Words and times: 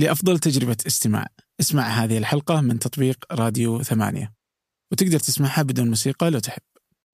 لأفضل 0.00 0.38
تجربة 0.38 0.76
استماع. 0.86 1.26
اسمع 1.60 1.82
هذه 1.82 2.18
الحلقة 2.18 2.60
من 2.60 2.78
تطبيق 2.78 3.24
راديو 3.32 3.82
ثمانية. 3.82 4.32
وتقدر 4.92 5.18
تسمعها 5.18 5.62
بدون 5.62 5.88
موسيقى 5.88 6.30
لو 6.30 6.38
تحب. 6.38 6.62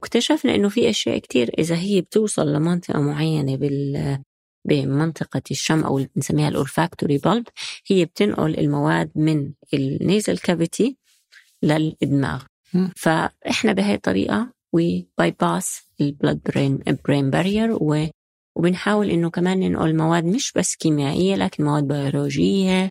اكتشفنا 0.02 0.54
إنه 0.54 0.68
في 0.68 0.90
أشياء 0.90 1.18
كتير. 1.18 1.50
إذا 1.58 1.76
هي 1.76 2.00
بتوصل 2.00 2.52
لمنطقة 2.52 3.00
معينة 3.00 3.56
بال 3.56 4.18
بمنطقة 4.68 5.42
الشم 5.50 5.84
أو 5.84 5.98
اللي 5.98 6.08
بنسميها 6.16 6.48
ال 6.48 6.55
olfactory 6.55 7.18
bulb 7.18 7.44
هي 7.86 8.04
بتنقل 8.04 8.58
المواد 8.58 9.10
من 9.14 9.52
ال 9.74 9.85
nasal 9.85 10.38
cavity 10.38 10.96
للدماغ. 11.62 12.44
فإحنا 12.96 13.72
بهي 13.72 13.94
الطريقة 13.94 14.52
we 14.72 15.08
bypass 15.18 15.30
ال 15.40 15.82
blood 16.00 16.40
brain 16.46 16.78
brain 17.04 17.30
barrier 17.30 17.82
وبنحاول 18.56 19.10
إنه 19.10 19.30
كمان 19.30 19.60
ننقل 19.60 19.96
مواد 19.96 20.24
مش 20.24 20.52
بس 20.52 20.76
كيميائية 20.76 21.34
لكن 21.34 21.64
مواد 21.64 21.88
بيولوجية 21.88 22.88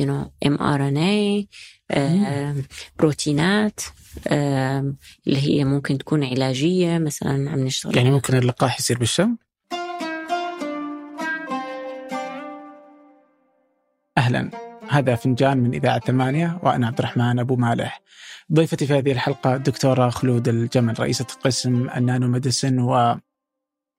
you 0.00 0.04
know 0.04 0.48
mRNA 0.48 1.46
آه، 1.90 2.54
بروتينات 2.98 3.80
آه، 4.28 4.94
اللي 5.26 5.48
هي 5.48 5.64
ممكن 5.64 5.98
تكون 5.98 6.24
علاجية 6.24 6.98
مثلا 6.98 7.50
عم 7.50 7.58
نشتغل 7.58 7.96
يعني 7.96 8.10
ممكن 8.10 8.36
اللقاح 8.38 8.78
يصير 8.78 8.98
بالشم؟ 8.98 9.36
أهلا. 14.18 14.50
هذا 14.88 15.14
فنجان 15.14 15.58
من 15.58 15.74
إذاعة 15.74 15.98
ثمانية 15.98 16.58
وأنا 16.62 16.86
عبد 16.86 16.98
الرحمن 16.98 17.38
أبو 17.38 17.56
مالح. 17.56 18.02
ضيفتي 18.52 18.86
في 18.86 18.94
هذه 18.94 19.12
الحلقة 19.12 19.54
الدكتورة 19.54 20.08
خلود 20.08 20.48
الجمل 20.48 21.00
رئيسة 21.00 21.26
قسم 21.44 21.90
النانو 21.96 22.28
ميديسن 22.28 22.78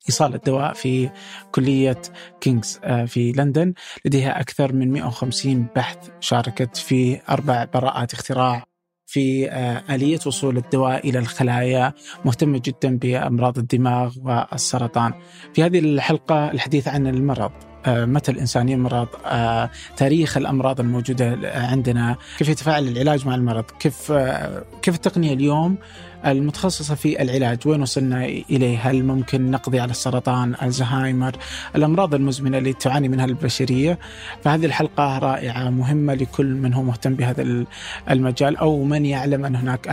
وإيصال 0.06 0.36
الدواء 0.36 0.74
في 0.74 1.10
كلية 1.52 2.02
كينجز 2.42 2.80
آه، 2.84 3.06
في 3.06 3.32
لندن 3.32 3.74
لديها 4.06 4.40
أكثر 4.40 4.74
من 4.74 4.92
150 4.92 5.68
بحث 5.76 5.98
شاركت 6.20 6.78
في 6.78 7.22
أربع 7.30 7.64
براءات 7.64 8.14
اختراع 8.14 8.66
في 9.06 9.52
آه، 9.52 9.84
آلية 9.90 10.20
وصول 10.26 10.58
الدواء 10.58 11.10
إلى 11.10 11.20
الخلايا 11.20 11.94
مهتمة 12.26 12.62
جدا 12.66 12.98
بأمراض 12.98 13.58
الدماغ 13.58 14.16
والسرطان. 14.24 15.14
في 15.54 15.64
هذه 15.64 15.80
الحلقة 15.80 16.52
الحديث 16.52 16.88
عن 16.88 17.08
المرض. 17.08 17.52
متى 17.88 18.32
الإنسان 18.32 18.70
يمرض 18.70 19.08
آه، 19.26 19.70
تاريخ 19.98 20.38
الأمراض 20.38 20.80
الموجودة 20.80 21.38
عندنا 21.56 22.16
كيف 22.38 22.50
يتفاعل 22.50 22.88
العلاج 22.88 23.28
مع 23.28 23.36
المرض 23.36 23.64
كيف 23.80 24.12
آه، 24.12 24.64
كيف 24.82 24.96
التقنية 24.96 25.34
اليوم 25.34 25.78
المتخصصة 26.26 26.96
في 26.96 27.22
العلاج 27.22 27.68
وين 27.68 27.82
وصلنا 27.82 28.26
إليه 28.26 28.78
هل 28.90 29.04
ممكن 29.04 29.52
نقضي 29.52 29.80
على 29.80 29.92
السرطان 29.92 30.56
الزهايمر 30.64 31.36
الأمراض 31.76 32.14
المزمنة 32.14 32.58
اللي 32.58 32.74
تعاني 32.74 33.10
منها 33.10 33.26
البشرية. 33.26 34.00
فهذه 34.44 34.66
الحلقة 34.66 35.18
رائعة 35.18 35.70
مهمة 35.70 36.14
لكل 36.14 36.46
من 36.46 36.74
هو 36.74 36.84
مهتم 36.84 37.14
بهذا 37.14 37.66
المجال 38.12 38.58
أو 38.58 38.84
من 38.84 39.06
يعلم 39.06 39.46
أن 39.46 39.56
هناك 39.56 39.88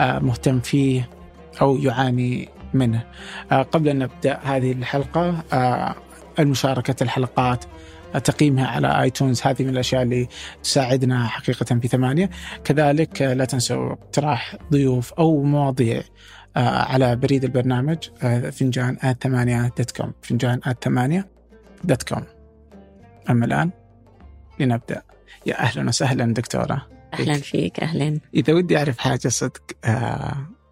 آه، 0.00 0.18
مهتم 0.18 0.60
فيه 0.60 1.08
أو 1.60 1.76
يعاني 1.76 2.48
منه. 2.74 3.04
آه، 3.52 3.62
قبل 3.62 3.88
أن 3.88 3.98
نبدأ 3.98 4.38
هذه 4.42 4.72
الحلقة 4.72 5.44
آه، 5.52 5.94
المشاركة 6.38 7.02
الحلقات 7.02 7.64
تقييمها 8.24 8.66
على 8.66 9.02
آيتونز. 9.02 9.42
هذه 9.42 9.62
من 9.62 9.68
الأشياء 9.68 10.02
اللي 10.02 10.28
تساعدنا 10.62 11.26
حقيقة 11.26 11.64
في 11.64 11.88
ثمانية. 11.88 12.30
كذلك 12.64 13.22
آه، 13.22 13.34
لا 13.34 13.44
تنسوا 13.44 13.92
اقتراح 13.92 14.56
ضيوف 14.72 15.12
أو 15.12 15.42
مواضيع 15.42 16.02
آه، 16.56 16.82
على 16.82 17.16
بريد 17.16 17.44
البرنامج 17.44 17.98
آه، 18.22 18.50
فنجان 18.50 18.96
at 19.02 19.22
ثمانية 19.22 19.72
dot 19.78 19.90
com. 19.90 20.12
فنجان 20.22 20.60
at 20.64 20.84
ثمانية 20.84 21.28
dot 21.84 22.02
com. 22.02 22.24
أما 23.30 23.46
الآن 23.46 23.70
لنبدأ. 24.60 25.02
يا 25.46 25.60
أهلا 25.60 25.88
وسهلا 25.88 26.34
دكتورة. 26.34 26.86
أهلا 27.14 27.34
فيك. 27.34 27.80
أهلا. 27.80 28.20
إذا 28.34 28.52
ودي 28.52 28.78
أعرف 28.78 28.98
حاجة 28.98 29.28
صدق 29.28 29.62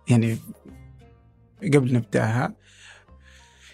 يعني 0.08 0.38
قبل 1.74 1.94
نبدأها 1.94 2.54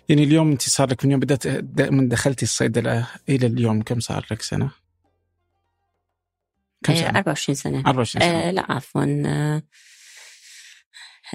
يعني 0.09 0.25
اليوم 0.25 0.51
أنت 0.51 0.63
صار 0.63 0.91
لك 0.91 1.05
من 1.05 1.11
يوم 1.11 1.21
بدأت 1.21 1.47
د- 1.47 1.91
من 1.93 2.09
دخلتي 2.09 2.43
الصيدلة 2.45 3.07
إلى 3.29 3.47
اليوم 3.47 3.83
كم 3.83 4.01
صار 4.01 4.27
لك 4.31 4.43
سنة؟ 4.43 4.71
كم 6.85 6.93
آه، 6.93 6.97
سنة؟ 6.97 7.19
24 7.19 7.55
سنة. 7.57 7.81
24 7.87 8.23
سنة. 8.23 8.39
آه 8.49 8.51
لا 8.51 8.73
عفوا 8.73 9.23
آه 9.27 9.63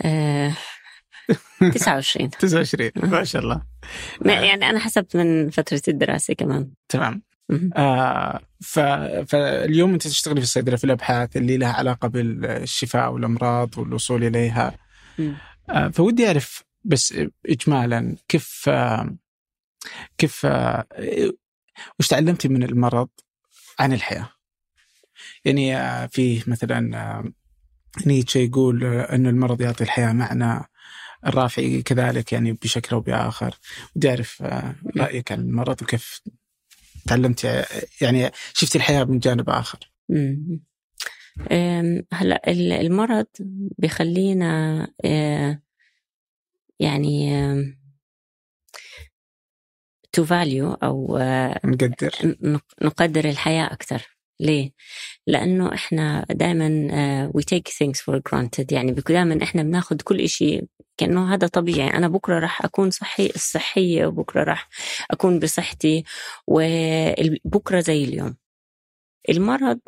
آه 0.05 0.53
29 1.73 2.29
29 2.29 2.91
ما 2.95 3.23
شاء 3.23 3.41
الله. 3.41 3.61
ما- 4.25 4.33
يعني 4.33 4.69
أنا 4.69 4.79
حسبت 4.79 5.15
من 5.17 5.49
فترة 5.49 5.81
الدراسة 5.87 6.33
كمان. 6.33 6.71
تمام. 6.89 7.21
آه 7.75 8.39
ف... 8.61 8.79
فاليوم 9.27 9.93
أنت 9.93 10.07
تشتغلي 10.07 10.35
في 10.41 10.43
الصيدلة 10.45 10.75
في 10.75 10.83
الأبحاث 10.83 11.37
اللي 11.37 11.57
لها 11.57 11.73
علاقة 11.73 12.07
بالشفاء 12.07 13.11
والأمراض 13.13 13.77
والوصول 13.77 14.23
إليها. 14.23 14.77
آه 15.69 15.87
فودي 15.87 16.27
أعرف 16.27 16.63
بس 16.83 17.13
اجمالا 17.49 18.15
كيف 18.27 18.69
كيف 20.17 20.45
وش 21.99 22.07
تعلمتي 22.09 22.47
من 22.47 22.63
المرض 22.63 23.09
عن 23.79 23.93
الحياة؟ 23.93 24.29
يعني 25.45 25.73
في 26.07 26.43
مثلا 26.47 27.31
نيتشه 28.05 28.37
يقول 28.37 28.83
إنه 28.85 29.29
المرض 29.29 29.61
يعطي 29.61 29.83
الحياة 29.83 30.13
معنى 30.13 30.65
الرافعي 31.27 31.81
كذلك 31.81 32.33
يعني 32.33 32.53
بشكل 32.53 32.95
أو 32.95 33.01
بآخر. 33.01 33.55
ودي 33.95 34.09
أعرف 34.09 34.41
رأيك 34.97 35.31
عن 35.31 35.39
المرض 35.39 35.81
وكيف 35.81 36.21
تعلمتي 37.07 37.63
يعني 38.01 38.31
شفتي 38.53 38.77
الحياة 38.77 39.03
من 39.03 39.19
جانب 39.19 39.49
آخر. 39.49 39.91
هلا 42.13 42.51
ال- 42.51 42.71
المرض 42.71 43.25
بخلينا 43.77 44.87
آه، 45.05 45.61
يعني 46.81 47.31
to 50.11 50.25
value 50.25 50.73
أو 50.73 51.17
آه، 51.17 51.59
نقدر. 51.65 52.11
نق- 52.43 52.75
نقدر 52.83 53.25
الحياة 53.29 53.65
أكثر 53.73 54.17
ليه؟ 54.39 54.71
لأنه 55.27 55.73
إحنا 55.73 56.25
دائما 56.29 57.31
we 57.37 57.41
take 57.41 57.71
things 57.71 57.97
for 58.01 58.19
granted. 58.29 58.65
يعني 58.71 58.91
دائما 58.91 59.43
إحنا 59.43 59.63
بناخذ 59.63 59.95
كل 60.03 60.21
إشي 60.21 60.61
كأنه 60.97 61.33
هذا 61.33 61.47
طبيعي. 61.47 61.87
أنا 61.89 62.07
بكرة 62.07 62.39
راح 62.39 62.65
أكون 62.65 62.91
صحي 62.91 63.29
صحية 63.29 64.05
وبكرة 64.05 64.43
راح 64.43 64.69
أكون 65.11 65.39
بصحتي 65.39 66.03
وبكرة 66.47 67.79
زي 67.79 68.03
اليوم. 68.03 68.35
المرض 69.29 69.79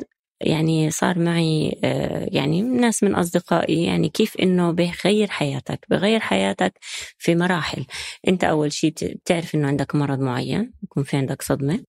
يعني 0.44 0.90
صار 0.90 1.18
معي 1.18 1.78
آه، 1.84 2.28
يعني 2.32 2.62
ناس 2.62 3.02
من 3.02 3.14
أصدقائي 3.14 3.84
يعني 3.84 4.08
كيف 4.08 4.36
إنه 4.36 4.70
بيغير 4.72 5.28
حياتك 5.30 5.86
بغير 5.90 6.20
حياتك 6.20 6.78
في 7.18 7.34
مراحل. 7.34 7.86
أنت 8.28 8.44
أول 8.44 8.72
شيء 8.72 8.90
بت- 8.90 9.04
بتعرف 9.04 9.54
إنه 9.54 9.68
عندك 9.68 9.94
مرض 9.94 10.20
معين 10.20 10.72
يكون 10.82 11.02
في 11.04 11.16
عندك 11.16 11.42
صدمة. 11.42 11.84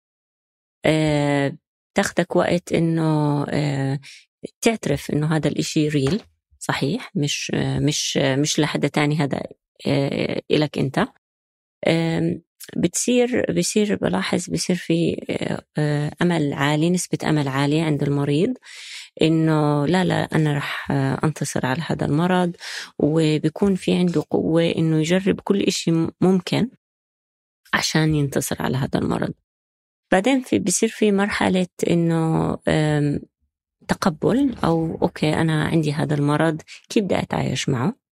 آه، 0.85 1.57
تاخدك 1.95 2.35
وقت 2.35 2.73
إنه 2.73 3.43
آه، 3.49 3.99
تعترف 4.61 5.11
إنه 5.11 5.35
هذا 5.35 5.47
الإشي 5.47 5.87
ريل 5.89 6.21
صحيح 6.59 7.11
مش 7.15 7.51
مش 7.55 8.17
مش 8.17 8.59
لحد 8.59 8.89
تاني 8.89 9.17
هذا 9.17 9.41
إلك 10.51 10.77
أنت. 10.77 11.07
بتصير 12.77 13.53
بصير 13.57 13.95
بلاحظ 13.95 14.49
بصير 14.49 14.75
في 14.75 15.25
آه، 15.29 15.61
آه، 15.77 16.11
أمل 16.21 16.53
عالي 16.53 16.89
نسبة 16.89 17.29
أمل 17.29 17.47
عالية 17.47 17.83
عند 17.83 18.03
المريض 18.03 18.53
إنه 19.21 19.85
لا 19.85 20.03
لا 20.03 20.35
أنا 20.35 20.57
رح 20.57 20.91
آه، 20.91 21.19
أنتصر 21.23 21.65
على 21.65 21.81
هذا 21.87 22.05
المرض 22.05 22.55
وبيكون 22.99 23.75
في 23.75 23.93
عنده 23.93 24.23
قوة 24.29 24.63
إنه 24.63 24.99
يجرب 24.99 25.39
كل 25.39 25.61
إشي 25.61 25.91
ممكن 26.21 26.69
عشان 27.73 28.15
ينتصر 28.15 28.61
على 28.61 28.77
هذا 28.77 28.99
المرض. 28.99 29.33
بعدين 30.11 30.41
في 30.41 30.59
بصير 30.59 30.89
في 30.89 31.11
مرحلة 31.11 31.67
إنه 31.89 32.57
تقبل 33.87 34.55
أو 34.63 34.97
أوكي 35.01 35.33
أنا 35.33 35.65
عندي 35.65 35.93
هذا 35.93 36.15
المرض 36.15 36.61
كيف 36.89 37.03
بدي 37.03 37.19
أتعايش 37.19 37.69
معه؟ 37.69 38.04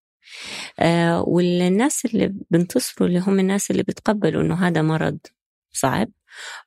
آه 0.79 1.21
والناس 1.21 2.05
اللي 2.05 2.33
بنتصروا 2.51 3.07
اللي 3.09 3.19
هم 3.19 3.39
الناس 3.39 3.71
اللي 3.71 3.83
بتقبلوا 3.83 4.41
إنه 4.41 4.67
هذا 4.67 4.81
مرض 4.81 5.17
صعب. 5.71 6.09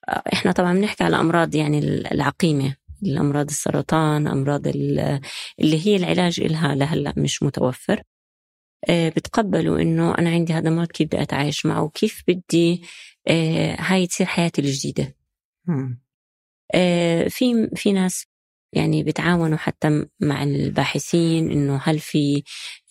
آه 0.09 0.23
إحنا 0.33 0.53
طبعا 0.53 0.75
بنحكي 0.75 1.05
على 1.05 1.17
أمراض 1.21 1.55
يعني 1.55 1.79
العقيمة 2.13 2.77
الأمراض 3.03 3.49
السرطان 3.49 4.27
أمراض 4.29 4.67
ال- 4.69 5.21
اللي 5.61 5.87
هي 5.87 5.97
العلاج 5.97 6.41
إلها 6.41 6.75
لهلأ 6.75 7.15
مش 7.17 7.43
متوفر. 7.43 8.03
آه 8.89 9.09
بتقبلوا 9.09 9.81
إنه 9.81 10.15
أنا 10.19 10.31
عندي 10.31 10.53
هذا 10.53 10.69
المرض 10.69 10.87
كيف 10.89 11.07
بدي 11.09 11.23
أتعايش 11.23 11.67
معه؟ 11.67 11.83
وكيف 11.83 12.23
بدي 12.29 12.83
هاي 13.79 14.07
تصير 14.07 14.27
حياتي 14.27 14.61
الجديدة؟ 14.63 15.17
في 17.29 17.71
في 17.77 17.93
ناس 17.93 18.27
يعني 18.77 19.03
بتعاونوا 19.03 19.57
حتى 19.57 20.07
مع 20.21 20.43
الباحثين 20.43 21.51
إنه 21.51 21.81
هل 21.85 21.99
في 21.99 22.43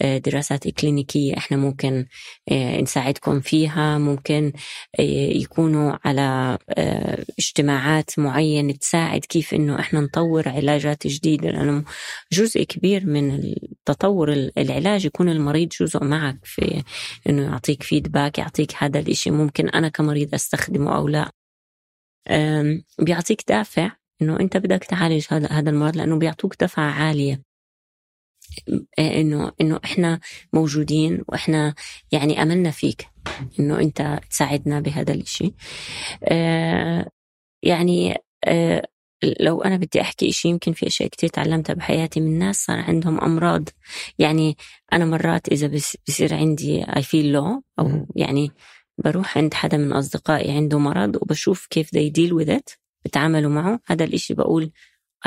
آه، 0.02 0.18
دراسات 0.18 0.68
كلينيكية 0.68 1.38
إحنا 1.38 1.58
ممكن 1.58 2.06
آه، 2.52 2.82
نساعدكم 2.82 3.40
فيها 3.40 3.98
ممكن 3.98 4.54
آه، 5.00 5.02
يكونوا 5.32 5.98
على 6.06 6.58
اجتماعات 7.40 8.20
معينة 8.20 8.74
تساعد 8.74 9.20
كيف 9.20 9.54
إنه 9.54 9.80
إحنا 9.80 10.00
نطور 10.02 10.50
علاجات 10.50 11.08
جديدة 11.08 11.50
لأنه 11.50 11.84
جزء 12.32 12.64
كبير 12.64 13.06
من 13.06 13.56
تطور 13.86 14.32
العلاج 14.58 15.06
يكون 15.06 15.30
المريض 15.30 15.70
جزء 15.82 16.04
معك 16.04 16.38
في 16.44 16.84
إنه 17.30 17.44
يعطيك 17.44 17.84
فيدباك 17.84 18.38
يعطيك 18.38 18.72
هذا 18.78 19.00
الإشي 19.00 19.32
ممكن 19.32 19.70
أنا 19.70 19.90
كمريض 19.90 20.34
أستخدمه 20.34 20.96
أو 20.96 21.08
لا. 21.08 21.32
بيعطيك 23.00 23.44
دافع 23.48 23.92
إنه 24.22 24.40
أنت 24.40 24.58
بدك 24.58 24.84
تعالج 24.84 25.26
هذا 25.30 25.48
هذا 25.52 25.70
المرض 25.70 25.96
لأنه 25.98 26.20
بيعطوك 26.20 26.56
دفعة 26.64 26.92
عالية. 26.92 27.42
انه 29.00 29.52
إنه 29.62 29.80
إحنا 29.86 30.20
موجودين 30.54 31.24
وإحنا 31.28 31.76
يعني 32.12 32.42
أملنا 32.42 32.72
فيك 32.72 33.08
إنه 33.60 33.80
أنت 33.80 34.20
تساعدنا 34.30 34.80
بهذا 34.80 35.14
الشيء 35.14 35.54
آه 36.24 37.06
يعني 37.64 38.16
آه 38.44 38.84
لو 39.40 39.62
أنا 39.62 39.78
بدي 39.78 40.02
أحكي 40.02 40.32
شيء 40.32 40.52
يمكن 40.52 40.74
في 40.74 40.88
أشياء 40.88 41.10
كثير 41.10 41.30
تعلمتها 41.30 41.74
بحياتي 41.74 42.20
من 42.20 42.40
ناس 42.40 42.56
صار 42.66 42.80
عندهم 42.80 43.22
أمراض. 43.22 43.70
يعني 44.20 44.58
أنا 44.94 45.06
مرات 45.06 45.50
إذا 45.50 45.68
بصير 46.08 46.34
عندي 46.34 46.84
اي 46.84 47.04
فيل 47.04 47.32
لو 47.32 47.64
أو 47.80 48.08
يعني 48.16 48.52
بروح 49.04 49.38
عند 49.38 49.54
حدا 49.54 49.78
من 49.78 49.94
أصدقائي 49.94 50.52
عنده 50.52 50.80
مرض 50.80 51.16
وبشوف 51.16 51.68
كيف 51.70 51.90
they 51.90 52.12
deal 52.12 52.34
with 52.40 52.50
it. 52.50 52.85
بتعاملوا 53.06 53.52
معه. 53.52 53.80
هذا 53.88 54.04
الإشي 54.04 54.34
بقول 54.34 54.72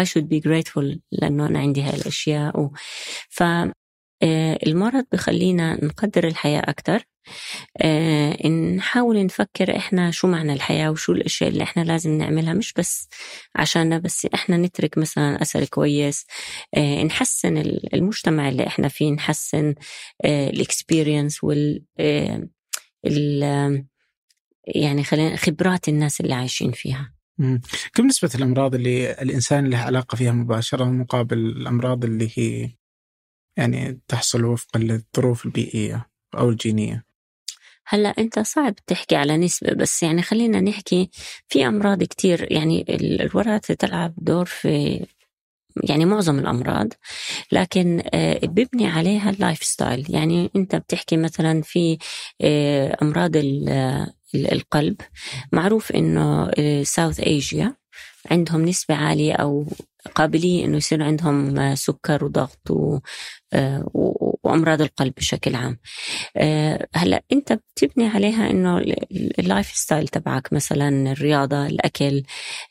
I 0.00 0.04
should 0.04 0.24
be 0.24 0.40
grateful 0.48 0.98
لأنه 1.12 1.46
أنا 1.46 1.58
عندي 1.58 1.82
هاي 1.82 1.94
الأشياء. 1.94 2.60
و... 2.60 2.72
ف 3.28 3.42
آه، 4.22 4.58
المرض 4.66 5.04
بخلينا 5.12 5.84
نقدر 5.84 6.26
الحياة 6.26 6.62
أكتر. 6.64 7.04
آه، 7.82 8.48
نحاول 8.48 9.24
نفكر 9.26 9.76
إحنا 9.76 10.10
شو 10.10 10.28
معنى 10.28 10.52
الحياة 10.52 10.90
وشو 10.90 11.12
الأشياء 11.12 11.50
اللي 11.50 11.62
إحنا 11.62 11.82
لازم 11.82 12.18
نعملها. 12.18 12.54
مش 12.54 12.72
بس 12.72 13.08
عشان 13.56 14.00
بس 14.00 14.26
إحنا 14.34 14.56
نترك 14.56 14.98
مثلا 14.98 15.42
أثر 15.42 15.64
كويس. 15.64 16.26
آه، 16.74 17.02
نحسن 17.02 17.56
المجتمع 17.94 18.48
اللي 18.48 18.66
إحنا 18.66 18.88
فيه 18.88 19.12
نحسن 19.12 19.74
الإكسبيرينس 20.24 21.44
وال 21.44 21.82
يعني 24.66 25.04
خلينا 25.04 25.36
خبرات 25.36 25.88
الناس 25.88 26.20
اللي 26.20 26.34
عايشين 26.34 26.72
فيها. 26.72 27.17
كم 27.94 28.06
نسبة 28.06 28.30
الأمراض 28.34 28.74
اللي 28.74 29.12
الإنسان 29.12 29.66
له 29.66 29.78
علاقة 29.78 30.16
فيها 30.16 30.32
مباشرة 30.32 30.84
مقابل 30.84 31.38
الأمراض 31.38 32.04
اللي 32.04 32.30
هي 32.34 32.70
يعني 33.56 34.00
تحصل 34.08 34.44
وفقا 34.44 34.80
للظروف 34.80 35.46
البيئية 35.46 36.10
أو 36.34 36.50
الجينية؟ 36.50 37.04
هلا 37.86 38.08
أنت 38.18 38.38
صعب 38.38 38.74
تحكي 38.86 39.16
على 39.16 39.36
نسبة 39.36 39.72
بس 39.74 40.02
يعني 40.02 40.22
خلينا 40.22 40.60
نحكي 40.60 41.10
في 41.48 41.66
أمراض 41.66 42.02
كتير 42.02 42.52
يعني 42.52 42.84
الوراثة 42.88 43.74
تلعب 43.74 44.14
دور 44.16 44.44
في 44.44 45.06
يعني 45.84 46.04
معظم 46.04 46.38
الأمراض 46.38 46.92
لكن 47.52 48.02
آه، 48.14 48.40
بيبني 48.46 48.86
عليها 48.86 49.30
ال 49.30 49.62
lifestyle 49.62 50.06
يعني 50.14 50.50
أنت 50.56 50.76
بتحكي 50.76 51.16
مثلا 51.16 51.62
في 51.62 51.98
آه، 52.40 52.96
أمراض 53.02 53.36
القلب. 54.34 54.96
معروف 55.52 55.92
إنه 55.92 56.50
South 56.82 57.20
Asia 57.20 57.74
عندهم 58.30 58.64
نسبة 58.64 58.94
عالية 58.94 59.32
أو 59.32 59.66
قابلية 60.14 60.64
إنه 60.64 60.76
يصير 60.76 61.02
عندهم 61.02 61.74
سكر 61.74 62.24
وضغط 62.24 62.70
و... 62.70 62.98
آه، 63.52 63.90
وأمراض 64.44 64.82
القلب 64.82 65.14
بشكل 65.16 65.54
عام. 65.54 65.78
آه، 66.36 66.86
هلأ 66.94 67.22
أنت 67.32 67.52
بتبني 67.52 68.08
عليها 68.08 68.50
إنه 68.50 68.78
ال 69.38 69.66
lifestyle 69.66 70.08
تبعك 70.08 70.52
مثلا 70.52 71.12
الرياضة 71.12 71.66
الأكل. 71.66 72.22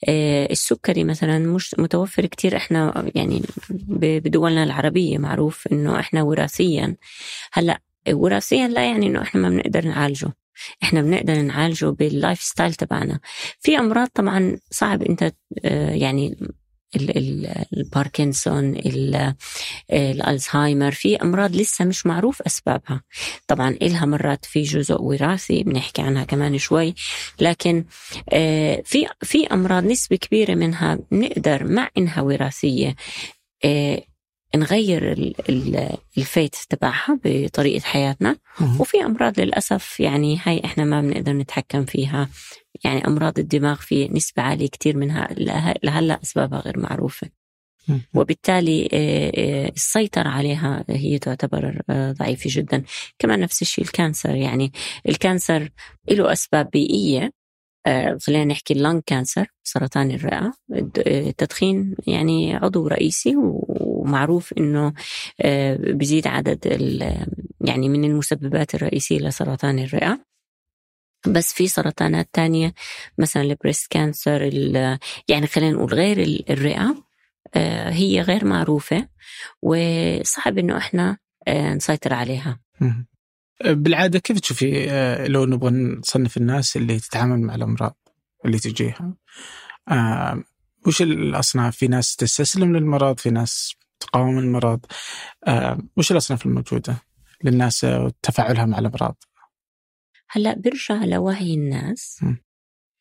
آه، 0.09 0.51
السكري 0.51 1.03
مثلا 1.03 1.39
مش 1.39 1.75
متوفر 1.77 2.25
كتير. 2.25 2.57
إحنا 2.57 3.11
يعني 3.15 3.41
بدولنا 3.89 4.63
العربية 4.63 5.17
معروف 5.17 5.67
إنه 5.71 5.99
إحنا 5.99 6.23
وراثيا. 6.23 6.95
هلأ 7.53 7.81
وراثيا 8.11 8.67
لا 8.67 8.85
يعني 8.85 9.07
إنه 9.07 9.21
إحنا 9.21 9.41
ما 9.41 9.49
بنقدر 9.49 9.85
نعالجه. 9.85 10.33
إحنا 10.83 11.01
بنقدر 11.01 11.41
نعالجه 11.41 11.85
بال 11.85 12.41
lifestyle 12.41 12.73
تبعنا. 12.73 13.19
في 13.59 13.79
أمراض 13.79 14.07
طبعا 14.07 14.57
صعب 14.71 15.03
إنت 15.03 15.33
آه، 15.65 15.91
يعني 15.91 16.37
الباركنسون 17.73 18.75
الألزهايمر 19.91 20.91
في 20.91 21.15
أمراض 21.15 21.55
لسه 21.55 21.85
مش 21.85 22.05
معروف 22.05 22.41
أسبابها. 22.41 23.01
طبعا 23.47 23.69
إلها 23.69 24.05
مرات 24.05 24.45
في 24.45 24.61
جزء 24.61 25.01
وراثي 25.01 25.63
بنحكي 25.63 26.01
عنها 26.01 26.23
كمان 26.23 26.57
شوي. 26.57 26.95
لكن 27.39 27.85
آه، 28.33 28.81
في 28.85 29.07
في 29.23 29.47
أمراض 29.47 29.83
نسبة 29.83 30.15
كبيرة 30.15 30.55
منها 30.55 30.99
بنقدر 31.11 31.63
مع 31.63 31.89
إنها 31.97 32.21
وراثية 32.21 32.95
آه، 33.65 34.01
نغير 34.55 35.33
الفيت 36.17 36.55
تبعها 36.69 37.19
بطريقة 37.23 37.83
حياتنا. 37.83 38.35
وفي 38.79 39.05
أمراض 39.05 39.39
للأسف 39.39 39.99
يعني 39.99 40.39
هاي 40.43 40.61
إحنا 40.65 40.83
ما 40.83 41.01
بنقدر 41.01 41.33
نتحكم 41.33 41.85
فيها. 41.85 42.29
يعني 42.83 43.07
أمراض 43.07 43.39
الدماغ 43.39 43.75
في 43.75 44.07
نسبة 44.07 44.43
عالية 44.43 44.67
كتير 44.67 44.97
منها 44.97 45.27
لهلا 45.83 46.19
أسبابها 46.23 46.59
غير 46.59 46.79
معروفة. 46.79 47.29
وبالتالي 48.13 48.89
آه، 48.93 49.31
آه، 49.35 49.69
السيطرة 49.69 50.29
عليها 50.29 50.85
هي 50.89 51.19
تعتبر 51.19 51.81
آه، 51.89 52.11
ضعيفة 52.11 52.49
جدا. 52.53 52.83
كمان 53.19 53.39
نفس 53.39 53.61
الشيء 53.61 53.85
ال 53.85 53.92
cancer. 53.92 54.35
يعني 54.35 54.71
ال 55.09 55.18
cancer 55.18 55.69
له 56.11 56.31
أسباب 56.31 56.69
بيئية 56.69 57.31
خلينا 58.21 58.45
نحكي 58.45 58.73
ال 58.73 58.79
lung 58.79 59.01
cancer 59.05 59.47
سرطان 59.63 60.11
الرئة. 60.11 60.53
التدخين 61.07 61.95
يعني 62.07 62.55
عضو 62.55 62.87
رئيسي 62.87 63.33
ومعروف 63.37 64.53
إنه 64.57 64.93
آه، 65.41 65.75
بزيد 65.75 66.27
عدد 66.27 66.65
يعني 67.61 67.89
من 67.89 68.05
المسببات 68.05 68.75
الرئيسية 68.75 69.19
لسرطان 69.19 69.79
الرئة. 69.79 70.19
بس 71.27 71.53
في 71.53 71.67
سرطانات 71.67 72.29
تانية 72.33 72.73
مثلا 73.17 73.43
البريست 73.43 73.91
كانسر 73.91 74.41
يعني 75.27 75.47
خلينا 75.47 75.71
نقول 75.71 75.93
غير 75.93 76.43
الرئة 76.49 76.95
آه، 77.55 77.89
هي 77.89 78.21
غير 78.21 78.45
معروفة 78.45 79.07
وصعب 79.61 80.57
إنه 80.57 80.77
إحنا 80.77 81.17
آه، 81.47 81.73
نسيطر 81.73 82.13
عليها. 82.13 82.59
بالعادة 83.65 84.19
كيف 84.19 84.39
تشوفي 84.39 84.87
لو 85.27 85.45
نبغى 85.45 85.71
نصنف 85.71 86.37
الناس 86.37 86.77
اللي 86.77 86.99
تتعامل 86.99 87.41
مع 87.41 87.55
الأمراض 87.55 87.97
اللي 88.45 88.59
تجيها؟ 88.59 89.13
وش 90.87 91.01
الأصناف؟ 91.01 91.77
في 91.77 91.87
ناس 91.87 92.15
تستسلم 92.15 92.77
للمرض 92.77 93.19
في 93.19 93.29
ناس 93.29 93.75
تقاوم 93.99 94.39
المرض. 94.39 94.79
وش 95.97 96.11
الأصناف 96.11 96.45
الموجودة 96.45 96.95
للناس 97.43 97.83
وتفاعلها 97.83 98.65
مع 98.65 98.79
الأمراض؟ 98.79 99.23
هلا 100.29 100.55
برجع 100.55 101.05
لوعي 101.05 101.53
الناس. 101.53 102.19
م. 102.23 102.35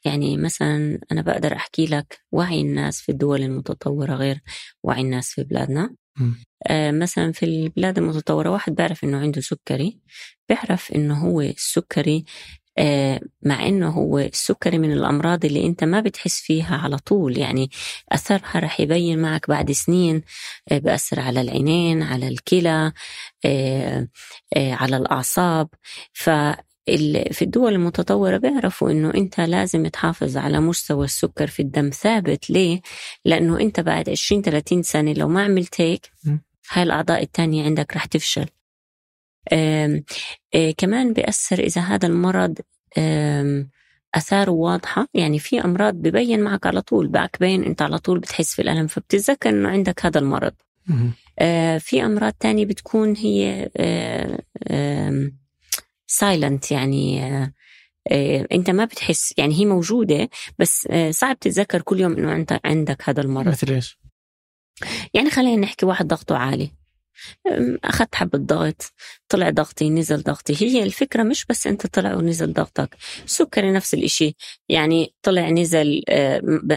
يعني 0.07 0.37
مثلا 0.37 0.99
أنا 1.13 1.23
بقدر 1.23 1.53
أحكي 1.57 1.87
لك 1.87 2.21
وعي 2.33 2.61
الناس 2.61 3.01
في 3.01 3.13
الدول 3.13 3.43
المتطورة 3.43 4.15
غير 4.15 4.41
وعي 4.83 5.01
الناس 5.01 5.31
في 5.31 5.45
بلادنا. 5.45 5.95
آه 6.67 6.91
مثلا 6.91 7.33
في 7.33 7.45
البلاد 7.47 7.99
المتطورة 7.99 8.51
واحد 8.51 8.75
بيعرف 8.75 9.05
إنه 9.05 9.19
عنده 9.19 9.41
سكري 9.41 9.99
بيعرف 10.49 10.93
إنه 10.93 11.15
هو 11.19 11.41
السكري 11.41 12.25
آه، 12.79 13.21
مع 13.43 13.67
إنه 13.67 13.89
هو 13.91 14.19
السكري 14.19 14.79
من 14.79 14.93
الأمراض 14.93 15.45
اللي 15.45 15.67
أنت 15.67 15.85
ما 15.85 16.01
بتحس 16.01 16.41
فيها 16.41 16.77
على 16.77 16.99
طول. 16.99 17.39
يعني 17.39 17.71
أثرها 18.13 18.59
رح 18.61 18.81
يبين 18.81 19.19
معك 19.23 19.49
بعد 19.49 19.73
سنين 19.73 20.23
آه، 20.73 20.79
بأثر 20.79 21.21
على 21.21 21.41
العينين 21.41 22.03
على 22.03 22.29
الكلى 22.29 22.93
آه، 23.45 24.09
على 24.57 24.97
الأعصاب. 24.97 25.69
ف 26.13 26.31
في 27.31 27.43
الدول 27.43 27.73
المتطورة 27.73 28.37
بيعرفوا 28.37 28.91
إنه 28.91 29.15
أنت 29.15 29.41
لازم 29.41 29.87
تحافظ 29.87 30.37
على 30.37 30.61
مستوى 30.61 31.05
السكر 31.05 31.47
في 31.47 31.61
الدم. 31.63 31.91
ثابت 31.91 32.51
ليه؟ 32.51 32.81
لأنه 33.25 33.61
أنت 33.61 33.81
بعد 33.81 34.11
20 34.11 34.43
30 34.43 34.83
سنة 34.83 35.13
لو 35.13 35.29
ما 35.29 35.45
عملت 35.45 35.81
هيك 35.81 36.11
هاي 36.71 36.83
الأعضاء 36.83 37.23
التانية 37.23 37.65
عندك 37.65 37.97
رح 37.97 38.05
تفشل. 38.05 38.47
آه، 39.53 40.03
كمان 40.79 41.13
بيأثر 41.13 41.59
إذا 41.59 41.81
هذا 41.81 42.07
المرض 42.09 42.59
آثاره 44.15 44.51
واضحة. 44.51 45.07
يعني 45.15 45.39
في 45.39 45.65
أمراض 45.65 45.95
ببين 45.95 46.41
معك 46.41 46.67
على 46.67 46.83
طول 46.83 47.09
باك 47.09 47.37
بين 47.41 47.65
أنت 47.65 47.83
على 47.83 47.99
طول 47.99 48.19
بتحس 48.19 48.55
في 48.55 48.63
الألم 48.63 48.87
فبتتذكر 48.87 49.51
إنه 49.51 49.69
عندك 49.69 50.07
هذا 50.07 50.19
المرض. 50.21 50.53
آه 51.39 51.79
في 51.79 52.05
أمراض 52.05 52.33
تانية 52.33 52.65
بتكون 52.67 53.17
هي 53.17 53.69
silent 56.07 56.71
يعني 56.71 57.25
آه 57.25 57.53
آه 58.11 58.47
أنت 58.53 58.71
ما 58.71 58.85
بتحس 58.85 59.35
يعني 59.37 59.61
هي 59.61 59.65
موجودة 59.65 60.29
بس 60.59 60.89
آه 60.91 61.11
صعب 61.11 61.39
تتذكر 61.39 61.83
كل 61.83 62.01
يوم 62.01 62.13
إنه 62.13 62.33
أنت 62.33 62.61
عندك 62.65 63.09
هذا 63.09 63.21
المرض. 63.21 63.49
مثل 63.49 63.73
إيش؟ 63.73 63.99
يعني 65.15 65.31
خلينا 65.31 65.57
نحكي 65.63 65.87
واحد 65.87 66.09
ضغطه 66.09 66.37
عالي. 66.37 66.71
أخذت 67.85 68.15
حبة 68.15 68.39
ضغط 68.39 68.93
طلع 69.29 69.51
ضغطي 69.51 69.91
نزل 69.91 70.23
ضغطي. 70.23 70.57
هي 70.61 70.83
الفكرة 70.83 71.23
مش 71.23 71.47
بس 71.47 71.67
أنت 71.67 71.87
طلع 71.87 72.15
ونزل 72.15 72.53
ضغطك 72.53 72.97
السكري 73.25 73.73
نفس 73.73 73.95
الإشي. 73.95 74.37
يعني 74.69 75.15
طلع 75.23 75.51
نزل 75.51 76.03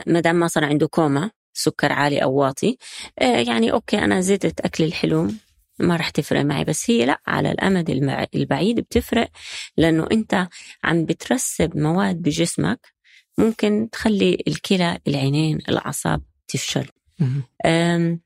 ما 0.07 0.19
دام 0.19 0.35
ما 0.35 0.47
صار 0.47 0.63
عنده 0.65 0.87
كوما 0.87 1.31
سكر 1.53 1.91
عالي 1.91 2.23
أو 2.23 2.33
واطي 2.33 2.77
يعني 3.21 3.71
أوكي 3.71 3.97
أنا 3.97 4.21
زدت 4.21 4.59
أكل 4.61 4.83
الحلو 4.83 5.31
ما 5.79 5.95
رح 5.95 6.09
تفرق 6.09 6.41
معي 6.41 6.63
بس 6.63 6.91
هي 6.91 7.05
لا 7.05 7.21
على 7.27 7.51
الأمد 7.51 7.89
البعيد 8.35 8.79
بتفرق 8.79 9.29
لأنه 9.77 10.07
أنت 10.11 10.47
عم 10.83 11.05
بترسب 11.05 11.77
مواد 11.77 12.15
بجسمك 12.15 12.93
ممكن 13.37 13.89
تخلي 13.91 14.43
الكلى 14.47 14.99
العينين 15.07 15.57
الأعصاب 15.69 16.21
تفشل. 16.47 16.85
آه، 17.65 18.17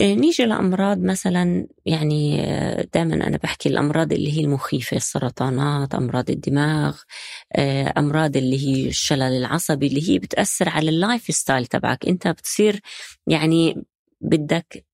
نيجي 0.00 0.44
لأمراض 0.44 0.98
مثلا 0.98 1.66
يعني 1.86 2.40
آه، 2.40 2.86
دائما 2.94 3.14
أنا 3.14 3.36
بحكي 3.36 3.68
الأمراض 3.68 4.12
اللي 4.12 4.38
هي 4.38 4.40
المخيفة 4.40 4.96
السرطانات 4.96 5.94
أمراض 5.94 6.30
الدماغ 6.30 6.98
آه، 7.52 7.94
أمراض 7.98 8.36
اللي 8.36 8.66
هي 8.66 8.88
الشلل 8.88 9.22
العصبي 9.22 9.86
اللي 9.86 10.10
هي 10.10 10.18
بتأثر 10.18 10.68
على 10.68 10.90
ال 10.90 11.22
lifestyle 11.22 11.66
تبعك. 11.66 12.06
أنت 12.06 12.28
بتصير 12.28 12.80
يعني 13.26 13.84
بدك 14.20 14.84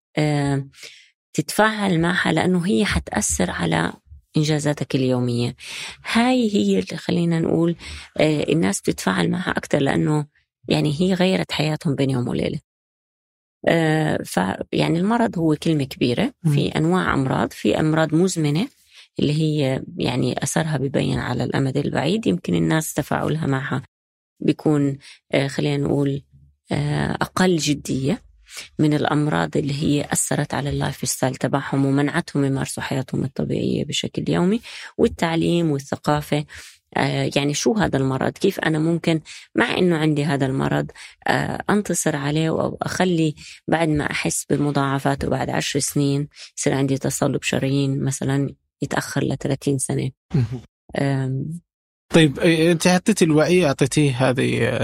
تتفاعل 1.39 2.01
معها 2.01 2.33
لأنه 2.33 2.67
هي 2.67 2.85
حتأثر 2.85 3.51
على 3.51 3.93
إنجازاتك 4.37 4.95
اليومية. 4.95 5.57
هاي 6.13 6.55
هي 6.55 6.79
اللي 6.79 6.97
خلينا 6.97 7.41
نقول 7.41 7.77
الناس 8.21 8.81
بتتفاعل 8.81 9.31
معها 9.31 9.51
أكثر 9.51 9.79
لأنه 9.79 10.27
يعني 10.69 10.97
هي 11.01 11.15
غيرت 11.15 11.53
حياتهم 11.53 11.95
بين 11.95 12.11
يوم 12.11 12.29
وليلة. 12.29 12.59
آه، 13.69 14.19
فيعني 14.25 14.99
المرض 14.99 15.39
هو 15.39 15.57
كلمة 15.57 15.85
كبيرة. 15.85 16.33
في 16.55 16.69
أنواع 16.69 17.15
أمراض. 17.15 17.53
في 17.53 17.81
أمراض 17.81 18.15
مزمنة 18.15 18.69
اللي 19.19 19.33
هي 19.33 19.83
يعني 19.97 20.43
أثرها 20.43 20.77
ببين 20.77 21.19
على 21.19 21.45
الأمد 21.45 21.77
البعيد. 21.77 22.27
يمكن 22.27 22.55
الناس 22.55 22.95
تفاعلها 22.95 23.47
معها 23.47 23.83
بيكون 24.41 24.99
آه، 25.33 25.47
خلينا 25.47 25.85
نقول 25.85 26.23
آه، 26.73 27.11
أقل 27.13 27.57
جدية. 27.57 28.28
من 28.79 28.95
الأمراض 28.95 29.57
اللي 29.57 29.83
هي 29.83 30.09
أثرت 30.13 30.55
على 30.55 30.71
ال 30.71 31.09
lifestyle 31.09 31.35
تبعهم 31.35 31.87
ومنعتهم 31.87 32.45
يمارسوا 32.45 32.83
حياتهم 32.83 33.25
الطبيعية 33.25 33.85
بشكل 33.85 34.25
يومي 34.29 34.61
والتعليم 34.99 35.71
والثقافة. 35.71 36.45
آه، 36.97 37.31
يعني 37.37 37.55
شو 37.55 37.75
هذا 37.75 37.97
المرض؟ 37.97 38.33
كيف 38.33 38.61
أنا 38.61 38.79
ممكن 38.79 39.21
مع 39.55 39.79
أنه 39.79 39.97
عندي 39.97 40.25
هذا 40.25 40.47
المرض 40.47 40.91
آه، 41.27 41.63
أنتصر 41.71 42.17
عليه 42.17 42.51
وأخلي 42.51 43.35
بعد 43.69 43.89
ما 43.89 44.11
أحس 44.11 44.45
بمضاعفاته 44.51 45.29
بعد 45.29 45.51
عشر 45.51 45.81
سنين 45.81 46.29
يصير 46.59 46.75
عندي 46.75 46.99
تصلب 46.99 47.43
شرايين 47.43 48.05
مثلا 48.05 48.55
يتأخر 48.83 49.25
ل 49.25 49.37
30 49.37 49.79
سنة. 49.79 50.11
طيب 52.15 52.39
أنت 52.39 52.89
حطيتي 52.89 53.25
الوعي 53.25 53.67
أعطيتيه 53.67 54.31
هذه 54.31 54.79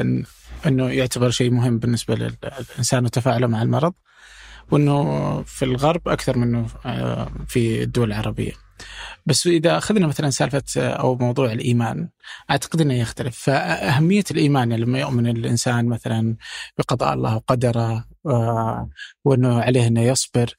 أنه 0.67 0.91
يعتبر 0.91 1.31
شيء 1.31 1.51
مهم 1.51 1.79
بالنسبة 1.79 2.15
للإنسان 2.15 3.05
وتفاعله 3.05 3.47
مع 3.47 3.63
المرض 3.63 3.93
وأنه 4.71 5.43
في 5.43 5.65
الغرب 5.65 6.09
أكثر 6.09 6.39
منه 6.39 6.67
آه، 6.87 7.33
في 7.49 7.83
الدول 7.83 8.09
العربية. 8.09 8.53
بس 9.27 9.47
إذا 9.47 9.79
أخذنا 9.79 10.07
مثلا 10.07 10.31
سالفة 10.31 10.63
أو 10.77 11.17
موضوع 11.17 11.53
الإيمان 11.53 12.09
أعتقد 12.51 12.81
إنه 12.81 12.95
يختلف. 12.95 13.39
فأهمية 13.39 14.25
الإيمان 14.31 14.71
يعني 14.71 14.85
لما 14.85 14.99
يؤمن 14.99 15.27
الإنسان 15.27 15.87
مثلا 15.87 16.37
بقضاء 16.79 17.15
الله 17.15 17.37
وقدره 17.37 18.05
وإنه 19.25 19.61
عليه 19.61 19.87
إنه 19.87 20.01
يصبر 20.01 20.57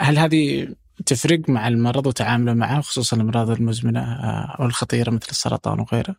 هل 0.00 0.18
هذه 0.18 0.68
تفرق 1.06 1.48
مع 1.48 1.68
المرض 1.68 2.06
وتعامله 2.06 2.54
معه 2.54 2.80
خصوصا 2.80 3.16
الأمراض 3.16 3.50
المزمنة 3.50 4.00
آه، 4.00 4.56
أو 4.60 4.66
الخطيرة 4.66 5.10
مثل 5.10 5.26
السرطان 5.30 5.80
وغيره؟ 5.80 6.16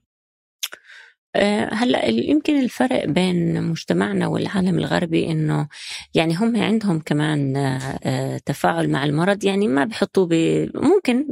آه، 1.36 1.74
هلأ 1.74 2.06
يمكن 2.06 2.60
الفرق 2.60 3.06
بين 3.06 3.64
مجتمعنا 3.64 4.28
والعالم 4.28 4.80
الغربي 4.80 5.32
إنه 5.32 5.68
يعني 6.14 6.36
هم 6.36 6.58
عندهم 6.58 7.00
كمان 7.00 7.56
آه، 7.58 8.38
تفاعل 8.46 8.90
مع 8.90 9.06
المرض 9.06 9.44
يعني 9.44 9.68
ما 9.68 9.86
بحطوه 9.86 10.30
ممكن 10.76 11.26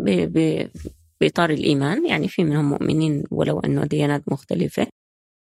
بإطار 1.22 1.50
الإيمان 1.50 2.06
يعني 2.06 2.28
في 2.28 2.44
منهم 2.44 2.70
مؤمنين 2.70 3.24
ولو 3.32 3.60
أنه 3.60 3.86
ديانات 3.86 4.24
مختلفة 4.28 4.88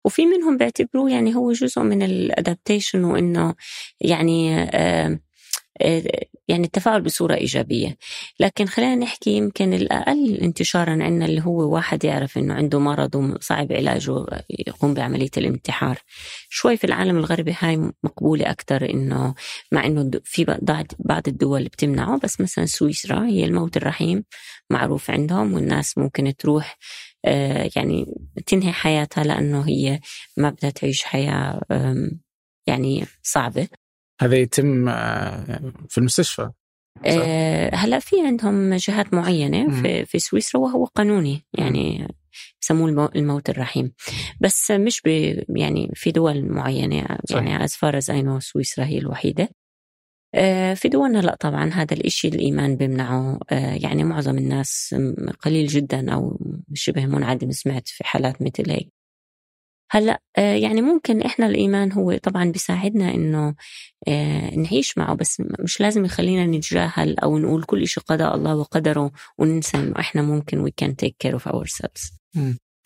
وفي 0.05 0.27
منهم 0.27 0.57
بيعتبروه 0.57 1.11
يعني 1.11 1.37
هو 1.37 1.53
جزء 1.53 1.83
من 1.83 2.03
الادابتيشن 2.03 3.05
وإنه 3.05 3.55
يعني 4.01 4.63
آه 4.63 5.19
يعني 6.49 6.65
التفاعل 6.65 7.03
بصورة 7.03 7.35
إيجابية. 7.35 7.97
لكن 8.41 8.67
خلينا 8.67 8.95
نحكي 8.95 9.31
يمكن 9.31 9.75
الأقل 9.75 10.35
انتشارا 10.37 10.91
عندنا 10.91 11.25
اللي 11.25 11.43
هو 11.43 11.75
واحد 11.75 12.05
يعرف 12.05 12.39
أنه 12.39 12.55
عنده 12.55 12.79
مرض 12.79 13.15
وصعب 13.15 13.73
علاجه 13.73 14.25
يقوم 14.51 14.95
بعملية 14.95 15.31
الانتحار. 15.37 15.99
شوي 16.49 16.77
في 16.77 16.85
العالم 16.85 17.17
الغربي 17.17 17.55
هاي 17.59 17.77
مقبولة 18.03 18.51
أكثر 18.51 18.91
أنه 18.91 19.35
مع 19.73 19.87
أنه 19.87 20.11
في 20.25 20.57
بعض 20.99 21.29
الدول 21.29 21.65
بتمنعه 21.65 22.19
بس 22.19 22.41
مثلا 22.41 22.67
سويسرا 22.67 23.27
هي 23.27 23.45
الموت 23.45 23.77
الرحيم 23.77 24.25
معروف 24.71 25.11
عندهم 25.11 25.55
والناس 25.55 25.99
ممكن 25.99 26.37
تروح 26.37 26.79
آه، 27.25 27.71
يعني 27.77 28.07
تنهي 28.47 28.73
حياتها 28.73 29.25
لأنه 29.25 29.69
هي 29.69 30.01
ما 30.37 30.51
بدها 30.51 30.71
تعيش 30.71 31.05
حياة 31.05 31.61
يعني 32.67 33.07
صعبة. 33.23 33.69
هذا 34.21 34.37
يتم 34.37 34.89
آه، 34.89 35.73
في 35.89 35.99
المستشفى 35.99 36.51
أه 37.07 37.75
هلا 37.75 37.99
في 37.99 38.27
عندهم 38.27 38.75
جهات 38.75 39.15
معينة 39.15 39.83
في, 39.83 40.05
في 40.05 40.19
سويسرا 40.19 40.61
وهو 40.61 40.85
قانوني 40.85 41.45
يعني 41.59 42.09
يسموه 42.63 43.11
الموت 43.17 43.51
الرحيم. 43.51 43.93
بس 44.41 44.71
مش 44.71 45.03
ب 45.05 45.09
يعني 45.49 45.91
في 45.95 46.11
دول 46.11 46.53
معينة 46.53 47.07
يعني 47.31 47.65
as 47.65 47.75
far 47.75 47.97
as 47.97 48.11
I 48.11 48.41
سويسرا 48.41 48.85
هي 48.85 48.99
الوحيدة. 48.99 49.49
أه 50.35 50.75
في 50.75 50.89
دولنا 50.89 51.19
لا 51.19 51.37
طبعا 51.41 51.71
هذا 51.71 51.95
الإشي 51.95 52.29
الإيمان 52.29 52.77
بيمنعه. 52.77 53.39
أه 53.51 53.75
يعني 53.75 54.05
معظم 54.05 54.39
الناس 54.39 54.97
قليل 55.41 55.67
جدا 55.67 56.13
أو 56.15 56.41
شبه 56.75 57.07
منعدم 57.07 57.51
سمعت 57.51 57.89
في 57.89 58.05
حالات 58.05 58.43
مثل 58.43 58.71
هيك. 58.71 58.98
هلا 59.91 60.23
آه، 60.37 60.55
يعني 60.55 60.83
ممكن 60.83 61.23
إحنا 61.23 61.47
الإيمان 61.47 61.93
هو 61.93 62.17
طبعا 62.17 62.45
بيساعدنا 62.51 63.15
إنه 63.15 63.55
آه، 64.09 64.55
نعيش 64.55 64.99
معه 64.99 65.15
بس 65.15 65.43
مش 65.61 65.81
لازم 65.81 66.05
يخلينا 66.05 66.47
نتجاهل 66.47 67.19
أو 67.19 67.39
نقول 67.39 67.63
كل 67.63 67.89
شيء 67.89 68.03
قضاء 68.03 68.35
الله 68.35 68.57
وقدره 68.57 69.13
وننسى 69.39 69.79
إنه 69.79 70.01
إحنا 70.01 70.23
ممكن 70.23 70.59
we 70.59 70.71
can 70.77 70.97
take 70.97 71.17
care 71.19 71.33
of 71.33 71.49
ourselves 71.49 72.13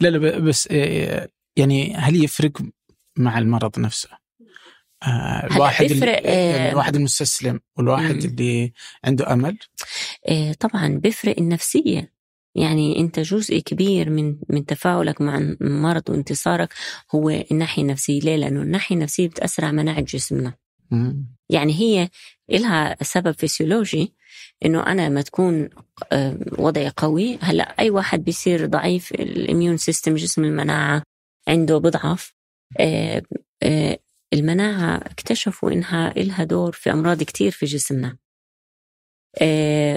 لا 0.01 0.09
لا 0.09 0.39
بس 0.39 0.69
آه، 0.71 1.29
يعني 1.57 1.95
هل 1.95 2.25
يفرق 2.25 2.53
مع 3.19 3.39
المرض 3.39 3.79
نفسه؟ 3.79 4.09
آه 5.03 5.47
الواحد 5.47 5.91
اللي 5.91 6.07
يعني 6.07 6.71
الواحد 6.71 6.97
المستسلم 6.97 7.61
والواحد 7.79 8.15
مم. 8.15 8.31
اللي 8.31 8.73
عنده 9.05 9.33
أمل 9.33 9.59
آه 10.29 10.53
طبعا 10.53 10.89
بيفرق 10.89 11.35
النفسية 11.39 12.13
يعني 12.55 13.01
أنت 13.01 13.21
جزء 13.21 13.59
كبير 13.59 14.11
من 14.11 14.37
من 14.49 14.67
تفاعلك 14.67 15.21
مع 15.21 15.39
المرض 15.39 16.11
وانتصارك 16.11 16.75
هو 17.15 17.31
الناحية 17.31 17.83
النفسية. 17.83 18.21
ليه؟ 18.21 18.37
لأنه 18.37 18.63
الناحية 18.63 18.97
النفسية 18.97 19.29
بتاثر 19.29 19.65
على 19.65 19.77
مناعة 19.77 20.01
جسمنا. 20.01 20.55
يعني 21.51 21.73
هي 21.73 22.09
لها 22.51 22.97
سبب 23.03 23.33
فسيولوجي 23.33 24.15
إنه 24.65 24.87
أنا 24.87 25.09
لما 25.09 25.23
تكون 25.23 25.69
آه، 26.13 26.39
وضعي 26.59 26.89
قوي. 26.97 27.39
هلأ 27.41 27.75
أي 27.79 27.91
واحد 27.91 28.25
بيصير 28.25 28.67
ضعيف 28.67 29.13
الإميون 29.13 29.77
سيستم 29.77 30.15
جسم 30.15 30.45
المناعة 30.45 31.03
عنده 31.49 31.79
بضعف. 31.79 32.35
آه، 32.81 33.23
آه، 33.63 33.99
المناعة 34.33 34.97
اكتشفوا 34.97 35.71
إنها 35.71 36.13
لها 36.17 36.45
دور 36.45 36.73
في 36.73 36.93
أمراض 36.93 37.23
كتير 37.23 37.51
في 37.51 37.67
جسمنا. 37.67 38.17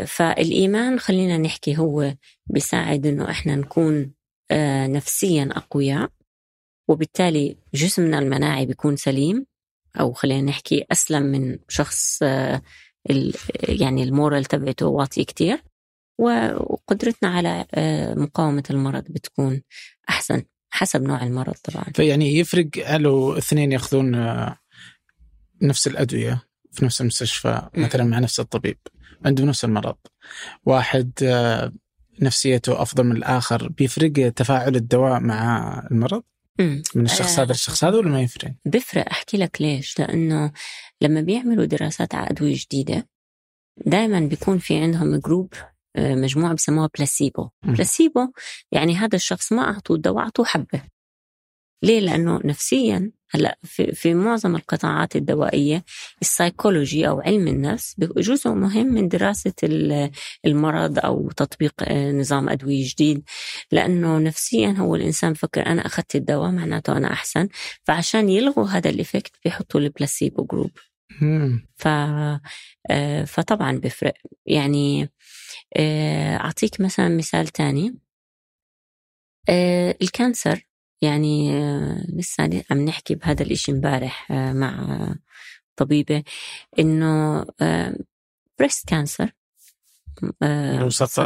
فالإيمان 0.05 0.99
خلينا 0.99 1.37
نحكي 1.37 1.77
هو 1.77 2.15
بيساعد 2.47 3.05
إنه 3.05 3.29
إحنا 3.29 3.55
نكون 3.55 4.13
آه، 4.51 4.87
نفسيا 4.87 5.49
أقوياء 5.51 6.09
وبالتالي 6.87 7.57
جسمنا 7.73 8.19
المناعي 8.19 8.65
بيكون 8.65 8.95
سليم 8.95 9.45
أو 9.99 10.13
خلينا 10.13 10.41
نحكي 10.41 10.85
أسلم 10.91 11.23
من 11.23 11.57
شخص 11.67 12.19
آه، 12.23 12.61
يعني 13.69 14.03
المورال 14.03 14.45
تبعته 14.45 14.85
واطي 14.87 15.23
كتير 15.23 15.63
وقدرتنا 16.17 17.29
على 17.29 17.65
مقاومة 18.17 18.63
المرض 18.69 19.03
بتكون 19.03 19.61
أحسن 20.09 20.43
حسب 20.69 21.01
نوع 21.03 21.23
المرض 21.23 21.53
طبعا. 21.53 21.85
فيعني 21.95 22.37
يفرق 22.37 22.97
لو 22.97 23.37
اثنين 23.37 23.71
ياخذون 23.71 24.11
نفس 25.61 25.87
الأدوية 25.87 26.43
في 26.71 26.85
نفس 26.85 27.01
المستشفى 27.01 27.69
مثلا 27.77 28.03
مع 28.03 28.19
نفس 28.19 28.39
الطبيب. 28.39 28.77
عنده 29.25 29.45
نفس 29.45 29.65
المرض 29.65 29.95
واحد 30.65 31.11
آه، 31.23 31.71
نفسيته 32.21 32.81
أفضل 32.81 33.03
من 33.03 33.15
الآخر 33.17 33.67
بيفرق 33.67 34.29
تفاعل 34.29 34.75
الدواء 34.75 35.19
مع 35.19 35.87
المرض. 35.91 36.23
من 36.95 37.05
الشخص 37.05 37.39
آه. 37.39 37.43
هذا 37.43 37.51
للشخص 37.51 37.83
هذا 37.83 37.97
ولا 37.97 38.09
ما 38.09 38.21
يفرق؟ 38.21 38.51
بفرق 38.65 39.09
أحكي 39.09 39.37
لك 39.37 39.61
ليش 39.61 39.99
لأنه 39.99 40.51
لما 41.01 41.21
بيعملوا 41.21 41.65
دراسات 41.65 42.15
على 42.15 42.29
ادويه 42.29 42.55
جديدة 42.55 43.07
دائما 43.85 44.19
بيكون 44.19 44.57
في 44.57 44.77
عندهم 44.77 45.15
group 45.15 45.53
آه، 45.95 46.15
مجموعة 46.15 46.53
بسموها 46.53 46.89
placebo. 46.97 47.49
placebo 47.63 48.27
يعني 48.71 48.95
هذا 48.95 49.15
الشخص 49.15 49.53
ما 49.53 49.61
أعطوه 49.61 49.97
الدواء 49.97 50.23
أعطوه 50.23 50.45
حبة 50.45 50.81
ليه؟ 51.85 51.99
لأنه 51.99 52.39
نفسيا 52.45 53.11
هلأ 53.31 53.59
في, 53.63 53.91
في 53.91 54.13
معظم 54.13 54.55
القطاعات 54.55 55.15
الدوائية 55.15 55.83
السايكولوجي 56.21 57.07
أو 57.07 57.21
علم 57.21 57.47
النفس 57.47 57.95
جزء 57.99 58.49
مهم 58.49 58.85
من 58.85 59.07
دراسة 59.07 59.53
ال- 59.63 60.11
المرض 60.45 60.99
أو 60.99 61.31
تطبيق 61.31 61.73
آه، 61.83 62.11
نظام 62.11 62.49
أدوية 62.49 62.85
جديد. 62.89 63.23
لأنه 63.71 64.17
نفسيا 64.19 64.75
هو 64.77 64.95
الإنسان 64.95 65.33
بفكر 65.33 65.65
أنا 65.65 65.85
أخذت 65.85 66.15
الدواء 66.15 66.51
معناته 66.51 66.97
أنا 66.97 67.13
أحسن 67.13 67.47
فعشان 67.83 68.29
يلغوا 68.29 68.67
هذا 68.67 68.89
ال 68.89 68.95
effect 68.95 69.31
بيحطوا 69.45 69.79
ال 69.79 69.87
placebo 69.87 70.43
group. 70.43 70.71
ف 71.75 71.87
آه، 72.89 73.23
فطبعا 73.23 73.77
بيفرق. 73.77 74.13
يعني 74.45 75.09
آه، 75.77 76.35
أعطيك 76.37 76.81
مثلا 76.81 77.09
مثال 77.09 77.47
تاني. 77.47 77.95
ال 80.01 80.10
cancer 80.10 80.64
يعني 81.01 81.53
آه، 81.53 82.05
لسه 82.09 82.63
عم 82.71 82.85
نحكي 82.85 83.15
بهذا 83.15 83.43
الإشي 83.43 83.71
امبارح 83.71 84.31
آه، 84.31 84.53
مع 84.53 84.97
طبيبة 85.75 86.23
إنه 86.79 87.45
breast 88.59 88.87
cancer 88.89 89.31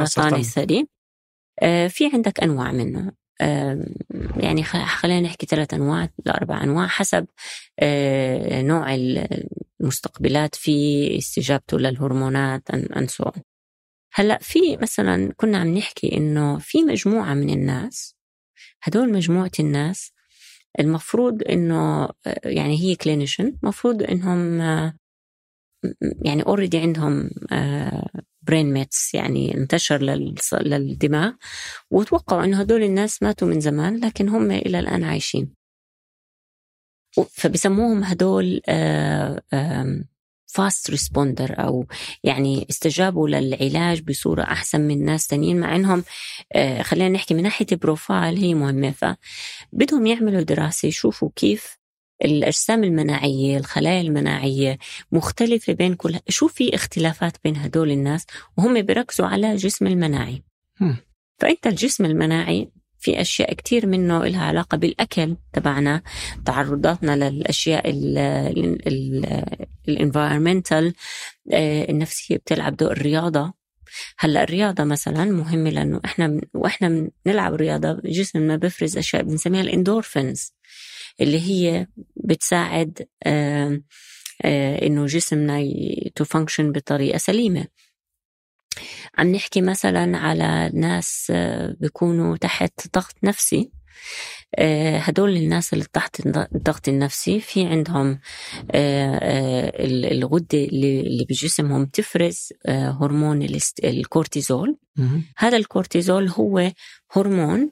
سرطان-. 0.05 0.33
الثدي 0.33 0.89
في 1.89 2.09
عندك 2.13 2.43
أنواع 2.43 2.71
منه 2.71 3.11
آه، 3.41 3.85
يعني 4.37 4.63
خلينا 4.63 5.19
نحكي 5.21 5.45
ثلاث 5.45 5.73
أنواع 5.73 6.09
لأربع 6.25 6.63
أنواع 6.63 6.87
حسب 6.87 7.27
نوع 8.53 8.95
المستقبلات 9.81 10.55
في 10.55 11.17
استجابته 11.17 11.79
للهرمونات 11.79 12.71
on. 12.71 13.39
هلأ 14.13 14.37
في 14.41 14.77
مثلا 14.77 15.33
كنا 15.37 15.57
عم 15.57 15.77
نحكي 15.77 16.17
إنه 16.17 16.59
في 16.59 16.83
مجموعة 16.83 17.33
من 17.33 17.49
الناس 17.49 18.18
هدول 18.83 19.11
مجموعة 19.11 19.51
الناس 19.59 20.11
المفروض 20.79 21.43
إنه 21.49 22.03
آه، 22.03 22.41
يعني 22.45 22.79
هي 22.79 22.95
clinician 22.95 23.57
المفروض 23.63 24.03
إنهم 24.03 24.61
آه، 24.61 24.93
يعني 26.25 26.43
already 26.43 26.77
عندهم 26.77 27.29
brain 28.41 28.73
mets 28.73 29.13
يعني 29.13 29.57
انتشر 29.57 30.01
للدماغ 30.53 31.31
وتوقعوا 31.91 32.43
إنه 32.43 32.59
هدول 32.59 32.83
الناس 32.83 33.23
ماتوا 33.23 33.47
من 33.47 33.59
زمان 33.59 33.99
لكن 34.05 34.29
هم 34.29 34.51
إلى 34.51 34.79
الآن 34.79 35.03
عايشين. 35.03 35.55
فبسموهم 37.29 38.03
هدول 38.03 38.61
fast 40.49 40.89
responder 40.89 41.55
أو 41.59 41.85
يعني 42.23 42.65
استجابوا 42.69 43.29
للعلاج 43.29 44.01
بصورة 44.01 44.41
أحسن 44.41 44.81
من 44.81 45.05
ناس 45.05 45.27
تانيين 45.27 45.59
مع 45.59 45.75
إنهم 45.75 46.03
آه، 46.53 46.81
خلينا 46.81 47.09
نحكي 47.09 47.33
من 47.33 47.43
ناحية 47.43 47.65
profile 47.71 48.37
هي 48.37 48.53
مهمة. 48.53 48.91
فبدهم 48.91 50.05
يعملوا 50.05 50.41
دراسة 50.41 50.87
يشوفوا 50.87 51.29
كيف 51.35 51.79
الأجسام 52.25 52.83
المناعية 52.83 53.57
الخلايا 53.57 54.01
المناعية 54.01 54.77
مختلفة 55.11 55.73
بين 55.73 55.95
كل 55.95 56.19
شو 56.29 56.47
في 56.47 56.75
اختلافات 56.75 57.37
بين 57.43 57.57
هدول 57.57 57.91
الناس؟ 57.91 58.25
وهم 58.57 58.81
بيركزوا 58.81 59.27
على 59.27 59.51
الجسم 59.51 59.87
المناعي. 59.87 60.43
فأنت 61.37 61.67
الجسم 61.67 62.05
المناعي 62.05 62.71
في 62.99 63.21
أشياء 63.21 63.53
كتير 63.53 63.87
منه 63.87 64.25
لها 64.25 64.43
علاقة 64.43 64.77
بالأكل 64.77 65.35
تبعنا 65.53 66.01
تعرضاتنا 66.45 67.29
للأشياء 67.29 67.89
ال 69.87 69.95
environmental 69.95 70.93
النفسية 71.89 72.37
بتلعب 72.37 72.77
دور 72.77 72.91
الرياضة. 72.91 73.53
هلأ 74.19 74.43
الرياضة 74.43 74.83
مثلا 74.83 75.25
مهمه 75.25 75.69
لأنه 75.69 76.01
إحنا 76.05 76.41
وإحنا 76.53 77.09
بنلعب 77.25 77.53
رياضة 77.53 78.01
جسمنا 78.05 78.55
بيفرز 78.55 78.97
أشياء 78.97 79.23
بنسميها 79.23 79.61
الاندورفينز 79.61 80.53
اللي 81.21 81.39
هي 81.39 81.87
بتساعد 82.15 83.07
آه، 83.23 83.81
آه، 84.41 84.85
إنه 84.85 85.05
جسمنا 85.05 85.63
to 86.15 86.23
function 86.23 86.71
بطريقة 86.71 87.17
سليمة. 87.17 87.67
عم 89.17 89.31
نحكي 89.35 89.61
مثلا 89.61 90.17
على 90.17 90.71
ناس 90.73 91.27
آه، 91.35 91.75
بيكونوا 91.79 92.37
تحت 92.37 92.73
ضغط 92.95 93.15
نفسي. 93.23 93.71
آه، 94.55 94.97
هدول 94.97 95.37
الناس 95.37 95.73
اللي 95.73 95.85
تحت 95.93 96.19
الضغط 96.55 96.87
النفسي 96.87 97.39
في 97.39 97.65
عندهم 97.65 98.19
آه، 98.71 99.85
ال- 99.85 100.05
الغدة 100.05 100.47
اللي 100.57 100.99
اللي 101.01 101.25
بجسمهم 101.29 101.85
تفرز 101.85 102.49
هرمون 102.67 103.47
الكورتيزول. 103.83 104.77
هذا 105.37 105.57
الكورتيزول 105.57 106.29
هو 106.29 106.71
هرمون 107.11 107.71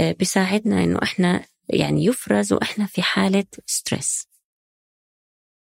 بيساعدنا 0.00 0.84
إنه 0.84 0.98
إحنا 1.02 1.44
يعني 1.68 2.04
يفرز 2.04 2.52
وإحنا 2.52 2.86
في 2.86 3.02
حالة 3.02 3.44
stress. 3.66 4.31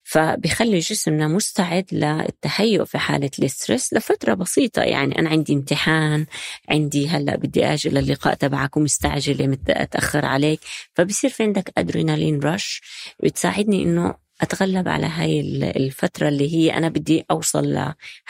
فبيخلي 0.10 0.80
جسمنا 0.80 1.28
مستعد 1.28 1.86
للتهيؤ 1.92 2.86
في 2.86 2.98
حالة 2.98 3.32
ال 3.40 3.47
stress 3.47 3.94
لفترة 3.94 4.34
بسيطة. 4.34 4.82
يعني 4.82 5.20
أنا 5.20 5.30
عندي 5.30 5.54
امتحان 5.54 6.26
عندي 6.70 7.08
هلأ 7.08 7.36
بدي 7.36 7.66
أجل 7.66 7.98
اللقاء 7.98 8.34
تبعك 8.34 8.78
ومستعجلة 8.78 9.58
أتأخر 9.70 10.26
عليك. 10.26 10.60
فبصير 10.94 11.30
في 11.30 11.44
عندك 11.44 11.72
adrenaline 11.78 12.40
rush 12.40 12.82
بتساعدني 13.24 13.84
إنه 13.84 14.16
أتغلب 14.42 14.88
على 14.88 15.06
هاي 15.06 15.40
ال- 15.40 15.64
الفترة 15.64 16.28
اللي 16.28 16.54
هي 16.56 16.74
أنا 16.78 16.90
بدي 16.90 17.26
أوصل 17.32 17.74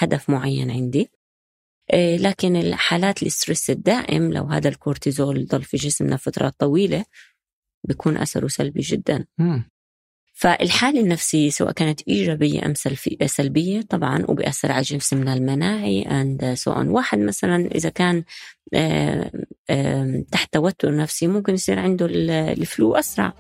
لهدف 0.01 0.29
معين 0.29 0.71
عندي. 0.71 1.09
إيه، 1.93 2.17
لكن 2.17 2.55
الحالات 2.55 3.23
ال 3.23 3.30
stress 3.30 3.69
الدائم 3.69 4.33
لو 4.33 4.43
هذا 4.43 4.69
الكورتيزول 4.69 5.45
ضل 5.47 5.63
في 5.63 5.77
جسمنا 5.77 6.17
فترات 6.17 6.53
طويلة 6.59 7.05
بيكون 7.87 8.17
أثره 8.17 8.47
سلبي 8.47 8.81
جدا. 8.81 9.25
فالحالة 10.39 10.99
النفسية 10.99 11.49
سواء 11.49 11.71
كانت 11.71 12.01
إيجابية 12.07 12.65
أم 12.65 12.73
سلبية 13.25 13.81
طبعا 13.81 14.25
وبيأثر 14.27 14.71
على 14.71 14.81
جسمنا 14.81 15.33
المناعي. 15.33 16.03
And 16.03 16.57
so 16.59 16.73
on. 16.73 16.85
واحد 16.87 17.19
مثلا 17.19 17.65
إذا 17.75 17.89
كان 17.89 18.23
آه، 18.73 19.31
تحت 20.31 20.53
توتر 20.53 20.95
نفسي 20.95 21.27
ممكن 21.27 21.53
يصير 21.53 21.79
عنده 21.79 22.05
ال- 22.05 22.29
الفلو 22.31 22.95
أسرع. 22.95 23.33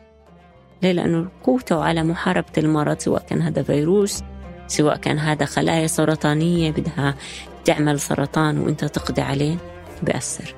ليه؟ 0.83 0.91
لأنه 0.91 1.29
قوته 1.43 1.83
على 1.83 2.03
محاربة 2.03 2.51
المرض 2.57 2.99
سواء 2.99 3.25
كان 3.29 3.41
هذا 3.41 3.63
فيروس 3.63 4.21
سواء 4.67 4.97
كان 4.97 5.19
هذا 5.19 5.45
خلايا 5.45 5.87
سرطانية 5.87 6.71
بدها 6.71 7.15
تعمل 7.65 7.99
سرطان 7.99 8.57
وإنت 8.57 8.85
تقضي 8.85 9.21
عليه 9.21 9.57
بيأثر. 10.03 10.55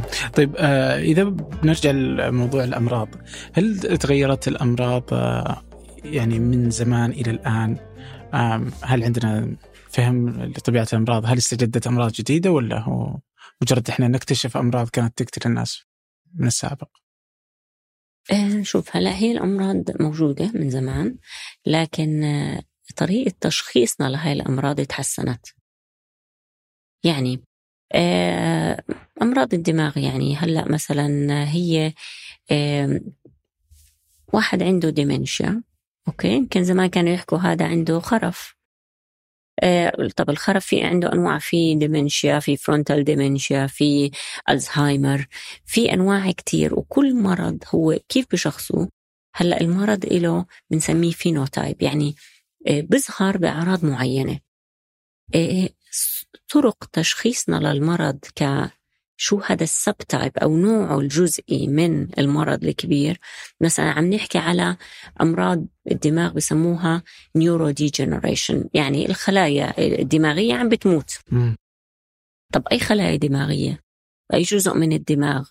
طيب 0.36 0.54
آه 0.58 0.98
إذا 0.98 1.24
بنرجع 1.24 1.90
لموضوع 1.90 2.64
الأمراض 2.64 3.08
هل 3.52 3.78
تغيرت 3.78 4.48
الأمراض 4.48 5.04
آه 5.12 5.62
يعني 6.04 6.38
من 6.38 6.70
زمان 6.70 7.10
إلى 7.10 7.30
الآن؟ 7.30 7.76
هل 8.82 9.04
عندنا 9.04 9.56
فهم 9.90 10.42
لطبيعة 10.42 10.86
الأمراض؟ 10.92 11.26
هل 11.26 11.38
استجدت 11.38 11.86
أمراض 11.86 12.12
جديدة 12.12 12.50
ولا 12.50 12.80
هو 12.80 13.18
مجرد 13.62 13.88
إحنا 13.88 14.08
نكتشف 14.08 14.56
أمراض 14.56 14.88
كانت 14.88 15.22
تقتل 15.22 15.48
الناس 15.48 15.84
من 16.34 16.46
السابق؟ 16.46 16.88
آه، 18.32 18.62
شوف 18.62 18.96
هلا 18.96 19.16
هي 19.16 19.32
الأمراض 19.32 20.02
موجودة 20.02 20.50
من 20.54 20.70
زمان 20.70 21.16
لكن 21.66 22.22
طريقة 22.96 23.34
تشخيصنا 23.40 24.08
لهاي 24.08 24.32
الأمراض 24.32 24.80
تحسنت. 24.80 25.46
يعني 27.04 27.42
أمراض 29.22 29.54
الدماغ 29.54 29.98
يعني. 29.98 30.36
هلأ 30.36 30.68
مثلا 30.68 31.08
هي 31.52 31.94
آه، 32.50 33.00
واحد 34.32 34.62
عنده 34.62 34.90
ديمنشيا 34.90 35.62
Okay 36.08 36.28
يمكن 36.28 36.64
زمان 36.64 36.86
كانوا 36.86 37.12
يحكوا 37.12 37.38
هذا 37.38 37.66
عنده 37.66 38.00
خرف. 38.00 38.56
آه، 39.62 40.08
طب 40.16 40.30
الخرف 40.30 40.66
في 40.66 40.82
عنده 40.82 41.12
أنواع 41.12 41.38
في 41.38 41.74
dementia 41.74 42.38
في 42.40 42.56
frontal 42.56 43.04
dementia 43.04 43.66
في 43.66 44.10
الزهايمر 44.50 45.26
في 45.64 45.92
أنواع 45.92 46.30
كتير. 46.30 46.74
وكل 46.78 47.14
مرض 47.22 47.58
هو 47.74 47.98
كيف 48.08 48.26
بشخصه. 48.32 48.88
هلأ 49.34 49.60
المرض 49.60 50.06
له 50.06 50.46
بنسميه 50.70 51.10
phenotype 51.10 51.82
يعني 51.82 52.14
آه، 52.68 52.80
بيظهر 52.80 53.36
بأعراض 53.38 53.84
معينة. 53.84 54.40
آه، 55.34 55.68
طرق 56.48 56.84
تشخيصنا 56.92 57.56
للمرض 57.56 58.18
شو 59.16 59.40
هذا 59.40 59.62
ال 59.62 59.96
subtype 59.96 60.38
أو 60.38 60.56
نوعه 60.56 60.98
الجزئي 61.00 61.68
من 61.68 62.18
المرض 62.18 62.64
الكبير. 62.64 63.18
مثلا 63.60 63.90
عم 63.90 64.14
نحكي 64.14 64.38
على 64.38 64.76
أمراض 65.20 65.66
الدماغ 65.90 66.32
بسموها 66.32 67.02
neurodegeneration 67.36 68.68
يعني 68.74 69.06
الخلايا 69.06 69.74
الدماغية 70.00 70.54
عم 70.54 70.68
بتموت. 70.68 71.18
طب 72.52 72.68
أي 72.72 72.78
خلايا 72.78 73.16
دماغية؟ 73.16 73.80
أي 74.34 74.42
جزء 74.42 74.74
من 74.74 74.92
الدماغ؟ 74.92 75.48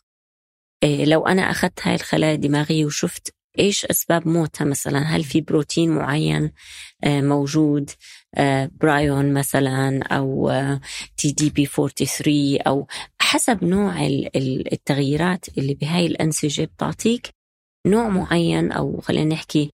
إيه 0.83 1.05
لو 1.05 1.27
أنا 1.27 1.41
أخذت 1.41 1.87
هاي 1.87 1.95
الخلايا 1.95 2.35
الدماغية 2.35 2.85
وشفت 2.85 3.35
إيش 3.59 3.85
أسباب 3.85 4.27
موتها 4.27 4.65
مثلا؟ 4.65 4.99
هل 4.99 5.23
في 5.23 5.41
بروتين 5.41 5.91
معين 5.91 6.51
آه، 7.03 7.21
موجود 7.21 7.89
آه، 8.35 8.71
برايون 8.81 9.33
مثلا 9.33 10.03
أو 10.03 10.51
TDP 11.17 11.65
43 11.65 12.61
أو 12.67 12.87
حسب 13.21 13.63
نوع 13.63 14.07
التغييرات 14.73 15.57
اللي 15.57 15.73
بهاي 15.73 16.05
الأنسجة 16.05 16.63
بتعطيك 16.65 17.29
نوع 17.87 18.09
معين 18.09 18.71
أو 18.71 19.01
خلينا 19.01 19.35
نحكي 19.35 19.71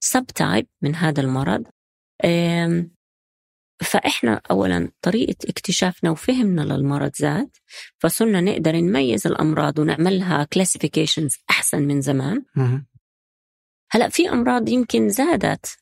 subtype 0.00 0.66
من 0.82 0.94
هذا 0.94 1.20
المرض. 1.20 1.64
فإحنا 3.80 4.40
أولا 4.50 4.90
طريقة 5.02 5.36
اكتشافنا 5.48 6.10
وفهمنا 6.10 6.60
للمرض 6.62 7.10
زاد 7.16 7.50
فصرنا 7.98 8.40
نقدر 8.40 8.76
نميز 8.76 9.26
الأمراض 9.26 9.78
ونعملها 9.78 10.44
classifications 10.44 11.36
أحسن 11.50 11.82
من 11.82 12.00
زمان. 12.00 12.44
هلا 13.90 14.08
في 14.08 14.28
أمراض 14.30 14.68
يمكن 14.68 15.08
زادت. 15.08 15.76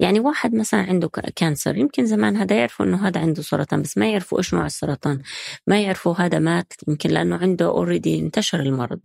يعني 0.00 0.20
واحد 0.20 0.54
مثلا 0.54 0.80
عنده 0.80 1.08
cancer 1.36 1.76
يمكن 1.76 2.06
زمان 2.06 2.36
هذا 2.36 2.56
يعرفوا 2.56 2.86
إنه 2.86 3.08
هذا 3.08 3.20
عنده 3.20 3.42
سرطان 3.42 3.82
بس 3.82 3.98
ما 3.98 4.10
يعرفوا 4.10 4.38
إيش 4.38 4.54
نوع 4.54 4.66
السرطان. 4.66 5.22
ما 5.66 5.80
يعرفوا 5.82 6.14
هذا 6.14 6.38
مات 6.38 6.72
يمكن 6.88 7.10
لأنه 7.10 7.36
عنده 7.36 7.66
already 7.66 8.18
انتشر 8.20 8.60
المرض. 8.60 9.00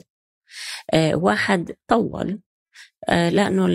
آه 0.93 1.15
واحد 1.15 1.71
طول 1.87 2.39
آه 3.09 3.29
لأنه 3.29 3.65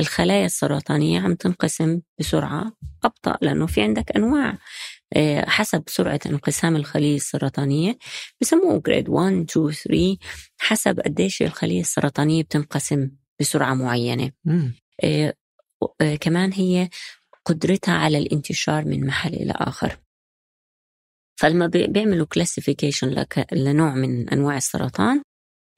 الخلايا 0.00 0.46
السرطانية 0.46 1.20
عم 1.20 1.34
تنقسم 1.34 2.00
بسرعة 2.20 2.72
أبطأ 3.04 3.38
لأنه 3.42 3.66
في 3.66 3.82
عندك 3.82 4.16
أنواع 4.16 4.58
آه 5.16 5.44
حسب 5.48 5.84
سرعة 5.88 6.20
انقسام 6.26 6.76
الخلية 6.76 7.16
السرطانية 7.16 7.98
بسموه 8.40 8.82
grade 8.86 9.08
1 9.08 9.32
2 9.50 9.72
3 9.72 10.16
حسب 10.60 11.00
قديش 11.00 11.42
الخلية 11.42 11.80
السرطانية 11.80 12.42
بتنقسم. 12.42 13.10
بسرعة 13.40 13.74
معينة. 13.74 14.32
آه 15.04 15.34
آه، 16.00 16.14
كمان 16.16 16.52
هي 16.52 16.88
قدرتها 17.44 17.94
على 17.94 18.18
الانتشار 18.18 18.84
من 18.84 19.06
محل 19.06 19.34
إلى 19.34 19.52
آخر. 19.56 19.98
فلما 21.40 21.66
بيعملوا 21.66 22.26
classification 22.26 23.24
لنوع 23.52 23.94
من 23.94 24.28
أنواع 24.28 24.56
السرطان 24.56 25.22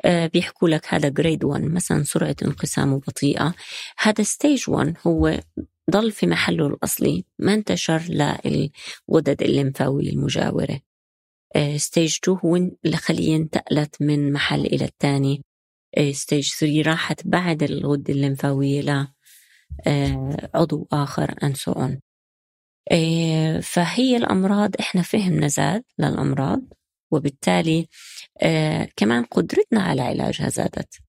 آه، 0.05 0.27
بيحكوا 0.27 0.69
لك 0.69 0.95
هذا 0.95 1.09
grade 1.09 1.45
1 1.45 1.63
مثلا 1.63 2.03
سرعة 2.03 2.37
انقسامه 2.43 2.99
بطيئة. 2.99 3.55
هذا 3.99 4.25
stage 4.25 4.71
1 4.71 4.97
هو 5.07 5.41
ضل 5.91 6.13
في 6.13 6.27
محله 6.27 6.67
الأصلي 6.67 7.25
ما 7.39 7.55
انتشر 7.55 8.03
للغدد 8.09 9.43
الليمفاوية 9.43 10.11
المجاورة 10.11 10.81
stage 11.77 12.19
2 12.25 12.39
هو 12.45 12.71
الخلية 12.87 13.37
انتقلت 13.37 14.03
من 14.03 14.33
محل 14.33 14.67
إلى 14.67 14.85
الثاني. 14.85 15.43
stage 16.13 16.49
3 16.49 16.83
راحت 16.83 17.27
بعد 17.27 17.63
الغدة 17.63 18.15
الليمفاوية 18.15 19.15
آه، 19.87 20.51
عضو 20.55 20.89
آخر 20.93 21.31
and 21.31 21.57
so 21.57 21.75
on. 21.75 21.99
آه، 22.93 23.61
فهي 23.61 24.17
الأمراض 24.17 24.71
إحنا 24.81 25.03
فهمنا 25.03 25.49
زاد 25.49 25.85
للأمراض 25.99 26.63
وبالتالي 27.11 27.89
آه، 28.43 28.89
كمان 28.97 29.25
قدرتنا 29.25 29.83
على 29.83 30.03
علاجها 30.03 30.49
زادت. 30.49 31.01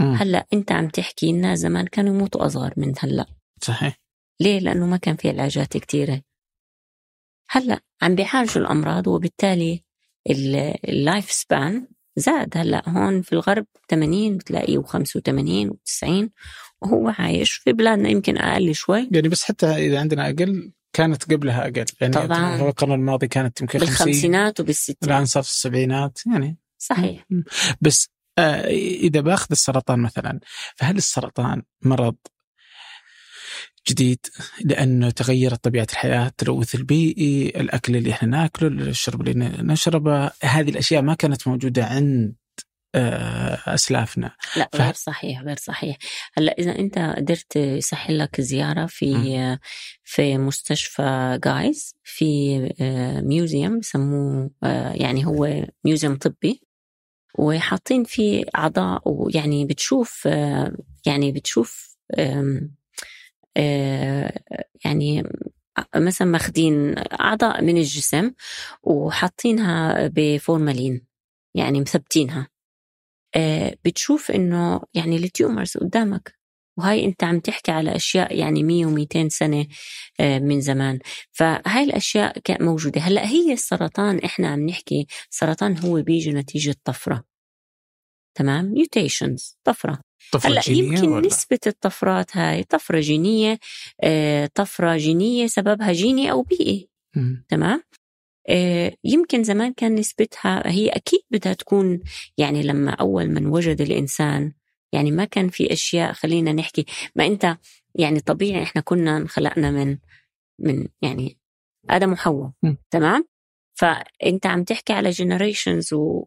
هلأ 0.00 0.46
أنت 0.52 0.72
عم 0.72 0.88
تحكي 0.88 1.32
لنا 1.32 1.54
زمان 1.54 1.86
كانوا 1.86 2.14
يموتوا 2.14 2.46
أصغر 2.46 2.74
من 2.76 2.92
هلأ. 2.98 3.26
صحيح. 3.62 3.98
ليه؟ 4.40 4.58
لأنه 4.58 4.86
ما 4.86 4.96
كان 4.96 5.16
في 5.16 5.28
علاجات 5.28 5.76
كثيره 5.76 6.22
هلأ 7.50 7.80
عم 8.02 8.14
بيعالجوا 8.14 8.62
الأمراض 8.62 9.08
وبالتالي 9.08 9.84
اللايف 10.88 11.32
سبان 11.32 11.88
زاد. 12.16 12.56
هلا 12.56 12.88
هون 12.88 13.22
في 13.22 13.32
الغرب 13.32 13.66
80 13.90 14.36
بتلاقيه 14.36 14.78
و85 14.78 15.70
و90 15.70 16.28
وهو 16.82 17.14
عايش 17.18 17.52
في 17.52 17.72
بلادنا 17.72 18.08
يمكن 18.08 18.38
أقل 18.38 18.74
شوي. 18.74 19.08
يعني 19.12 19.28
بس 19.28 19.44
حتى 19.44 19.66
إذا 19.66 20.00
عندنا 20.00 20.26
أقل 20.26 20.72
كانت 20.92 21.32
قبلها 21.32 21.62
أقل. 21.62 21.84
يعني 22.00 22.12
طبعا. 22.12 22.56
القرن 22.56 22.92
الماضي 22.92 23.28
كانت 23.28 23.60
يمكن 23.60 23.78
بالخمسينات 23.78 24.60
وبالستينات. 24.60 25.04
الآن 25.04 25.24
صار 25.24 25.42
في 25.42 25.48
السبعينات. 25.48 26.18
يعني 26.26 26.58
صحيح. 26.78 27.26
بس 27.80 28.08
آه 28.38 28.66
إذا 28.70 29.20
بأخذ 29.20 29.46
السرطان 29.50 29.98
مثلا 29.98 30.40
فهل 30.76 30.96
السرطان 30.96 31.62
مرض 31.82 32.16
جديد 33.88 34.26
لأنه 34.64 35.10
تغيرت 35.10 35.64
طبيعة 35.64 35.86
الحياة، 35.92 36.26
التلوث 36.26 36.74
البيئي، 36.74 37.48
الأكل 37.48 37.96
اللي 37.96 38.10
إحنا 38.10 38.28
ناكله، 38.28 38.68
الشرب 38.68 39.20
اللي 39.20 39.48
نشربه، 39.62 40.30
هذه 40.42 40.70
الأشياء 40.70 41.02
ما 41.02 41.14
كانت 41.14 41.48
موجودة 41.48 41.84
عند 41.84 42.34
آه، 42.94 43.58
أسلافنا. 43.66 44.30
لا 44.56 44.70
غير 44.74 44.92
صحيح 44.94 45.42
غير 45.42 45.56
صحيح. 45.56 45.96
هلأ 46.34 46.54
إذا 46.58 46.78
أنت 46.78 46.98
قدرت 46.98 47.56
يسهل 47.56 48.18
لك 48.18 48.40
زيارة 48.40 48.86
في 48.86 49.14
م. 49.14 49.58
في 50.04 50.38
مستشفى 50.38 51.38
جايز 51.44 51.94
في 52.04 52.58
museum 53.24 53.78
بسموه 53.78 54.50
آه، 54.62 54.92
يعني 54.92 55.26
هو 55.26 55.66
museum 55.84 56.16
طبي 56.16 56.60
وحاطين 57.38 58.04
فيه 58.04 58.44
أعضاء 58.56 59.02
ويعني 59.04 59.64
بتشوف 59.64 60.22
آه، 60.26 60.72
يعني 61.06 61.32
بتشوف 61.32 61.96
يعني 64.84 65.22
مثلا 65.96 66.28
ماخذين 66.28 66.94
أعضاء 66.98 67.62
من 67.62 67.76
الجسم 67.76 68.32
وحاطينها 68.82 70.06
بفورمالين 70.08 71.06
يعني 71.54 71.80
مثبتينها. 71.80 72.48
آه، 73.36 73.76
بتشوف 73.84 74.30
إنه 74.30 74.80
يعني 74.94 75.16
ال 75.16 75.25
tumors 75.25 75.76
قدامك 75.76 76.34
وهاي 76.78 77.04
أنت 77.04 77.24
عم 77.24 77.40
تحكي 77.40 77.72
على 77.72 77.96
أشياء 77.96 78.36
يعني 78.38 78.62
100 78.62 78.86
و200 78.86 79.28
سنة 79.28 79.66
آه، 80.20 80.38
من 80.38 80.60
زمان. 80.60 80.98
فهاي 81.32 81.84
الأشياء 81.84 82.38
موجودة. 82.62 83.00
هلأ 83.00 83.26
هي 83.28 83.52
السرطان 83.52 84.18
إحنا 84.18 84.48
عم 84.48 84.60
نحكي 84.66 85.06
سرطان 85.30 85.78
هو 85.78 86.02
بيجي 86.02 86.32
نتيجة 86.32 86.74
طفرة. 86.84 87.24
تمام؟ 88.34 88.64
mutations 88.64 89.56
طفرة. 89.64 90.05
طفرة 90.32 90.50
هلأ 90.50 90.62
يمكن 90.68 91.08
ولا؟ 91.08 91.26
نسبة 91.26 91.58
الطفرات 91.66 92.36
هاي 92.36 92.64
طفرة 92.64 93.00
جينية 93.00 93.58
آه، 94.00 94.50
طفرة 94.54 94.96
جينية 94.96 95.46
سببها 95.46 95.92
جيني 95.92 96.30
أو 96.30 96.42
بيئي. 96.42 96.88
تمام 97.48 97.82
آه، 98.48 98.92
يمكن 99.04 99.42
زمان 99.42 99.72
كان 99.72 99.94
نسبتها 99.94 100.70
هي 100.70 100.88
أكيد 100.88 101.20
بدها 101.30 101.52
تكون 101.52 102.00
يعني 102.38 102.62
لما 102.62 102.90
أول 102.90 103.30
من 103.30 103.46
وجد 103.46 103.80
الإنسان 103.80 104.52
يعني 104.92 105.10
ما 105.10 105.24
كان 105.24 105.48
في 105.48 105.72
أشياء 105.72 106.12
خلينا 106.12 106.52
نحكي 106.52 106.84
ما 107.16 107.26
أنت 107.26 107.56
يعني 107.94 108.20
طبيعي 108.20 108.62
إحنا 108.62 108.82
كنا 108.82 109.16
انخلقنا 109.16 109.70
من 109.70 109.98
من 110.58 110.88
يعني 111.02 111.38
آدم 111.90 112.12
وحواء 112.12 112.50
تمام 112.90 113.24
فأنت 113.74 114.46
عم 114.46 114.64
تحكي 114.64 114.92
على 114.92 115.10
generations 115.10 115.94
و... 115.94 116.24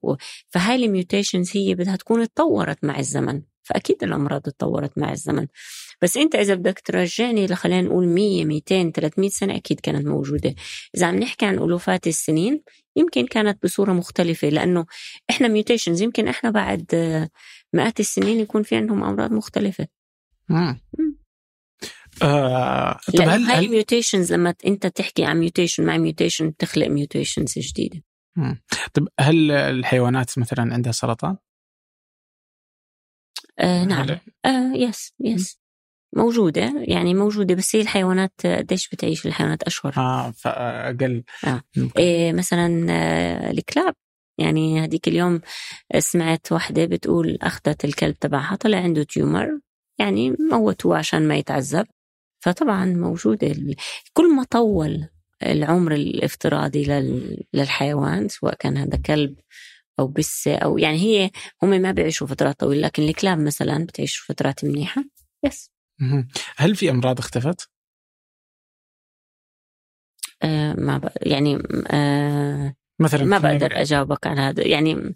فهاي 0.50 0.86
ال 0.86 0.93
mutations 0.93 1.58
هي 1.58 1.76
بدها 1.76 1.96
تكون 1.96 2.22
اتطورت 2.22 2.84
مع 2.84 3.00
الزمن 3.00 3.42
فأكيد 3.70 4.04
الأمراض 4.04 4.48
اتطورت 4.48 4.98
مع 4.98 5.12
الزمن. 5.12 5.48
بس 6.02 6.18
أنت 6.18 6.36
إذا 6.36 6.56
بدك 6.56 6.80
ترجعني 6.80 7.46
لخلينا 7.46 7.82
نقول 7.82 8.08
100 8.08 8.46
200 8.46 8.92
300 8.92 9.30
سنة 9.30 9.56
أكيد 9.56 9.80
كانت 9.80 10.08
موجودة. 10.08 10.56
إذا 10.98 11.08
عم 11.08 11.16
نحكي 11.16 11.46
عن 11.46 11.56
ألوفات 11.56 12.08
السنين 12.08 12.64
يمكن 12.96 13.28
كانت 13.28 13.64
بصورة 13.64 13.94
مختلفة 13.94 14.50
لأنه 14.50 14.86
إحنا 15.30 15.48
mutations 15.48 16.02
يمكن 16.02 16.28
إحنا 16.28 16.50
بعد 16.50 16.86
مئات 17.74 18.00
السنين 18.00 18.40
يكون 18.40 18.64
في 18.64 18.76
عندهم 18.76 19.04
أمراض 19.04 19.32
مختلفة. 19.32 19.88
مم. 20.50 20.82
آه، 22.22 23.00
طب 23.18 23.22
هل 23.22 23.44
هاي 23.44 23.66
ال 23.66 23.73
mutations 23.73 24.34
لما 24.34 24.54
أنت 24.66 24.88
تحكي 24.88 25.26
عن 25.26 25.40
mutation 25.40 25.86
مع 25.86 25.98
mutation 25.98 26.50
بتخلق 26.50 26.88
mutations 26.88 27.54
جديدة. 27.60 28.04
طب 28.94 29.08
هل 29.20 29.52
الحيوانات 29.52 30.40
مثلا 30.40 30.74
عندها 30.74 30.92
سرطان؟ 30.92 31.38
آه 33.60 33.84
نعم. 33.84 34.08
آه 34.46 34.72
يس 34.76 35.14
يس 35.20 35.60
موجودة 36.16 36.74
يعني 36.88 37.14
موجودة 37.14 37.56
بس 37.56 37.76
هي 37.76 37.82
الحيوانات 37.82 38.32
قديش 38.46 38.90
بتعيش 38.90 39.26
الحيوانات؟ 39.28 39.64
أشهر. 39.64 39.94
آه 39.98 40.32
فأقل. 40.32 41.24
آه. 41.48 41.62
إيه 41.98 42.34
مثلا 42.34 42.88
آه 42.90 43.52
الكلاب. 43.52 43.94
يعني 44.38 44.80
هذيك 44.80 45.08
اليوم 45.08 45.42
سمعت 46.00 46.52
واحدة 46.52 46.86
بتقول 46.86 47.38
أخذت 47.42 47.86
الكلب 47.86 48.20
تبعها 48.20 48.56
طلع 48.56 48.78
عنده 48.78 49.04
تيومر 49.04 49.60
يعني 50.00 50.36
موتوه 50.52 50.98
عشان 50.98 51.28
ما 51.28 51.36
يتعذب. 51.36 51.86
فطبعا 52.40 52.86
موجودة 52.86 53.56
كل 54.14 54.36
ما 54.36 54.44
طول 54.44 55.08
العمر 55.44 55.94
الافتراضي 55.94 56.86
للحيوان 57.54 58.28
سواء 58.28 58.56
كان 58.56 58.78
هذا 58.78 58.98
كلب 58.98 59.36
أو 60.00 60.08
بسه 60.08 60.56
أو 60.56 60.78
يعني 60.78 60.98
هي 60.98 61.32
هم 61.64 61.70
ما 61.70 61.92
بيعيشوا 61.92 62.28
فترات 62.28 62.60
طويلة 62.60 62.82
لكن 62.82 63.04
الكلاب 63.04 63.40
مثلا 63.40 63.86
بتعيش 63.86 64.20
فترات 64.20 64.66
منيحة. 64.66 65.04
يس 65.46 65.72
هل 66.58 66.76
في 66.76 66.90
أمراض 66.90 67.20
اختفت؟ 67.20 67.70
آه 70.44 70.74
ما 70.74 70.98
ب... 70.98 71.10
يعني 71.22 71.64
آه 71.88 72.76
مثلا 73.00 73.24
ما 73.24 73.38
بقدر 73.38 73.82
أجاوبك 73.82 74.28
على 74.28 74.42
هذا. 74.42 74.68
يعني 74.68 75.16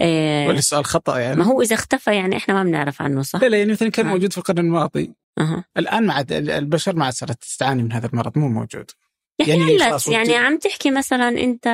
آه 0.00 0.48
ولا 0.48 0.58
السؤال 0.58 0.84
خطأ 0.84 1.18
يعني. 1.18 1.36
ما 1.36 1.44
هو 1.44 1.62
إذا 1.62 1.74
اختفى 1.74 2.16
يعني 2.16 2.36
إحنا 2.36 2.54
ما 2.54 2.62
بنعرف 2.62 3.02
عنه 3.02 3.22
صح؟ 3.22 3.40
لا 3.42 3.46
لا 3.46 3.58
يعني 3.58 3.72
مثلا 3.72 3.88
كان 3.88 4.06
آه. 4.06 4.10
موجود 4.10 4.32
في 4.32 4.38
القرن 4.38 4.58
الماضي. 4.58 5.14
أه. 5.38 5.64
الآن 5.76 6.10
عاد 6.10 6.32
البشر 6.32 6.96
ما 6.96 7.04
عاد 7.04 7.12
صارت 7.12 7.42
تستعاني 7.42 7.82
من 7.82 7.92
هذا 7.92 8.06
المرض 8.06 8.38
مو 8.38 8.48
موجود. 8.48 8.90
يعني 9.38 9.76
يعني, 9.76 9.98
يعني 10.08 10.34
عم 10.34 10.58
تحكي 10.58 10.90
مثلا 10.90 11.28
أنت 11.28 11.66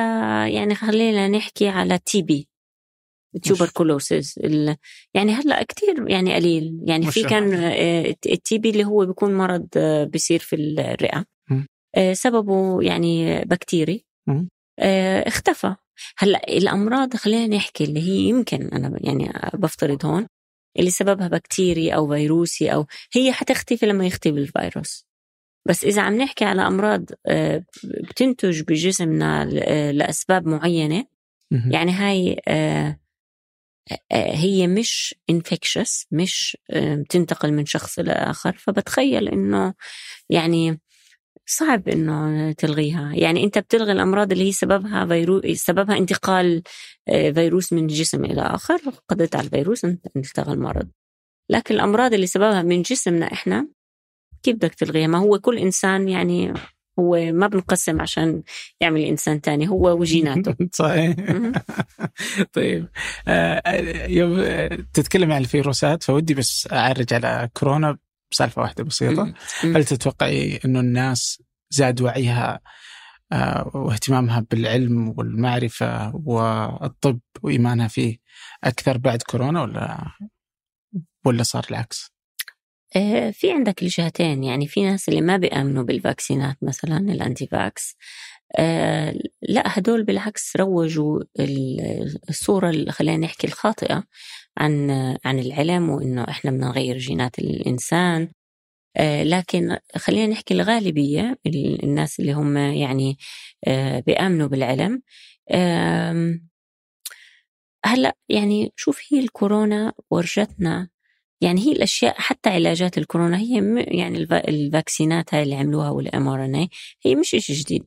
يعني 0.53 0.75
خلينا 0.75 1.27
نحكي 1.27 1.69
على 1.69 1.97
TB 1.97 3.39
tuberculosis 3.39 4.37
يعني 5.13 5.31
هلا 5.31 5.63
كثير 5.63 6.09
يعني 6.09 6.35
قليل. 6.35 6.79
يعني 6.83 7.11
في 7.11 7.23
كان 7.23 7.53
آه، 7.53 8.15
ال 8.25 8.57
TB 8.57 8.69
اللي 8.69 8.85
هو 8.85 9.05
بيكون 9.05 9.37
مرض 9.37 9.67
آه، 9.77 10.03
بيصير 10.03 10.39
في 10.39 10.55
الرئة. 10.55 11.25
آه، 11.95 12.13
سببه 12.13 12.81
يعني 12.81 13.41
بكتيري. 13.45 14.05
اختفى. 15.27 15.75
هلا 16.17 16.57
الأمراض 16.57 17.15
خلينا 17.15 17.55
نحكي 17.57 17.83
اللي 17.83 17.99
هي 17.99 18.29
يمكن 18.29 18.67
أنا 18.67 18.99
يعني 19.01 19.33
بفترض 19.53 20.05
هون 20.05 20.27
اللي 20.79 20.89
سببها 20.89 21.27
بكتيري 21.27 21.95
أو 21.95 22.07
فيروسي 22.07 22.73
أو 22.73 22.85
هي 23.13 23.33
حتختفي 23.33 23.85
لما 23.85 24.05
يختفي 24.05 24.37
الفيروس. 24.37 25.05
بس 25.67 25.83
إذا 25.83 26.01
عم 26.01 26.17
نحكي 26.17 26.45
على 26.45 26.67
أمراض 26.67 27.05
بتنتج 27.83 28.61
بجسمنا 28.61 29.45
لأسباب 29.91 30.47
معينة 30.47 31.05
يعني 31.51 31.91
هاي 31.91 32.41
هي 34.11 34.67
مش 34.67 35.15
انفكشس 35.29 36.05
مش 36.11 36.57
بتنتقل 36.75 37.53
من 37.53 37.65
شخص 37.65 37.99
لآخر. 37.99 38.57
فبتخيل 38.57 39.27
إنه 39.27 39.73
يعني 40.29 40.79
صعب 41.45 41.89
إنه 41.89 42.51
تلغيها. 42.51 43.11
يعني 43.15 43.43
أنت 43.43 43.57
بتلغي 43.57 43.91
الأمراض 43.91 44.31
اللي 44.31 44.47
هي 44.47 44.51
سببها 44.51 45.05
فيروس 45.05 45.45
سببها 45.45 45.97
انتقال 45.97 46.63
فيروس 47.07 47.73
من 47.73 47.87
جسم 47.87 48.25
إلى 48.25 48.41
آخر. 48.41 48.81
قضيت 49.09 49.35
على 49.35 49.45
الفيروس 49.45 49.85
انتقل 49.85 50.53
المرض 50.53 50.89
لكن 51.49 51.75
الأمراض 51.75 52.13
اللي 52.13 52.27
سببها 52.27 52.61
من 52.61 52.81
جسمنا 52.81 53.33
إحنا 53.33 53.67
كيف 54.43 54.55
بدك 54.55 54.75
تلغيها؟ 54.75 55.07
ما 55.07 55.17
هو 55.17 55.39
كل 55.39 55.57
إنسان 55.57 56.09
يعني 56.09 56.53
هو 56.99 57.31
ما 57.31 57.47
بنقسم 57.47 58.01
عشان 58.01 58.43
يعمل 58.81 59.01
إنسان 59.01 59.41
تاني 59.41 59.69
هو 59.69 59.99
وجيناته. 59.99 60.55
صحيح. 60.73 61.15
طيب. 62.53 62.87
آه، 63.27 63.61
يوم 64.07 64.41
تتكلم 64.93 65.31
عن 65.31 65.41
الفيروسات 65.41 66.03
فودي 66.03 66.33
بس 66.33 66.67
أعرج 66.71 67.13
على 67.13 67.49
كورونا 67.53 67.97
بسالفة 68.31 68.61
واحدة 68.61 68.83
بسيطة. 68.83 69.33
هل 69.61 69.85
تتوقعي 69.85 70.59
إنه 70.65 70.79
الناس 70.79 71.41
زاد 71.69 72.01
وعيها 72.01 72.59
آه، 73.31 73.71
واهتمامها 73.73 74.45
بالعلم 74.51 75.13
والمعرفة 75.17 76.15
والطب 76.15 77.19
وإيمانها 77.41 77.87
فيه 77.87 78.17
أكثر 78.63 78.97
بعد 78.97 79.21
كورونا 79.21 79.61
ولا 79.61 80.05
ولا 81.25 81.43
صار 81.43 81.65
العكس؟ 81.71 82.10
آه، 82.95 83.31
في 83.31 83.51
عندك 83.51 83.83
الجهتين 83.83 84.43
يعني 84.43 84.67
في 84.67 84.83
ناس 84.83 85.09
اللي 85.09 85.21
ما 85.21 85.37
بيأمنوا 85.37 85.83
بال 85.83 85.98
vaccineات 85.98 86.57
مثلا 86.61 86.97
ال 86.97 87.47
anti-vax 87.47 87.95
آه، 88.59 89.15
لا 89.41 89.63
هدول 89.79 90.03
بالعكس 90.03 90.55
روجوا 90.57 91.21
الصورة 92.29 92.91
خلينا 92.91 93.17
نحكي 93.17 93.47
الخاطئة 93.47 94.03
عن 94.57 94.91
عن 95.25 95.39
العلم 95.39 95.89
وإنه 95.89 96.23
إحنا 96.29 96.51
بدنا 96.51 96.67
نغير 96.67 96.97
جينات 96.97 97.39
الإنسان. 97.39 98.29
آه، 98.97 99.23
لكن 99.23 99.77
خلينا 99.97 100.27
نحكي 100.27 100.53
الغالبية 100.53 101.39
الناس 101.83 102.19
اللي 102.19 102.33
هم 102.33 102.57
يعني 102.57 103.17
بيأمنوا 104.07 104.47
بالعلم. 104.47 105.01
هلأ 107.85 108.17
يعني 108.29 108.73
شوف 108.75 109.01
هي 109.11 109.19
الكورونا 109.19 109.93
ورجتنا 110.11 110.89
يعني 111.41 111.61
هي 111.61 111.71
الأشياء 111.71 112.13
حتى 112.17 112.49
علاجات 112.49 112.97
الكورونا 112.97 113.37
هي 113.37 113.83
يعني 113.87 114.17
ال 114.31 114.42
vaccines 114.42 115.33
هاي 115.33 115.43
اللي 115.43 115.55
عملوها 115.55 115.89
وال 115.89 116.27
mRNA 116.27 116.67
هي 117.05 117.15
مش 117.15 117.29
شيء 117.29 117.55
جديد. 117.55 117.85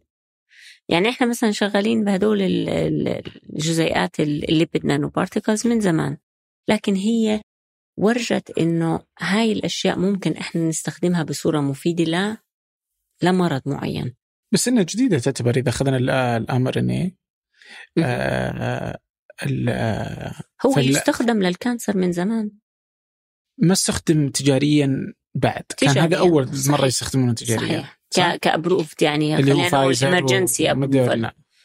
يعني 0.88 1.08
إحنا 1.08 1.26
مثلا 1.26 1.50
شغالين 1.50 2.04
بهدول 2.04 2.42
الجزيئات 2.42 4.20
ال 4.20 4.86
lipid 4.86 5.08
nanoparticles 5.08 5.66
من 5.66 5.80
زمان. 5.80 6.16
لكن 6.68 6.94
هي 6.94 7.40
ورجت 7.98 8.58
إنه 8.58 9.00
هاي 9.20 9.52
الأشياء 9.52 9.98
ممكن 9.98 10.32
إحنا 10.32 10.68
نستخدمها 10.68 11.22
بصورة 11.22 11.60
مفيدة 11.60 12.04
لا 12.04 12.36
لمرض 13.22 13.62
معين. 13.66 14.14
بس 14.52 14.68
إنها 14.68 14.82
جديدة 14.82 15.18
تعتبر 15.18 15.56
إذا 15.56 15.68
أخذنا 15.68 15.96
ال 16.36 16.66
mRNA 16.66 17.10
هو. 20.66 20.78
يستخدم 20.78 21.42
لل 21.42 21.56
cancer 21.56 21.96
من 21.96 22.12
زمان. 22.12 22.50
ما 23.58 23.72
استخدم 23.72 24.28
تجاريا 24.28 25.14
بعد. 25.34 25.64
كان 25.76 25.98
هذا 25.98 26.18
أول 26.18 26.48
صحيح. 26.48 26.78
مره 26.78 26.86
يستخدمونه 26.86 27.32
تجاريا 27.32 27.84
صحيح. 28.10 28.36
ك 28.36 28.43
approved 28.43 29.02
يعني 29.02 29.36
اللي 29.36 29.52
هو 29.52 29.68
فايزر 29.68 30.08
emergency 30.08 30.74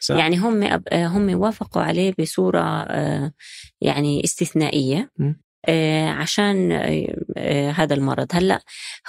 يعني 0.10 0.38
هم 0.38 0.82
هم 0.94 1.40
وافقوا 1.40 1.82
عليه 1.82 2.14
بصورة 2.20 2.84
آه، 2.84 3.34
يعني 3.82 4.24
استثنائية 4.24 5.12
م. 5.18 5.34
آه، 5.66 6.08
عشان 6.10 6.72
آه، 7.38 7.72
هذا 7.72 7.94
المرض. 7.96 8.28
هلأ 8.34 8.62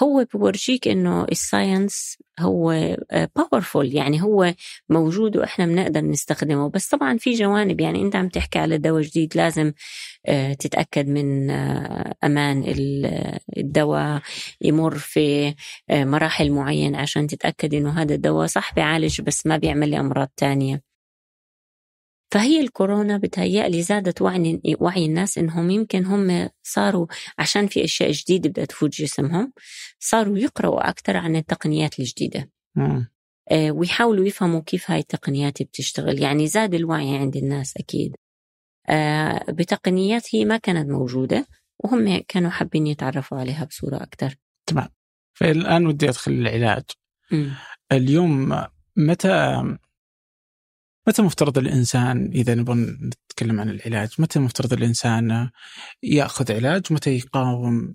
هو 0.03 0.27
بورجيك 0.35 0.89
إنه 0.89 1.25
ال 1.25 1.36
science 1.36 2.19
هو 2.41 2.97
powerful 3.37 3.95
يعني 3.95 4.23
هو 4.23 4.55
موجود 4.89 5.37
وإحنا 5.37 5.67
بنقدر 5.67 6.01
نستخدمه. 6.01 6.71
بس 6.71 6.89
طبعا 6.89 7.19
في 7.19 7.33
جوانب 7.35 7.81
يعني 7.81 8.03
أنت 8.03 8.17
عم 8.17 8.29
تحكي 8.29 8.59
على 8.59 8.79
دواء 8.79 9.03
جديد 9.03 9.37
لازم 9.37 9.73
آه، 10.27 10.53
تتأكد 10.53 11.09
من 11.09 11.51
أمان 12.25 12.65
الدواء 13.59 14.23
يمر 14.61 14.99
في 14.99 15.55
مراحل 15.91 16.51
معينة 16.53 16.99
عشان 16.99 17.27
تتأكد 17.27 17.75
إنه 17.75 17.91
هذا 18.03 18.15
الدواء 18.15 18.47
صح 18.47 18.75
بيعالج 18.75 19.21
بس 19.21 19.47
ما 19.47 19.57
بيعمل 19.57 19.89
لي 19.91 20.01
أمراض 20.01 20.29
تانية. 20.37 20.90
فهي 22.33 22.61
الكورونا 22.61 23.19
بتهيألي 23.19 23.83
زادت 23.83 24.23
وعي 24.23 24.61
وعي 24.81 25.07
الناس 25.07 25.39
إنهم 25.39 25.71
يمكن 25.71 26.05
هم 26.05 26.49
صاروا 26.63 27.07
عشان 27.39 27.67
في 27.67 27.85
أشياء 27.85 28.11
جديدة 28.11 28.51
بدها 28.51 28.65
تفوت 28.65 28.91
جسمهم 28.91 29.53
صاروا 29.99 30.39
يقرأوا 30.39 30.89
أكثر 30.89 31.17
عن 31.17 31.37
التقنيات 31.37 31.99
الجديدة. 31.99 32.51
آه 33.51 33.71
ويحاولوا 33.71 34.27
يفهموا 34.27 34.61
كيف 34.61 34.91
هاي 34.91 34.99
التقنيات 34.99 35.63
بتشتغل. 35.63 36.23
يعني 36.23 36.47
زاد 36.47 36.75
الوعي 36.75 37.17
عند 37.17 37.37
الناس 37.37 37.77
أكيد. 37.77 38.17
آه 38.89 39.45
بتقنيات 39.49 40.35
هي 40.35 40.45
ما 40.45 40.57
كانت 40.57 40.91
موجودة 40.91 41.47
وهم 41.79 42.23
كانوا 42.29 42.51
حابين 42.51 42.87
يتعرفوا 42.87 43.39
عليها 43.39 43.65
بصورة 43.65 43.97
أكثر 43.97 44.35
تمام. 44.67 44.89
فالآن 45.35 45.87
ودي 45.87 46.09
أدخل 46.09 46.33
العلاج. 46.33 46.85
م. 47.33 47.51
اليوم 47.93 48.65
متى 48.97 49.63
متى 51.07 51.23
مفترض 51.23 51.59
الإنسان 51.59 52.31
إذا 52.35 52.55
نبغى 52.55 52.75
نتكلم 52.75 53.61
عن 53.61 53.71
العلاج 53.71 54.11
متى 54.19 54.39
مفترض 54.39 54.73
الإنسان 54.73 55.51
يأخذ 56.03 56.53
علاج؟ 56.53 56.83
متى 56.91 57.11
يقاوم؟ 57.11 57.95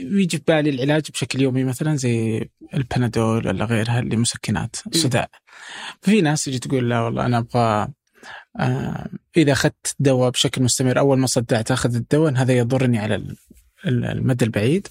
يجي 0.00 0.36
في 0.38 0.42
بالي 0.48 0.70
العلاج 0.70 1.10
بشكل 1.10 1.42
يومي 1.42 1.64
مثلا 1.64 1.96
زي 1.96 2.48
البنادول 2.74 3.46
ولا 3.46 3.64
غيرها 3.64 4.00
اللي 4.00 4.16
مسكنات 4.16 4.76
صداع. 4.94 5.28
في 6.02 6.20
ناس 6.20 6.44
تجي 6.44 6.58
تقول 6.58 6.90
لا 6.90 7.00
والله 7.00 7.26
أنا 7.26 7.38
أبغى 7.38 7.88
آه 8.60 9.08
إذا 9.36 9.52
أخذت 9.52 9.96
دواء 9.98 10.30
بشكل 10.30 10.62
مستمر 10.62 10.98
أول 10.98 11.18
ما 11.18 11.26
صدعت 11.26 11.70
أخذ 11.70 11.94
الدواء 11.94 12.32
هذا 12.36 12.58
يضرني 12.58 12.98
على 12.98 13.36
المدى 13.86 14.44
البعيد. 14.44 14.88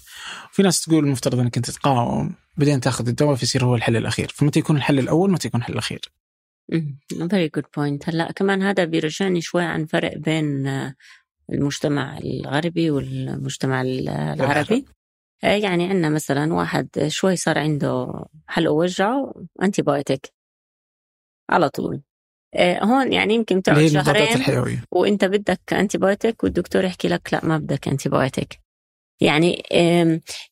في 0.52 0.62
ناس 0.62 0.80
تقول 0.80 1.04
المفترض 1.04 1.38
إنك 1.38 1.56
أنت 1.56 1.70
تقاوم 1.70 2.34
بعدين 2.56 2.80
تأخذ 2.80 3.08
الدواء 3.08 3.34
فيصير 3.34 3.64
هو 3.64 3.74
الحل 3.74 3.96
الأخير. 3.96 4.32
فمتى 4.34 4.58
يكون 4.58 4.76
الحل 4.76 4.98
الأول؟ 4.98 5.30
متى 5.30 5.48
يكون 5.48 5.60
الحل 5.60 5.72
الأخير؟ 5.72 6.00
very 7.30 7.48
good 7.48 7.64
point 7.76 8.08
هلا 8.08 8.32
كمان 8.32 8.62
هذا 8.62 8.84
بيرجعني 8.84 9.40
شوي 9.40 9.62
عن 9.62 9.86
فرق 9.86 10.16
بين 10.16 10.66
آه، 10.66 10.94
المجتمع 11.52 12.18
الغربي 12.18 12.90
والمجتمع 12.90 13.82
العربي. 13.82 14.84
آه، 15.44 15.56
يعني 15.56 15.84
عندنا 15.84 16.08
مثلا 16.08 16.54
واحد 16.54 16.88
شوي 17.08 17.36
صار 17.36 17.58
عنده 17.58 18.24
حلقه 18.46 18.72
وجعه 18.72 19.34
antibiotic 19.62 20.32
على 21.50 21.68
طول. 21.68 22.00
آه، 22.54 22.84
هون 22.84 23.12
يعني 23.12 23.34
يمكن 23.34 23.62
تقعد 23.62 23.86
شهرين 23.86 24.82
وانت 24.90 25.24
بدك 25.24 25.72
antibiotic 25.72 26.44
والدكتور 26.44 26.84
يحكي 26.84 27.08
لك 27.08 27.28
لا 27.32 27.44
ما 27.44 27.58
بدك 27.58 27.88
antibiotic 27.88 28.60
يعني 29.20 29.62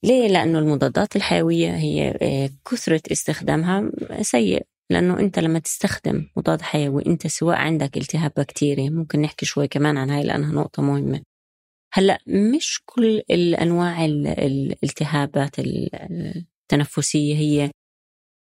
ليه؟ 0.02 0.28
لأنه 0.28 0.58
المضادات 0.58 1.16
الحيوية 1.16 1.76
هي 1.76 2.50
كثرة 2.70 3.02
استخدامها 3.12 3.90
سيء. 4.22 4.66
لأنه 4.90 5.20
أنت 5.20 5.38
لما 5.38 5.58
تستخدم 5.58 6.28
مضاد 6.36 6.62
حيوي 6.62 7.06
أنت 7.06 7.26
سواء 7.26 7.56
عندك 7.56 7.96
التهاب 7.96 8.32
بكتيري 8.36 8.90
ممكن 8.90 9.20
نحكي 9.20 9.46
شوي 9.46 9.68
كمان 9.68 9.96
عن 9.98 10.10
هاي 10.10 10.22
لأنها 10.22 10.52
نقطة 10.52 10.82
مهمة. 10.82 11.22
هلأ 11.92 12.18
مش 12.26 12.82
كل 12.84 13.22
الأنواع 13.30 14.04
الالتهابات 14.04 15.56
التنفسية 15.58 17.36
هي 17.36 17.70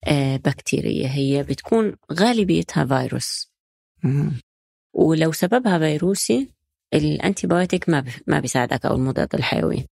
آه، 0.06 0.36
بكتيرية. 0.36 1.06
هي 1.06 1.42
بتكون 1.42 1.96
غالبيتها 2.12 2.84
فيروس. 2.84 3.52
ولو 4.94 5.32
سببها 5.32 5.78
فيروسي 5.78 6.48
الأنتيبيوتيك 6.94 7.88
ما 7.88 8.04
ما 8.26 8.40
بيساعدك 8.40 8.86
أو 8.86 8.94
المضاد 8.94 9.34
الحيوي. 9.34 9.86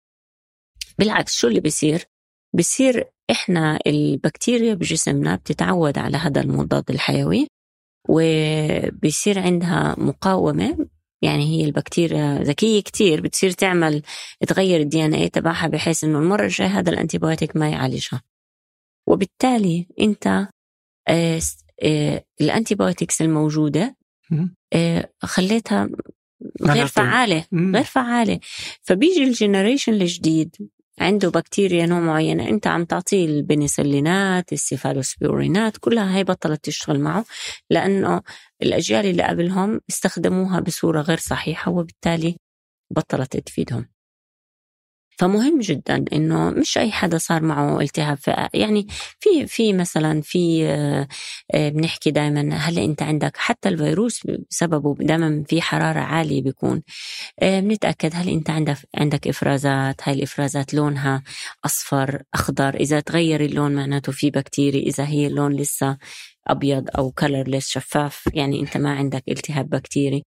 بالعكس 0.99 1.37
شو 1.37 1.49
اللي 1.49 1.61
بيصير؟ 1.61 2.05
بصير 2.55 3.05
إحنا 3.31 3.79
البكتيريا 3.87 4.75
بجسمنا 4.75 5.37
بتتعود 5.37 5.99
على 5.99 6.17
هذا 6.17 6.41
المضاد 6.41 6.91
الحيوي 6.91 7.47
وبيصير 8.09 9.39
عندها 9.39 9.95
مقاومة 9.99 10.89
يعني 11.23 11.45
هي 11.45 11.65
البكتيريا 11.65 12.39
ذكية 12.43 12.81
كتير 12.81 13.21
بتصير 13.21 13.51
تعمل 13.51 14.03
تغير 14.49 14.81
ال 14.81 15.05
DNA 15.05 15.29
تبعها 15.29 15.69
بحيث 15.69 16.05
إنه 16.05 16.19
المرة 16.19 16.45
الجاية 16.45 16.69
هذا 16.69 16.91
ال 16.91 16.97
antibiotic 16.97 17.57
ما 17.57 17.71
يعالجها. 17.71 18.23
وبالتالي 19.07 19.87
أنت 20.01 20.49
آه، 21.09 21.41
آه، 21.83 22.25
ال 22.41 22.48
antibiotics 22.48 23.23
الموجودة 23.23 23.97
آه، 24.73 25.11
خليتها 25.23 25.89
غير 26.63 26.87
فعالة 26.87 27.47
غير 27.55 27.85
فعالة. 27.85 28.41
فبيجي 28.83 29.25
ال 29.25 29.31
generation 29.31 29.93
الجديد 29.93 30.57
عنده 31.01 31.31
بكتيريا 31.31 31.87
نوع 31.87 32.01
معينة 32.01 32.49
أنت 32.49 32.67
عم 32.67 32.85
تعطيه 32.85 33.27
البنسلينات 33.27 34.53
السيفالوسبيورينات 34.53 35.77
كلها 35.77 36.17
هي 36.17 36.25
بطلت 36.25 36.65
تشتغل 36.65 37.01
معه 37.01 37.25
لأنه 37.71 38.23
الأجيال 38.63 39.07
اللي 39.07 39.23
قبلهم 39.23 39.81
استخدموها 39.91 40.61
بصورة 40.61 41.01
غير 41.01 41.19
صحيحة 41.19 41.73
وبالتالي 41.73 42.37
بطلت 42.91 43.37
تفيدهم. 43.37 43.92
فمهم 45.23 45.59
جدا 45.61 46.05
إنه 46.13 46.51
مش 46.51 46.79
أي 46.79 46.93
حدا 46.93 47.19
صار 47.19 47.43
معه 47.43 47.81
التهاب. 47.81 48.19
يعني 48.55 48.87
في 49.21 49.47
في 49.47 49.73
مثلا 49.73 50.21
في 50.23 50.67
آه، 50.67 51.09
آه، 51.55 51.69
بنحكي 51.69 52.11
دائما 52.11 52.55
هلا 52.57 52.85
أنت 52.85 53.03
عندك 53.03 53.37
حتى 53.37 53.69
الفيروس 53.69 54.27
بسببه 54.51 54.95
دائما 55.01 55.45
في 55.49 55.63
حرارة 55.63 56.01
عالية 56.01 56.43
بيكون. 56.43 56.83
آه، 57.41 57.61
بنتأكد 57.61 58.11
هل 58.15 58.29
أنت 58.29 58.51
عندك 58.51 58.77
عندك 58.95 59.29
إفرازات 59.29 60.01
هاي 60.09 60.15
الإفرازات 60.15 60.75
لونها 60.75 61.23
أصفر 61.65 62.23
أخضر. 62.35 62.75
إذا 62.75 63.01
تغير 63.01 63.41
اللون 63.45 63.75
معناته 63.75 64.13
في 64.13 64.31
بكتيريا. 64.31 64.83
إذا 64.83 65.07
هي 65.07 65.27
اللون 65.27 65.53
لسه 65.57 65.99
أبيض 66.47 66.89
أو 66.99 67.11
colorless 67.13 67.69
شفاف 67.69 68.29
يعني 68.35 68.61
أنت 68.61 68.77
ما 68.77 68.91
عندك 68.95 69.23
التهاب 69.29 69.69
بكتيري. 69.71 70.32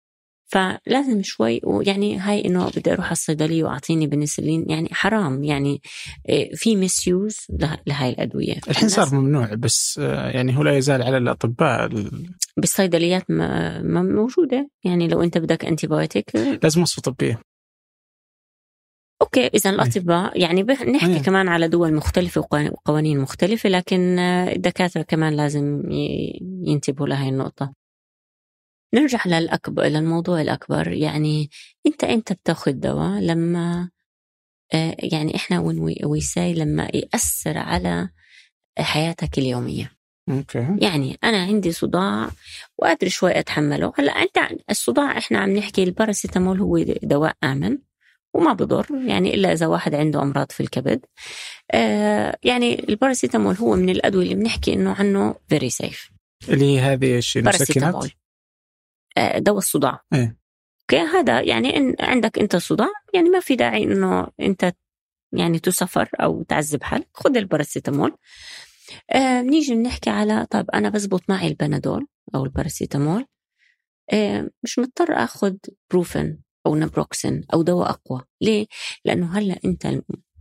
فلازم 0.56 1.22
شوي 1.24 1.62
ويعني 1.64 2.18
هاي 2.20 2.46
إنه 2.46 2.70
بدي 2.70 2.94
أروح 2.94 3.06
على 3.06 3.12
الصيدلية 3.12 3.64
وأعطيني 3.64 4.08
بنسلين 4.08 4.66
يعني 4.70 4.90
حرام 4.92 5.44
يعني 5.44 5.82
آه، 6.30 6.50
في 6.54 6.76
misuse 6.76 7.38
لهاي 7.88 8.10
الأدوية. 8.10 8.56
الحين 8.70 8.90
صار 8.90 9.16
ممنوع 9.16 9.54
بس 9.54 10.00
آه، 10.04 10.30
يعني 10.30 10.58
هو 10.58 10.64
لا 10.64 10.78
يزال 10.78 11.04
على 11.04 11.18
الأطباء 11.18 11.90
بالصيدليات 12.58 13.32
ما 13.32 14.04
موجودة. 14.04 14.70
يعني 14.84 15.08
لو 15.08 15.24
أنت 15.24 15.38
بدك 15.38 15.66
antibiotic 15.66 16.36
آه، 16.36 16.60
لازم 16.64 16.82
وصفة 16.82 17.02
طبية. 17.02 17.40
okay 19.22 19.48
إذا 19.48 19.70
الأطباء 19.70 20.40
يعني 20.42 20.64
نحكي 20.64 21.16
أيه. 21.16 21.22
كمان 21.22 21.48
على 21.48 21.68
دول 21.68 21.94
مختلفة 21.94 22.42
وقوانين 22.72 23.20
مختلفة 23.20 23.70
لكن 23.70 24.20
الدكاترة 24.20 25.02
كمان 25.02 25.34
لازم 25.34 25.82
ينتبهوا 26.68 27.08
لهي 27.08 27.30
النقطة. 27.30 27.85
نرجع 28.96 29.20
للأكبر 29.26 29.84
للموضوع 29.84 30.42
الأكبر. 30.42 30.88
يعني 30.92 31.50
أنت 31.88 32.04
أنت 32.04 32.34
بتاخذ 32.34 32.72
دواء 32.72 33.20
لما 33.20 33.90
آه، 34.74 34.96
يعني 35.00 35.36
إحنا 35.36 35.60
we 36.04 36.24
say 36.24 36.54
لما 36.54 36.88
يأثر 36.94 37.58
على 37.58 38.10
حياتك 38.80 39.38
اليومية. 39.38 39.92
okay. 40.30 40.78
يعني 40.82 41.18
أنا 41.24 41.44
عندي 41.44 41.72
صداع 41.72 42.30
وقادر 42.78 43.08
شوي 43.08 43.40
أتحمله. 43.40 43.94
هلأ 43.98 44.12
أنت 44.12 44.38
الصداع 44.70 45.18
إحنا 45.18 45.40
عم 45.40 45.50
نحكي 45.50 45.84
الباراسيتامول 45.84 46.60
هو 46.60 46.84
دواء 47.04 47.36
آمن 47.44 47.78
وما 48.34 48.54
بضر 48.54 48.88
يعني 49.08 49.34
إلا 49.34 49.54
إذا 49.54 49.68
واحد 49.68 49.96
عنده 49.96 50.22
أمراض 50.22 50.52
في 50.52 50.64
الكبد. 50.64 51.06
آه 51.72 52.38
يعني 52.44 52.90
الباراسيتامول 52.90 53.56
هو 53.56 53.76
من 53.76 53.90
الأدوية 53.90 54.24
اللي 54.24 54.36
بنحكي 54.36 54.74
إنه 54.74 54.94
عنه 54.94 55.36
very 55.50 55.70
safe 55.70 56.12
اللي 56.50 56.66
هي 56.66 56.80
هذه 56.80 57.18
الشيء 57.18 57.42
المسكنات 57.42 58.12
دواء 59.38 59.58
الصداع. 59.58 60.02
إيه؟ 60.14 60.38
okay 60.82 60.98
هذا 60.98 61.42
يعني 61.42 61.78
إن 61.78 61.96
عندك 62.00 62.40
أنت 62.40 62.56
صداع 62.56 62.90
يعني 63.14 63.30
ما 63.30 63.40
في 63.40 63.56
داعي 63.56 63.84
إنه 63.84 64.28
أنت 64.40 64.74
يعني 65.34 65.60
تصبر 65.60 66.10
أو 66.22 66.44
تعذب 66.44 66.84
حالك 66.84 67.10
خذ 67.14 67.38
الباراسيتامول. 67.38 68.18
آه 69.12 69.42
بنيجي 69.42 69.76
بنحكي 69.76 70.10
على 70.10 70.46
طب 70.52 70.70
أنا 70.74 70.90
بزبط 70.90 71.22
معي 71.30 71.48
البنادول 71.48 72.08
أو 72.36 72.44
الباراسيتامول. 72.44 73.26
آه 74.14 74.50
مش 74.64 74.80
مضطر 74.80 75.14
آخذ 75.14 75.56
بروفن 75.92 76.38
أو 76.66 76.76
نبروكسين 76.76 77.44
أو 77.54 77.62
دواء 77.62 77.90
أقوى. 77.90 78.22
ليه؟ 78.42 78.66
لأنه 79.06 79.38
هلأ 79.38 79.60
أنت 79.66 79.86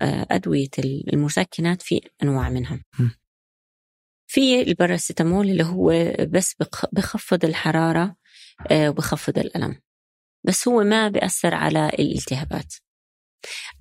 آه، 0.02 0.26
أدوية 0.30 0.68
المسكنات 1.12 1.82
في 1.82 2.00
أنواع 2.22 2.48
منها. 2.48 2.84
في 4.26 4.62
الباراسيتامول 4.62 5.50
اللي 5.50 5.64
هو 5.64 5.92
بس 6.28 6.56
بخفض 6.92 7.44
الحرارة 7.44 8.02
آه، 8.02 8.16
وبخفض 8.72 9.38
الألم. 9.38 9.80
بس 10.44 10.68
هو 10.68 10.84
ما 10.84 11.08
بيأثر 11.08 11.54
على 11.54 11.88
الالتهابات. 11.88 12.74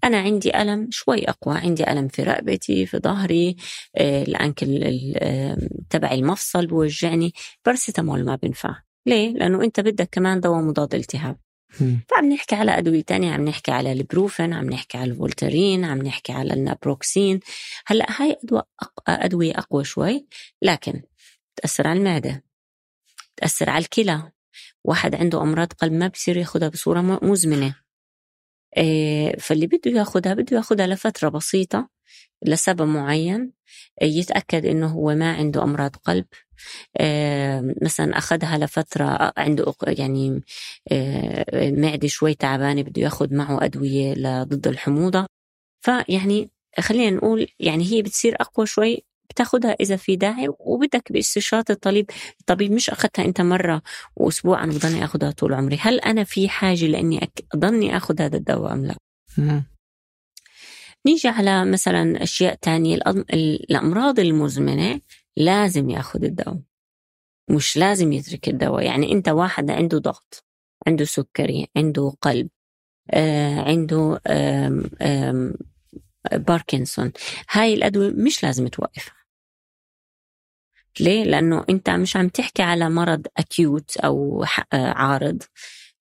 أنا 0.03 0.17
عندي 0.17 0.61
ألم 0.61 0.87
شوي 0.91 1.29
أقوى 1.29 1.57
عندي 1.57 1.91
ألم 1.91 2.07
في 2.07 2.23
رقبتي 2.23 2.85
في 2.85 2.97
ظهري 2.97 3.55
آه، 3.95 4.23
ال 4.23 4.32
ankle 4.32 4.79
تبع 5.89 6.11
المفصل 6.11 6.67
بوجعني. 6.67 7.33
بارسيتامول 7.65 8.25
ما 8.25 8.35
بينفع. 8.35 8.75
ليه؟ 9.05 9.33
لأنه 9.33 9.63
أنت 9.63 9.79
بدك 9.79 10.09
كمان 10.11 10.39
دواء 10.39 10.61
مضاد 10.61 10.95
التهاب. 10.95 11.37
فعم 12.09 12.33
نحكي 12.33 12.55
على 12.55 12.77
أدوية 12.77 13.01
تانية 13.01 13.33
عم 13.33 13.45
نحكي 13.45 13.71
على 13.71 13.91
البروفين 13.91 14.53
عم 14.53 14.69
نحكي 14.69 14.97
على 14.97 15.11
الفولترين 15.11 15.85
عم 15.85 15.97
نحكي 15.97 16.33
على 16.33 16.53
النابروكسين. 16.53 17.39
هلأ 17.85 18.05
هاي 18.21 18.37
أدوية 18.43 18.63
أدوية 19.07 19.53
أقوى 19.57 19.83
شوي 19.83 20.27
لكن 20.61 21.01
تأثر 21.55 21.87
على 21.87 21.99
المعدة 21.99 22.43
تأثر 23.35 23.69
على 23.69 23.83
الكلى. 23.83 24.31
واحد 24.83 25.15
عنده 25.15 25.41
أمراض 25.41 25.73
قلب 25.73 25.93
ما 25.93 26.07
بصير 26.07 26.37
ياخدها 26.37 26.69
بصورة 26.69 27.01
مزمنة. 27.23 27.75
آه، 28.77 29.35
فاللي 29.39 29.67
بده 29.67 29.91
ياخدها 29.91 30.33
بده 30.33 30.57
ياخدها 30.57 30.87
لفترة 30.87 31.29
بسيطة 31.29 31.89
لسبب 32.45 32.81
معين 32.81 33.51
آه، 34.01 34.05
يتأكد 34.05 34.65
إنه 34.65 34.87
هو 34.87 35.15
ما 35.15 35.33
عنده 35.33 35.63
أمراض 35.63 35.95
قلب. 35.95 36.25
آه، 36.97 37.75
مثلا 37.81 38.17
أخذها 38.17 38.57
لفترة 38.57 39.33
عنده 39.37 39.73
يعني 39.87 40.43
معدة 41.55 42.07
شوي 42.07 42.33
تعبانة 42.35 42.81
بده 42.81 43.01
ياخد 43.01 43.33
معه 43.33 43.65
أدوية 43.65 44.13
ضد 44.43 44.67
الحموضة. 44.67 45.25
فيعني 45.81 46.49
خلينا 46.79 47.17
نقول 47.17 47.47
يعني 47.59 47.83
هي 47.93 48.01
بتصير 48.01 48.35
أقوى 48.41 48.65
شوي 48.67 49.03
بتاخدها 49.33 49.71
إذا 49.71 49.95
في 49.95 50.15
داعي 50.15 50.49
وبدك 50.59 51.11
باستشارة 51.11 51.65
الطبيب. 51.69 52.09
الطبيب 52.39 52.71
مش 52.71 52.89
أخذتها 52.89 53.25
أنت 53.25 53.41
مرة 53.41 53.81
وأسبوع 54.15 54.63
أنا 54.63 54.73
بضلني 54.73 55.03
اخذها 55.03 55.31
طول 55.31 55.53
عمري. 55.53 55.77
هل 55.81 55.99
أنا 55.99 56.23
في 56.23 56.49
حاجة 56.49 56.85
لأني 56.85 57.31
اضلني 57.53 57.97
اخذ 57.97 58.21
هذا 58.21 58.37
الدواء 58.37 58.73
أم 58.73 58.85
لا؟ 58.85 58.95
نيجي 61.05 61.27
على 61.27 61.65
مثلا 61.65 62.23
أشياء 62.23 62.55
تانية. 62.55 62.95
الأمراض 63.33 64.19
المزمنة 64.19 65.01
لازم 65.37 65.89
ياخذ 65.89 66.23
الدواء. 66.23 66.59
مش 67.49 67.77
لازم 67.77 68.13
يترك 68.13 68.49
الدواء. 68.49 68.83
يعني 68.85 69.11
أنت 69.11 69.29
واحد 69.29 69.71
عنده 69.71 69.97
ضغط 69.97 70.45
عنده 70.87 71.05
سكري 71.05 71.67
عنده 71.77 72.13
قلب 72.21 72.49
آه 73.11 73.59
عنده 73.61 74.21
آم 74.27 74.83
آم 75.01 75.53
باركنسون. 76.31 77.11
هاي 77.51 77.73
الأدوية 77.73 78.09
مش 78.09 78.43
لازم 78.43 78.67
توقفها. 78.67 79.22
ليه؟ 80.99 81.23
لأنه 81.23 81.65
أنت 81.69 81.89
مش 81.89 82.15
عم 82.17 82.27
تحكي 82.27 82.63
على 82.63 82.89
مرض 82.89 83.27
acute 83.37 83.97
أو 83.97 84.45
عارض. 84.73 85.43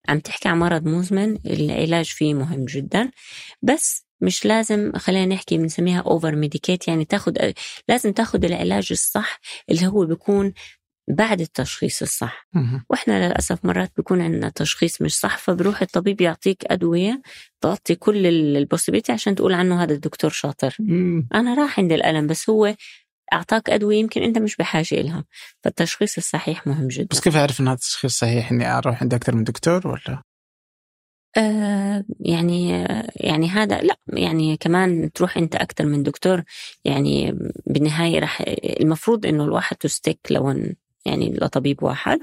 عم 0.08 0.18
تحكي 0.18 0.48
عن 0.48 0.58
مرض 0.58 0.84
مزمن 0.86 1.38
العلاج 1.46 2.04
فيه 2.06 2.34
مهم 2.34 2.64
جدا. 2.64 3.10
بس 3.62 4.06
مش 4.20 4.44
لازم 4.44 4.92
خلينا 4.96 5.34
نحكي 5.34 5.58
بنسميها 5.58 6.00
over 6.00 6.36
medicate 6.36 6.88
يعني 6.88 7.04
تاخذ 7.04 7.52
لازم 7.88 8.12
تاخذ 8.12 8.44
العلاج 8.44 8.88
الصح 8.90 9.40
اللي 9.70 9.86
هو 9.86 10.06
بيكون 10.06 10.52
بعد 11.08 11.40
التشخيص 11.40 12.02
الصح. 12.02 12.48
وإحنا 12.90 13.26
للأسف 13.26 13.64
مرات 13.64 13.92
بيكون 13.96 14.20
عندنا 14.20 14.48
تشخيص 14.48 15.02
مش 15.02 15.18
صح 15.18 15.38
فبروح 15.38 15.82
الطبيب 15.82 16.20
يعطيك 16.20 16.64
أدوية 16.66 17.22
تغطي 17.60 17.94
كل 17.94 18.26
ال 18.26 18.33
possibility 18.33 19.12
عشان 19.12 19.34
تقول 19.34 19.52
عنه 19.52 19.82
هذا 19.82 19.92
الدكتور 19.94 20.30
شاطر. 20.30 20.76
مم. 20.80 21.28
أنا 21.34 21.54
راح 21.54 21.80
عند 21.80 21.92
الألم 21.92 22.26
بس 22.26 22.50
هو 22.50 22.74
أعطاك 23.32 23.70
أدوية 23.70 23.98
يمكن 23.98 24.22
أنت 24.22 24.38
مش 24.38 24.56
بحاجة 24.56 25.02
لها 25.02 25.24
فالتشخيص 25.62 26.16
الصحيح 26.16 26.66
مهم 26.66 26.88
جدا. 26.88 27.08
بس 27.10 27.20
كيف 27.20 27.36
أعرف 27.36 27.60
إن 27.60 27.68
هذا 27.68 27.74
التشخيص 27.74 28.18
صحيح؟ 28.18 28.52
إني 28.52 28.78
أروح 28.78 29.02
عند 29.02 29.14
أكثر 29.14 29.36
من 29.36 29.44
دكتور 29.44 29.88
ولا؟ 29.88 30.22
آه 31.36 32.04
يعني 32.20 32.70
يعني 33.16 33.48
هذا 33.48 33.80
لا 33.80 33.96
يعني 34.08 34.56
كمان 34.56 35.12
تروح 35.12 35.36
أنت 35.36 35.56
أكثر 35.56 35.86
من 35.86 36.02
دكتور. 36.02 36.42
يعني 36.84 37.38
بالنهاية 37.66 38.18
راح 38.18 38.42
المفروض 38.80 39.26
إنه 39.26 39.44
الواحد 39.44 39.76
تستك 39.76 40.18
لو 40.30 40.50
يعني 41.04 41.32
لطبيب 41.32 41.82
واحد. 41.82 42.20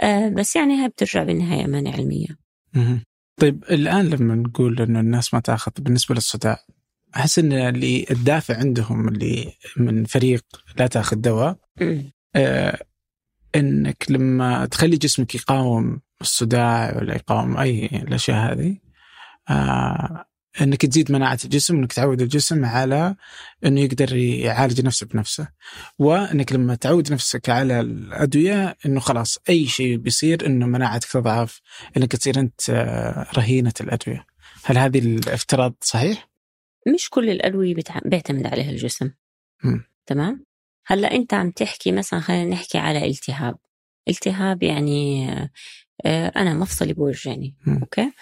آه 0.00 0.28
بس 0.28 0.56
يعني 0.56 0.74
هاي 0.82 0.88
بترجع 0.88 1.22
بالنهاية 1.22 1.64
أمانة 1.64 1.92
علمية. 1.92 2.26
طيب 3.40 3.64
الآن 3.70 4.08
لما 4.08 4.34
نقول 4.34 4.82
إنه 4.82 5.00
الناس 5.00 5.34
ما 5.34 5.40
تأخذ 5.40 5.72
بالنسبة 5.78 6.14
للصداع 6.14 6.58
أحس 7.16 7.38
إن 7.38 7.52
اللي 7.52 8.06
الدافع 8.10 8.56
عندهم 8.56 9.08
اللي 9.08 9.52
من 9.76 10.04
فريق 10.04 10.44
لا 10.76 10.86
تأخذ 10.86 11.16
دواء 11.16 11.56
آه 12.36 12.78
إنك 13.56 14.06
لما 14.10 14.66
تخلي 14.66 14.96
جسمك 14.96 15.34
يقاوم 15.34 16.00
الصداع 16.20 16.96
ولا 16.96 17.14
يقاوم 17.14 17.56
أي 17.56 17.86
الأشياء 17.86 18.52
هذه 18.52 18.76
آه 19.50 20.24
إنك 20.60 20.86
تزيد 20.86 21.12
مناعة 21.12 21.38
الجسم 21.44 21.76
إنك 21.76 21.92
تعود 21.92 22.22
الجسم 22.22 22.64
على 22.64 23.16
إنه 23.66 23.80
يقدر 23.80 24.16
يعالج 24.16 24.80
نفسه 24.80 25.06
بنفسه. 25.06 25.48
وإنك 25.98 26.52
لما 26.52 26.74
تعود 26.74 27.12
نفسك 27.12 27.48
على 27.48 27.80
الأدوية 27.80 28.76
إنه 28.86 29.00
خلاص 29.00 29.38
أي 29.48 29.66
شيء 29.66 29.96
بيصير 29.96 30.46
إنه 30.46 30.66
مناعتك 30.66 31.08
تضعف 31.10 31.60
إنك 31.96 32.12
تصير 32.12 32.40
أنت 32.40 32.70
آه، 32.70 33.26
رهينة 33.36 33.72
الأدوية. 33.80 34.26
هل 34.64 34.78
هذه 34.78 34.98
الافتراض 34.98 35.74
صحيح؟ 35.80 36.31
مش 36.86 37.10
كل 37.10 37.30
الادويه 37.30 37.74
بيعتمد 38.04 38.46
عليها 38.46 38.70
الجسم. 38.70 39.10
م. 39.64 39.78
تمام؟ 40.06 40.44
هلأ 40.86 41.14
أنت 41.14 41.34
عم 41.34 41.50
تحكي 41.50 41.92
مثلا 41.92 42.20
خلينا 42.20 42.50
نحكي 42.50 42.78
على 42.78 43.06
التهاب. 43.06 43.56
التهاب 44.08 44.62
يعني 44.62 45.28
آه، 46.04 46.32
أنا 46.36 46.54
مفصلي 46.54 46.92
بوجعني 46.92 47.54
أوكي؟ 47.82 48.12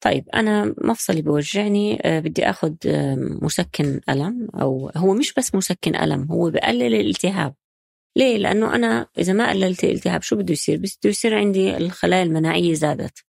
طيب 0.00 0.28
أنا 0.34 0.74
مفصلي 0.84 1.22
بوجعني 1.22 1.98
آه، 2.02 2.20
بدي 2.20 2.50
اخذ 2.50 2.74
آه، 2.86 3.14
مسكن 3.18 4.00
ألم 4.08 4.48
أو 4.54 4.90
هو 4.96 5.14
مش 5.14 5.34
بس 5.34 5.54
مسكن 5.54 5.96
ألم 5.96 6.32
هو 6.32 6.50
بقلل 6.50 6.94
الالتهاب. 6.94 7.54
ليه؟ 8.16 8.38
لأنه 8.38 8.74
أنا 8.74 9.06
إذا 9.18 9.32
ما 9.32 9.50
قللت 9.50 9.84
الالتهاب 9.84 10.22
شو 10.22 10.36
بده 10.36 10.52
يصير؟ 10.52 10.76
بده 10.76 10.90
يصير 11.04 11.34
عندي 11.34 11.76
الخلايا 11.76 12.22
المناعية 12.22 12.74
زادت. 12.74 13.24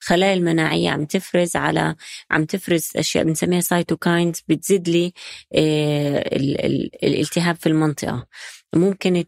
الخلايا 0.00 0.34
المناعية 0.34 0.90
عم 0.90 1.04
تفرز 1.04 1.56
على 1.56 1.94
عم 2.30 2.44
تفرز 2.44 2.90
أشياء 2.96 3.24
بنسميها 3.24 3.60
cytokines 3.60 4.42
بتزيد 4.48 4.88
لي 4.88 5.12
الالتهاب 7.02 7.56
في 7.56 7.66
المنطقة. 7.66 8.26
ممكن 8.74 9.24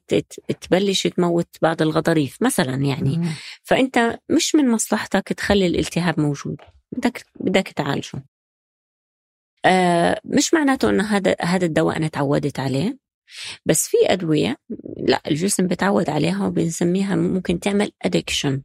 تبلش 0.61 1.07
تموت 1.07 1.49
بعض 1.63 1.83
الغضاريف 1.83 2.43
مثلا 2.43 2.75
يعني. 2.75 3.29
فأنت 3.63 4.19
مش 4.29 4.55
من 4.55 4.69
مصلحتك 4.71 5.29
تخلي 5.29 5.67
الالتهاب 5.67 6.21
موجود. 6.21 6.57
بدك 6.93 7.25
بدك 7.41 7.69
تعالجه. 7.69 8.25
آه 9.65 10.21
مش 10.25 10.55
معناته 10.55 10.91
إنه 10.91 11.05
هذا 11.05 11.37
هذا 11.41 11.67
الدواء 11.67 11.97
أنا 11.97 12.09
تعودت 12.09 12.61
عليه. 12.61 12.99
بس 13.67 13.89
في 13.89 13.97
أدوية 14.07 14.57
لا 14.97 15.23
الجسم 15.27 15.67
بتعود 15.67 16.11
عليها 16.11 16.47
وبنسميها 16.47 17.17
ممكن 17.17 17.61
تعمل 17.61 17.93
addiction 18.03 18.63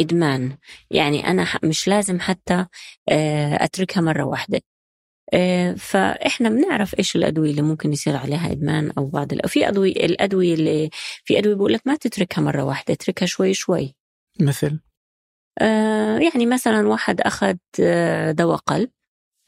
إدمان. 0.00 0.56
يعني 0.90 1.26
أنا 1.26 1.46
مش 1.64 1.88
لازم 1.88 2.20
حتى 2.20 2.66
آه 3.08 3.64
أتركها 3.64 4.00
مرة 4.00 4.24
واحدة. 4.24 4.60
آه 5.32 5.72
فإحنا 5.74 6.48
بنعرف 6.48 6.98
إيش 6.98 7.16
الأدوية 7.16 7.50
اللي 7.50 7.62
ممكن 7.62 7.92
يصير 7.92 8.16
عليها 8.16 8.52
إدمان 8.52 8.90
أو 8.98 9.06
بعض 9.06 9.32
الأدوية. 9.32 9.48
في 9.52 9.68
أدوية 9.68 9.92
الأدوية 9.92 10.54
اللي 10.54 10.90
في 11.24 11.38
أدوية 11.38 11.54
بقول 11.54 11.72
لك 11.72 11.82
ما 11.86 11.96
تتركها 11.96 12.42
مرة 12.42 12.62
واحدة 12.64 12.94
اتركها 12.94 13.26
شوي 13.26 13.54
شوي. 13.54 13.94
مثل؟ 14.40 14.80
آه، 15.60 16.18
يعني 16.18 16.46
مثلا 16.46 16.88
واحد 16.88 17.20
أخذ 17.20 17.56
آه، 17.80 18.30
دواء 18.32 18.56
قلب. 18.56 18.90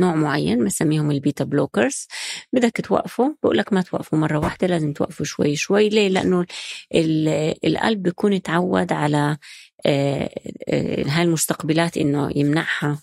نوع 0.00 0.14
معين 0.14 0.58
بنسميهم 0.58 1.10
ال 1.10 1.17
beta 1.17 1.44
blockers 1.44 2.06
بدك 2.52 2.80
توقفه 2.80 3.36
بقول 3.42 3.58
لك 3.58 3.72
ما 3.72 3.82
توقفه 3.82 4.16
مرة 4.16 4.38
واحدة 4.38 4.66
لازم 4.66 4.92
توقفه 4.92 5.24
شوي 5.24 5.56
شوي. 5.56 5.88
ليه؟ 5.88 6.08
لأنه 6.08 6.46
القلب 7.64 8.02
بيكون 8.02 8.42
تعود 8.42 8.92
على 8.92 9.36
آه، 9.86 10.30
هاي 11.06 11.22
المستقبلات 11.22 11.96
إنه 11.96 12.30
يمنعها. 12.36 13.02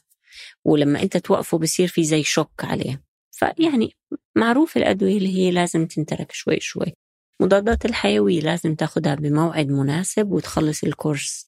ولما 0.66 1.04
أنت 1.04 1.18
توقفه 1.18 1.58
بصير 1.58 1.88
في 1.88 2.04
زي 2.04 2.24
shock 2.24 2.64
عليه. 2.64 3.04
فيعني 3.32 3.96
معروف 4.36 4.78
الأدوية 4.78 5.18
اللي 5.18 5.38
هي 5.38 5.52
لازم 5.52 5.86
تنترك 5.86 6.32
شوي 6.32 6.60
شوي. 6.60 6.94
مضادات 7.42 7.86
الحيوية 7.86 8.42
لازم 8.42 8.76
تاخدها 8.76 9.16
بموعد 9.16 9.68
مناسب 9.68 10.32
وتخلص 10.32 10.84
ال 10.84 10.93
course 10.93 11.48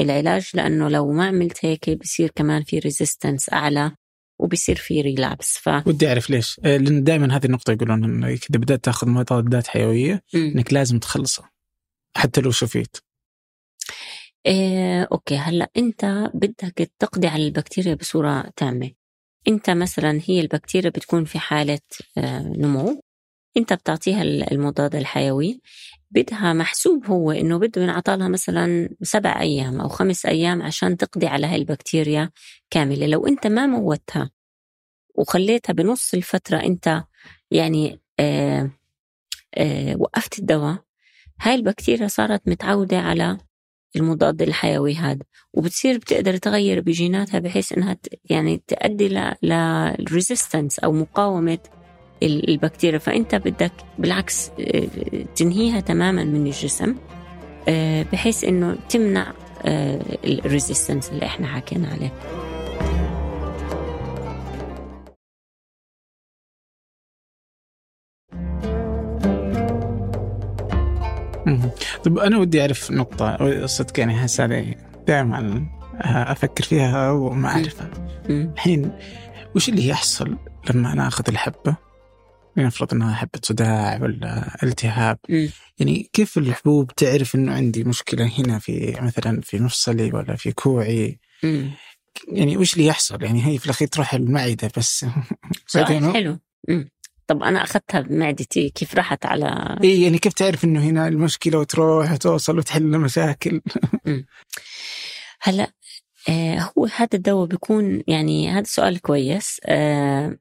العلاج 0.00 0.50
لأنه 0.54 0.88
لو 0.88 1.12
ما 1.12 1.26
عملت 1.26 1.64
هيك 1.64 1.90
بصير 1.90 2.30
كمان 2.34 2.62
في 2.62 2.78
resistance 2.78 3.52
أعلى. 3.52 3.96
وبصير 4.38 4.76
في 4.76 5.00
relapse 5.00 5.58
ف 5.58 5.68
ودي 5.86 6.08
أعرف 6.08 6.30
ليش. 6.30 6.60
آه، 6.64 6.76
لأن 6.76 7.04
دائما 7.04 7.36
هذه 7.36 7.44
النقطة 7.44 7.72
يقولون 7.72 8.04
انه 8.04 8.28
إذا 8.28 8.38
بدأت 8.50 8.84
تأخذ 8.84 9.08
مضادات 9.08 9.66
حيوية 9.66 10.22
م. 10.34 10.38
إنك 10.38 10.72
لازم 10.72 10.98
تخلصها. 10.98 11.50
حتى 12.16 12.40
لو 12.40 12.50
شفيت. 12.50 12.96
إيه، 14.46 15.08
okay. 15.12 15.36
هلأ 15.36 15.70
أنت 15.76 16.30
بدك 16.34 16.90
تقضي 16.98 17.26
على 17.26 17.46
البكتيريا 17.46 17.94
بصورة 17.94 18.50
تامة. 18.56 18.90
أنت 19.48 19.70
مثلا 19.70 20.20
هي 20.26 20.40
البكتيريا 20.40 20.90
بتكون 20.90 21.24
في 21.24 21.38
حالة 21.38 21.80
آه، 22.18 22.52
نمو. 22.56 23.02
انت 23.56 23.72
بتعطيها 23.72 24.22
المضاد 24.22 24.96
الحيوي 24.96 25.60
بدها 26.10 26.52
محسوب 26.52 27.06
هو 27.06 27.30
إنه 27.32 27.58
بده 27.58 27.82
ينعطى 27.82 28.16
لها 28.16 28.28
مثلا 28.28 28.88
سبع 29.02 29.40
أيام 29.40 29.80
أو 29.80 29.88
خمس 29.88 30.26
أيام 30.26 30.62
عشان 30.62 30.96
تقضي 30.96 31.26
على 31.26 31.46
هاي 31.46 31.56
البكتيريا 31.56 32.30
كاملة. 32.70 33.06
لو 33.06 33.26
أنت 33.26 33.46
ما 33.46 33.66
موتها 33.66 34.30
وخليتها 35.14 35.72
بنص 35.72 36.14
الفترة 36.14 36.56
أنت 36.56 37.02
يعني 37.50 38.00
آه 38.20 38.70
آه 39.54 39.96
وقفت 39.98 40.38
الدواء 40.38 40.78
هاي 41.40 41.54
البكتيريا 41.54 42.08
صارت 42.08 42.48
متعودة 42.48 42.98
على 42.98 43.38
المضاد 43.96 44.42
الحيوي 44.42 44.94
هذا. 44.94 45.24
وبتصير 45.52 45.98
بتقدر 45.98 46.36
تغير 46.36 46.80
بجيناتها 46.80 47.38
بحيث 47.38 47.72
إنها 47.72 47.96
يعني 48.30 48.62
تؤدي 48.66 49.08
لل 49.42 49.65
resistance 49.65 50.78
أو 50.78 50.92
مقاومة 50.92 51.58
البكتيريا 52.22 52.98
فأنت 52.98 53.34
بدك 53.34 53.72
بالعكس 53.98 54.50
آه، 54.60 54.86
تنهيها 55.36 55.80
تماما 55.80 56.24
من 56.24 56.46
الجسم 56.46 56.94
آه، 57.68 58.06
بحيث 58.12 58.44
إنه 58.44 58.76
تمنع 58.88 59.32
آه، 59.62 60.00
ال 60.24 60.32
resistance 60.32 61.10
اللي 61.10 61.26
إحنا 61.26 61.46
حكينا 61.46 61.88
عليه. 61.88 62.12
طب 72.04 72.18
أنا 72.18 72.38
ودي 72.38 72.60
أعرف 72.60 72.90
نقطة 72.90 73.66
صدق 73.66 74.00
يعني 74.00 74.24
هسه 74.24 74.74
دائما 75.06 75.66
أفكر 76.00 76.64
فيها 76.64 77.10
وما 77.10 77.48
أعرفها. 77.48 77.90
الحين 78.30 78.92
وش 79.56 79.68
اللي 79.68 79.88
يحصل 79.88 80.36
لما 80.70 80.94
ناخذ 80.94 81.24
الحبة؟ 81.28 81.76
لنفرض 82.56 82.94
انها 82.94 83.14
حبة 83.14 83.40
صداع 83.42 83.98
ولا 84.02 84.56
التهاب 84.62 85.18
م. 85.28 85.48
يعني 85.78 86.10
كيف 86.12 86.38
الحبوب 86.38 86.92
تعرف 86.92 87.34
إنه 87.34 87.52
عندي 87.52 87.84
مشكلة 87.84 88.32
هنا 88.38 88.58
في 88.58 88.96
مثلا 89.00 89.40
في 89.40 89.58
مفصلي 89.58 90.12
ولا 90.12 90.36
في 90.36 90.52
كوعي؟ 90.52 91.18
م. 91.42 91.70
يعني 92.28 92.56
وش 92.56 92.74
اللي 92.74 92.86
يحصل؟ 92.86 93.22
يعني 93.22 93.46
هي 93.46 93.58
في 93.58 93.64
الأخير 93.64 93.88
تروح 93.88 94.14
المعدة 94.14 94.70
بس. 94.76 95.06
حلو. 96.12 96.38
م. 96.68 96.84
طب 97.26 97.42
أنا 97.42 97.62
أخذتها 97.62 98.00
بمعدتي 98.00 98.70
كيف 98.70 98.94
راحت 98.94 99.26
على؟ 99.26 99.78
إي 99.84 100.02
يعني 100.02 100.18
كيف 100.18 100.32
تعرف 100.32 100.64
إنه 100.64 100.80
هنا 100.80 101.08
المشكلة 101.08 101.58
وتروح 101.58 102.12
وتوصل 102.12 102.58
وتحل 102.58 102.82
المشاكل؟ 102.82 103.60
هلا 105.42 105.72
آه 106.28 106.72
هو 106.78 106.86
هذا 106.96 107.08
الدواء 107.14 107.46
بيكون 107.46 108.02
يعني 108.08 108.50
هذا 108.50 108.64
سؤال 108.64 109.00
كويس. 109.00 109.60
آه 109.66 110.36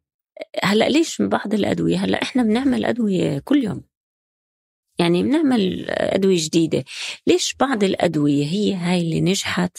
هلأ 0.63 0.89
ليش 0.89 1.21
بعض 1.21 1.53
الأدوية؟ 1.53 1.97
هلأ 1.97 2.21
إحنا 2.21 2.43
بنعمل 2.43 2.85
أدوية 2.85 3.39
كل 3.39 3.63
يوم. 3.63 3.83
يعني 4.99 5.23
بنعمل 5.23 5.89
أدوية 5.89 6.37
جديدة. 6.39 6.83
ليش 7.27 7.55
بعض 7.59 7.83
الأدوية 7.83 8.45
هي 8.45 8.73
هاي 8.73 9.01
اللي 9.01 9.21
نجحت 9.21 9.77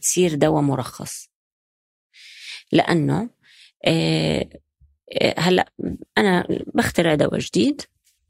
تصير 0.00 0.34
دواء 0.34 0.62
مرخص؟ 0.62 1.28
لأنه 2.72 3.30
آه، 3.86 4.48
آه، 5.12 5.34
هلأ 5.38 5.72
أنا 6.18 6.46
بخترع 6.74 7.14
دواء 7.14 7.38
جديد. 7.38 7.82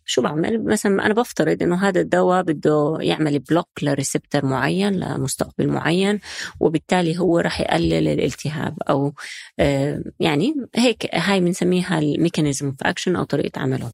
شو 0.04 0.22
بعمل؟ 0.22 0.64
مثلا 0.64 1.06
أنا 1.06 1.14
بفترض 1.14 1.62
إنه 1.62 1.88
هذا 1.88 2.00
الدواء 2.00 2.42
بده 2.42 2.98
يعمل 3.00 3.38
block 3.38 3.68
ل 3.82 3.89
receptor 3.89 4.46
معين 4.46 4.92
لمستقبل 4.92 5.68
معين 5.68 6.20
وبالتالي 6.60 7.18
هو 7.18 7.38
راح 7.38 7.60
يقلل 7.60 8.08
الالتهاب 8.08 8.82
أو 8.82 9.12
آه، 9.58 10.04
يعني 10.20 10.54
هيك 10.74 11.14
هاي 11.14 11.40
بنسميها 11.40 11.98
ال 11.98 12.05
mechanism 12.05 12.66
of 12.66 12.82
action 12.82 13.16
أو 13.16 13.24
طريقة 13.24 13.60
عمله. 13.60 13.90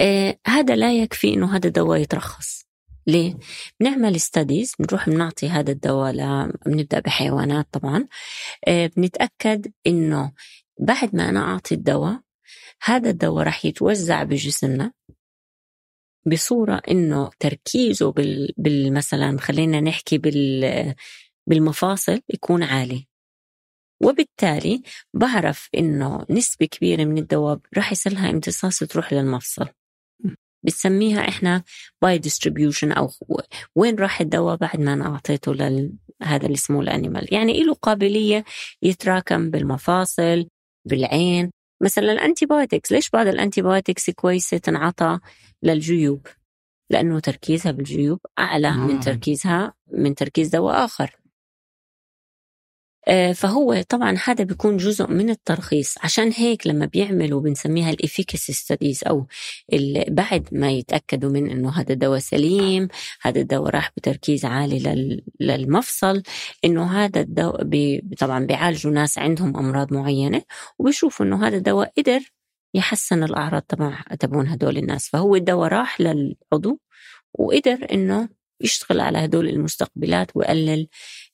آه 0.00 0.38
هذا 0.46 0.76
لا 0.76 0.92
يكفي 0.92 1.34
إنه 1.34 1.56
هذا 1.56 1.66
الدواء 1.66 2.00
يترخص. 2.00 2.66
ليه؟ 3.06 3.34
بنعمل 3.80 4.20
studies 4.20 4.72
بنروح 4.78 5.10
بنعطي 5.10 5.48
هذا 5.48 5.72
الدواء 5.72 6.12
ل... 6.12 6.52
بنبدأ 6.66 7.00
بحيوانات 7.00 7.66
طبعا. 7.72 8.06
آه 8.68 8.90
بنتأكد 8.96 9.72
إنه 9.86 10.32
بعد 10.80 11.16
ما 11.16 11.28
أنا 11.28 11.40
أعطي 11.40 11.74
الدواء 11.74 12.20
هذا 12.82 13.10
الدواء 13.10 13.44
راح 13.44 13.64
يتوزع 13.64 14.22
بجسمنا 14.22 14.92
بصورة 16.26 16.82
إنه 16.90 17.30
تركيزه 17.38 18.12
بال, 18.12 18.52
بال 18.56 18.92
مثلا 18.94 19.38
خلينا 19.40 19.80
نحكي 19.80 20.18
بال 20.18 20.94
بالمفاصل 21.46 22.20
يكون 22.34 22.62
عالي. 22.62 23.06
وبالتالي 24.02 24.82
بعرف 25.14 25.68
إنه 25.74 26.26
نسبة 26.30 26.66
كبيرة 26.66 27.04
من 27.04 27.18
الدواء 27.18 27.58
راح 27.76 27.92
يصير 27.92 28.18
امتصاص 28.18 28.78
تروح 28.78 29.12
للمفصل. 29.12 29.68
بنسميها 30.64 31.28
إحنا 31.28 31.62
biodistribution 32.02 32.92
أو 32.92 33.10
وين 33.76 33.96
راح 33.96 34.20
الدواء 34.20 34.56
بعد 34.56 34.80
ما 34.80 34.92
أنا 34.92 35.06
أعطيته 35.06 35.54
لهذا 35.54 36.46
اللي 36.46 36.54
اسمه 36.54 36.80
ال 36.80 36.88
animal 36.88 37.34
يعني 37.34 37.62
له 37.62 37.74
قابلية 37.74 38.44
يتراكم 38.82 39.50
بالمفاصل 39.50 40.48
بالعين 40.84 41.50
مثلا 41.80 42.12
ال 42.12 42.46
antibiotics 42.46 42.92
ليش 42.92 43.10
بعض 43.10 43.26
ال 43.26 43.62
antibiotics 43.62 44.10
كويسة 44.10 44.58
تنعطى 44.58 45.18
للجيوب؟ 45.62 46.26
لأنه 46.90 47.20
تركيزها 47.20 47.72
بالجيوب 47.72 48.20
أعلى 48.38 48.70
من 48.72 49.00
تركيزها 49.00 49.74
من 49.92 50.14
تركيز 50.14 50.48
دواء 50.48 50.84
آخر. 50.84 51.04
آه، 51.04 51.25
فهو 53.34 53.82
طبعا 53.88 54.16
هذا 54.24 54.44
بيكون 54.44 54.76
جزء 54.76 55.06
من 55.06 55.30
الترخيص. 55.30 55.94
عشان 56.02 56.32
هيك 56.36 56.66
لما 56.66 56.86
بيعملوا 56.86 57.40
بنسميها 57.40 57.90
ال 57.90 57.97
efficacy 57.97 58.52
studies 58.52 59.00
أو 59.04 59.26
بعد 60.08 60.48
ما 60.52 60.70
يتأكدوا 60.70 61.30
من 61.30 61.50
إنه 61.50 61.70
هذا 61.70 61.92
الدواء 61.92 62.18
سليم 62.18 62.88
هذا 63.22 63.40
الدواء 63.40 63.70
راح 63.70 63.90
بتركيز 63.96 64.44
عالي 64.44 64.78
للمفصل 65.40 66.22
إنه 66.64 67.04
هذا 67.04 67.20
الدواء 67.20 67.68
طبعا 68.18 68.46
بيعالجوا 68.46 68.92
ناس 68.92 69.18
عندهم 69.18 69.56
أمراض 69.56 69.92
معينة 69.92 70.42
وبيشوفوا 70.78 71.26
إنه 71.26 71.46
هذا 71.46 71.56
الدواء 71.56 71.92
قدر 71.98 72.20
يحسن 72.74 73.22
الأعراض 73.22 73.62
تبع 73.62 74.02
تبعون 74.20 74.48
هدول 74.48 74.78
الناس. 74.78 75.08
فهو 75.08 75.36
الدواء 75.36 75.68
راح 75.68 76.00
للعضو 76.00 76.80
وقدر 77.34 77.86
إنه 77.92 78.28
يشتغل 78.60 79.00
على 79.00 79.18
هدول 79.18 79.48
المستقبلات 79.48 80.30
ويقلل 80.34 80.88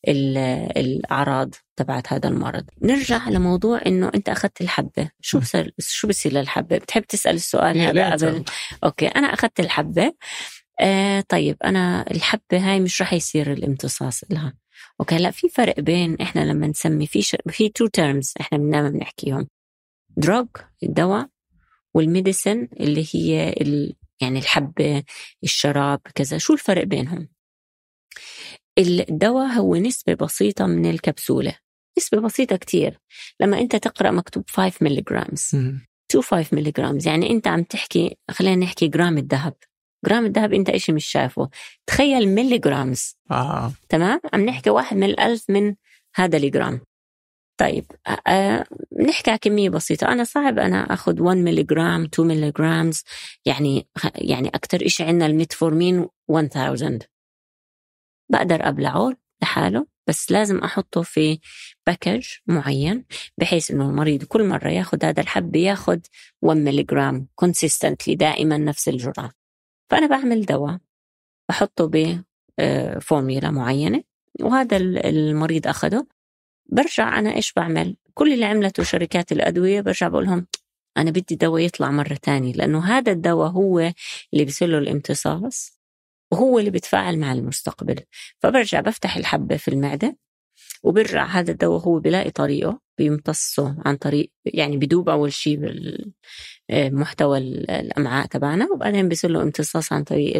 الأعراض 0.09 1.55
تبعت 1.77 2.13
هذا 2.13 2.29
المرض. 2.29 2.65
نرجع 2.83 3.29
لموضوع 3.29 3.81
إنه 3.87 4.11
أنت 4.15 4.29
أخذت 4.29 4.61
الحبة. 4.61 5.11
شو 5.21 5.39
بصير 5.39 5.75
شو 5.79 6.09
بصير 6.09 6.33
للحبة؟ 6.33 6.79
بتحب 6.79 7.03
تسأل 7.03 7.35
السؤال 7.35 7.79
هذا 7.79 8.11
قبل؟ 8.13 8.45
okay 8.85 9.07
أنا 9.07 9.27
أخذت 9.27 9.61
الحبة. 9.61 10.13
آه 10.81 11.21
طيب 11.29 11.57
أنا 11.65 12.11
الحبة 12.11 12.59
هاي 12.59 12.81
مش 12.81 13.03
رح 13.03 13.13
يصير 13.13 13.53
الامتصاص 13.53 14.21
لها 14.31 14.55
okay 15.01 15.17
لا 15.17 15.31
في 15.31 15.49
فرق 15.49 15.81
بين 15.81 16.21
إحنا 16.21 16.41
لما 16.41 16.67
نسمي 16.67 17.07
في 17.07 17.23
ش... 17.23 17.37
في 17.49 17.69
two 17.69 17.87
terms 17.87 18.35
إحنا 18.41 18.59
دائما 18.59 18.89
بنحكيهم. 18.89 19.49
drug 20.17 20.49
الدواء 20.83 21.29
وال 21.95 22.10
medicine 22.10 22.69
اللي 22.81 23.07
هي 23.15 23.49
ال... 23.61 23.95
يعني 24.21 24.39
الحبة 24.39 25.03
الشراب 25.45 26.01
كذا. 26.15 26.39
شو 26.39 26.53
الفرق 26.53 26.85
بينهم؟ 26.85 27.29
الدواء 28.79 29.47
هو 29.47 29.77
نسبة 29.77 30.15
بسيطة 30.15 30.67
من 30.67 30.91
الكبسولة. 30.91 31.55
نسبة 31.99 32.21
بسيطة 32.21 32.57
كتير. 32.57 32.99
لما 33.41 33.59
أنت 33.59 33.77
تقرأ 33.77 34.11
مكتوب 34.11 34.45
5 34.51 34.77
ملغرامز 34.81 35.51
2 36.11 36.23
5 36.23 36.47
ملغرامز 36.53 37.07
يعني 37.07 37.31
أنت 37.31 37.49
عم 37.49 37.63
تحكي 37.63 38.17
خلينا 38.31 38.57
نحكي 38.65 38.89
جرام 38.89 39.19
الذهب. 39.19 39.55
جرام 40.07 40.27
الذهب 40.27 40.53
أنت 40.53 40.71
إشي 40.71 40.93
مش 40.93 41.07
شايفه؟ 41.07 41.49
تخيل 41.87 42.29
ملغرامز 42.29 43.17
آه. 43.31 43.73
تمام؟ 43.89 44.21
عم 44.33 44.41
نحكي 44.41 44.71
واحد 44.71 44.97
من 44.97 45.05
الألف 45.05 45.45
من 45.51 45.75
هذا 46.15 46.37
الجرام 46.37 46.81
طيب 47.61 47.85
أه 48.27 48.67
نحكي 49.09 49.31
على 49.31 49.39
كمية 49.39 49.71
بسيطة. 49.71 50.09
أنا 50.09 50.25
صعب 50.25 50.59
أنا 50.59 50.93
أخذ 50.93 51.21
1 51.21 51.37
ملي 51.37 51.63
جرام 51.63 52.05
2 52.05 52.29
ملي 52.29 52.51
جرامز 52.51 53.03
يعني 53.47 53.87
يعني 54.15 54.49
أكثر 54.49 54.89
شيء 54.89 55.07
عندنا 55.07 55.27
الميتفورمين 55.27 56.09
1000 56.31 57.03
بقدر 58.33 58.69
أبلعه 58.69 59.17
لحاله 59.43 59.87
بس 60.07 60.33
لازم 60.33 60.59
أحطه 60.59 61.03
في 61.03 61.39
package 61.87 62.27
معين 62.47 63.05
بحيث 63.39 63.71
إنه 63.71 63.91
المريض 63.91 64.25
كل 64.25 64.49
مرة 64.49 64.69
ياخذ 64.69 65.05
هذا 65.05 65.21
الحب 65.23 65.57
ياخذ 65.57 65.99
1 66.43 66.61
ملي 66.61 66.83
جرام 66.83 67.29
consistently 67.35 68.15
دائما 68.15 68.59
نفس 68.59 68.89
الجرعة. 68.89 69.31
فأنا 69.91 70.07
بعمل 70.07 70.47
دواء 70.47 70.79
بحطه 71.49 71.91
بفورميلا 72.59 73.51
معينة 73.51 74.03
وهذا 74.41 74.77
المريض 74.77 75.67
أخده. 75.67 76.07
برجع 76.67 77.19
أنا 77.19 77.35
إيش 77.37 77.53
بعمل؟ 77.53 77.97
كل 78.15 78.33
اللي 78.33 78.45
عملته 78.45 78.83
شركات 78.83 79.33
الأدوية 79.33 79.81
برجع 79.81 80.09
بقول 80.09 80.25
لهم 80.25 80.47
أنا 80.97 81.11
بدي 81.11 81.35
دواء 81.35 81.63
يطلع 81.63 81.91
مرة 81.91 82.15
تانية 82.23 82.53
لأنه 82.53 82.85
هذا 82.85 83.13
الدواء 83.13 83.51
هو 83.51 83.79
اللي 84.33 84.45
بيصير 84.45 84.69
له 84.69 84.79
الامتصاص. 84.79 85.82
وهو 86.33 86.59
اللي 86.59 86.71
بيتفاعل 86.71 87.19
مع 87.19 87.33
المستقبل. 87.33 88.01
فبرجع 88.41 88.81
بفتح 88.81 89.17
الحبة 89.17 89.57
في 89.57 89.69
المعدة 89.69 90.17
وبرجع 90.83 91.27
هذا 91.27 91.53
الدواء 91.53 91.81
هو 91.81 91.99
بلاقي 91.99 92.31
طريقه 92.31 92.81
بيمتصه 92.99 93.77
عن 93.87 93.97
طريق 93.97 94.33
يعني 94.45 94.77
بدوب 94.77 95.09
أول 95.09 95.33
شيء 95.33 95.59
بالمحتوى 96.69 97.39
الأمعاء 97.39 98.27
تبعنا 98.27 98.69
وبعدين 98.73 99.09
بيصير 99.09 99.31
له 99.31 99.43
امتصاص 99.43 99.93
عن 99.93 100.05
طريق 100.05 100.37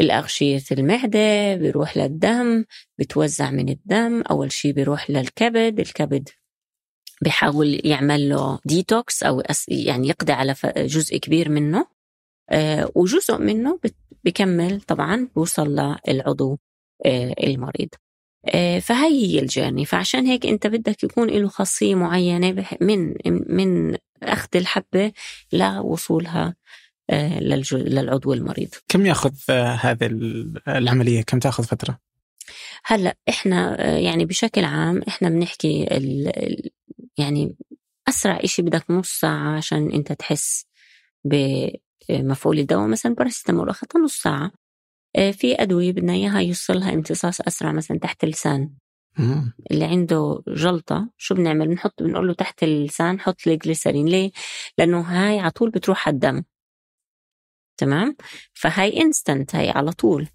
الأغشية 0.00 0.62
المعدة 0.72 1.54
بيروح 1.54 1.96
للدم 1.96 2.64
بتوزع 2.98 3.50
من 3.50 3.68
الدم 3.68 4.22
أول 4.22 4.52
شيء 4.52 4.72
بيروح 4.72 5.10
للكبد 5.10 5.80
الكبد 5.80 6.28
بيحاول 7.22 7.80
يعمل 7.84 8.28
له 8.28 8.58
ديتوكس 8.64 9.22
أو 9.22 9.42
يعني 9.68 10.08
يقضي 10.08 10.32
على 10.32 10.54
جزء 10.76 11.16
كبير 11.16 11.48
منه 11.48 11.86
آه، 12.50 12.92
وجزء 12.94 13.38
منه 13.38 13.80
بكمل 14.24 14.80
طبعا 14.80 15.28
بوصل 15.36 15.96
للعضو 16.08 16.58
آه، 17.06 17.34
المريض. 17.42 17.88
آه، 18.46 18.78
فهي 18.78 19.26
هي 19.26 19.38
الجيرني. 19.38 19.84
فعشان 19.84 20.26
هيك 20.26 20.46
أنت 20.46 20.66
بدك 20.66 21.04
يكون 21.04 21.28
له 21.28 21.48
خاصية 21.48 21.94
معينة 21.94 22.66
من 22.80 23.14
من 23.56 23.96
أخذ 24.22 24.48
الحبة 24.54 25.12
لوصولها 25.52 26.54
آه، 27.10 27.40
للعضو 27.72 28.32
المريض. 28.32 28.68
كم 28.88 29.06
يأخذ 29.06 29.34
هذه 29.80 30.06
العملية؟ 30.68 31.22
كم 31.22 31.38
تأخذ 31.38 31.64
فترة؟ 31.64 31.98
هلأ 32.84 33.16
إحنا 33.28 33.86
يعني 33.98 34.24
بشكل 34.24 34.64
عام 34.64 35.02
إحنا 35.08 35.28
بنحكي 35.28 35.86
يعني 37.18 37.56
أسرع 38.08 38.38
إشي 38.44 38.62
بدك 38.62 38.90
نص 38.90 39.08
ساعة 39.20 39.56
عشان 39.56 39.92
أنت 39.92 40.12
تحس 40.12 40.66
بمفعول 42.18 42.58
الدواء 42.58 42.86
مثلا 42.88 43.14
باراسيتامول 43.14 43.68
اخذتها 43.68 44.00
نص 44.00 44.22
ساعة. 44.22 44.52
في 45.32 45.62
أدوية 45.62 45.92
بدنا 45.92 46.12
اياها 46.12 46.40
يوصلها 46.40 46.94
امتصاص 46.94 47.40
أسرع 47.40 47.72
مثلا 47.72 47.98
تحت 47.98 48.24
اللسان. 48.24 48.70
اللي 49.70 49.84
عنده 49.84 50.42
جلطة 50.48 51.10
شو 51.16 51.34
بنعمل؟ 51.34 51.68
بنحط 51.68 52.02
بنقول 52.02 52.28
له 52.28 52.34
تحت 52.34 52.62
اللسان 52.62 53.20
حط 53.20 53.46
لي 53.46 53.56
جليسرين 53.56 54.06
ليه؟ 54.06 54.30
لأنه 54.78 55.00
هاي 55.00 55.38
على 55.38 55.50
طول 55.50 55.70
بتروح 55.70 56.08
على 56.08 56.14
الدم. 56.14 56.42
تمام؟ 57.76 58.16
فهاي 58.52 59.02
instant 59.02 59.54
هاي 59.54 59.70
على 59.70 59.92
طول. 59.92 60.28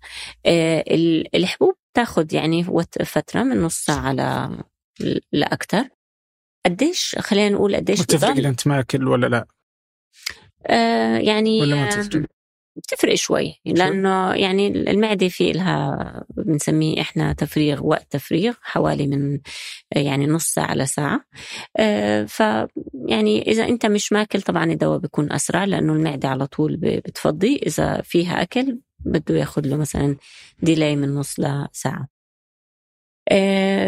آه 0.46 0.84
الحبوب 1.36 1.76
تاخذ 1.94 2.34
يعني 2.34 2.64
فترة 3.06 3.44
من 3.44 3.62
نص 3.62 3.86
ساعة 3.86 4.14
ل 4.14 4.58
لاكثر 5.32 5.90
قديش 6.66 7.16
خلينا 7.20 7.56
نقول 7.56 7.76
قديش 7.76 8.02
بتفرق 8.02 8.46
انت 8.46 8.68
ماكل 8.68 9.08
ولا 9.08 9.28
لا؟ 9.28 9.48
آه 10.68 11.18
يعني 11.18 11.66
ما 11.66 11.90
تفرق؟ 11.90 12.26
بتفرق 12.76 13.14
شوي 13.14 13.62
لأنه 13.66 14.34
يعني 14.34 14.68
المعدة 14.68 15.28
في 15.28 15.52
لها 15.52 16.26
بنسميه 16.38 17.02
إحنا 17.02 17.34
تفريغ 17.34 17.86
وقت 17.86 18.12
تفريغ 18.12 18.54
حوالي 18.62 19.08
من 19.08 19.40
يعني 19.92 20.28
نص 20.28 20.46
ساعة 20.46 20.74
لساعه 20.74 21.26
آه، 21.78 22.24
ف 22.24 22.40
يعني 23.08 23.42
إذا 23.42 23.68
أنت 23.68 23.86
مش 23.86 24.14
ماكل 24.14 24.42
طبعا 24.42 24.72
الدواء 24.72 25.00
بيكون 25.00 25.32
أسرع 25.32 25.64
لأنه 25.66 25.94
المعدة 25.94 26.30
على 26.30 26.48
طول 26.48 26.78
بتفضي. 26.78 27.56
إذا 27.56 28.02
فيها 28.02 28.42
أكل 28.42 28.80
بده 29.00 29.36
ياخذ 29.38 29.62
له 29.68 29.78
مثلا 29.78 30.18
delay 30.62 30.96
من 30.96 31.16
نص 31.16 31.40
لساعه 31.40 32.00
آه، 32.02 32.15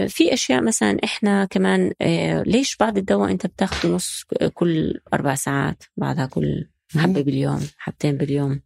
في 0.07 0.33
أشياء 0.33 0.63
مثلا 0.63 0.97
إحنا 1.03 1.45
كمان 1.45 1.93
آه، 2.01 2.43
ليش 2.43 2.77
بعض 2.77 2.97
الدواء 2.97 3.31
أنت 3.31 3.47
بتاخده 3.47 3.89
نص 3.89 4.23
كل 4.53 4.99
أربع 5.13 5.35
ساعات 5.35 5.83
بعدها 5.97 6.25
كل 6.25 6.69
حبة 6.97 7.21
باليوم 7.21 7.67
حبتين 7.77 8.17
باليوم؟ 8.17 8.61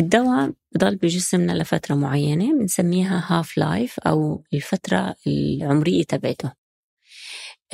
الدواء 0.00 0.52
بضل 0.74 0.96
بجسمنا 0.96 1.52
لفترة 1.52 1.94
معينة 1.94 2.58
بنسميها 2.58 3.24
half-life 3.28 4.00
أو 4.00 4.44
الفترة 4.54 5.14
العمرية 5.26 6.04
تبعته. 6.04 6.52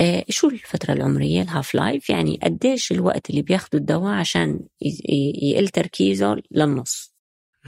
آه 0.01 0.25
شو 0.29 0.47
الفترة 0.49 0.93
العمرية 0.93 1.41
ال 1.41 1.75
half-life 1.75 2.09
يعني 2.09 2.39
قديش 2.43 2.91
الوقت 2.91 3.29
اللي 3.29 3.41
بياخده 3.41 3.79
الدواء 3.79 4.13
عشان 4.13 4.59
يقل 5.41 5.67
تركيزه 5.67 6.35
للنص. 6.51 7.13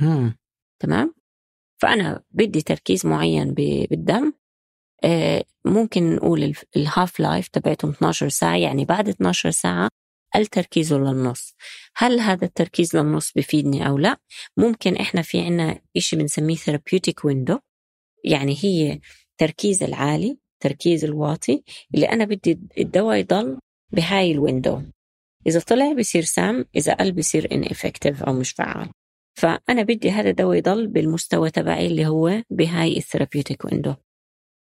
مم. 0.01 0.38
تمام؟ 0.79 1.13
فأنا 1.82 2.23
بدي 2.32 2.61
تركيز 2.61 3.05
معين 3.05 3.53
بالدم. 3.53 4.34
آه 5.03 5.43
ممكن 5.65 6.15
نقول 6.15 6.53
ال 6.76 7.19
half-life 7.19 7.47
تبعتهم 7.47 7.91
12 7.91 8.29
ساعة 8.29 8.57
يعني 8.57 8.86
بعد 8.86 9.09
12 9.09 9.51
ساعة 9.51 9.89
قل 10.36 10.45
تركيزه 10.45 10.97
للنص. 10.97 11.55
هل 11.95 12.19
هذا 12.19 12.45
التركيز 12.45 12.95
للنص 12.95 13.32
بفيدني 13.36 13.88
أو 13.88 13.97
لا؟ 13.97 14.17
ممكن 14.57 14.95
إحنا 14.95 15.21
في 15.21 15.41
عنا 15.41 15.82
إشي 15.97 16.15
بنسميه 16.15 16.55
therapeutic 16.55 17.26
window 17.26 17.59
يعني 18.25 18.57
هي 18.63 18.99
تركيز 19.38 19.84
العالي 19.84 20.38
تركيز 20.59 21.05
الواطي 21.05 21.63
اللي 21.95 22.09
أنا 22.09 22.25
بدي 22.25 22.59
الدواء 22.77 23.17
يضل 23.17 23.59
بهاي 23.93 24.32
ال 24.32 24.39
window 24.39 24.82
إذا 25.47 25.59
طلع 25.59 25.93
بصير 25.93 26.23
سام 26.23 26.65
إذا 26.75 26.93
قل 26.93 27.11
بصير 27.11 27.71
ineffective 27.72 28.24
أو 28.23 28.34
مش 28.34 28.51
فعال. 28.51 28.89
فأنا 29.34 29.84
بدي 29.84 30.11
هذا 30.11 30.29
الدواء 30.29 30.57
يضل 30.57 30.88
بالمستوى 30.88 31.49
تبعي 31.51 31.88
اللي 31.88 32.07
هو 32.07 32.43
بهاي 32.49 32.97
ال 32.97 33.03
therapeutic 33.03 33.65
window 33.65 33.95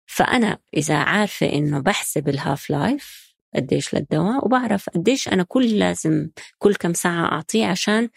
فأنا 0.06 0.58
إذا 0.76 0.96
عارفة 0.96 1.52
إنه 1.52 1.80
بحسب 1.80 2.28
ال 2.28 2.70
half-life 2.70 3.34
قديش 3.54 3.94
للدواء 3.94 4.44
وبعرف 4.44 4.90
قديش 4.90 5.28
أنا 5.28 5.42
كل 5.42 5.78
لازم 5.78 6.28
كل 6.58 6.74
كم 6.74 6.92
ساعة 6.92 7.32
أعطيه 7.32 7.66
عشان 7.66 8.08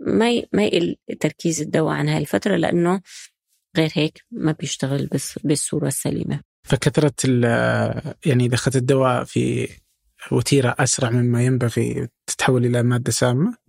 ما 0.00 0.42
ما 0.52 0.64
يقل 0.64 0.96
تركيز 1.20 1.60
الدواء 1.60 1.94
عن 1.94 2.08
هاي 2.08 2.18
الفترة 2.18 2.56
لأنه 2.56 3.00
غير 3.76 3.90
هيك 3.94 4.24
ما 4.30 4.52
بيشتغل 4.52 5.08
بالصورة 5.44 5.86
السليمة 5.86 6.40
فكثرة 6.62 7.14
يعني 8.26 8.46
إذا 8.46 8.54
أخذت 8.54 8.76
الدواء 8.76 9.24
في 9.24 9.68
وتيرة 10.32 10.74
أسرع 10.78 11.10
مما 11.10 11.44
ينبغي 11.44 12.08
تتحول 12.26 12.66
إلى 12.66 12.82
مادة 12.82 13.12
سامة؟ 13.12 13.61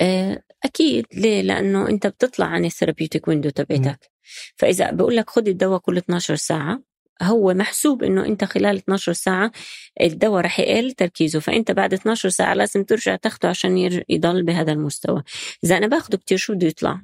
آه، 0.00 0.42
أكيد. 0.64 1.06
ليه؟ 1.14 1.42
لأنه 1.42 1.88
أنت 1.88 2.06
بتطلع 2.06 2.46
عن 2.46 2.64
ال 2.64 2.69
therapeutic 2.69 3.28
window 3.28 3.50
تبعتك. 3.50 4.10
فإذا 4.56 4.90
بقول 4.90 5.16
لك 5.16 5.30
خذ 5.30 5.48
الدواء 5.48 5.78
كل 5.80 5.96
12 5.98 6.36
ساعة 6.36 6.82
هو 7.22 7.54
محسوب 7.54 8.02
إنه 8.04 8.26
أنت 8.26 8.44
خلال 8.44 8.76
12 8.76 9.12
ساعة 9.12 9.52
الدواء 10.00 10.42
رح 10.44 10.60
يقل 10.60 10.92
تركيزه. 10.92 11.40
فأنت 11.40 11.70
بعد 11.70 11.94
12 11.94 12.28
ساعة 12.28 12.54
لازم 12.54 12.84
ترجع 12.84 13.16
تاخده 13.16 13.48
عشان 13.48 14.02
يضل 14.08 14.42
بهذا 14.42 14.72
المستوى. 14.72 15.22
إذا 15.64 15.76
أنا 15.76 15.86
باخده 15.86 16.18
كتير 16.18 16.38
شو 16.38 16.54
بده 16.54 16.66
يطلع؟ 16.66 17.02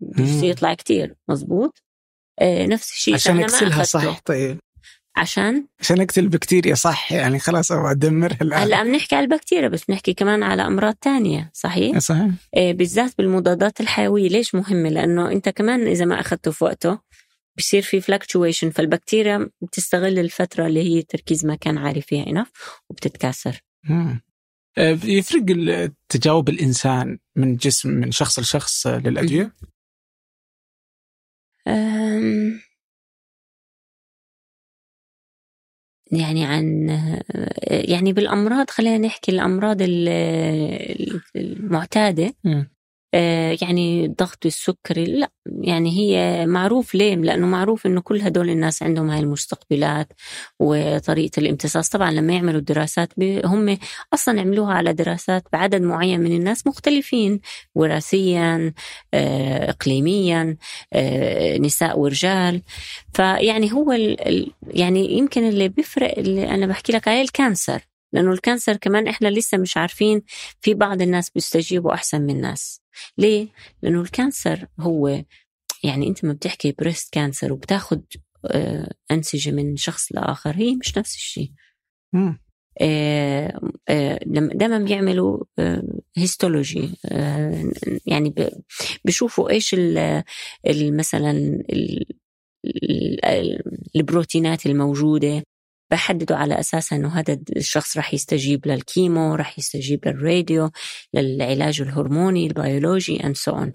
بده 0.00 0.46
يطلع 0.46 0.74
كتير. 0.74 1.14
مزبوط؟ 1.28 1.82
آه 2.40 2.66
نفس 2.66 2.92
الشيء 2.92 3.14
عشان 3.14 3.40
اكسلها 3.40 3.82
صح 3.82 4.20
طيب. 4.24 4.58
عشان 5.16 5.66
عشان 5.80 6.00
أقتل 6.00 6.22
البكتيريا 6.22 6.74
صح 6.74 7.12
يعني 7.12 7.38
خلاص 7.38 7.72
أبغى 7.72 7.90
ادمرها 7.90 8.38
الآن 8.42 8.60
هلا 8.60 8.82
بنحكي 8.82 9.16
على 9.16 9.24
البكتيريا 9.24 9.68
بس 9.68 9.84
بنحكي 9.84 10.14
كمان 10.14 10.42
على 10.42 10.66
أمراض 10.66 10.94
تانية 10.94 11.50
صحيح؟ 11.54 11.98
صحيح 11.98 12.30
إيه 12.56 12.72
بالذات 12.72 13.18
بالمضادات 13.18 13.80
الحيوية 13.80 14.28
ليش 14.28 14.54
مهمة؟ 14.54 14.88
لأنه 14.88 15.32
أنت 15.32 15.48
كمان 15.48 15.86
إذا 15.86 16.04
ما 16.04 16.20
أخذته 16.20 16.50
في 16.50 16.64
وقته 16.64 16.98
بصير 17.58 17.82
في 17.82 18.00
fluctuation 18.00 18.70
فالبكتيريا 18.70 19.50
بتستغل 19.62 20.18
الفترة 20.18 20.66
اللي 20.66 20.82
هي 20.82 20.98
التركيز 20.98 21.46
ما 21.46 21.54
كان 21.54 21.78
عالي 21.78 22.00
فيها 22.00 22.26
enough 22.26 22.50
وبتتكاثر 22.90 23.60
مم. 23.84 24.20
آه، 24.78 24.98
يفرق 25.04 25.44
تجاوب 26.08 26.48
الإنسان 26.48 27.18
من 27.36 27.56
جسم 27.56 27.90
من 27.90 28.10
شخص 28.10 28.38
لشخص 28.38 28.86
للأدوية؟ 28.86 29.52
يعني 36.12 36.44
عن 36.44 36.88
يعني 37.66 38.12
بالأمراض 38.12 38.70
خلينا 38.70 38.98
نحكي 38.98 39.32
الأمراض 39.32 39.76
المعتادة. 41.36 42.34
آه، 42.46 42.66
يعني 43.62 44.04
الضغط 44.04 44.46
السكري 44.46 45.04
لا 45.04 45.30
يعني 45.46 45.90
هي 45.98 46.46
معروف 46.46 46.94
ليه؟ 46.94 47.14
لأنه 47.14 47.46
معروف 47.46 47.86
إنه 47.86 48.00
كل 48.00 48.20
هدول 48.20 48.50
الناس 48.50 48.82
عندهم 48.82 49.10
هاي 49.10 49.20
المستقبلات 49.20 50.12
وطريقة 50.60 51.40
الامتصاص. 51.40 51.88
طبعا 51.88 52.10
لما 52.10 52.34
يعملوا 52.34 52.60
الدراسات 52.60 53.12
هم 53.44 53.78
أصلا 54.14 54.40
عملوها 54.40 54.74
على 54.74 54.92
دراسات 54.92 55.44
بعدد 55.52 55.82
معين 55.82 56.20
من 56.20 56.32
الناس 56.32 56.66
مختلفين 56.66 57.40
وراثيا 57.74 58.72
آه، 59.14 59.70
اقليميا 59.70 60.56
آه، 60.92 61.58
نساء 61.58 61.98
ورجال. 61.98 62.62
فيعني 63.14 63.72
هو 63.72 63.92
يعني 64.66 65.12
يمكن 65.18 65.48
اللي 65.48 65.68
بيفرق 65.68 66.18
اللي 66.18 66.50
أنا 66.50 66.66
بحكي 66.66 66.92
لك 66.92 67.08
عليه 67.08 67.22
ال 67.22 67.30
cancer 67.30 67.80
لأنه 68.12 68.32
ال 68.32 68.38
cancer 68.38 68.76
كمان 68.76 69.08
إحنا 69.08 69.28
لسه 69.28 69.58
مش 69.58 69.76
عارفين 69.76 70.22
في 70.60 70.74
بعض 70.74 71.02
الناس 71.02 71.30
بيستجيبوا 71.30 71.94
أحسن 71.94 72.22
من 72.22 72.30
الناس. 72.30 72.85
ليه؟ 73.18 73.48
لأنه 73.82 74.00
ال 74.00 74.09
cancer 74.09 74.66
هو 74.80 75.08
يعني 75.84 76.08
أنت 76.08 76.24
ما 76.24 76.32
بتحكي 76.32 76.72
breast 76.72 77.12
cancer 77.12 77.52
وبتاخد 77.52 78.02
آه، 78.46 78.92
أنسجة 79.10 79.50
من 79.50 79.76
شخص 79.76 80.12
لآخر 80.12 80.50
هي 80.56 80.76
مش 80.76 80.98
نفس 80.98 81.14
الشيء. 81.14 81.52
آه، 82.80 83.60
آه، 83.88 84.20
لما 84.26 84.54
دائما 84.54 84.78
بيعملوا 84.78 85.44
histology 86.16 86.90
يعني 88.06 88.34
بيشوفوا 89.04 89.50
إيش 89.50 89.76
مثلا 90.66 91.62
البروتينات 93.96 94.66
الموجودة. 94.66 95.42
بحددوا 95.90 96.36
على 96.36 96.60
أساسها 96.60 96.98
أنه 96.98 97.08
هذا 97.08 97.38
الشخص 97.56 97.96
رح 97.96 98.14
يستجيب 98.14 98.66
لل 98.68 98.87
chemo 98.87 99.34
رح 99.34 99.58
يستجيب 99.58 100.08
للراديو 100.08 100.70
للعلاج 101.14 101.80
الهرموني 101.80 102.46
البيولوجي 102.46 103.18
so 103.18 103.52
on 103.52 103.70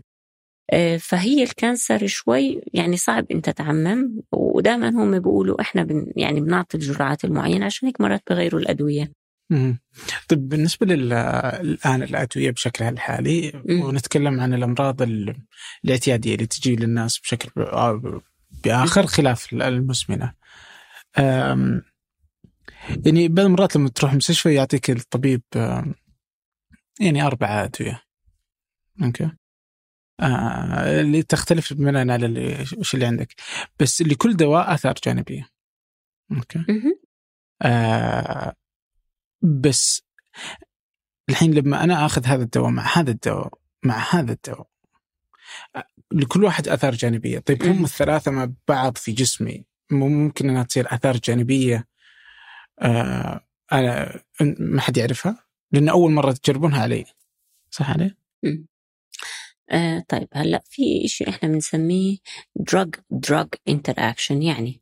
آه، 0.73 0.97
فهي 0.97 1.43
الكانسر 1.43 2.07
شوي 2.07 2.61
يعني 2.73 2.97
صعب 2.97 3.25
انت 3.31 3.49
تعمم 3.49 4.21
ودائما 4.31 4.89
هم 4.89 5.19
بيقولوا 5.19 5.61
إحنا 5.61 5.83
بن 5.83 6.11
يعني 6.15 6.41
بنعطي 6.41 6.77
الجرعات 6.77 7.25
المعينة 7.25 7.65
عشان 7.65 7.87
هيك 7.87 8.01
مرات 8.01 8.21
بغيروا 8.29 8.61
الأدوية. 8.61 9.11
طيب 10.27 10.49
بالنسبة 10.49 10.87
الآن 10.93 12.03
الأدوية 12.03 12.51
بشكلها 12.51 12.89
الحالي 12.89 13.63
مم. 13.65 13.81
ونتكلم 13.81 14.39
عن 14.39 14.53
الأمراض 14.53 15.01
الاعتيادية 15.83 16.35
اللي 16.35 16.45
تجي 16.45 16.75
للناس 16.75 17.19
بشكل 17.19 17.51
بآخر 18.63 19.05
خلاف 19.05 19.53
المزمنة. 19.53 20.33
يعني 23.05 23.27
بعض 23.27 23.45
المرات 23.45 23.75
لما 23.75 23.89
تروح 23.89 24.13
مستشفى 24.13 24.53
يعطيك 24.53 24.89
الطبيب 24.89 25.41
يعني 26.99 27.21
أربعة 27.21 27.63
أدوية. 27.63 28.01
أوكي؟ 29.03 29.31
آه 30.19 31.01
اللي 31.01 31.23
تختلف 31.23 31.73
بناء 31.73 32.09
على 32.09 32.25
اللي 32.25 32.65
وش 32.77 32.93
اللي 32.93 33.05
عندك. 33.05 33.33
بس 33.79 34.01
لكل 34.01 34.35
دواء 34.35 34.73
آثار 34.73 34.93
جانبية. 35.05 35.49
أوكي؟ 36.31 36.65
آه 37.61 38.55
بس 39.41 40.03
الحين 41.29 41.53
لما 41.53 41.83
أنا 41.83 42.05
آخذ 42.05 42.25
هذا 42.25 42.43
الدواء 42.43 42.69
مع 42.69 42.97
هذا 42.97 43.11
الدواء 43.11 43.59
مع 43.85 44.05
هذا 44.11 44.31
الدواء 44.31 44.67
لكل 46.13 46.43
واحد 46.43 46.67
آثار 46.67 46.95
جانبية. 46.95 47.39
طيب 47.39 47.63
هم 47.63 47.83
الثلاثة 47.83 48.31
مع 48.31 48.51
بعض 48.67 48.97
في 48.97 49.11
جسمي 49.11 49.65
ممكن 49.91 50.49
أنها 50.49 50.63
تصير 50.63 50.95
آثار 50.95 51.17
جانبية؟ 51.17 51.90
آه 52.81 53.41
أنا 53.71 54.19
ما 54.59 54.81
حد 54.81 54.97
يعرفها 54.97 55.43
لأن 55.71 55.89
أول 55.89 56.11
مرة 56.11 56.31
تجربونها 56.31 56.81
علي. 56.81 57.05
صح 57.71 57.89
علي؟ 57.89 58.15
آه 59.69 60.05
طيب 60.09 60.27
هلأ 60.33 60.63
في 60.65 61.07
شيء 61.07 61.29
إحنا 61.29 61.49
بنسميه 61.49 62.17
drug 62.71 62.89
drug 63.27 63.47
interaction 63.69 64.31
يعني 64.31 64.81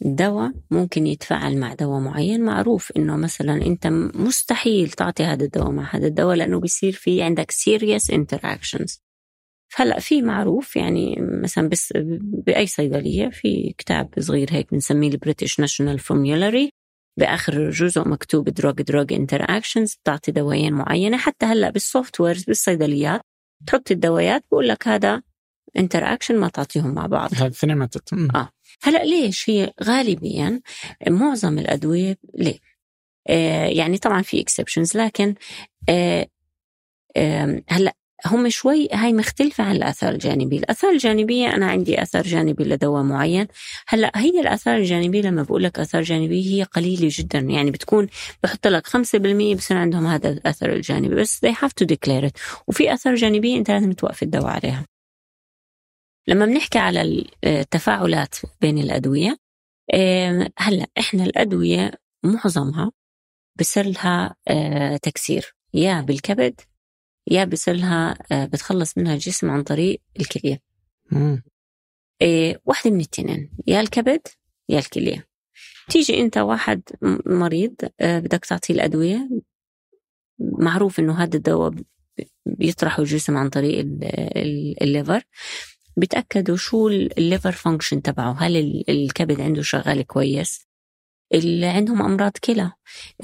دواء 0.00 0.52
ممكن 0.70 1.06
يتفاعل 1.06 1.56
مع 1.56 1.74
دواء 1.74 2.00
معين 2.00 2.44
معروف 2.44 2.92
إنه 2.96 3.16
مثلا 3.16 3.66
أنت 3.66 3.86
مستحيل 4.14 4.90
تعطي 4.90 5.24
هذا 5.24 5.44
الدواء 5.44 5.70
مع 5.70 5.94
هذا 5.94 6.06
الدواء 6.06 6.36
لأنه 6.36 6.60
بيصير 6.60 6.92
في 6.92 7.22
عندك 7.22 7.52
serious 7.52 8.14
interactions. 8.14 9.00
هلا 9.76 10.00
في 10.00 10.22
معروف 10.22 10.76
يعني 10.76 11.16
مثلا 11.20 11.68
بس 11.68 11.92
بأي 12.46 12.66
صيدلية 12.66 13.28
في 13.28 13.74
كتاب 13.78 14.10
صغير 14.18 14.48
هيك 14.52 14.72
بنسميه 14.72 15.08
ال 15.08 15.14
British 15.14 15.60
National 15.60 15.98
Formulary. 15.98 16.72
بآخر 17.20 17.70
جزء 17.70 18.08
مكتوب 18.08 18.48
drug 18.48 18.82
drug 18.82 19.12
interactions 19.12 19.94
بتعطي 19.94 20.32
دوايين 20.32 20.72
معينة. 20.72 21.16
حتى 21.16 21.46
هلأ 21.46 21.70
بال 21.70 22.20
softwares 22.20 22.44
بالصيدليات 22.44 23.20
تحط 23.66 23.90
الدوايات 23.90 24.44
بقول 24.50 24.68
لك 24.68 24.88
هذا 24.88 25.22
interaction 25.76 26.36
ما 26.36 26.48
تعطيهم 26.48 26.94
مع 26.94 27.06
بعض. 27.06 27.34
هذا 27.34 27.46
الاثنين 27.46 27.78
آه. 28.36 28.48
هلأ 28.82 29.04
ليش 29.04 29.50
هي 29.50 29.72
غالبيا 29.82 30.60
معظم 31.08 31.58
الأدوية 31.58 32.18
ليه؟ 32.34 32.58
آه 33.28 33.66
يعني 33.66 33.98
طبعا 33.98 34.22
في 34.22 34.40
exceptions 34.40 34.96
لكن 34.96 35.34
آه 35.88 36.26
آه 37.16 37.62
هلأ 37.68 37.94
هم 38.26 38.48
شوي 38.48 38.88
هاي 38.92 39.12
مختلفة 39.12 39.64
عن 39.64 39.76
الآثار 39.76 40.12
الجانبية. 40.12 40.58
الآثار 40.58 40.90
الجانبية 40.90 41.54
أنا 41.54 41.66
عندي 41.66 42.02
أثر 42.02 42.22
جانبي 42.22 42.64
لدواء 42.64 43.02
معين. 43.02 43.46
هلأ 43.88 44.12
هي 44.14 44.40
الآثار 44.40 44.76
الجانبية 44.76 45.22
لما 45.22 45.42
بقول 45.42 45.62
لك 45.64 45.78
آثار 45.78 46.02
جانبية 46.02 46.54
هي 46.54 46.62
قليلة 46.62 47.08
جدا. 47.12 47.38
يعني 47.38 47.70
بتكون 47.70 48.08
بحط 48.42 48.66
لك 48.66 48.86
5% 48.86 49.54
بصير 49.54 49.76
عندهم 49.76 50.06
هذا 50.06 50.30
الأثر 50.30 50.72
الجانبي. 50.72 51.14
بس 51.14 51.46
they 51.46 51.52
have 51.52 51.72
to 51.82 51.86
declare 51.86 52.28
it. 52.28 52.40
وفي 52.68 52.94
آثار 52.94 53.14
جانبية 53.14 53.58
أنت 53.58 53.70
لازم 53.70 53.92
توقف 53.92 54.22
الدواء 54.22 54.46
عليها. 54.46 54.86
لما 56.28 56.46
بنحكي 56.46 56.78
على 56.78 57.26
التفاعلات 57.44 58.34
بين 58.60 58.78
الأدوية 58.78 59.36
هلأ 60.58 60.86
إحنا 60.98 61.24
الأدوية 61.24 61.90
معظمها 62.24 62.92
بصير 63.58 63.86
لها 63.86 64.34
آه، 64.48 64.96
تكسير. 64.96 65.54
يا 65.74 66.00
بالكبد 66.00 66.60
يا 67.26 67.44
بصير 67.44 67.74
لها 67.74 68.18
آه، 68.32 68.46
بتخلص 68.46 68.98
منها 68.98 69.14
الجسم 69.14 69.50
عن 69.50 69.62
طريق 69.62 70.00
الكلية. 70.20 70.62
إيه 72.22 72.60
واحدة 72.64 72.90
من 72.90 73.00
التنين 73.00 73.50
يا 73.66 73.80
الكبد 73.80 74.20
يا 74.68 74.78
الكلية. 74.78 75.26
تيجي 75.88 76.20
أنت 76.20 76.38
واحد 76.38 76.82
مريض 77.26 77.74
آه، 78.00 78.18
بدك 78.18 78.44
تعطيه 78.44 78.74
الأدوية. 78.74 79.28
معروف 80.38 81.00
إنه 81.00 81.22
هذا 81.22 81.36
الدواء 81.36 81.74
بيطرحه 82.46 83.02
الجسم 83.02 83.36
عن 83.36 83.48
طريق 83.48 83.86
ال 84.82 84.88
liver. 84.88 85.22
بيتأكدوا 85.96 86.56
شو 86.56 86.88
ال 86.88 86.99
liver 86.99 87.52
function 87.52 88.02
تبعه 88.02 88.32
هل 88.32 88.84
الكبد 88.88 89.40
عنده 89.40 89.62
شغال 89.62 90.06
كويس؟ 90.06 90.69
اللي 91.34 91.66
عندهم 91.66 92.02
أمراض 92.02 92.32
كلى. 92.44 92.72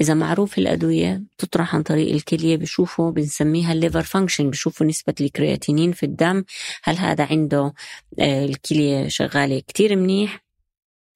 إذا 0.01 0.13
معروف 0.13 0.57
الأدوية 0.57 1.23
تطرح 1.37 1.75
عن 1.75 1.83
طريق 1.83 2.13
الكلية 2.13 2.57
بشوفوا 2.57 3.11
بنسميها 3.11 3.73
ال 3.73 3.78
liver 3.78 4.01
function 4.01 4.49
بشوفوا 4.49 4.85
نسبة 4.87 5.13
الكرياتينين 5.21 5.91
في 5.91 6.03
الدم. 6.03 6.43
هل 6.83 6.97
هذا 6.97 7.25
عنده 7.25 7.73
آه، 8.19 8.45
الكلية 8.45 9.07
شغالة 9.07 9.59
كتير 9.59 9.95
منيح؟ 9.95 10.43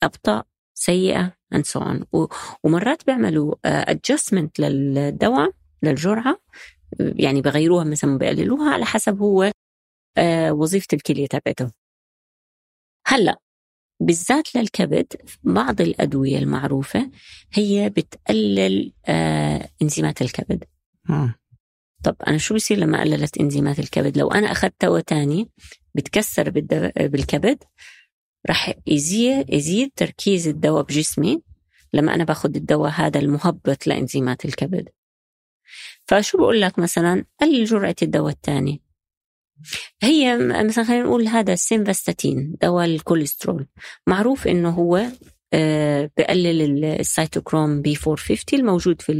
أبطأ 0.04 0.44
سيئة 0.74 1.34
and 1.56 1.64
so 1.66 1.80
on. 1.80 2.28
ومرات 2.64 3.06
بيعملوا 3.06 3.56
آه، 3.66 3.94
adjustment 3.94 4.50
للدواء 4.60 5.52
للجرعة 5.84 6.40
يعني 7.00 7.42
بغيروها 7.42 7.84
مثلا 7.84 8.18
بقللوها 8.18 8.74
على 8.74 8.86
حسب 8.86 9.20
هو 9.22 9.52
آه، 10.18 10.52
وظيفة 10.54 10.88
الكلية 10.94 11.28
تبعته. 11.28 11.72
هلأ 13.08 13.40
بالذات 14.02 14.56
للكبد 14.56 15.14
بعض 15.44 15.82
الأدوية 15.82 16.38
المعروفة 16.38 17.12
هي 17.54 17.90
بتقلل 17.90 18.94
آه 19.06 19.70
إنزيمات 19.82 20.22
الكبد. 20.22 20.64
آه. 21.10 21.36
طب 22.04 22.16
أنا 22.28 22.38
شو 22.38 22.56
بصير 22.56 22.78
لما 22.78 23.02
قللت 23.02 23.38
إنزيمات 23.38 23.80
الكبد؟ 23.80 24.18
لو 24.18 24.28
أنا 24.32 24.52
أخذت 24.52 24.74
دواء 24.82 25.02
تاني 25.02 25.50
بتكسر 25.96 26.50
بالكبد 27.00 27.64
رح 28.50 28.74
يزيد, 28.88 29.54
يزيد 29.54 29.92
تركيز 29.96 30.48
الدواء 30.48 30.84
بجسمي 30.84 31.42
لما 31.94 32.16
أنا 32.16 32.24
باخذ 32.24 32.56
الدواء 32.56 32.92
هذا 32.92 33.20
المهبط 33.20 33.88
لإنزيمات 33.88 34.46
الكبد. 34.46 34.90
فشو 36.06 36.38
بقول 36.38 36.62
لك 36.62 36.80
مثلا؟ 36.80 37.26
قلل 37.42 37.66
جرعة 37.66 37.96
الدواء 38.02 38.34
الثاني 38.34 38.82
هي 40.02 40.38
مثلا 40.38 40.84
خلينا 40.84 41.04
نقول 41.04 41.28
هذا 41.28 41.54
السيمفاستاتين 41.54 42.56
دواء 42.62 42.86
الكوليسترول. 42.86 43.68
معروف 44.08 44.48
إنه 44.48 44.70
هو 44.70 45.06
آه، 45.54 46.12
بقلل 46.18 46.86
ال 46.86 46.94
cytochrome 46.94 47.82
P 47.82 47.98
450 48.08 48.60
الموجود 48.60 49.02
في 49.02 49.14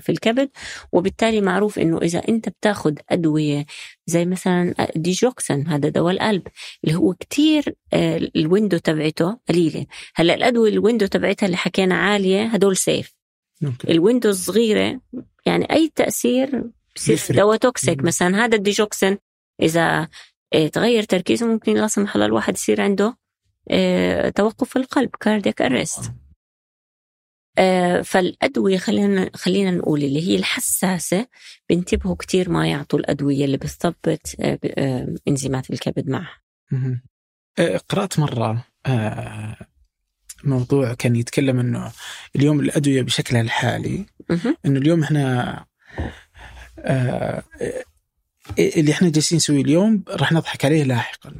في 0.00 0.12
الكبد 0.12 0.50
وبالتالي 0.92 1.40
معروف 1.40 1.78
إنه 1.78 1.98
إذا 1.98 2.22
أنت 2.28 2.48
بتاخذ 2.48 2.94
أدوية 3.10 3.66
زي 4.06 4.24
مثلا 4.24 4.74
ديجوكسن 4.96 5.66
هذا 5.66 5.88
دواء 5.88 6.12
القلب 6.12 6.42
اللي 6.84 6.96
هو 6.96 7.14
كتير 7.14 7.74
آه، 7.92 8.30
ال 8.36 8.42
window 8.42 8.78
تبعته 8.78 9.38
قليلة. 9.48 9.86
هلأ 10.14 10.34
الأدوية 10.34 10.72
ال 10.72 10.77
window 10.77 11.06
تبعتها 11.06 11.46
اللي 11.46 11.56
حكينا 11.56 11.94
عالية 11.94 12.44
هدول 12.44 12.76
safe 12.76 13.16
ال 13.88 13.94
window 13.94 14.28
الصغيره 14.28 15.00
يعني 15.46 15.72
أي 15.72 15.92
تأثير 15.94 16.64
بصير 16.96 17.36
دواء 17.36 17.56
toxic 17.56 18.04
مثلا 18.04 18.44
هذا 18.44 18.56
الديجوكسن 18.56 19.18
إذا 19.62 20.08
آه، 20.54 20.68
تغير 20.68 21.02
تركيزه 21.02 21.46
ممكن 21.46 21.74
لا 21.74 21.86
سمح 21.86 22.14
الله 22.14 22.26
الواحد 22.26 22.54
يصير 22.54 22.80
عنده 22.80 23.16
آه، 23.70 24.28
توقف 24.28 24.68
في 24.70 24.76
القلب 24.76 25.10
cardiac 25.20 25.62
arrest 25.62 26.12
آه، 27.58 28.02
فالأدوية 28.02 28.78
خلينا 28.78 29.30
خلينا 29.34 29.70
نقول 29.70 30.02
اللي 30.04 30.28
هي 30.28 30.36
الحساسة 30.36 31.26
بينتبهوا 31.68 32.16
كثير 32.16 32.50
ما 32.50 32.68
يعطوا 32.68 32.98
الأدوية 32.98 33.44
اللي 33.44 33.56
بتثبت 33.56 34.36
إنزيمات 35.28 35.70
الكبد 35.70 36.08
معها 36.08 36.40
قرأت 37.88 38.18
مرة 38.18 38.64
موضوع 40.44 40.94
كان 40.94 41.16
يتكلم 41.16 41.58
إنه 41.60 41.92
اليوم 42.36 42.60
الأدوية 42.60 43.02
بشكلها 43.02 43.40
الحالي. 43.40 44.06
إنه 44.66 44.78
اليوم 44.80 45.02
إحنا 45.02 45.64
اللي 48.58 48.92
إحنا 48.92 49.08
جالسين 49.08 49.36
نسويه 49.36 49.62
اليوم 49.62 50.04
راح 50.08 50.32
نضحك 50.32 50.64
عليه 50.64 50.84
لاحقا. 50.84 51.32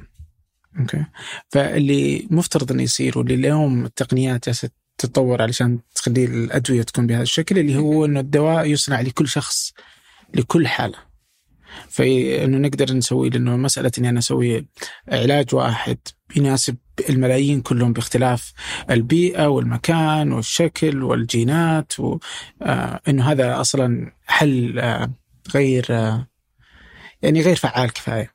أوكي؟ 0.81 1.05
فاللي 1.49 2.27
مفترض 2.31 2.73
إنه 2.73 2.83
يصير 2.83 3.19
واللي 3.19 3.35
اليوم 3.35 3.85
التقنيات 3.85 4.47
جالسة 4.47 4.71
تتطور 4.99 5.43
علشان 5.43 5.79
تخلي 5.95 6.25
الأدوية 6.25 6.83
تكون 6.83 7.07
بهذا 7.07 7.23
الشكل 7.23 7.59
اللي 7.59 7.77
هو 7.77 8.05
إنه 8.05 8.21
الدواء 8.21 8.67
يصنع 8.67 9.01
لكل 9.01 9.29
شخص 9.29 9.73
لكل 10.35 10.69
حالة. 10.69 10.99
فإنه 11.89 12.59
نقدر 12.59 12.93
نسوي 12.93 13.31
لأنه 13.31 13.57
مسألة 13.57 13.91
إني 13.99 14.09
أنا 14.09 14.19
أسوي 14.19 14.67
علاج 15.09 15.55
واحد 15.55 15.99
يناسب 16.37 16.77
الملايين 17.11 17.61
كلهم 17.61 17.93
باختلاف 17.93 18.53
البيئة 18.91 19.47
والمكان 19.47 20.33
والشكل 20.33 21.03
والجينات 21.03 22.01
وانه 22.01 23.23
آه 23.29 23.33
هذا 23.33 23.61
أصلا 23.61 24.13
حل 24.27 24.79
آه 24.79 25.13
غير 25.55 25.87
آه 25.91 26.27
يعني 27.23 27.41
غير 27.41 27.57
فعال 27.57 27.93
كفاية. 27.93 28.33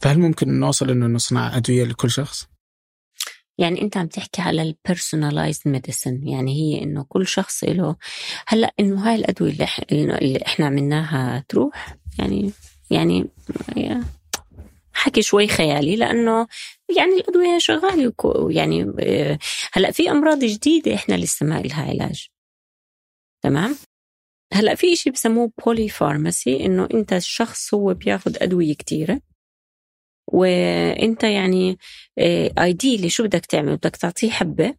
فهل 0.00 0.18
ممكن 0.18 0.60
نوصل 0.60 0.90
إنه 0.90 1.06
نصنع 1.06 1.56
أدوية 1.56 1.84
لكل 1.84 2.10
شخص؟ 2.10 2.46
يعني 3.58 3.82
أنت 3.82 3.96
عم 3.96 4.06
تحكي 4.06 4.42
على 4.42 4.62
ال 4.62 4.70
personalized 4.70 5.68
medicine 5.68 6.28
يعني 6.28 6.54
هي 6.54 6.82
إنه 6.82 7.04
كل 7.08 7.26
شخص 7.26 7.64
له. 7.64 7.96
هلأ 8.46 8.74
إنه 8.80 9.08
هاي 9.08 9.14
الأدوية 9.14 9.52
اللي, 9.52 10.18
اللي 10.18 10.38
إحنا 10.46 10.66
عملناها 10.66 11.44
تروح؟ 11.48 11.96
يعني 12.18 12.52
يعني 12.90 13.26
حكي 14.92 15.22
شوي 15.22 15.48
خيالي 15.48 15.96
لأنه 15.96 16.46
يعني 16.96 17.12
الأدوية 17.12 17.58
شغالة 17.58 18.12
يعني 18.50 18.92
آه، 19.00 19.38
هلأ 19.72 19.90
في 19.90 20.10
أمراض 20.10 20.38
جديدة 20.38 20.94
إحنا 20.94 21.14
لسه 21.14 21.46
ما 21.46 21.60
لها 21.60 21.82
علاج. 21.82 22.28
تمام؟ 23.42 23.76
هلا 24.52 24.74
في 24.74 24.96
شيء 24.96 25.12
بسموه 25.12 25.52
بولي 25.66 25.88
فارماسي 25.88 26.66
إنه 26.66 26.88
أنت 26.94 27.12
الشخص 27.12 27.74
هو 27.74 27.94
بياخذ 27.94 28.36
أدوية 28.42 28.74
كثيره 28.74 29.20
وأنت 30.26 31.24
يعني 31.24 31.78
ايديلي 32.58 33.06
آه، 33.06 33.08
شو 33.08 33.24
بدك 33.24 33.46
تعمل؟ 33.46 33.76
بدك 33.76 33.96
تعطيه 33.96 34.30
حبة 34.30 34.74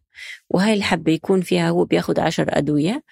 وهاي 0.50 0.74
الحبة 0.74 1.12
يكون 1.12 1.40
فيها 1.40 1.68
هو 1.70 1.84
بياخذ 1.84 2.20
عشر 2.20 2.46
أدوية. 2.48 3.02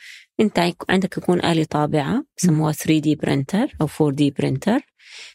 انت 0.40 0.72
عندك 0.90 1.18
يكون 1.18 1.44
آلة 1.44 1.64
طابعة 1.64 2.24
بسموها 2.36 2.72
3 2.72 2.98
D 3.00 3.14
printer 3.14 3.76
أو 3.80 3.88
4 4.00 4.10
D 4.16 4.30
printer 4.30 4.80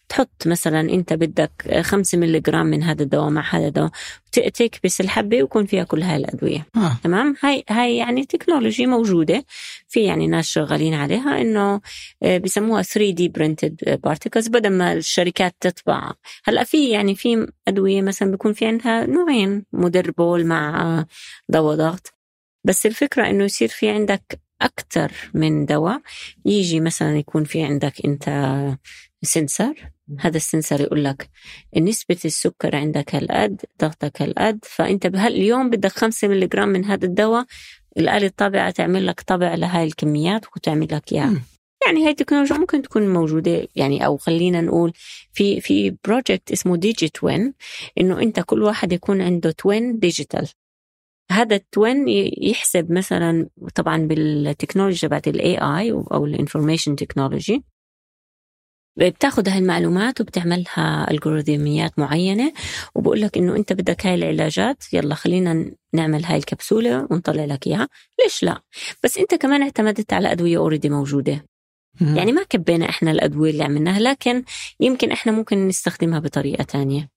تحط 0.09 0.47
مثلا 0.47 0.79
انت 0.79 1.13
بدك 1.13 1.81
5 1.81 2.17
ملي 2.17 2.39
جرام 2.39 2.65
من 2.65 2.83
هذا 2.83 3.03
الدواء 3.03 3.29
مع 3.29 3.55
هذا 3.55 3.67
الدواء 3.67 3.91
تكبس 4.31 5.01
الحبة 5.01 5.37
ويكون 5.37 5.65
فيها 5.65 5.83
كل 5.83 6.01
هاي 6.01 6.15
الأدوية. 6.15 6.67
آه. 6.75 6.97
تمام؟ 7.03 7.35
هاي 7.43 7.63
هاي 7.69 7.97
يعني 7.97 8.25
technology 8.25 8.85
موجودة. 8.85 9.45
في 9.87 10.03
يعني 10.03 10.27
ناس 10.27 10.45
شغالين 10.45 10.93
عليها 10.93 11.41
إنه 11.41 11.81
آه، 12.23 12.37
بسموها 12.37 12.81
3 12.81 13.11
D 13.11 13.27
printed 13.29 13.99
particles 14.03 14.47
بدل 14.47 14.69
ما 14.69 14.93
الشركات 14.93 15.55
تطبع 15.59 16.11
هلأ 16.43 16.63
في 16.63 16.89
يعني 16.89 17.15
في 17.15 17.47
أدوية 17.67 18.01
مثلا 18.01 18.31
بيكون 18.31 18.53
في 18.53 18.65
عندها 18.65 19.05
نوعين 19.05 19.65
مدربول 19.73 20.45
مع 20.45 21.05
دواء 21.49 21.75
ضغط. 21.75 22.13
بس 22.63 22.85
الفكرة 22.85 23.29
إنه 23.29 23.43
يصير 23.43 23.67
في 23.67 23.89
عندك 23.89 24.48
أكثر 24.61 25.11
من 25.33 25.65
دواء. 25.65 26.01
يجي 26.45 26.79
مثلا 26.79 27.17
يكون 27.17 27.43
في 27.43 27.63
عندك 27.63 28.05
أنت 28.05 28.25
sensor. 29.21 29.91
هذا 30.19 30.37
السنسر 30.37 30.81
يقول 30.81 31.03
لك 31.03 31.29
نسبة 31.77 32.17
السكر 32.25 32.75
عندك 32.75 33.15
هالقد 33.15 33.61
ضغطك 33.81 34.21
هالقد. 34.21 34.59
فأنت 34.63 35.07
بهاليوم 35.07 35.69
بدك 35.69 35.91
خمسة 35.91 36.27
ملي 36.27 36.47
جرام 36.47 36.69
من 36.69 36.85
هذا 36.85 37.05
الدواء 37.05 37.45
الآلة 37.97 38.27
الطابعة 38.27 38.71
تعمل 38.71 39.07
لك 39.07 39.21
طبع 39.21 39.55
لهاي 39.55 39.83
الكميات 39.83 40.45
وتعمل 40.55 40.87
لك 40.91 41.13
إياها. 41.13 41.41
يعني 41.85 42.03
هاي 42.05 42.11
التكنولوجيا 42.11 42.57
ممكن 42.57 42.81
تكون 42.81 43.13
موجودة 43.13 43.67
يعني 43.75 44.05
أو 44.05 44.17
خلينا 44.17 44.61
نقول 44.61 44.93
في 45.33 45.61
في 45.61 45.95
project 46.05 46.51
اسمه 46.51 46.77
digi 46.77 47.09
twin 47.09 47.53
إنه 47.99 48.21
أنت 48.21 48.39
كل 48.39 48.63
واحد 48.63 48.93
يكون 48.93 49.21
عنده 49.21 49.51
twin 49.51 49.99
digital 49.99 50.47
هذا 51.31 51.55
ال 51.55 51.65
twin 51.65 52.05
يحسب 52.41 52.91
مثلا 52.91 53.49
طبعا 53.75 53.97
بالتكنولوجيا 53.97 55.07
تبعت 55.09 55.27
ال 55.27 55.57
AI 55.57 55.91
أو 55.91 56.25
ال 56.25 56.31
information 56.31 56.95
technology 56.95 57.63
بتاخذ 58.99 59.49
هاي 59.49 59.57
المعلومات 59.57 60.21
وبتعملها 60.21 61.11
algorithmات 61.11 61.99
معينة. 61.99 62.53
وبقول 62.95 63.21
لك 63.21 63.37
إنه 63.37 63.55
أنت 63.55 63.73
بدك 63.73 64.05
هاي 64.05 64.15
العلاجات 64.15 64.93
يلا 64.93 65.15
خلينا 65.15 65.71
نعمل 65.93 66.25
هاي 66.25 66.37
الكبسولة 66.37 67.07
ونطلع 67.11 67.45
لك 67.45 67.67
إياها. 67.67 67.87
ليش 68.23 68.43
لا؟ 68.43 68.61
بس 69.03 69.17
أنت 69.17 69.35
كمان 69.35 69.61
اعتمدت 69.61 70.13
على 70.13 70.31
أدوية 70.31 70.57
already 70.57 70.89
موجودة. 70.89 71.45
يعني 72.15 72.31
ما 72.31 72.43
كبينا 72.43 72.89
إحنا 72.89 73.11
الأدوية 73.11 73.51
اللي 73.51 73.63
عملناها 73.63 73.99
لكن 73.99 74.43
يمكن 74.79 75.11
إحنا 75.11 75.31
ممكن 75.31 75.67
نستخدمها 75.67 76.19
بطريقة 76.19 76.63
تانية. 76.63 77.09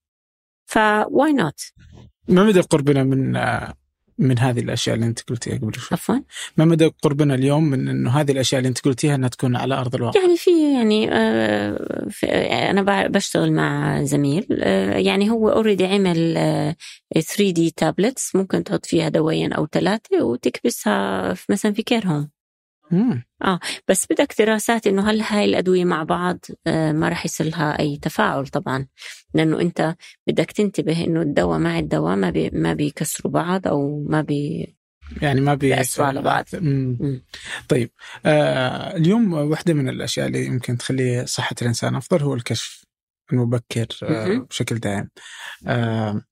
ف 0.66 1.32
why 1.32 1.46
not 1.46 1.60
ما 2.28 2.44
مدى 2.44 2.60
قربنا 2.60 3.04
من 3.04 3.36
آه، 3.36 3.74
من 4.18 4.38
هذه 4.38 4.60
الأشياء 4.60 4.96
اللي 4.96 5.06
أنت 5.06 5.20
قلتيها 5.20 5.58
قبل 5.58 5.74
شوي؟ 5.74 5.88
عفوا 5.92 6.16
ما 6.56 6.64
مدى 6.64 6.86
قربنا 7.02 7.34
اليوم 7.34 7.64
من 7.64 7.88
إنه 7.88 8.10
هذه 8.10 8.32
الأشياء 8.32 8.58
اللي 8.58 8.68
أنت 8.68 8.80
قلتيها 8.84 9.14
إنها 9.14 9.28
تكون 9.28 9.56
على 9.56 9.74
أرض 9.74 9.94
الواقع؟ 9.94 10.20
يعني 10.20 10.36
في 10.36 10.74
يعني 10.74 11.08
آه، 11.12 12.06
في 12.10 12.26
أنا 12.70 13.06
بشتغل 13.06 13.52
مع 13.52 14.02
زميل 14.02 14.46
آه، 14.52 14.98
يعني 14.98 15.30
هو 15.30 15.48
already 15.48 15.86
عمل 15.86 16.34
3 17.14 17.50
D 17.50 17.70
tablets 17.70 18.36
ممكن 18.36 18.64
تحط 18.64 18.86
فيها 18.86 19.08
دوايين 19.08 19.52
أو 19.52 19.66
ثلاثة 19.66 20.24
وتكبسها 20.24 21.34
في 21.34 21.52
مثلا 21.52 21.72
في 21.72 21.82
care 21.82 22.06
home 22.06 22.30
مم. 22.92 23.24
بس 23.88 24.06
بدك 24.10 24.34
دراسات 24.38 24.86
إنه 24.86 25.10
هل 25.10 25.20
هاي 25.20 25.44
الأدوية 25.44 25.84
مع 25.84 26.02
بعض 26.02 26.38
آه، 26.66 26.92
ما 26.92 27.08
راح 27.08 27.24
يصير 27.24 27.46
لها 27.46 27.78
أي 27.78 27.96
تفاعل 27.96 28.46
طبعا 28.46 28.86
لأنه 29.34 29.60
أنت 29.60 29.94
بدك 30.26 30.50
تنتبه 30.52 31.04
إنه 31.04 31.22
الدواء 31.22 31.58
مع 31.58 31.78
الدواء 31.78 32.16
ما 32.16 32.30
بي 32.30 32.50
ما 32.50 32.74
بيكسروا 32.74 33.32
بعض 33.32 33.68
أو 33.68 34.04
ما 34.08 34.22
بي 34.22 34.74
يعني 35.22 35.40
ما 35.40 35.54
بي 35.54 35.68
بيأثروا 35.68 36.06
على 36.06 36.22
بعض. 36.22 36.44
مم. 36.54 36.98
مم. 37.00 37.24
طيب 37.68 37.90
آه 38.26 38.96
اليوم 38.96 39.32
واحدة 39.32 39.74
من 39.74 39.88
الأشياء 39.88 40.26
اللي 40.26 40.46
يمكن 40.46 40.76
تخلي 40.76 41.26
صحة 41.26 41.56
الإنسان 41.62 41.94
أفضل 41.94 42.22
هو 42.22 42.34
الكشف 42.34 42.84
المبكر 43.32 43.86
آه. 44.02 44.38
بشكل 44.50 44.78
دائم 44.78 45.08
آه 45.66 46.22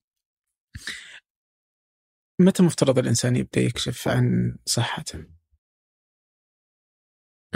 متى 2.41 2.63
مفترض 2.63 2.99
الإنسان 2.99 3.37
يبدأ 3.37 3.61
يكشف 3.61 4.09
عن 4.09 4.57
صحته؟ 4.67 5.40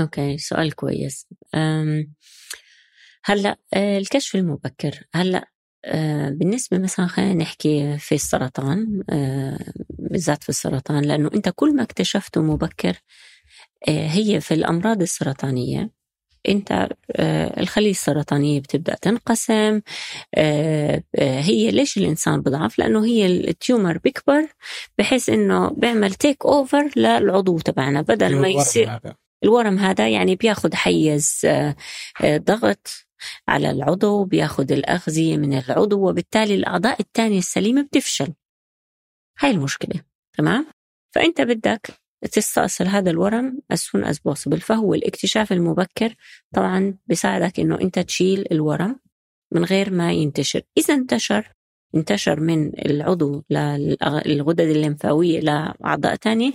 أوكي 0.00 0.38
سؤال 0.38 0.74
كويس 0.74 1.26
هلأ 3.24 3.58
آه، 3.74 3.98
الكشف 3.98 4.36
المبكر 4.36 5.00
هلأ 5.14 5.48
آه، 5.84 6.28
بالنسبة 6.28 6.78
مثلا 6.78 7.06
خلينا 7.06 7.34
نحكي 7.34 7.98
في 7.98 8.14
السرطان 8.14 9.02
آه، 9.10 9.58
بالذات 9.88 10.42
في 10.42 10.48
السرطان 10.48 11.04
لأنه 11.04 11.30
أنت 11.34 11.48
كل 11.56 11.76
ما 11.76 11.82
اكتشفته 11.82 12.42
مبكر 12.42 13.02
هي 13.88 14.40
في 14.40 14.54
الأمراض 14.54 15.02
السرطانية 15.02 15.90
أنت 16.48 16.88
الخلية 17.58 17.90
السرطانية 17.90 18.60
بتبدأ 18.60 18.94
تنقسم 18.94 19.80
هي 21.18 21.70
ليش 21.70 21.96
الإنسان 21.98 22.40
بضعف 22.40 22.78
لأنه 22.78 23.04
هي 23.04 23.26
التيومر 23.26 23.98
بيكبر 23.98 24.48
بحيث 24.98 25.28
أنه 25.28 25.70
بيعمل 25.70 26.14
تيك 26.14 26.44
أوفر 26.46 26.90
للعضو 26.96 27.58
تبعنا 27.58 28.00
بدل 28.02 28.36
ما 28.40 28.48
يصير. 28.48 29.00
الورم 29.44 29.78
هذا 29.78 30.08
يعني 30.08 30.36
بياخد 30.36 30.74
حيز 30.74 31.40
آه، 31.44 31.76
آه، 32.24 32.36
ضغط 32.36 33.06
على 33.48 33.70
العضو 33.70 34.24
بياخد 34.24 34.72
الأغذية 34.72 35.36
من 35.36 35.58
العضو 35.58 36.08
وبالتالي 36.08 36.54
الأعضاء 36.54 37.00
التانية 37.00 37.38
السليمة 37.38 37.82
بتفشل. 37.82 38.34
هاي 39.40 39.50
المشكلة 39.50 40.00
تمام؟ 40.38 40.66
فأنت 41.14 41.40
بدك 41.40 41.86
تستأصل 42.32 42.86
هذا 42.86 43.10
الورم 43.10 43.58
as 43.72 43.76
soon 43.76 44.04
as 44.04 44.16
possible. 44.16 44.58
فهو 44.60 44.94
الاكتشاف 44.94 45.52
المبكر 45.52 46.14
طبعا 46.54 46.98
بيساعدك 47.06 47.60
إنه 47.60 47.80
أنت 47.80 47.98
تشيل 47.98 48.44
الورم 48.52 49.00
من 49.52 49.64
غير 49.64 49.90
ما 49.90 50.12
ينتشر. 50.12 50.62
إذا 50.78 50.94
انتشر 50.94 51.52
انتشر 51.94 52.40
من 52.40 52.78
العضو 52.86 53.42
للغدد 53.50 54.60
الليمفاوية 54.60 55.40
لأعضاء 55.40 56.14
تانية 56.16 56.52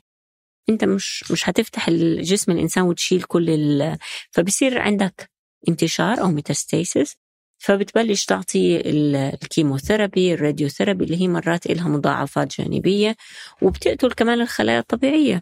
انت 0.69 0.83
مش 0.83 1.31
مش 1.31 1.49
هتفتح 1.49 1.87
الجسم 1.87 2.51
الإنسان 2.51 2.83
وتشيل 2.83 3.23
كل 3.23 3.49
ال... 3.49 3.97
فبصير 4.31 4.79
عندك 4.79 5.29
انتشار 5.69 6.21
أو 6.21 6.27
metastasis 6.27 7.15
فبتبلش 7.57 8.25
تعطي 8.25 8.77
ال- 8.77 9.15
الكيموثيرابي 9.15 10.33
الراديوثيرابي 10.33 11.05
اللي 11.05 11.21
هي 11.21 11.27
مرات 11.27 11.65
إلها 11.65 11.87
مضاعفات 11.89 12.61
جانبية 12.61 13.15
وبتقتل 13.61 14.11
كمان 14.11 14.41
الخلايا 14.41 14.79
الطبيعية. 14.79 15.41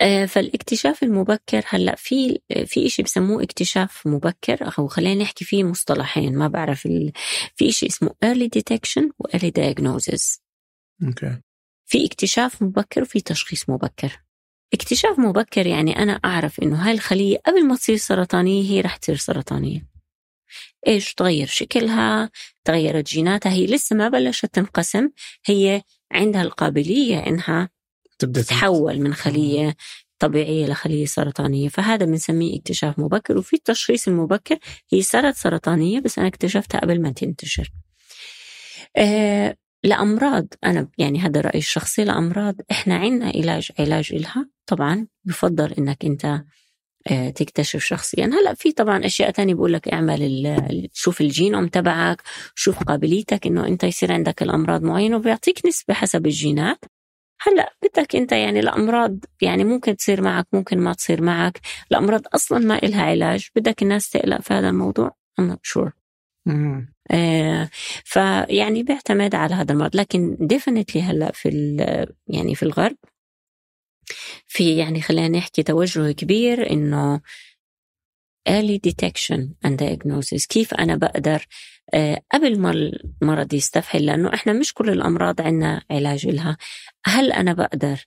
آه، 0.00 0.26
فالاكتشاف 0.26 1.02
المبكر 1.02 1.62
هلأ 1.68 1.94
في 1.94 2.40
في 2.66 2.88
شيء 2.88 3.04
بسموه 3.04 3.42
اكتشاف 3.42 4.06
مبكر 4.06 4.72
أو 4.78 4.86
خلينا 4.88 5.22
نحكي 5.22 5.44
فيه 5.44 5.64
مصطلحين 5.64 6.38
ما 6.38 6.48
بعرف 6.48 6.86
ال... 6.86 7.12
في 7.56 7.72
شيء 7.72 7.88
اسمه 7.88 8.10
early 8.24 8.48
detection 8.58 9.02
و 9.18 9.26
early 9.28 9.50
diagnosis. 9.58 10.40
أوكي 11.06 11.40
في 11.92 12.06
اكتشاف 12.06 12.62
مبكر 12.62 13.02
وفي 13.02 13.20
تشخيص 13.20 13.70
مبكر. 13.70 14.22
اكتشاف 14.74 15.18
مبكر 15.18 15.66
يعني 15.66 15.98
أنا 15.98 16.12
أعرف 16.12 16.60
إنه 16.60 16.76
هاي 16.76 16.94
الخلية 16.94 17.38
قبل 17.46 17.66
ما 17.66 17.76
تصير 17.76 17.96
سرطانية 17.96 18.70
هي 18.70 18.80
رح 18.80 18.96
تصير 18.96 19.16
سرطانية. 19.16 19.86
إيش 20.86 21.14
تغير 21.14 21.46
شكلها 21.46 22.30
تغيرت 22.64 23.06
جيناتها 23.06 23.52
هي 23.52 23.66
لسه 23.66 23.96
ما 23.96 24.08
بلشت 24.08 24.46
تنقسم 24.46 25.10
هي 25.46 25.82
عندها 26.12 26.42
القابلية 26.42 27.18
إنها 27.18 27.68
تبدأ 28.18 28.42
تتحول 28.42 29.00
من 29.00 29.14
خلية 29.14 29.76
طبيعية 30.18 30.66
لخلية 30.66 31.06
سرطانية. 31.06 31.68
فهذا 31.68 32.06
بنسميه 32.06 32.58
اكتشاف 32.58 32.98
مبكر 32.98 33.38
وفي 33.38 33.56
التشخيص 33.56 34.08
المبكر 34.08 34.58
هي 34.92 35.02
صارت 35.02 35.36
سرطانية 35.36 36.00
بس 36.00 36.18
أنا 36.18 36.28
اكتشفتها 36.28 36.80
قبل 36.80 37.02
ما 37.02 37.12
تنتشر. 37.12 37.72
آه 38.96 39.56
لأمراض. 39.84 40.46
أنا 40.64 40.88
يعني 40.98 41.18
هذا 41.18 41.40
رأيي 41.40 41.58
الشخصي 41.58 42.04
لأمراض. 42.04 42.54
إحنا 42.70 42.96
عندنا 42.96 43.26
علاج 43.26 43.72
علاج 43.78 44.10
إلها. 44.12 44.48
طبعا 44.66 45.06
بفضل 45.24 45.72
إنك 45.72 46.04
أنت 46.04 46.42
آه، 47.10 47.30
تكتشف 47.30 47.84
شخصيا. 47.84 48.26
هلأ 48.26 48.54
في 48.54 48.72
طبعا 48.72 49.06
أشياء 49.06 49.30
تانية 49.30 49.54
بقول 49.54 49.72
لك 49.72 49.88
اعمل 49.88 50.88
شوف 50.92 51.20
الجينوم 51.20 51.68
تبعك 51.68 52.22
شوف 52.54 52.82
قابليتك 52.82 53.46
إنه 53.46 53.66
أنت 53.66 53.84
يصير 53.84 54.12
عندك 54.12 54.42
الأمراض 54.42 54.82
معينة 54.82 55.16
وبيعطيك 55.16 55.66
نسبة 55.66 55.94
حسب 55.94 56.26
الجينات. 56.26 56.84
هلأ 57.40 57.72
بدك 57.82 58.16
أنت 58.16 58.32
يعني 58.32 58.60
الامراض 58.60 59.18
يعني 59.40 59.64
ممكن 59.64 59.96
تصير 59.96 60.22
معك 60.22 60.46
ممكن 60.52 60.78
ما 60.78 60.92
تصير 60.92 61.22
معك. 61.22 61.60
الامراض 61.90 62.22
أصلا 62.34 62.58
ما 62.58 62.78
إلها 62.78 63.02
علاج. 63.02 63.48
بدك 63.56 63.82
الناس 63.82 64.10
تقلق 64.10 64.40
في 64.40 64.54
هذا 64.54 64.68
الموضوع؟ 64.68 65.16
I'm 65.40 65.44
not 65.44 65.60
sure. 65.72 66.01
آه، 67.10 67.70
فيعني 68.04 68.82
بيعتمد 68.82 69.34
على 69.34 69.54
هذا 69.54 69.72
المرض. 69.72 69.96
لكن 69.96 70.36
ديفنتلي 70.40 71.02
هلأ 71.02 71.32
في 71.32 71.48
يعني 72.26 72.54
في 72.54 72.62
الغرب 72.62 72.96
في 74.46 74.76
يعني 74.76 75.00
خلينا 75.00 75.38
نحكي 75.38 75.62
توجه 75.62 76.12
كبير 76.12 76.70
إنه 76.70 77.20
early 78.48 78.78
detection 78.88 79.40
and 79.66 79.76
diagnosis. 79.76 80.46
كيف 80.48 80.74
أنا 80.74 80.96
بقدر 80.96 81.46
آه، 81.94 82.22
قبل 82.32 82.60
ما 82.60 82.70
المرض 82.70 83.54
يستفحل؟ 83.54 84.06
لأنه 84.06 84.34
إحنا 84.34 84.52
مش 84.52 84.74
كل 84.74 84.90
الأمراض 84.90 85.40
عندنا 85.40 85.82
علاج 85.90 86.26
لها 86.26 86.56
هل 87.04 87.32
أنا 87.32 87.52
بقدر 87.52 88.04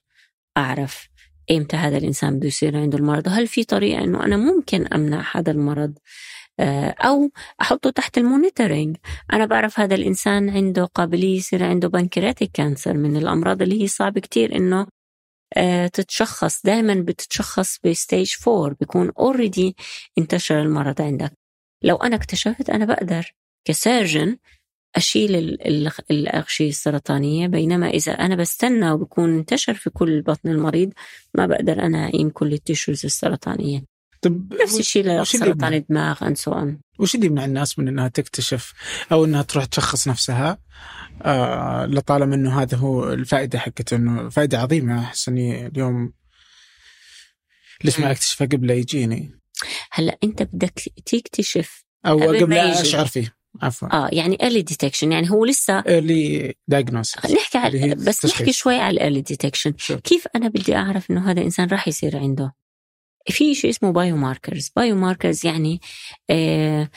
أعرف 0.56 1.08
إمتى 1.50 1.76
هذا 1.76 1.96
الإنسان 1.96 2.36
بده 2.36 2.46
يصير 2.46 2.76
عنده 2.76 2.98
المرض؟ 2.98 3.26
وهل 3.26 3.46
في 3.46 3.64
طريقة 3.64 4.04
إنه 4.04 4.24
أنا 4.24 4.36
ممكن 4.36 4.86
أمنع 4.86 5.24
هذا 5.32 5.50
المرض؟ 5.50 5.98
آه، 6.60 6.94
أو 7.00 7.30
أحطه 7.60 7.90
تحت 7.90 8.18
ال 8.18 8.24
monitoring. 8.24 8.96
أنا 9.32 9.46
بعرف 9.46 9.80
هذا 9.80 9.94
الإنسان 9.94 10.50
عنده 10.50 10.84
قابلية 10.84 11.36
يصير 11.36 11.64
عنده 11.64 11.88
pancreatic 11.88 12.50
cancer 12.54 12.94
من 12.96 13.16
الأمراض 13.16 13.62
اللي 13.62 13.82
هي 13.82 13.86
صعب 13.86 14.18
كتير 14.18 14.56
إنه 14.56 14.86
آه، 15.56 15.86
تتشخص. 15.86 16.62
دائما 16.66 16.94
بتتشخص 16.94 17.78
ب 17.84 17.92
stage 17.92 18.34
4 18.48 18.76
بيكون 18.80 19.12
already 19.18 19.76
انتشر 20.18 20.62
المرض 20.62 21.02
عندك. 21.02 21.32
لو 21.82 21.96
أنا 21.96 22.16
اكتشفت 22.16 22.70
أنا 22.70 22.84
بقدر 22.84 23.32
ك 23.64 23.73
surgeon 23.73 24.36
أشيل 24.96 25.36
ال- 25.36 25.66
ال- 25.66 25.92
الأغشية 26.10 26.68
السرطانية. 26.68 27.46
بينما 27.46 27.88
إذا 27.88 28.12
أنا 28.12 28.36
بستنى 28.36 28.90
وبكون 28.90 29.38
انتشر 29.38 29.74
في 29.74 29.90
كل 29.90 30.22
بطن 30.22 30.48
المريض 30.48 30.92
ما 31.34 31.46
بقدر 31.46 31.82
أنا 31.82 32.08
اقيم 32.08 32.30
كل 32.30 32.52
ال 32.52 32.59
tissues 32.59 33.04
السرطانية. 33.04 33.95
طب 34.28 34.54
نفس 34.62 34.80
الشيء 34.80 35.20
لسرطان 35.22 35.74
الدماغ 35.74 36.34
so 36.34 36.52
on. 36.52 36.66
وش 36.98 37.14
اللي 37.14 37.26
يمنع 37.26 37.44
الناس 37.44 37.78
من 37.78 37.88
إنها 37.88 38.08
تكتشف 38.08 38.72
أو 39.12 39.24
إنها 39.24 39.42
تروح 39.42 39.64
تشخص 39.64 40.08
نفسها؟ 40.08 40.58
آه 41.22 41.86
لطالما 41.86 42.34
إنه 42.34 42.62
هذا 42.62 42.76
هو 42.76 43.12
الفائدة 43.12 43.58
حقته 43.58 43.96
إنه 43.96 44.28
فائدة 44.28 44.58
عظيمة. 44.58 45.00
أحس 45.00 45.28
إني 45.28 45.66
اليوم 45.66 46.12
ليش 47.84 48.00
ما. 48.00 48.10
أكتشفها 48.10 48.46
قبل 48.46 48.66
لا 48.66 48.74
يجيني؟ 48.74 49.40
هلا 49.90 50.18
أنت 50.24 50.42
بدك 50.42 50.80
تكتشف 51.06 51.84
أو 52.06 52.18
قبل 52.18 52.54
لا. 52.54 52.80
أشعر 52.80 53.06
فيه. 53.06 53.36
عفوا. 53.62 53.88
آه 53.92 54.08
يعني 54.12 54.38
early 54.42 54.74
detection 54.74 55.02
يعني 55.02 55.30
هو 55.30 55.44
لسه 55.44 55.80
early 55.80 56.52
diagnosis. 56.74 57.32
نحكي 57.32 57.58
على 57.58 57.94
بس 57.94 58.08
التشخيص. 58.08 58.40
نحكي 58.40 58.52
شوي 58.52 58.78
على 58.78 58.94
ال 58.94 58.98
early 58.98 59.20
detection. 59.20 59.72
كيف 60.04 60.28
أنا 60.36 60.48
بدي 60.48 60.76
أعرف 60.76 61.10
إنه 61.10 61.30
هذا 61.30 61.40
الانسان 61.40 61.68
راح 61.68 61.88
يصير 61.88 62.18
عنده؟ 62.18 62.52
في 63.28 63.54
شيء 63.54 63.70
اسمه 63.70 63.90
biomarkers 63.90 64.70
biomarkers 64.76 65.46
يعني 65.46 65.80
آه 66.30 66.88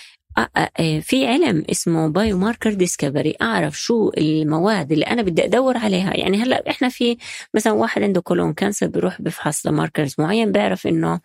في 1.01 1.27
علم 1.27 1.65
اسمه 1.71 2.07
biomarker 2.07 2.73
discovery 2.73 3.35
أعرف 3.41 3.79
شو 3.79 4.11
المواد 4.17 4.91
اللي 4.91 5.05
أنا 5.05 5.21
بدي 5.21 5.45
أدور 5.45 5.77
عليها. 5.77 6.17
يعني 6.17 6.37
هلأ 6.43 6.69
إحنا 6.69 6.89
في 6.89 7.17
مثلا 7.55 7.73
واحد 7.73 8.03
عنده 8.03 8.21
colon 8.21 8.53
cancer 8.53 8.87
بيروح 8.87 9.21
بفحص 9.21 9.65
ل 9.67 9.73
markers 9.73 10.15
معين 10.19 10.51
بيعرف 10.51 10.87
إنه 10.87 11.19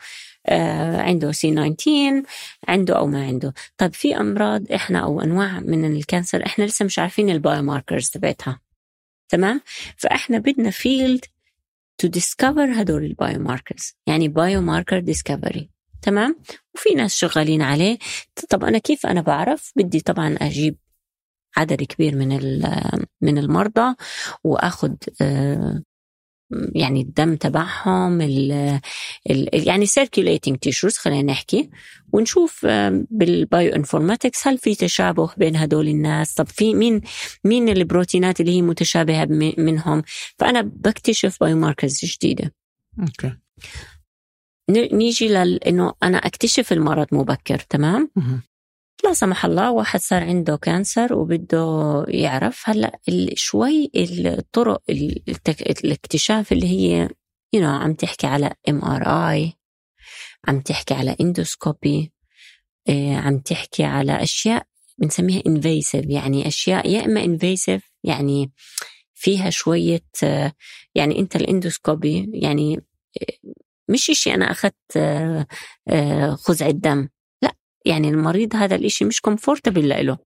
آه 0.46 1.00
عنده 1.02 1.32
CA 1.32 1.50
19 1.54 2.22
عنده 2.68 2.98
أو 2.98 3.06
ما 3.06 3.26
عنده. 3.26 3.54
طب 3.78 3.94
في 3.94 4.16
أمراض 4.16 4.72
إحنا 4.72 4.98
أو 4.98 5.20
أنواع 5.20 5.60
من 5.60 5.84
ال 5.96 6.03
cancer 6.03 6.46
إحنا 6.46 6.64
لسه 6.64 6.84
مش 6.84 6.98
عارفين 6.98 7.30
ال 7.30 7.62
biomarkers 7.62 8.08
تبعتها. 8.10 8.60
تمام؟ 9.28 9.60
فإحنا 9.96 10.38
بدنا 10.38 10.70
field 10.70 11.24
to 11.98 12.08
discover 12.08 12.80
هدول 12.80 13.04
ال 13.04 13.38
biomarkers 13.38 13.92
يعني 14.06 14.28
biomarker 14.28 14.98
discovery 14.98 15.70
تمام؟ 16.02 16.36
وفي 16.74 16.94
ناس 16.94 17.14
شغالين 17.16 17.62
عليه. 17.62 17.98
طب 18.50 18.64
أنا 18.64 18.78
كيف 18.78 19.06
أنا 19.06 19.20
بعرف؟ 19.20 19.72
بدي 19.76 20.00
طبعا 20.00 20.36
أجيب 20.40 20.76
عدد 21.56 21.82
كبير 21.82 22.16
من 22.16 22.28
من 23.20 23.38
المرضى 23.38 23.94
وأخذ 24.44 24.94
آه، 25.20 25.82
يعني 26.74 27.00
الدم 27.00 27.36
تبعهم 27.36 28.20
ال 28.20 28.52
ال 29.30 29.68
يعني 29.68 29.86
circulating 29.86 30.54
tissues 30.66 30.96
خلينا 30.98 31.32
نحكي 31.32 31.70
ونشوف 32.12 32.66
آه، 32.66 33.04
بال 33.10 33.74
bioinformatics 33.74 34.48
هل 34.48 34.58
في 34.58 34.74
تشابه 34.74 35.30
بين 35.36 35.56
هدول 35.56 35.88
الناس؟ 35.88 36.34
طب 36.34 36.46
في 36.46 36.74
مين 36.74 37.00
مين 37.44 37.68
البروتينات 37.68 38.40
اللي 38.40 38.52
هي 38.52 38.62
متشابهة 38.62 39.24
منهم؟ 39.58 40.02
فأنا 40.38 40.60
بكتشف 40.60 41.40
biomarkers 41.40 42.00
جديدة. 42.04 42.54
okay. 43.00 43.36
نيجي 44.70 45.28
لأنه 45.28 45.92
أنا 46.02 46.18
أكتشف 46.18 46.72
المرض 46.72 47.06
مبكر 47.12 47.58
تمام؟ 47.58 48.10
لا 49.04 49.12
سمح 49.12 49.44
الله 49.44 49.70
واحد 49.70 50.00
صار 50.00 50.24
عنده 50.24 50.56
cancer 50.56 51.14
وبده 51.14 52.04
يعرف. 52.08 52.62
هلأ 52.64 53.00
شوي 53.34 53.90
الطرق 53.94 54.82
الاكتشاف 55.84 56.52
اللي 56.52 56.66
هي 56.66 57.08
you 57.56 57.60
know, 57.60 57.64
عم 57.64 57.94
تحكي 57.94 58.26
على 58.26 58.52
MRI 58.68 59.52
عم 60.48 60.60
تحكي 60.60 60.94
على 60.94 61.16
endoscopy 61.20 62.12
آه، 62.88 63.16
عم 63.16 63.38
تحكي 63.38 63.84
على 63.84 64.22
أشياء 64.22 64.66
بنسميها 64.98 65.42
invasive 65.46 66.04
يعني 66.06 66.48
أشياء 66.48 66.88
يا 66.90 67.04
إما 67.04 67.24
invasive 67.24 67.90
يعني 68.04 68.52
فيها 69.14 69.50
شوية 69.50 70.06
آه، 70.24 70.52
يعني 70.94 71.18
أنت 71.18 71.36
ال 71.36 71.46
endoscopy 71.46 72.30
يعني 72.34 72.76
آه، 73.22 73.50
مش 73.88 74.10
إشي 74.10 74.34
أنا 74.34 74.50
أخذت 74.50 74.74
خزعة 76.34 76.70
دم 76.70 77.08
يعني 77.84 78.08
المريض 78.08 78.56
هذا 78.56 78.74
الإشي 78.76 79.04
مش 79.04 79.20
comfortable 79.20 80.06
له. 80.06 80.18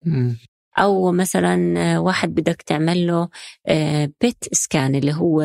أو 0.79 1.13
مثلا 1.13 1.99
واحد 1.99 2.35
بدك 2.35 2.63
تعمل 2.63 3.07
له 3.07 3.29
PET 4.21 4.45
scan 4.53 4.95
اللي 4.95 5.13
هو 5.15 5.43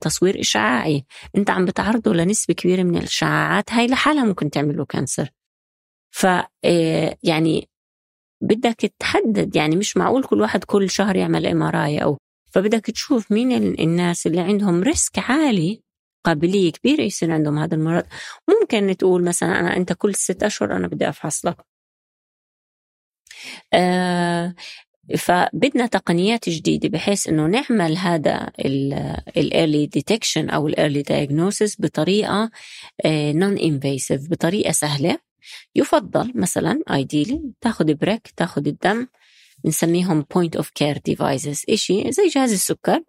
تصوير 0.00 0.40
إشعاعي. 0.40 1.04
أنت 1.36 1.50
عم 1.50 1.64
بتعرضه 1.64 2.14
لنسبة 2.14 2.54
كبيرة 2.54 2.82
من 2.82 2.96
الإشعاعات 2.96 3.72
هاي 3.72 3.86
لحالها 3.86 4.24
ممكن 4.24 4.50
تعمل 4.50 4.76
له 4.76 4.84
cancer 4.84 5.28
ف 6.10 6.26
يعني 7.22 7.68
بدك 8.42 8.92
تحدد 8.98 9.56
يعني 9.56 9.76
مش 9.76 9.96
معقول 9.96 10.24
كل 10.24 10.40
واحد 10.40 10.64
كل 10.64 10.90
شهر 10.90 11.16
يعمل 11.16 11.46
MRI 11.46 12.18
فبدك 12.50 12.86
تشوف 12.86 13.32
مين 13.32 13.52
الناس 13.80 14.26
اللي 14.26 14.40
عندهم 14.40 14.82
risk 14.82 15.18
عالي 15.18 15.80
قابليه 16.24 16.72
كبيره 16.72 17.02
يصير 17.02 17.32
عندهم 17.32 17.58
هذا 17.58 17.74
المرض. 17.74 18.04
ممكن 18.48 18.96
تقول 18.96 19.24
مثلا 19.24 19.60
أنا 19.60 19.76
أنت 19.76 19.92
كل 19.92 20.14
ست 20.14 20.42
أشهر 20.42 20.76
أنا 20.76 20.88
بدي 20.88 21.08
أفحص 21.08 21.46
لك. 21.46 21.56
آه 23.72 24.54
فبدنا 25.18 25.86
تقنيات 25.86 26.48
جديدة 26.48 26.88
بحيث 26.88 27.28
إنه 27.28 27.46
نعمل 27.46 27.96
هذا 27.96 28.50
ال 29.36 29.44
early 29.44 29.86
detection 29.86 30.50
أو 30.50 30.68
ال 30.68 30.74
early 30.74 31.02
diagnosis 31.02 31.80
بطريقة 31.80 32.50
non 33.06 33.58
آه، 33.58 33.62
invasive 33.64 34.30
بطريقة 34.30 34.72
سهلة. 34.72 35.18
يفضل 35.74 36.32
مثلا 36.34 36.82
ideally 36.90 37.42
تاخذ 37.60 37.94
prick 37.94 38.28
تاخذ 38.36 38.66
الدم. 38.68 39.06
بنسميهم 39.64 40.24
point 40.34 40.56
of 40.56 40.70
care 40.70 40.98
devices 40.98 41.62
إشي 41.68 42.12
زي 42.12 42.28
جهاز 42.28 42.52
السكر. 42.52 43.02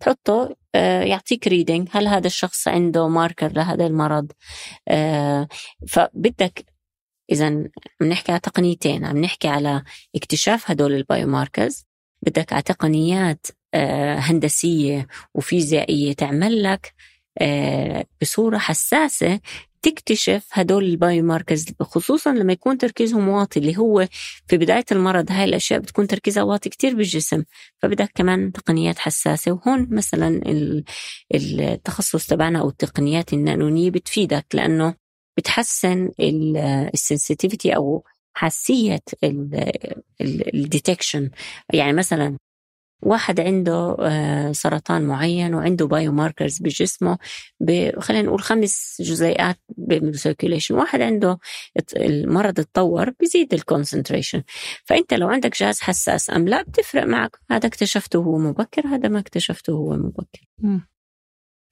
تحطه 0.00 0.56
آه، 0.74 1.02
يعطيك 1.02 1.48
reading 1.48 1.88
هل 1.90 2.08
هذا 2.08 2.26
الشخص 2.26 2.68
عنده 2.68 3.08
marker 3.08 3.52
لهذا 3.52 3.86
المرض؟ 3.86 4.32
آه، 4.88 5.48
فبدك 5.88 6.64
إذا 7.32 7.46
عم 7.46 8.08
نحكي 8.08 8.32
على 8.32 8.40
تقنيتين. 8.40 9.04
عم 9.04 9.18
نحكي 9.18 9.48
على 9.48 9.82
اكتشاف 10.16 10.70
هدول 10.70 10.92
ال 10.92 11.26
biomarkers 11.26 11.84
بدك 12.22 12.52
على 12.52 12.62
تقنيات 12.62 13.46
آه، 13.74 14.14
هندسية 14.14 15.06
وفيزيائية 15.34 16.12
تعمل 16.12 16.62
لك 16.62 16.94
بصورة 18.22 18.58
حساسة 18.58 19.40
تكتشف 19.82 20.46
هدول 20.52 20.84
ال 20.84 21.24
biomarkers 21.24 21.66
خصوصا 21.80 22.32
لما 22.32 22.52
يكون 22.52 22.78
تركيزهم 22.78 23.28
واطي 23.28 23.60
اللي 23.60 23.78
هو 23.78 24.08
في 24.48 24.56
بداية 24.58 24.84
المرض 24.92 25.32
هاي 25.32 25.44
الأشياء 25.44 25.80
بتكون 25.80 26.06
تركيزها 26.06 26.42
واطي 26.42 26.68
كتير 26.68 26.94
بالجسم 26.94 27.44
فبدك 27.78 28.10
كمان 28.14 28.52
تقنيات 28.52 28.98
حساسة 28.98 29.52
وهون 29.52 29.88
مثلا 29.90 30.40
التخصص 31.34 32.26
تبعنا 32.26 32.60
أو 32.60 32.68
التقنيات 32.68 33.32
النانونية 33.32 33.90
بتفيدك 33.90 34.46
لأنه 34.54 34.94
بتحسن 35.36 36.10
ال 36.94 37.01
sensitivity 37.01 37.76
أو 37.76 38.04
حساسية 38.34 39.00
ال 40.54 40.62
detection 40.62 41.30
يعني 41.72 41.92
مثلا 41.92 42.36
واحد 43.02 43.40
عنده 43.40 43.96
آه، 44.00 44.52
سرطان 44.52 45.02
معين 45.02 45.54
وعنده 45.54 45.86
biomarkers 45.86 46.58
بجسمه 46.58 47.18
خلينا 47.98 48.22
نقول 48.22 48.40
خمس 48.40 48.96
جزيئات 49.00 49.56
بال 49.68 49.84
circulation 49.84 50.74
واحد 50.74 51.00
عنده 51.00 51.38
المرض 51.96 52.60
اتطور 52.60 53.10
بيزيد 53.10 53.54
ال 53.54 53.60
concentration 53.60 54.42
فأنت 54.84 55.14
لو 55.14 55.28
عندك 55.28 55.58
جهاز 55.58 55.80
حساس 55.80 56.30
أم 56.30 56.48
لا 56.48 56.62
بتفرق 56.62 57.04
معك. 57.04 57.36
هذا 57.50 57.66
اكتشفته 57.66 58.18
هو 58.18 58.38
مبكر 58.38 58.86
هذا 58.86 59.08
ما 59.08 59.18
اكتشفته 59.18 59.72
هو 59.72 59.96
مبكر. 59.96 60.46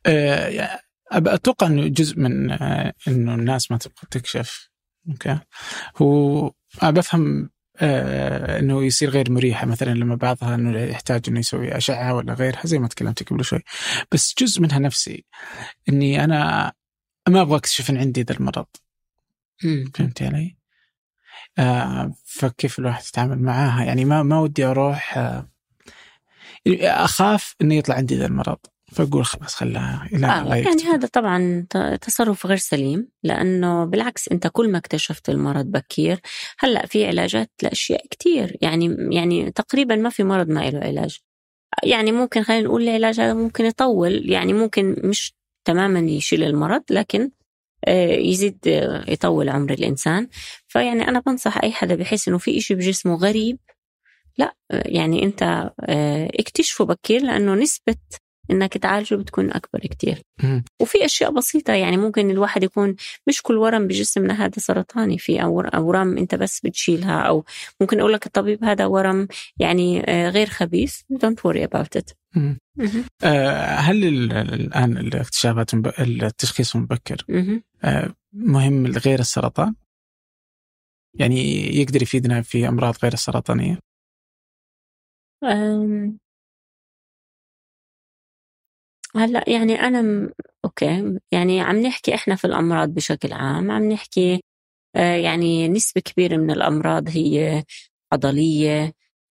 أه 0.07 0.81
أتوقع 1.13 1.67
إنه 1.67 1.89
جزء 1.89 2.19
من 2.19 2.51
آه، 2.51 2.93
إنه 3.09 3.35
الناس 3.35 3.71
ما 3.71 3.79
تبغى 3.79 4.09
تكشف. 4.11 4.71
okay. 5.09 5.39
هو 5.97 6.53
بفهم 6.83 7.51
آه 7.81 8.59
إنه 8.59 8.85
يصير 8.85 9.11
غير 9.11 9.31
مريحة 9.33 9.67
مثلا 9.67 9.91
لما 9.91 10.15
بعضها 10.15 10.55
إنه 10.55 10.79
يحتاج 10.81 11.23
إنه 11.29 11.39
يسوي 11.39 11.77
أشعة 11.77 12.15
ولا 12.15 12.35
غيرها 12.35 12.61
زي 12.65 12.79
ما 12.79 12.89
تكلمت 12.89 13.23
قبل 13.23 13.45
شوي. 13.45 13.61
بس 14.13 14.35
جزء 14.39 14.63
منها 14.63 14.79
نفسي 14.79 15.25
إني 15.89 16.25
أنا 16.25 16.73
ما 17.29 17.41
أبغى 17.43 17.57
أكتشف 17.57 17.91
إن 17.91 17.97
عندي 17.97 18.23
ذا 18.23 18.33
المرض. 18.33 18.67
فهمتي 19.95 20.27
علي؟ 20.27 20.57
آه 21.59 22.15
فكيف 22.25 22.79
الواحد 22.79 23.05
يتعامل 23.09 23.43
معاها؟ 23.43 23.85
يعني 23.85 24.05
ما 24.05 24.23
ما 24.23 24.41
ودي 24.41 24.65
أروح 24.65 25.19
آه 25.19 25.49
أخاف 26.83 27.55
إنه 27.63 27.75
يطلع 27.75 27.95
عندي 27.95 28.17
ذا 28.19 28.27
المرض. 28.27 28.59
فاقول 28.93 29.25
خلاص 29.25 29.55
خلاها 29.55 30.09
إلى 30.13 30.27
آه 30.27 30.55
يعني 30.55 30.83
هذا 30.83 31.07
طبعا 31.07 31.67
تصرف 32.01 32.47
غير 32.47 32.57
سليم 32.57 33.09
لأنه 33.23 33.85
بالعكس 33.85 34.29
أنت 34.29 34.47
كل 34.47 34.71
ما 34.71 34.79
اكتشفت 34.79 35.29
المرض 35.29 35.67
بكير. 35.67 36.21
هلأ 36.59 36.87
في 36.87 37.07
علاجات 37.07 37.51
لأشياء 37.63 38.07
كثير 38.11 38.57
يعني 38.63 38.97
يعني 39.17 39.51
تقريبا 39.51 39.97
ما 39.97 40.11
في 40.11 40.25
مرض 40.25 40.49
ما 40.49 40.71
له 40.71 40.79
علاج. 40.79 41.19
يعني 41.83 42.13
ممكن 42.13 42.43
خلينا 42.43 42.63
نقول 42.63 42.83
العلاج 42.83 43.21
هذا 43.21 43.35
ممكن 43.35 43.65
يطول 43.65 44.31
يعني 44.31 44.53
ممكن 44.53 44.97
مش 45.05 45.35
تماما 45.65 46.01
يشيل 46.01 46.43
المرض 46.45 46.83
لكن 46.91 47.31
آه، 47.85 48.13
يزيد 48.13 48.59
آه، 48.69 49.05
يطول 49.09 49.49
عمر 49.49 49.71
الإنسان. 49.71 50.29
فيعني 50.69 51.09
أنا 51.09 51.21
بنصح 51.21 51.59
أي 51.63 51.73
حدا 51.73 51.95
بحس 51.95 52.29
إنه 52.29 52.39
في 52.39 52.59
إشي 52.59 52.75
بجسمه 52.75 53.15
غريب 53.15 53.59
لا 54.39 54.55
آه، 54.71 54.83
يعني 54.87 55.23
أنت 55.23 55.73
اكتشفه 56.41 56.85
بكير 56.85 57.23
لأنه 57.23 57.55
نسبة 57.55 57.97
إنك 58.51 58.79
تعالجه 58.79 59.15
بتكون 59.15 59.53
أكبر 59.53 59.79
كتير. 59.79 60.23
وفي 60.81 61.05
أشياء 61.05 61.33
بسيطة 61.33 61.73
يعني 61.73 61.97
ممكن 61.97 62.31
الواحد 62.31 62.63
يكون 62.63 62.97
مش 63.27 63.43
كل 63.43 63.57
ورم 63.57 63.87
بجسمنا 63.87 64.45
هذا 64.45 64.59
سرطاني 64.59 65.19
في 65.19 65.43
أورام 65.75 66.19
أنت 66.19 66.35
بس 66.35 66.61
بتشيلها 66.61 67.21
أو 67.21 67.45
ممكن 67.81 68.01
أقول 68.01 68.13
لك 68.13 68.27
الطبيب 68.27 68.65
هذا 68.65 68.87
ورم 68.87 69.29
يعني 69.59 70.11
آه، 70.11 70.31
غير 70.31 70.47
خبيث. 70.47 71.01
Don't 71.13 71.39
worry 71.47 71.69
about 71.69 72.01
it. 72.01 72.13
آه، 73.25 73.75
هل 73.75 74.05
الآن 74.33 74.99
الاكتشافات 74.99 75.75
التشخيص 76.01 76.77
المبكر 76.77 77.25
آه، 77.85 78.15
مهم 78.33 78.87
لغير 78.87 79.19
السرطان؟ 79.19 79.75
يعني 81.15 81.67
يقدر 81.81 82.03
يفيدنا 82.03 82.43
في 82.43 82.69
أمراض 82.69 82.95
غير 83.03 83.13
السرطانية؟ 83.13 83.79
هلأ 89.19 89.45
يعني 89.51 89.75
أنا 89.81 90.03
م... 90.03 90.31
أوكي 90.65 91.19
يعني 91.33 91.61
عم 91.61 91.77
نحكي 91.77 92.15
إحنا 92.15 92.37
في 92.37 92.45
الأمراض 92.47 92.89
بشكل 92.95 93.33
عام 93.33 93.71
عم 93.71 93.85
نحكي 93.93 94.43
آه، 94.97 95.17
يعني 95.17 95.69
نسبة 95.69 96.01
كبيرة 96.01 96.37
من 96.37 96.51
الأمراض 96.51 97.09
هي 97.11 97.65
عضلية 98.13 98.93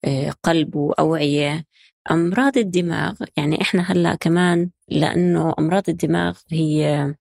آه، 0.05 0.31
قلب 0.43 0.75
وأوعية. 0.75 1.65
أمراض 2.11 2.57
الدماغ 2.57 3.15
يعني 3.37 3.61
إحنا 3.61 3.81
هلأ 3.81 4.15
كمان 4.15 4.71
لأنه 4.89 5.53
أمراض 5.59 5.89
الدماغ 5.89 6.39
هي 6.51 7.15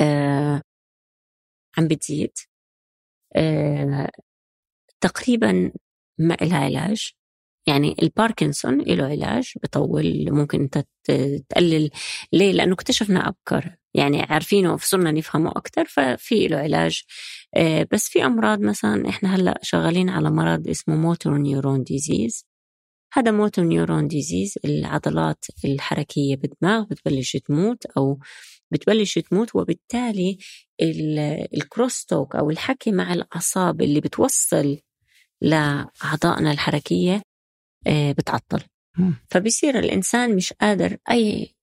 آه 0.00 0.62
عم 1.78 1.88
بتزيد. 1.88 2.32
تقريبا 5.00 5.72
ما 6.18 6.34
لها 6.42 6.58
علاج. 6.58 7.15
يعني 7.66 7.96
الباركنسون 8.02 8.80
له 8.80 9.04
علاج 9.04 9.52
بطول 9.62 10.32
ممكن 10.32 10.60
أنت 10.60 10.84
تقلل. 11.48 11.90
ليه؟ 12.32 12.52
لأنه 12.52 12.74
اكتشفنا 12.74 13.28
أبكر. 13.28 13.76
يعني 13.94 14.22
عارفينه 14.22 14.72
وصرنا 14.74 15.12
نفهمه 15.12 15.50
أكثر 15.50 15.84
ففي 15.84 16.48
له 16.48 16.56
علاج. 16.56 17.02
آه، 17.54 17.86
بس 17.92 18.08
في 18.08 18.24
أمراض 18.24 18.60
مثلا 18.60 19.08
إحنا 19.08 19.34
هلأ 19.36 19.58
شغالين 19.62 20.08
على 20.10 20.30
مرض 20.30 20.68
اسمه 20.68 20.96
motor 20.96 21.38
neuron 21.38 21.82
disease 21.82 22.46
هذا 23.12 23.30
motor 23.30 23.64
neuron 23.64 24.08
disease 24.08 24.58
العضلات 24.64 25.44
الحركية 25.64 26.36
بالدماغ 26.36 26.84
بتبلش 26.84 27.36
تموت 27.36 27.86
أو 27.86 28.18
بتبلش 28.70 29.18
تموت 29.18 29.56
وبالتالي 29.56 30.38
ال 31.54 31.62
crosstalk 31.62 32.36
أو 32.36 32.50
الحكي 32.50 32.92
مع 32.92 33.12
الأعصاب 33.12 33.82
اللي 33.82 34.00
بتوصل 34.00 34.78
لأعضائنا 35.40 36.52
الحركية 36.52 37.22
بتعطل. 37.88 38.62
فبصير 39.30 39.78
الإنسان 39.78 40.36
مش 40.36 40.52
قادر 40.52 40.96
أي 41.10 41.54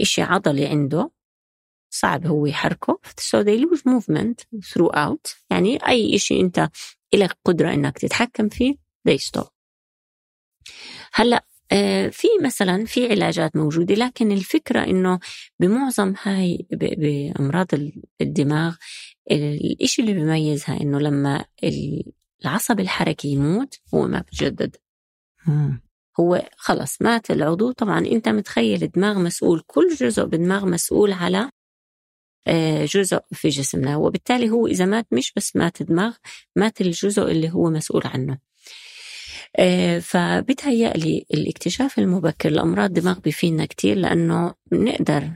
إشي 0.00 0.22
عضلي 0.22 0.66
عنده 0.66 1.10
صعب 1.90 2.26
هو 2.26 2.46
يحركه. 2.46 3.00
So 3.20 3.44
they 3.44 3.58
lose 3.64 3.82
movement 3.82 4.60
throughout. 4.60 5.36
يعني 5.50 5.86
أي 5.88 6.14
إشي 6.16 6.40
أنت 6.40 6.68
لك 7.14 7.38
قدرة 7.44 7.74
إنك 7.74 7.98
تتحكم 7.98 8.48
فيه 8.48 8.74
they 9.08 9.18
stop. 9.18 9.48
هلأ 11.14 11.44
آه، 11.72 12.08
في 12.08 12.28
مثلا 12.44 12.84
في 12.84 13.08
علاجات 13.10 13.56
موجودة 13.56 13.94
لكن 13.94 14.32
الفكرة 14.32 14.84
إنه 14.84 15.18
بمعظم 15.60 16.14
هاي 16.22 16.66
بأمراض 16.70 17.66
الدماغ 18.20 18.76
الإشي 19.30 20.02
اللي 20.02 20.12
بيميزها 20.12 20.80
إنه 20.80 20.98
لما 20.98 21.44
العصب 22.44 22.80
الحركي 22.80 23.28
يموت 23.28 23.78
هو 23.94 24.06
ما 24.06 24.20
بتجدد. 24.20 24.76
هو 26.20 26.42
خلص 26.56 27.02
مات 27.02 27.30
العضو. 27.30 27.72
طبعا 27.72 27.98
أنت 27.98 28.28
متخيل 28.28 28.82
الدماغ 28.82 29.18
مسؤول 29.18 29.62
كل 29.66 29.88
جزء 29.94 30.24
بالدماغ 30.24 30.66
مسؤول 30.66 31.12
على 31.12 31.50
آه، 32.46 32.84
جزء 32.84 33.20
في 33.32 33.48
جسمنا. 33.48 33.96
وبالتالي 33.96 34.50
هو 34.50 34.66
إذا 34.66 34.84
مات 34.86 35.06
مش 35.12 35.32
بس 35.36 35.56
مات 35.56 35.80
الدماغ 35.80 36.16
مات 36.56 36.80
الجزء 36.80 37.22
اللي 37.22 37.50
هو 37.50 37.70
مسؤول 37.70 38.02
عنه. 38.04 38.38
آه، 39.58 39.98
فبتهيألي 39.98 41.26
الاكتشاف 41.34 41.98
المبكر 41.98 42.50
لأمراض 42.50 42.98
الدماغ 42.98 43.18
بيفيدنا 43.18 43.64
كتير 43.64 43.96
لأنه 43.96 44.54
نقدر 44.72 45.30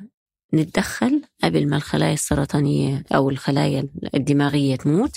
نتدخل 0.55 1.23
قبل 1.45 1.69
ما 1.69 1.77
الخلايا 1.77 2.13
السرطانية 2.13 3.05
أو 3.15 3.31
الخلايا 3.31 3.89
الدماغية 4.15 4.77
تموت. 4.77 5.17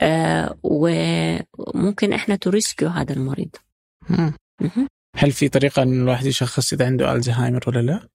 آه، 0.00 0.58
وممكن 0.62 2.12
إحنا 2.12 2.36
to 2.36 2.49
rescue 2.49 2.88
هذا 2.88 3.12
المريض. 3.12 3.56
هل 5.16 5.32
في 5.32 5.48
طريقة 5.48 5.82
أن 5.82 6.02
الواحد 6.02 6.26
يشخص 6.26 6.72
إذا 6.72 6.86
عنده 6.86 7.12
ألزهايمر 7.12 7.60
ولا 7.66 7.80
لا؟ 7.80 8.08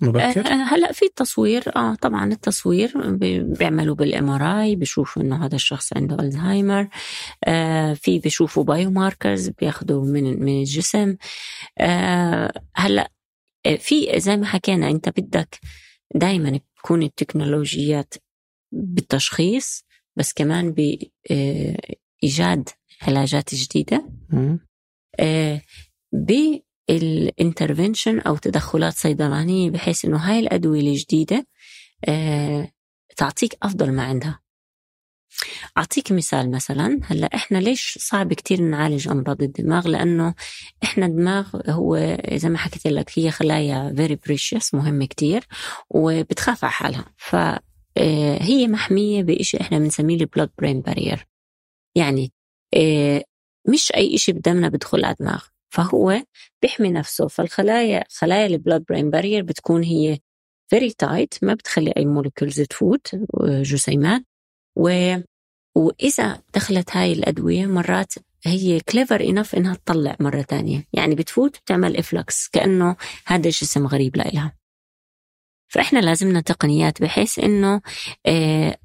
مبكر؟ 0.00 0.46
آه، 0.46 0.64
هلا 0.64 0.92
في 0.92 1.04
التصوير 1.04 1.76
آه 1.76 1.94
طبعا 1.94 2.32
التصوير 2.32 2.92
بيعملوا 3.42 3.94
بال 3.94 4.30
MRI 4.30 4.76
بيشوفوا 4.76 5.22
إنه 5.22 5.46
هذا 5.46 5.54
الشخص 5.54 5.92
عنده 5.92 6.16
ألزهايمر. 6.16 6.88
آه 7.44 7.94
في 7.94 8.18
بيشوفوا 8.18 8.64
biomarkers 8.64 9.48
بياخذوا 9.48 10.04
من 10.04 10.42
من 10.42 10.60
الجسم. 10.60 11.16
آه 11.78 12.52
هلا 12.74 13.10
آه، 13.66 13.76
في 13.76 14.20
زي 14.20 14.36
ما 14.36 14.46
حكينا 14.46 14.90
أنت 14.90 15.08
بدك 15.08 15.60
دائما 16.14 16.60
تكون 16.76 17.02
التكنولوجيات 17.02 18.14
بالتشخيص 18.72 19.84
بس 20.16 20.32
كمان 20.32 20.72
بإيجاد 20.72 22.68
آه، 22.68 22.74
علاجات 23.02 23.54
جديدة. 23.54 24.10
آه، 24.32 24.58
بالانترفنشن 26.12 28.20
أو 28.20 28.36
تدخلات 28.36 28.92
صيدلانية 28.92 29.70
بحيث 29.70 30.04
إنه 30.04 30.16
هاي 30.16 30.38
الأدوية 30.38 30.80
الجديدة 30.80 31.46
آه، 32.08 32.70
تعطيك 33.16 33.56
أفضل 33.62 33.92
ما 33.92 34.02
عندها. 34.02 34.40
أعطيك 35.78 36.12
مثال 36.12 36.50
مثلا 36.50 37.00
هلأ 37.04 37.26
إحنا 37.34 37.58
ليش 37.58 37.98
صعب 38.00 38.32
كتير 38.32 38.60
نعالج 38.60 39.08
أمراض 39.08 39.42
الدماغ؟ 39.42 39.88
لأنه 39.88 40.34
إحنا 40.84 41.06
الدماغ 41.06 41.70
هو 41.70 42.18
زي 42.34 42.48
ما 42.48 42.58
حكيت 42.58 42.86
لك 42.86 43.10
هي 43.18 43.30
خلايا 43.30 43.94
very 43.96 44.16
precious 44.30 44.74
مهمة 44.74 45.06
كتير 45.06 45.46
وبتخاف 45.90 46.64
على 46.64 46.72
حالها. 46.72 47.04
فهي 47.16 48.66
محمية 48.68 49.22
بإشي 49.22 49.60
إحنا 49.60 49.78
بنسميه 49.78 50.16
ال 50.16 50.22
blood 50.22 50.50
brain 50.58 50.80
barrier 50.80 51.26
يعني 51.94 52.32
مش 53.68 53.92
أي 53.94 54.14
إشي 54.14 54.32
بدمنا 54.32 54.68
بدخل 54.68 55.04
على 55.04 55.16
الدماغ 55.20 55.44
فهو 55.72 56.22
بيحمي 56.62 56.90
نفسه. 56.90 57.28
فالخلايا 57.28 58.04
خلايا 58.10 58.46
ال 58.46 58.52
blood 58.52 58.84
brain 58.88 59.10
barrier 59.10 59.42
بتكون 59.42 59.82
هي 59.82 60.18
very 60.70 60.90
tight 60.90 61.34
ما 61.42 61.54
بتخلي 61.54 61.92
أي 61.96 62.04
molecules 62.04 62.60
تفوت 62.60 63.16
جسيمات. 63.44 64.22
و 64.76 65.16
وإذا 65.76 66.42
دخلت 66.54 66.96
هاي 66.96 67.12
الأدوية 67.12 67.66
مرات 67.66 68.14
هي 68.46 68.80
clever 68.80 69.20
enough 69.20 69.54
إنها 69.54 69.74
تطلع 69.74 70.16
مرة 70.20 70.42
تانية. 70.42 70.86
يعني 70.92 71.14
بتفوت 71.14 71.56
بتعمل 71.58 71.96
efflux 71.96 72.48
كأنه 72.48 72.96
هذا 73.26 73.50
جسم 73.50 73.86
غريب 73.86 74.16
لإلها. 74.16 74.56
فإحنا 75.68 75.98
لازمنا 75.98 76.40
تقنيات 76.40 77.02
بحيث 77.02 77.38
إنه 77.38 77.80
آه 78.26 78.78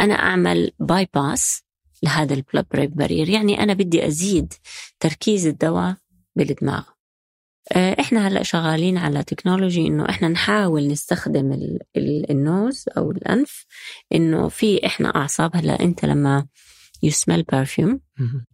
أنا 0.00 0.14
أعمل 0.14 0.72
bypass 0.80 1.62
لهذا 2.02 2.34
ال 2.34 2.39
blood 2.39 2.66
brain 2.70 2.90
barrier 2.90 3.28
يعني 3.28 3.62
أنا 3.62 3.72
بدي 3.72 4.06
أزيد 4.06 4.54
تركيز 5.00 5.46
الدواء 5.46 5.96
بالدماغ. 6.36 6.82
آه، 7.72 8.00
إحنا 8.00 8.28
هلأ 8.28 8.42
شغالين 8.42 8.98
على 8.98 9.22
technology 9.22 9.86
إنه 9.86 10.08
إحنا 10.08 10.28
نحاول 10.28 10.88
نستخدم 10.88 11.52
ال 11.52 11.78
ال 11.96 12.30
ال 12.30 12.41
nose 12.41 12.84
أو 12.96 13.10
الأنف 13.10 13.66
إنه 14.14 14.48
في 14.48 14.86
إحنا 14.86 15.16
أعصاب 15.16 15.56
هلأ 15.56 15.80
أنت 15.80 16.04
لما 16.04 16.46
you 17.06 17.10
smell 17.10 17.42
perfume 17.54 17.98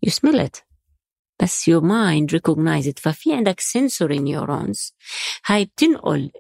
you 0.07 0.11
smell 0.11 0.41
it. 0.41 0.63
بس 1.43 1.71
your 1.71 1.83
mind 1.83 2.33
recognize 2.37 2.87
it. 2.87 2.99
ففي 2.99 3.35
عندك 3.35 3.61
sensory 3.61 4.19
neurons. 4.19 4.93
هاي 5.47 5.65
بتنقل 5.65 6.31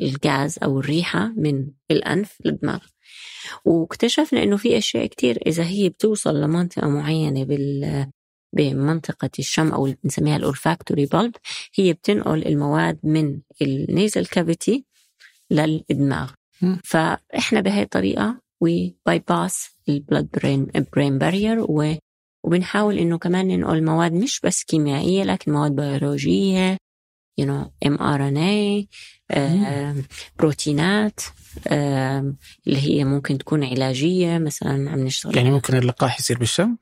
الغاز 0.00 0.58
أو 0.62 0.80
الريحة 0.80 1.32
من 1.36 1.70
الأنف 1.90 2.36
للدماغ. 2.44 2.84
واكتشفنا 3.64 4.42
إنه 4.42 4.56
في 4.56 4.78
أشياء 4.78 5.06
كتير 5.06 5.38
إذا 5.46 5.64
هي 5.64 5.88
بتوصل 5.88 6.40
لمنطقة 6.40 6.88
معينة 6.88 7.44
بال 7.44 8.06
بمنطقة 8.52 9.30
الشم 9.38 9.68
أو 9.72 9.84
اللي 9.86 9.96
بنسميها 10.04 10.36
ال 10.36 10.43
olfactory 10.43 11.06
bulb 11.06 11.32
هي 11.74 11.92
بتنقل 11.92 12.46
المواد 12.46 12.98
من 13.02 13.40
ال 13.62 13.73
nasal 13.73 14.26
cavity 14.26 14.84
للدماغ 15.50 16.32
فإحنا 16.84 17.60
بهي 17.60 17.82
الطريقة 17.82 18.40
we 18.60 18.96
bypass 19.06 19.22
ال 19.28 19.68
blood 19.88 20.28
brain 20.34 20.66
brain 20.92 21.18
barrier 21.18 21.66
وبنحاول 22.44 22.98
إنه 22.98 23.18
كمان 23.18 23.48
ننقل 23.48 23.84
مواد 23.84 24.12
مش 24.12 24.40
بس 24.44 24.64
كيميائية 24.64 25.22
لكن 25.24 25.52
مواد 25.52 25.76
بيولوجية 25.76 26.76
you 27.40 27.44
know 27.44 27.88
mRNA 27.88 28.86
آه، 29.30 29.94
بروتينات 30.38 31.20
آه، 31.68 32.34
اللي 32.66 32.78
هي 32.78 33.04
ممكن 33.04 33.38
تكون 33.38 33.64
علاجية 33.64 34.38
مثلا 34.38 34.90
عم 34.90 34.98
نشتغل 34.98 35.36
يعني 35.36 35.50
ممكن 35.50 35.76
اللقاح 35.76 36.20
يصير 36.20 36.38
بالشم؟ 36.38 36.76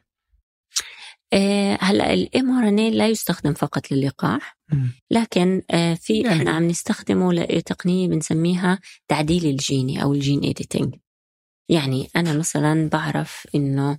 آه، 1.32 1.78
هلأ 1.80 2.14
ال 2.14 2.58
mRNA 2.58 2.88
لا 2.88 3.08
يستخدم 3.08 3.54
فقط 3.54 3.92
للقاح 3.92 4.58
لكن 5.10 5.62
في 6.00 6.20
يعني. 6.20 6.28
إحنا 6.28 6.50
عم 6.50 6.68
نستخدمه 6.68 7.32
لتقنية 7.32 8.08
بنسميها 8.08 8.78
تعديل 9.08 9.46
الجيني 9.46 10.02
أو 10.02 10.12
ال 10.12 10.18
gene 10.18 10.38
editing 10.38 10.94
يعني 11.68 12.08
أنا 12.16 12.32
مثلا 12.32 12.88
بعرف 12.88 13.46
إنه 13.54 13.98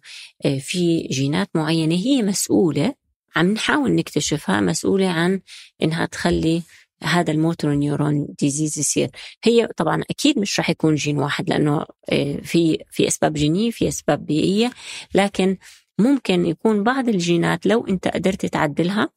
في 0.60 1.08
جينات 1.12 1.50
معينة 1.56 1.96
هي 1.96 2.22
مسؤولة 2.22 2.94
عم 3.36 3.52
نحاول 3.52 3.92
نكتشفها 3.92 4.62
مسؤولة 4.62 5.08
عن 5.08 5.42
إنها 5.84 6.06
تخلي 6.06 6.64
هذا 7.04 7.32
ال 7.32 7.39
motor 7.39 7.74
neuron 7.74 8.28
disease 8.40 8.80
يصير. 8.80 9.10
هي 9.44 9.68
طبعا 9.78 10.04
أكيد 10.10 10.40
مش 10.40 10.60
راح 10.60 10.70
يكون 10.70 10.96
جين 10.96 11.18
واحد 11.18 11.50
لأنه 11.50 11.86
آه، 12.12 12.38
في 12.44 12.78
في 12.92 13.08
أسباب 13.08 13.34
جينية 13.34 13.72
في 13.72 13.88
أسباب 13.88 14.26
بيئية 14.26 14.72
لكن 15.16 15.58
ممكن 16.00 16.46
يكون 16.46 16.84
بعض 16.84 17.10
الجينات 17.10 17.66
لو 17.66 17.88
أنت 17.88 18.08
قدرت 18.08 18.46
تعدلها 18.46 19.10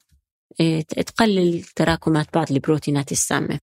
آه، 0.61 0.81
تقلل 0.81 1.63
تراكمات 1.63 2.27
بعض 2.35 2.53
البروتينات 2.53 3.13
السامة. 3.13 3.59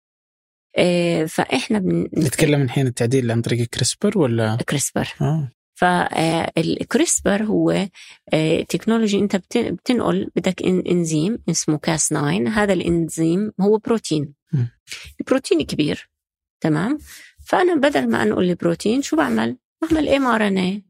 آه، 0.78 1.26
فإحنا 1.26 1.80
بن... 1.80 2.08
نتكلم 2.18 2.62
الحين 2.62 2.88
التعديل 2.88 3.32
عن 3.32 3.42
طريق 3.42 3.68
CRISPR 3.68 4.18
ولا؟ 4.18 4.58
CRISPR. 4.70 5.14
آه. 5.22 5.52
فال 5.80 6.21
CRISPR 6.21 7.44
هو 7.44 7.88
آه، 8.34 8.62
تكنولوجي 8.62 9.20
انت 9.20 9.36
بت- 9.36 9.58
بتنقل 9.58 10.30
بدك 10.36 10.62
انزيم 10.64 11.38
اسمه 11.50 11.78
Cas 11.78 12.08
9 12.08 12.48
هذا 12.50 12.74
الانزيم 12.74 13.52
هو 13.62 13.78
بروتين. 13.78 14.34
البروتين 15.20 15.62
كبير. 15.62 16.10
تمام؟ 16.62 16.98
فأنا 17.46 17.76
بدل 17.76 18.10
ما 18.10 18.24
أنقل 18.24 18.44
البروتين 18.50 19.02
شو 19.02 19.16
بعمل؟ 19.16 19.58
بعمل 19.82 20.10
mRNA. 20.10 20.82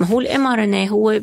ما 0.00 0.06
هو 0.06 0.20
ال 0.20 0.46
mRNA 0.46 0.88
هو 0.88 1.20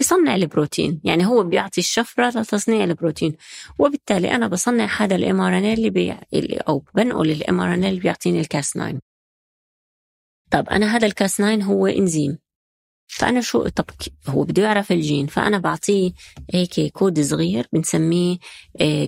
بصنع 0.00 0.34
البروتين. 0.34 1.00
يعني 1.04 1.26
هو 1.26 1.42
بيعطي 1.44 1.80
الشفرة 1.80 2.28
لتصنيع 2.28 2.84
البروتين. 2.84 3.36
وبالتالي 3.78 4.34
أنا 4.34 4.48
بصنع 4.48 4.84
هذا 4.96 5.16
ال 5.16 5.40
mRNA 5.40 5.72
اللي 5.74 5.90
بي... 5.90 6.14
اللي- 6.34 6.56
أو 6.68 6.84
بنقل 6.94 7.30
ال 7.30 7.60
mRNA 7.60 7.90
اللي 7.90 8.00
بيعطيني 8.00 8.40
ال 8.40 8.48
Cas 8.48 8.70
9 8.70 8.98
طب 10.50 10.68
أنا 10.68 10.96
هذا 10.96 11.06
ال 11.06 11.14
Cas 11.14 11.36
9 11.36 11.54
هو 11.62 11.86
إنزيم. 11.86 12.38
فأنا 13.08 13.40
شو 13.40 13.68
طب 13.68 13.84
هو 14.28 14.44
بده 14.44 14.62
يعرف 14.62 14.92
الجين. 14.92 15.26
فأنا 15.26 15.58
بعطيه 15.58 16.10
هيك 16.54 16.92
كود 16.92 17.20
صغير 17.20 17.66
بنسميه 17.72 18.38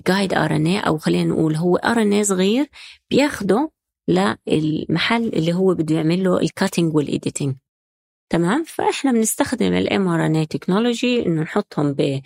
guide 0.07 0.33
RNA 0.33 0.67
أو 0.67 0.97
خلينا 0.97 1.29
نقول 1.33 1.55
هو 1.55 1.75
RNA 1.75 2.23
صغير 2.23 2.69
بياخده 3.09 3.71
للمحل 4.07 5.27
اللي 5.27 5.53
هو 5.53 5.73
بده 5.73 5.95
يعمل 5.95 6.23
له 6.23 6.37
ال 6.41 6.48
cutting 6.48 6.95
وال 6.95 7.08
editing 7.08 7.55
تمام؟ 8.29 8.63
فإحنا 8.63 9.11
بنستخدم 9.11 9.73
ال 9.73 10.07
mRNA 10.07 10.47
technology 10.47 11.25
إنه 11.25 11.41
نحطهم 11.41 11.93
ب 11.93 12.21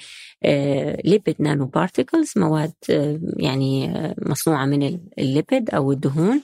lipid 1.05 1.35
nanoparticles 1.39 2.31
مواد 2.35 2.73
آه، 2.89 3.19
يعني 3.37 3.89
آه، 3.97 4.15
مصنوعة 4.21 4.65
من 4.65 4.83
ال- 4.83 4.99
ال 5.19 5.27
lipid 5.27 5.69
أو 5.69 5.91
الدهون. 5.91 6.41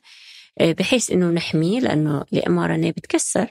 بحيث 0.62 1.12
إنه 1.12 1.30
نحميه 1.30 1.80
لأنه 1.80 2.24
ال 2.34 2.60
mRNA 2.60 2.92
بتكسر 2.92 3.48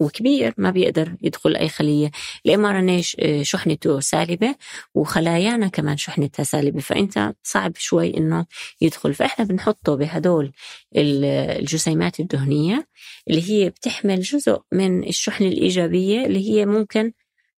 وكبير 0.00 0.54
ما 0.58 0.70
بيقدر 0.70 1.16
يدخل 1.22 1.56
أي 1.56 1.68
خلية. 1.68 2.10
ال 2.46 2.64
mRNA 2.64 3.02
شحنته 3.44 4.00
سالبة 4.00 4.54
وخلايانا 4.94 5.68
كمان 5.68 5.96
شحنتها 5.96 6.42
سالبة 6.42 6.80
فإنت 6.80 7.34
صعب 7.42 7.72
شوي 7.76 8.16
إنه 8.16 8.46
يدخل. 8.80 9.14
فإحنا 9.14 9.44
بنحطه 9.44 9.94
بهدول 9.94 10.52
ال- 10.96 11.24
الجسيمات 11.60 12.20
الدهنية 12.20 12.88
اللي 13.30 13.50
هي 13.50 13.70
بتحمل 13.70 14.20
جزء 14.20 14.60
من 14.72 15.04
الشحنه 15.08 15.48
الإيجابية 15.48 16.26
اللي 16.26 16.50
هي 16.50 16.66
ممكن 16.66 17.12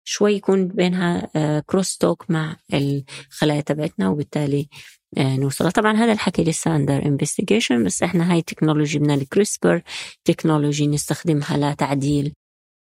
شوي 0.05 0.35
يكون 0.35 0.69
بينها 0.69 1.31
cross 1.67 1.97
talk 1.97 2.25
مع 2.31 2.57
الخلايا 2.75 3.61
تبعتنا 3.61 4.09
وبالتالي 4.09 4.69
آه، 5.19 5.37
نوصل 5.37 5.73
طبعا 5.73 5.93
هذا 5.97 6.13
الحكي 6.13 6.45
لسه 6.45 6.77
under 6.77 7.07
investigation 7.07 7.85
بس 7.85 8.03
إحنا 8.03 8.33
هاي 8.33 8.43
technology 8.43 8.99
من 8.99 9.11
ال 9.11 9.21
CRISPR 9.21 9.83
technology 10.25 10.87
نستخدمها 10.87 11.57
لتعديل 11.73 12.33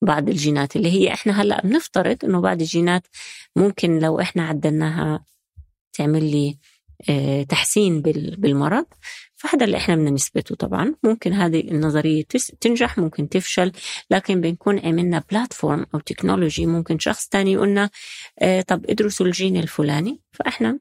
بعض 0.02 0.28
الجينات 0.28 0.77
اللي 0.77 0.90
هي 0.93 1.12
إحنا 1.12 1.43
هلأ 1.43 1.61
بنفترض 1.65 2.24
إنه 2.24 2.40
بعض 2.40 2.61
الجينات 2.61 3.06
ممكن 3.56 3.98
لو 3.98 4.20
إحنا 4.20 4.47
عدلناها 4.48 5.24
تعمل 5.93 6.31
لي 6.31 6.59
آه، 7.11 7.43
تحسين 7.43 8.02
بال- 8.02 8.36
بالمرض 8.36 8.86
فهذا 9.36 9.65
اللي 9.65 9.77
إحنا 9.77 9.97
بدنا 9.97 10.11
نثبته 10.11 10.55
طبعا. 10.55 10.94
ممكن 11.02 11.32
هذه 11.32 11.61
النظرية 11.61 12.24
تنجح 12.61 12.98
ممكن 12.98 13.28
تفشل 13.28 13.73
لكن 14.11 14.40
بنكون 14.40 14.78
عملنا 14.78 15.23
platform 15.31 15.87
أو 15.94 15.98
technology 16.01 16.66
ممكن 16.66 16.98
شخص 16.98 17.28
تاني 17.28 17.52
يقولنا 17.52 17.90
آه، 18.39 18.61
طب 18.61 18.85
ادرسوا 18.90 19.27
الجين 19.27 19.56
الفلاني 19.56 20.20
فإحنا 20.32 20.78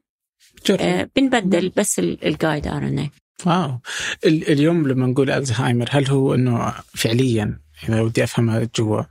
آه، 0.80 1.08
بنبدل 1.16 1.72
بس 1.76 1.98
ال 1.98 2.66
guide 2.66 2.78
RNA 2.82 3.08
wow. 3.46 3.80
ال- 4.26 4.48
اليوم 4.52 4.88
لما 4.88 5.06
نقول 5.06 5.30
الزهايمر 5.30 5.86
هل 5.90 6.06
هو 6.08 6.34
إنه 6.34 6.74
فعليا؟ 6.94 7.58
إذا 7.88 8.00
ودي 8.00 8.24
افهمها 8.24 8.68
جوا. 8.76 9.02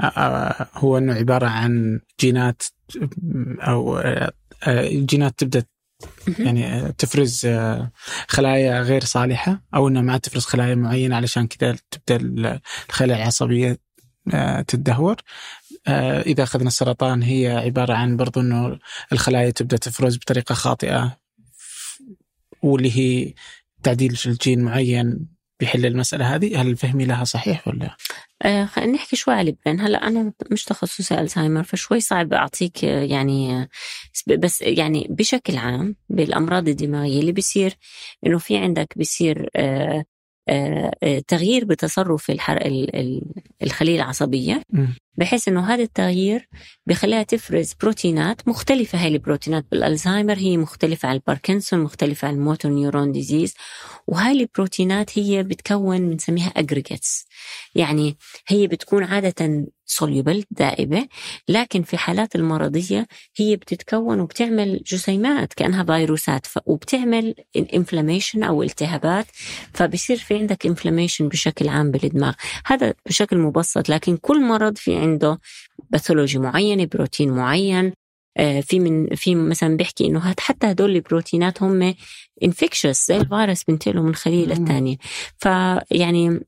آه، 0.00 0.04
آه، 0.04 0.68
هو 0.74 0.98
إنه 0.98 1.14
عبارة 1.14 1.46
عن 1.46 2.00
جينات 2.20 2.62
أو 3.60 4.02
جينات 4.88 5.34
تبدأ 5.38 5.64
يعني 6.38 6.92
تفرز 6.98 7.46
خلايا 8.28 8.80
غير 8.82 9.04
صالحة 9.04 9.62
أو 9.74 9.88
انها 9.88 10.02
ما 10.02 10.18
تفرز 10.18 10.44
خلايا 10.44 10.74
معينة 10.74 11.16
علشان 11.16 11.46
كذا 11.46 11.76
تبدأ 11.90 12.16
ال- 12.16 12.60
الخلايا 12.88 13.18
العصبية 13.22 13.78
تدهور 14.68 15.16
آه، 15.88 16.20
إذا 16.20 16.42
أخذنا 16.42 16.68
السرطان 16.68 17.22
هي 17.22 17.48
عبارة 17.48 17.94
عن 17.94 18.16
برضو 18.16 18.40
إنه 18.40 18.78
الخلايا 19.12 19.50
تبدأ 19.50 19.76
تفرز 19.76 20.16
بطريقة 20.16 20.54
خاطئة 20.54 21.16
واللي 22.62 22.98
هي 22.98 23.34
تعديل 23.82 24.16
في 24.16 24.26
الجين 24.26 24.60
معين 24.64 25.34
بيحل 25.60 25.86
المسألة 25.86 26.34
هذه. 26.34 26.60
هل 26.60 26.76
فهمي 26.76 27.04
لها 27.04 27.24
صحيح 27.24 27.68
ولا؟ 27.68 27.96
آه، 28.42 28.64
خلينا 28.64 28.92
نحكي 28.92 29.16
شوي 29.16 29.34
على 29.34 29.50
لبنان 29.50 29.80
هلا 29.80 30.08
أنا 30.08 30.32
مش 30.50 30.64
تخصصي 30.64 31.20
ألزهايمر 31.20 31.62
فشوي 31.62 32.00
صعب 32.00 32.32
أعطيك 32.32 32.84
آه، 32.84 33.02
يعني 33.02 33.52
آه، 33.56 33.68
بس 34.26 34.62
يعني 34.62 35.06
بشكل 35.10 35.56
عام 35.56 35.96
بالأمراض 36.08 36.68
الدماغية 36.68 37.20
اللي 37.20 37.32
بيصير 37.32 37.76
إنه 38.26 38.38
في 38.38 38.56
عندك 38.56 38.94
بيصير 38.96 39.50
آه، 39.56 40.04
تغيير 41.28 41.64
بتصرف 41.64 42.30
الحر... 42.30 42.56
ال- 42.56 42.96
ال- 42.96 43.22
الخلية 43.62 43.96
العصبية. 43.96 44.62
مم. 44.70 44.94
بحيث 45.18 45.48
إنه 45.48 45.74
هذا 45.74 45.82
التغيير 45.82 46.48
بخليها 46.86 47.22
تفرز 47.22 47.74
بروتينات 47.82 48.48
مختلفة. 48.48 48.98
هاي 48.98 49.08
البروتينات 49.08 49.66
بالألزهايمر 49.70 50.38
هي 50.38 50.56
مختلفة 50.56 51.08
عن 51.08 51.14
الباركنسون 51.14 51.80
مختلفة 51.80 52.28
عن 52.28 52.34
ال 52.34 52.40
motor 52.40 52.70
neuron 52.70 53.12
disease. 53.12 53.54
وهاي 54.06 54.40
البروتينات 54.40 55.18
هي 55.18 55.42
بتكون 55.42 56.10
بنسميها 56.10 56.48
aggregates 56.48 57.26
يعني 57.74 58.16
هي 58.48 58.66
بتكون 58.66 59.04
عادة 59.04 59.66
soluble 59.90 60.42
دائبة 60.50 61.08
لكن 61.48 61.82
في 61.82 61.96
حالات 61.96 62.36
المرضية 62.36 63.06
هي 63.36 63.56
بتتكون 63.56 64.20
وبتعمل 64.20 64.82
جسيمات 64.86 65.54
كأنها 65.54 65.84
فيروسات 65.84 66.46
وبتعمل 66.66 67.34
inflammation 67.74 68.42
أو 68.42 68.62
التهابات 68.62 69.26
فبصير 69.74 70.16
في 70.16 70.34
عندك 70.38 70.66
inflammation 70.66 71.28
بشكل 71.28 71.68
عام 71.68 71.90
بالدماغ 71.90 72.34
هذا 72.66 72.94
بشكل 73.06 73.38
مبسط 73.38 73.88
لكن 73.88 74.16
كل 74.16 74.42
مرض 74.42 74.76
في 74.76 74.96
عنده 74.96 75.40
pathology 75.90 76.38
معينة 76.38 76.84
بروتين 76.84 77.30
معين 77.30 77.92
آه، 78.36 78.60
في 78.60 78.80
من 78.80 79.14
في 79.14 79.34
مثلا 79.34 79.76
بيحكي 79.76 80.06
إنه 80.06 80.34
حتى 80.38 80.66
هدول 80.66 80.96
البروتينات 80.96 81.62
هم 81.62 81.94
infectious 82.42 83.08
زي 83.08 83.16
الفيروس 83.16 83.64
بينتقلوا 83.64 84.04
من 84.04 84.14
خليه. 84.14 84.46
للثانيه 84.46 84.96
فيعني 85.38 86.40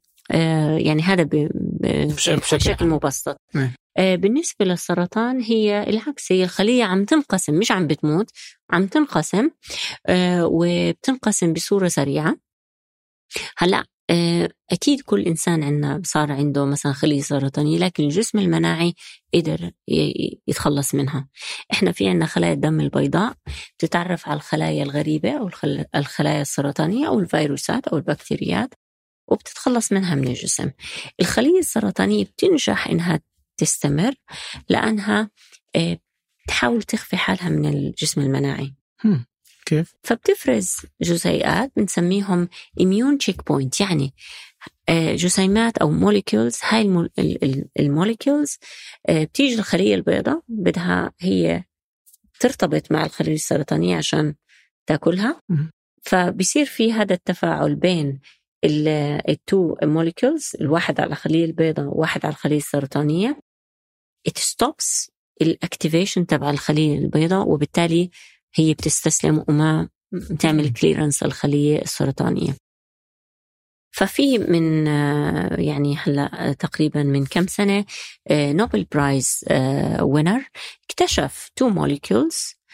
يعني 0.79 1.03
هذا 1.03 1.29
بشكل 1.31 2.57
بشكل 2.57 2.87
مبسط. 2.87 3.41
نعم. 3.55 3.71
آه، 3.99 4.17
بالنسبة 4.17 4.65
للسرطان 4.65 5.41
هي 5.41 5.83
العكس 5.91 6.33
هي 6.33 6.45
الخلية 6.45 6.85
عم 6.85 7.05
تنقسم 7.05 7.55
مش 7.55 7.71
عم 7.73 7.87
بتموت 7.87 8.31
عم 8.71 8.87
تنقسم 8.87 9.51
آه، 10.07 10.47
وبتنقسم 10.53 11.53
بصورة 11.53 11.89
سريعة. 11.89 12.37
هلأ 13.59 13.85
آه، 14.11 14.49
أكيد 14.73 15.01
كل 15.01 15.23
إنسان 15.23 15.63
عندنا 15.63 16.01
صار 16.05 16.33
عنده 16.33 16.65
مثلا 16.65 16.93
خلية 16.93 17.21
سرطانية 17.21 17.79
لكن 17.79 18.05
الجسم 18.05 18.39
المناعي 18.39 18.95
قدر 19.35 19.71
يتخلص 20.49 20.95
منها. 20.95 21.29
إحنا 21.73 21.93
في 21.93 22.09
عندنا 22.09 22.27
خلايا 22.27 22.53
الدم 22.53 22.81
البيضاء 22.81 23.35
تتعرف 23.79 24.29
على 24.29 24.37
الخلايا 24.37 24.83
الغريبة 24.83 25.31
أو 25.39 25.47
الخل- 25.47 25.85
الخلايا 25.95 26.43
السرطانية 26.43 27.09
أو 27.09 27.21
الفيروسات 27.21 27.89
أو 27.89 27.97
البكتيريات. 27.97 28.75
وبتتخلص 29.29 29.93
منها 29.93 30.15
من 30.15 30.29
الجسم 30.29 30.71
الخلية 31.21 31.59
السرطانية 31.59 32.25
بتنجح 32.25 32.89
إنها 32.89 33.21
تستمر 33.57 34.15
لأنها 34.69 35.31
آه، 35.77 35.99
تحاول 36.49 36.83
تخفي 36.83 37.17
حالها 37.17 37.49
من 37.49 37.67
الجسم 37.67 38.21
المناعي. 38.21 38.75
كيف؟ 39.67 39.93
فبتفرز 40.03 40.77
جزيئات 41.03 41.73
بنسميهم 41.77 42.49
immune 42.81 43.19
check 43.31 43.37
point 43.53 43.81
يعني 43.81 44.15
آه، 44.89 45.15
جسيمات 45.15 45.79
أو 45.79 45.91
molecules 45.91 46.59
هاي 46.63 46.83
ال 46.83 46.88
mole- 46.88 47.11
ال- 47.19 47.45
ال- 47.45 47.69
ال 47.81 47.89
molecules 47.89 48.59
آه، 49.09 49.25
بتيجي 49.25 49.55
الخلية 49.59 49.95
البيضاء 49.95 50.43
بدها 50.49 51.13
هي 51.21 51.65
ترتبط 52.41 52.93
مع 52.93 53.05
الخلية 53.05 53.35
السرطانية 53.35 53.97
عشان 53.97 54.35
تأكلها. 54.87 55.41
فبصير 56.03 56.67
في 56.67 56.93
هذا 56.93 57.15
التفاعل 57.15 57.75
بين 57.75 58.21
ال 58.67 58.94
two 58.94 59.77
molecules 59.83 60.53
الواحد 60.61 61.01
على 61.01 61.11
الخليه 61.11 61.45
البيضاء 61.45 61.87
وواحد 61.87 62.27
على 62.27 62.33
الخليه 62.33 62.57
السرطانية. 62.57 63.41
It 64.29 64.39
stops 64.39 65.11
ال 65.43 65.51
activation 65.51 66.27
تبع 66.27 66.51
الخلية 66.51 66.99
البيضاء 66.99 67.49
وبالتالي 67.49 68.11
هي 68.55 68.75
بتستسلم 68.75 69.45
وما 69.49 69.89
تعمل 70.39 70.73
clearance 70.73 71.23
الخلية 71.23 71.83
السرطانية. 71.83 72.57
ففي 73.97 74.39
من 74.39 74.89
آه، 74.89 75.61
يعني 75.61 75.97
هلا 75.97 76.53
تقريبا 76.59 77.03
من 77.03 77.27
كم 77.27 77.47
سنة 77.47 77.85
Nobel 78.31 78.87
Prize 78.93 79.45
winner 80.01 80.49
اكتشف 80.91 81.51
two 81.57 81.69
molecules 81.69 82.35
آه، 82.35 82.51
آه، 82.51 82.66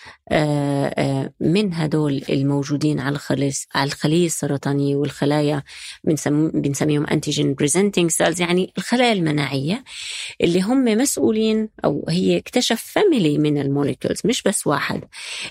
من 1.41 1.75
هدول 1.75 2.23
الموجودين 2.31 3.01
على 3.01 3.15
الخلية 3.15 3.53
على 3.75 3.89
الخلية 3.89 4.27
السرطانية 4.27 4.97
والخلايا 4.97 5.63
بنسميهم 6.55 7.07
antigen 7.07 7.55
presenting 7.55 8.11
cells 8.11 8.41
يعني 8.41 8.73
الخلايا 8.79 9.13
المناعية 9.13 9.85
اللي 10.41 10.63
هم 10.63 10.85
مسؤولين 10.85 11.69
أو 11.85 12.07
هي 12.09 12.37
اكتشف 12.39 12.83
family 12.95 13.39
من 13.39 13.59
ال 13.59 13.65
molecules 13.65 14.21
مش 14.25 14.43
بس 14.43 14.67
واحد 14.67 15.05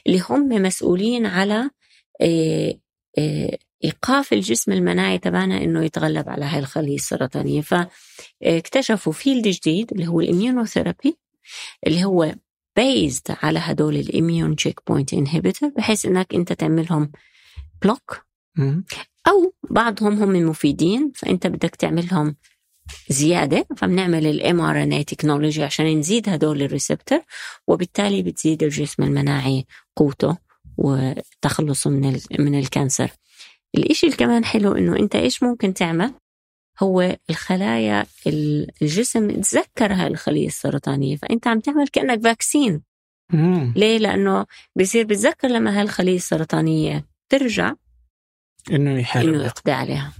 اللي 0.08 0.22
هم 0.30 0.48
مسؤولين 0.50 1.26
على 1.26 1.70
إيقاف 3.84 4.34
الجسم 4.34 4.72
المناعي 4.72 5.18
تبعنا 5.18 5.58
إنه 5.58 5.86
يتغلب 5.86 6.30
على 6.30 6.46
هاي 6.46 6.60
الخليه 6.60 6.96
السرطانيه 6.96 7.62
فاكتشفوا 8.42 9.14
field 9.14 9.48
جديد 9.48 9.92
اللي 9.92 10.08
هو 10.08 10.22
ال 10.22 10.28
immunotherapy 10.28 11.18
اللي 11.88 12.04
هو 12.06 12.36
based 12.76 13.38
على 13.44 13.60
هدول 13.60 13.96
ال 13.96 14.56
immune 14.56 14.80
checkpoint 14.88 15.14
inhibitor 15.14 15.70
بحيث 15.70 16.06
إنك 16.06 16.36
أنت 16.36 16.54
تعملهم 16.54 17.12
block 17.82 18.26
أو 19.28 19.54
بعضهم 19.70 20.24
هم 20.24 20.50
مفيدين 20.50 21.12
فأنت 21.16 21.48
بدك 21.48 21.76
تعملهم 21.76 22.36
زيادة. 23.10 23.68
فبنعمل 23.78 24.28
ال 24.28 24.62
mRNA 24.62 24.94
technology 24.94 25.64
عشان 25.64 26.00
نزيد 26.00 26.30
هدول 26.30 26.62
ال 26.62 26.68
receptor 26.68 27.20
وبالتالي 27.68 28.22
بتزيد 28.22 28.64
الجسم 28.64 29.04
المناعي 29.04 29.66
قوته 29.96 30.38
وتخلصه 30.78 31.90
من 31.90 32.20
من 32.40 32.60
ال 32.60 32.66
cancer. 32.66 33.12
الإشي 33.76 34.06
اللي 34.06 34.18
كمان 34.18 34.46
حلو 34.46 34.72
إنه 34.72 35.00
أنت 35.00 35.16
إيش 35.16 35.44
ممكن 35.44 35.74
تعمل؟ 35.74 36.14
هو 36.80 37.18
الخلايا 37.30 38.06
الجسم 38.82 39.42
تذكر 39.42 39.94
هاي 39.94 40.08
الخلية 40.08 40.48
السرطانية 40.48 41.16
فأنت 41.16 41.48
عم 41.48 41.60
تعمل 41.60 41.88
كأنك 41.88 42.24
vaccine 42.24 42.82
مم. 43.34 43.74
ليه؟ 43.76 43.98
لأنه 43.98 44.46
بصير 44.76 45.06
بتذكر 45.06 45.48
لما 45.48 45.78
هاي 45.78 45.82
الخلية 45.82 46.16
السرطانية 46.16 47.06
ترجع 47.30 47.74
إنه 48.72 49.00
يحارب. 49.00 49.28
إنه 49.28 49.44
يقضي 49.44 49.72
عليها. 49.72 50.14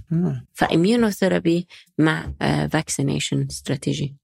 ف 0.52 0.60
immunotherapy 0.60 1.66
مع 1.98 2.32
vaccination 2.40 3.44
uh, 3.44 3.50
strategy 3.50 4.16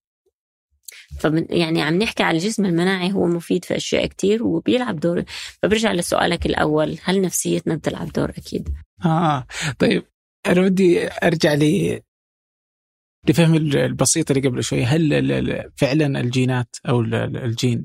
يعني 1.51 1.83
عم 1.83 1.95
نحكي 1.95 2.23
على 2.23 2.39
الجسم 2.39 2.65
المناعي 2.65 3.13
هو 3.13 3.27
مفيد 3.27 3.65
في 3.65 3.77
أشياء 3.77 4.07
كتير 4.07 4.43
وبيلعب 4.43 5.01
دور. 5.01 5.25
فبرجع 5.63 5.93
لسؤالك 5.93 6.47
الأول 6.47 6.99
هل 7.05 7.21
نفسيتنا 7.23 7.75
بتلعب 7.75 8.13
دور؟ 8.13 8.31
أكيد. 8.31 8.69
آه. 9.05 9.47
طيب 9.79 10.05
أنا 10.47 10.61
بدي 10.61 11.09
أرجع 11.09 11.55
لي 11.55 12.03
لفهم 13.29 13.55
البسيط 13.55 14.31
اللي 14.31 14.49
قبل 14.49 14.65
شوي. 14.65 14.85
هل 14.85 15.71
فعلا 15.77 16.21
الجينات 16.21 16.77
أو 16.89 17.01
الجين 17.01 17.85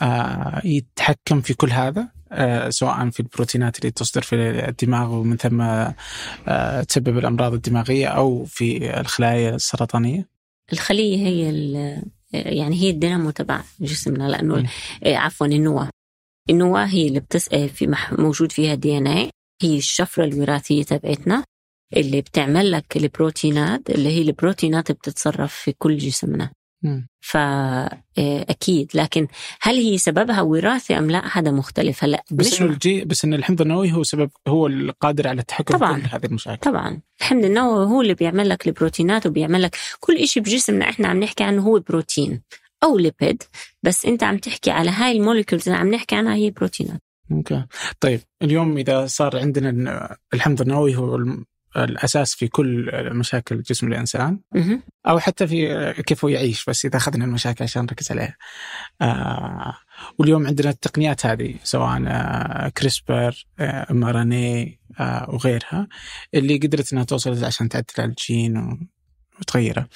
آه 0.00 0.62
يتحكم 0.64 1.40
في 1.40 1.54
كل 1.54 1.70
هذا؟ 1.70 2.08
آه 2.32 2.70
سواء 2.70 3.10
في 3.10 3.20
البروتينات 3.20 3.78
اللي 3.78 3.90
تصدر 3.90 4.22
في 4.22 4.34
الدماغ 4.68 5.14
ومن 5.14 5.36
ثم 5.36 5.60
آه 5.60 6.82
تسبب 6.82 7.18
الأمراض 7.18 7.54
الدماغية 7.54 8.06
أو 8.06 8.44
في 8.44 9.00
الخلايا 9.00 9.54
السرطانية؟ 9.54 10.28
الخلية 10.72 11.16
هي 11.16 11.50
يعني 12.32 12.76
هي 12.76 12.90
الدينامو 12.90 13.30
تبع 13.30 13.60
جسمنا 13.80 14.28
لأنه 14.28 14.70
إيه، 15.04 15.16
عفوا 15.16 15.46
النواه 15.46 15.90
النواه 16.50 16.84
هي 16.84 17.08
اللي 17.08 17.20
بتس 17.20 17.48
في 17.48 17.96
موجود 18.12 18.52
فيها 18.52 18.74
DNA 18.74 19.30
هي 19.62 19.76
الشفرة 19.76 20.24
الوراثية 20.24 20.82
تبعتنا. 20.82 21.44
اللي 21.96 22.20
بتعمل 22.20 22.70
لك 22.70 22.96
البروتينات 22.96 23.90
اللي 23.90 24.08
هي 24.08 24.22
البروتينات 24.22 24.92
بتتصرف 24.92 25.54
في 25.54 25.72
كل 25.78 25.96
جسمنا. 25.96 26.50
فاكيد 27.20 28.90
آه، 28.96 29.02
لكن 29.02 29.26
هل 29.60 29.76
هي 29.76 29.98
سببها 29.98 30.40
وراثي 30.40 30.98
أم 30.98 31.10
لا؟ 31.10 31.38
هذا 31.38 31.50
مختلف. 31.50 32.04
هلا 32.04 32.24
بس 32.30 32.60
إنه 32.60 32.72
الجي 32.72 33.04
بس 33.04 33.24
ان 33.24 33.34
الحمض 33.34 33.60
النووي 33.60 33.92
هو 33.92 34.02
سبب 34.02 34.30
هو 34.48 34.66
القادر 34.66 35.28
على 35.28 35.40
التحكم 35.40 35.76
طبعا. 35.76 35.94
في 35.94 36.02
كل 36.02 36.08
هذه 36.08 36.26
المشاكل. 36.26 36.70
طبعا. 36.70 37.00
الحمض 37.20 37.44
النووي 37.44 37.86
هو 37.86 38.02
اللي 38.02 38.14
بيعمل 38.14 38.48
لك 38.48 38.66
البروتينات 38.66 39.26
وبيعمل 39.26 39.62
لك 39.62 39.76
كل 40.00 40.28
شيء 40.28 40.42
بجسمنا. 40.42 40.88
إحنا 40.88 41.08
عم 41.08 41.20
نحكي 41.20 41.44
عنه 41.44 41.62
هو 41.62 41.80
بروتين 41.80 42.42
أو 42.82 42.98
lipid 42.98 43.42
بس 43.82 44.06
أنت 44.06 44.22
عم 44.22 44.38
تحكي 44.38 44.70
على 44.70 44.90
هاي 44.90 45.12
ال 45.12 45.18
molecules 45.18 45.68
اللي 45.68 45.80
عم 45.80 45.94
نحكي 45.94 46.16
عنها 46.16 46.34
هي 46.34 46.50
بروتينات. 46.50 47.00
أوكي. 47.32 47.64
طيب 48.00 48.20
اليوم 48.42 48.78
إذا 48.78 49.06
صار 49.06 49.38
عندنا 49.38 50.16
الحمض 50.34 50.60
النووي 50.60 50.96
هو 50.96 51.18
الأساس 51.76 52.34
في 52.34 52.48
كل 52.48 52.90
مشاكل 53.12 53.62
جسم 53.62 53.86
الإنسان 53.86 54.40
أو 55.06 55.18
حتى 55.18 55.46
في 55.46 55.92
كيف 56.06 56.24
هو 56.24 56.28
يعيش 56.28 56.64
بس 56.68 56.84
إذا 56.84 56.96
أخذنا 56.96 57.24
المشاكل 57.24 57.64
عشان 57.64 57.82
نركز 57.82 58.10
عليها. 58.12 58.36
آه 59.02 59.74
واليوم 60.18 60.46
عندنا 60.46 60.70
التقنيات 60.70 61.26
هذه 61.26 61.54
سواء 61.62 62.02
آه 62.06 62.68
CRISPR 62.68 63.46
mRNA 63.60 64.78
وغيرها 65.28 65.88
اللي 66.34 66.56
قدرت 66.58 66.92
إنها 66.92 67.04
توصل 67.04 67.44
عشان 67.44 67.68
تعدل 67.68 67.86
على 67.98 68.08
الجين 68.08 68.86
وتغيره. 69.40 69.88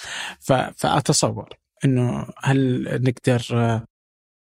فأتصور 0.77 1.49
إنه 1.85 2.27
هل 2.43 2.85
نقدر 3.03 3.43
آه، 3.53 3.87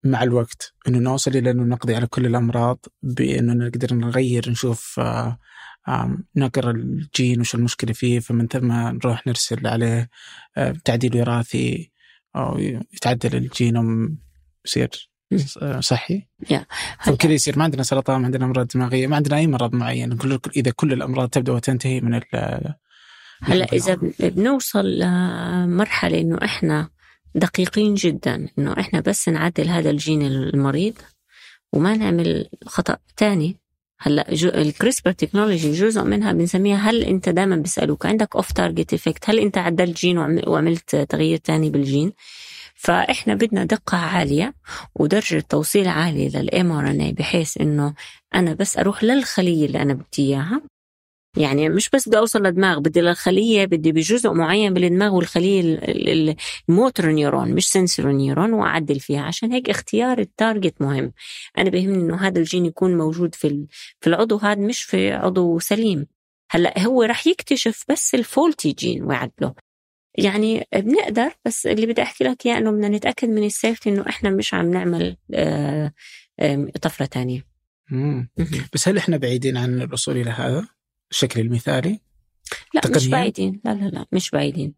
مع 0.05 0.23
الوقت 0.23 0.75
إنه 0.89 0.99
نوصل 0.99 1.31
إلى 1.31 1.51
إنه 1.51 1.63
نقضي 1.63 1.95
على 1.95 2.07
كل 2.07 2.27
الأمراض 2.27 2.79
بإنه 3.03 3.53
نقدر 3.53 3.95
نغير 3.95 4.51
نشوف 4.51 5.01
آه 5.01 5.39
نقرا 6.37 6.71
الجين 6.71 7.41
وش 7.41 7.55
المشكلة 7.55 7.93
فيه 7.93 8.21
فمن 8.21 8.47
ثم 8.49 8.73
نروح 8.73 9.27
نرسل 9.27 9.67
عليه 9.67 10.11
آه، 10.57 10.75
تعديل 10.85 11.17
وراثي 11.17 11.91
أو 12.37 12.59
يتعدل 12.93 13.37
الجينوم 13.37 14.19
يصير 14.67 15.11
صحي. 15.81 16.27
yeah. 16.53 16.65
فكذا 17.01 17.33
يصير. 17.33 17.59
ما 17.59 17.65
عندنا 17.65 17.83
سرطان 17.83 18.21
ما 18.21 18.25
عندنا 18.27 18.45
أمراض 18.45 18.67
دماغية 18.67 19.07
ما 19.07 19.17
عندنا 19.17 19.37
أي 19.37 19.47
مرض 19.47 19.75
معين. 19.75 20.17
كل 20.17 20.39
إذا 20.57 20.71
كل 20.71 20.93
الأمراض 20.93 21.29
تبدأ 21.29 21.53
وتنتهي 21.53 22.01
من 22.01 22.21
هلا 23.43 23.65
إذا 23.73 23.99
بنوصل 24.21 24.87
لمرحلة 24.87 26.21
إنه 26.21 26.39
إحنا 26.45 26.89
دقيقين 27.35 27.95
جدا 27.95 28.49
إنه 28.59 28.73
إحنا 28.81 29.01
بس 29.01 29.29
نعدل 29.29 29.69
هذا 29.69 29.91
الجين 29.91 30.23
المريض 30.23 30.95
وما 31.73 31.97
نعمل 31.97 32.49
خطأ 32.67 32.97
ثاني 33.17 33.57
هلا 34.07 34.33
ال 34.45 34.54
CRISPR 34.54 35.13
technology 35.13 35.73
جزء 35.73 36.03
منها 36.03 36.33
بنسميها 36.33 36.77
هل 36.77 37.03
انت 37.03 37.29
دائما 37.29 37.57
بيسألوك 37.57 38.07
عندك 38.07 38.37
off 38.37 38.53
target 38.53 38.95
effect 38.95 39.31
هل 39.31 39.39
انت 39.39 39.59
عدلت 39.59 39.97
جين 39.97 40.19
وعملت 40.47 40.97
تغيير 40.97 41.41
ثاني 41.45 41.71
بالجين؟ 41.71 42.13
فإحنا 42.75 43.35
بدنا 43.35 43.65
دقة 43.65 43.99
عالية 43.99 44.55
ودرجة 44.95 45.45
توصيل 45.49 45.89
عالية 45.89 46.29
لل 46.29 46.73
mRNA 46.73 47.13
بحيث 47.13 47.61
إنه 47.61 47.95
أنا 48.35 48.55
بس 48.55 48.79
أروح 48.79 49.05
للخلية 49.05 49.67
اللي 49.67 49.83
أنا 49.83 49.95
بدي 49.95 50.07
إياها 50.19 50.61
يعني 51.37 51.69
مش 51.69 51.91
بس 51.91 52.09
بدي 52.09 52.19
أوصل 52.19 52.43
للدماغ 52.43 52.79
بدي 52.79 53.01
للخلية 53.01 53.65
بدي 53.65 53.93
بجزء 53.93 54.33
معين 54.33 54.75
بالدماغ 54.75 55.15
والخلية 55.15 55.81
ال 56.69 56.75
motor 56.75 57.07
neuron 57.07 57.51
مش 57.51 57.69
sensor 57.69 58.13
neuron 58.13 58.53
وأعدل 58.53 59.01
فيها. 59.01 59.23
عشان 59.23 59.53
هيك 59.53 59.71
اختيار 59.71 60.19
ال 60.19 60.27
target 60.27 60.75
مهم. 60.81 61.13
أنا 61.59 61.71
بهمني 61.71 61.97
إنه 61.97 62.17
هذا 62.17 62.39
الجين 62.39 62.67
يكون 62.67 62.97
موجود 62.97 63.35
في 63.35 63.67
في 64.01 64.07
العضو 64.07 64.37
هذا 64.37 64.61
مش 64.61 64.83
في 64.83 65.13
عضو 65.13 65.59
سليم. 65.59 66.07
هلأ 66.51 66.81
هو 66.81 67.03
رح 67.03 67.27
يكتشف 67.27 67.85
بس 67.89 68.15
ال 68.15 68.23
faulty 68.23 68.73
gene 68.73 69.03
ويعدله. 69.05 69.55
يعني 70.19 70.67
بنقدر 70.77 71.31
بس 71.45 71.67
اللي 71.67 71.87
بدي 71.87 72.03
أحكي 72.03 72.25
لك 72.25 72.47
إياه 72.47 72.59
إنه 72.59 72.71
بدنا 72.71 72.89
نتأكد 72.89 73.29
من 73.29 73.45
ال 73.45 73.51
safety 73.51 73.91
إنه 73.91 74.05
إحنا 74.09 74.31
مش 74.31 74.55
عم 74.55 74.71
نعمل 74.71 75.17
آه، 75.35 75.93
طفرة 76.83 77.07
ثانية 77.07 77.47
بس 78.73 78.89
هل 78.89 78.97
إحنا 78.97 79.17
بعيدين 79.17 79.57
عن 79.57 79.83
الوصول 79.83 80.17
إلى 80.17 80.31
هذا؟ 80.31 80.69
الشكل 81.15 81.41
المثالي؟ 81.41 82.01
لا. 82.75 82.81
مش 82.97 83.09
بعيدين. 83.09 83.61
لا 83.65 83.75
لا 83.75 83.85
لا 83.85 84.07
مش 84.13 84.31
بعيدين. 84.31 84.75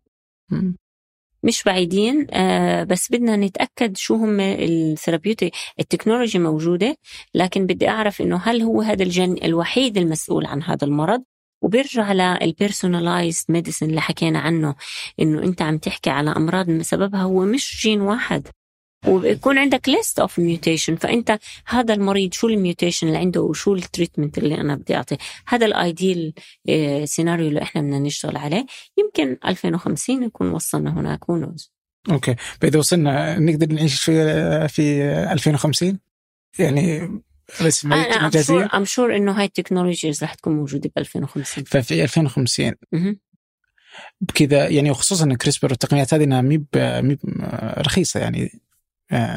مش 1.42 1.62
بعيدين. 1.62 2.26
آه 2.30 2.84
بس 2.84 3.10
بدنا 3.10 3.36
نتأكد 3.36 3.96
شو 3.96 4.14
هم 4.14 4.40
ال 4.40 4.50
therapeutic 4.50 5.52
ال 5.80 5.86
technology 5.86 6.38
موجودة 6.38 6.96
لكن 7.34 7.66
بدي 7.66 7.88
أعرف 7.88 8.20
إنه 8.20 8.36
هل 8.36 8.62
هو 8.62 8.80
هذا 8.82 9.02
الجين 9.02 9.36
الوحيد 9.44 9.98
المسؤول 9.98 10.46
عن 10.46 10.62
هذا 10.62 10.84
المرض؟ 10.84 11.22
وبيرجع 11.62 12.12
لل 12.12 12.31
personalized 12.31 13.44
medicine 13.48 13.86
اللي 13.90 14.00
حكينا 14.00 14.38
عنه 14.38 14.74
إنه 15.20 15.42
أنت 15.42 15.62
عم 15.62 15.78
تحكي 15.78 16.10
على 16.10 16.30
أمراض 16.30 16.80
سببها 16.80 17.22
هو 17.22 17.44
مش 17.44 17.82
جين 17.82 18.00
واحد. 18.00 18.48
وبيكون 19.06 19.58
عندك 19.58 19.88
list 19.88 20.18
of 20.18 20.38
mutation 20.38 20.96
فأنت 20.96 21.38
هذا 21.66 21.94
المريض 21.94 22.32
شو 22.32 22.48
ال 22.48 22.55
mutation 22.55 23.06
اللي 23.06 23.18
عنده 23.18 23.40
وشو 23.40 23.74
ال 23.74 23.81
treatment 23.81 24.38
اللي 24.38 24.54
أنا 24.60 24.74
بدي 24.74 24.96
أعطيه؟ 24.96 25.18
هذا 25.46 25.66
ال 25.66 25.78
ideal 25.78 26.34
scenario 27.04 27.48
اللي 27.48 27.62
إحنا 27.62 27.80
بدنا 27.80 27.98
نشتغل 27.98 28.36
عليه. 28.36 28.66
يمكن 28.98 29.36
2050 29.46 30.20
نكون 30.20 30.50
وصلنا 30.50 31.00
هناك. 31.00 31.28
who 31.28 31.45
knows 31.45 31.72
أوكي. 32.10 32.34
فاذا 32.60 32.78
وصلنا 32.78 33.38
نقدر 33.38 33.72
نعيش 33.72 34.00
في 34.00 34.68
في 34.68 35.02
2050 35.32 35.98
يعني 36.58 37.20
بس 37.64 37.84
أنا 37.84 38.26
مجازيه 38.26 38.68
I'm 38.74 38.84
sure 38.84 39.16
إنه 39.16 39.32
هاي 39.32 39.44
ال 39.44 39.50
technologies 39.50 40.24
رح 40.24 40.34
تكون 40.34 40.56
موجودة 40.56 40.90
ب 40.96 40.98
2050 40.98 41.64
ففي 41.64 42.04
2050 42.04 42.74
بكذا 44.20 44.68
يعني 44.68 44.90
وخصوصا 44.90 45.34
كريسبر 45.34 45.68
والتقنيات 45.70 46.14
هذه 46.14 46.24
إنها 46.24 46.40
مي 46.40 46.66
رخيصة 47.78 48.20
يعني. 48.20 48.44
آه، 48.44 48.65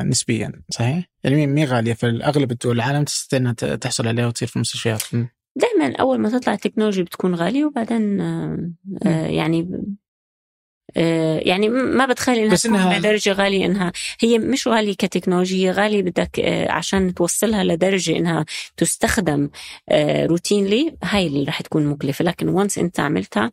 نسبيا 0.04 0.62
صحيح؟ 0.70 1.06
يعني 1.24 1.48
مي 1.48 1.66
غالية 1.66 1.94
في 1.94 2.08
اغلب 2.24 2.52
الدول 2.52 2.76
العالم 2.76 3.04
تستطيع 3.04 3.40
إنها 3.40 3.54
تحصل 3.54 4.08
عليها 4.08 4.28
وتصير 4.28 4.48
في 4.48 4.56
المستشفيات 4.56 5.04
دائما 5.56 5.96
أول 5.96 6.18
ما 6.20 6.30
تطلع 6.30 6.54
التكنولوجيا 6.54 7.04
بتكون 7.04 7.36
غالية 7.36 7.66
وبعدين 7.66 8.22
آه، 8.22 9.28
يعني 9.28 9.84
يعني 11.46 11.70
ما 11.70 12.06
بتخيل 12.06 12.38
إنها 12.38 12.54
بس 12.54 12.66
إنها 12.66 13.00
لدرجه 13.00 13.32
غالية 13.32 13.66
إنها 13.66 13.92
هي 14.20 14.40
مش 14.40 14.68
غالية 14.68 14.94
كتكنولوجيا 14.94 15.72
غالية 15.72 16.02
بدك 16.02 16.40
عشان 16.70 17.14
توصلها 17.14 17.64
لدرجة 17.64 18.18
إنها 18.18 18.46
تستخدم 18.78 19.50
routinely 20.26 20.98
هاي 21.04 21.28
اللي 21.28 21.44
راح 21.44 21.62
تكون 21.62 21.86
مكلفة. 21.86 22.26
لكن 22.26 22.50
once 22.50 22.78
أنت 22.78 23.00
عملتها 23.00 23.52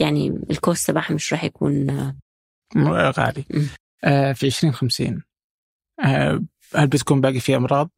يعني 0.00 0.38
ال 0.50 0.58
cost 0.58 0.88
تبعها 0.88 1.12
مش 1.12 1.32
راح 1.32 1.44
يكون 1.44 1.90
غالي. 2.76 3.44
آه، 3.54 3.60
في 4.34 4.46
2050 4.46 5.22
آه، 6.04 6.44
هل 6.74 6.86
بتكون 6.86 7.20
باقي 7.20 7.40
في 7.40 7.56
أمراض؟ 7.56 7.90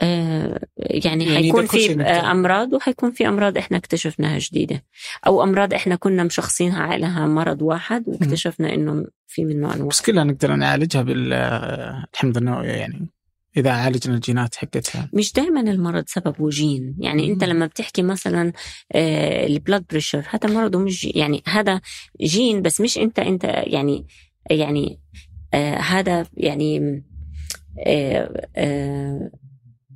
آه، 0.00 0.60
يعني, 0.76 1.24
يعني 1.24 1.36
حيكون 1.36 1.66
في 1.66 2.02
أمراض 2.02 2.72
وحيكون 2.72 3.12
في 3.12 3.28
أمراض 3.28 3.58
إحنا 3.58 3.76
اكتشفناها 3.76 4.38
جديدة. 4.38 4.84
أو 5.26 5.42
أمراض 5.42 5.74
إحنا 5.74 5.96
كنا 5.96 6.24
مشخصينها 6.24 6.82
عليها 6.82 7.26
مرض 7.26 7.62
واحد 7.62 8.08
واكتشفنا 8.08 8.74
إنه 8.74 9.06
في 9.26 9.44
منه 9.44 9.74
أنواع. 9.74 9.88
بس 9.88 10.02
كلها 10.02 10.24
نقدر 10.24 10.54
نعالجها 10.54 11.02
بالحمض 11.02 12.36
النووي 12.36 12.66
يعني 12.66 13.08
إذا 13.56 13.70
عالجنا 13.70 14.14
الجينات 14.14 14.54
حقتها. 14.54 15.10
مش 15.12 15.32
دائما 15.32 15.60
المرض 15.60 16.04
سببه 16.06 16.48
جين 16.48 16.96
يعني 16.98 17.32
أنت 17.32 17.44
لما 17.44 17.66
بتحكي 17.66 18.02
مثلا 18.02 18.52
ال 19.46 19.52
blood 19.52 19.84
pressure 19.90 20.24
هذا 20.30 20.54
مرض 20.54 20.76
مش 20.76 21.04
يعني 21.04 21.42
هذا 21.46 21.80
جين 22.22 22.62
بس 22.62 22.80
مش 22.80 22.98
أنت 22.98 23.18
أنت 23.18 23.44
يعني 23.44 24.06
يعني 24.50 25.00
آه 25.54 25.76
هذا 25.76 26.26
يعني 26.36 27.02
آه 27.86 28.48
آه 28.56 29.30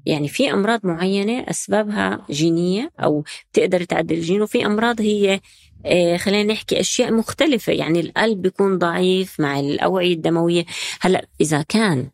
يعني 0.06 0.28
في 0.28 0.52
أمراض 0.52 0.86
معينة 0.86 1.44
أسبابها 1.50 2.26
جينية 2.30 2.90
أو 3.00 3.24
بتقدر 3.52 3.84
تعدل 3.84 4.14
الجين 4.16 4.42
وفي 4.42 4.66
أمراض 4.66 5.00
هي 5.00 5.40
آه 5.86 6.16
خلينا 6.16 6.52
نحكي 6.52 6.80
أشياء 6.80 7.12
مختلفة. 7.12 7.72
يعني 7.72 8.00
القلب 8.00 8.42
بيكون 8.42 8.78
ضعيف 8.78 9.40
مع 9.40 9.60
الأوعية 9.60 10.14
الدموية. 10.14 10.64
هلأ 11.00 11.26
إذا 11.40 11.62
كان 11.62 12.10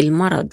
المرض 0.00 0.52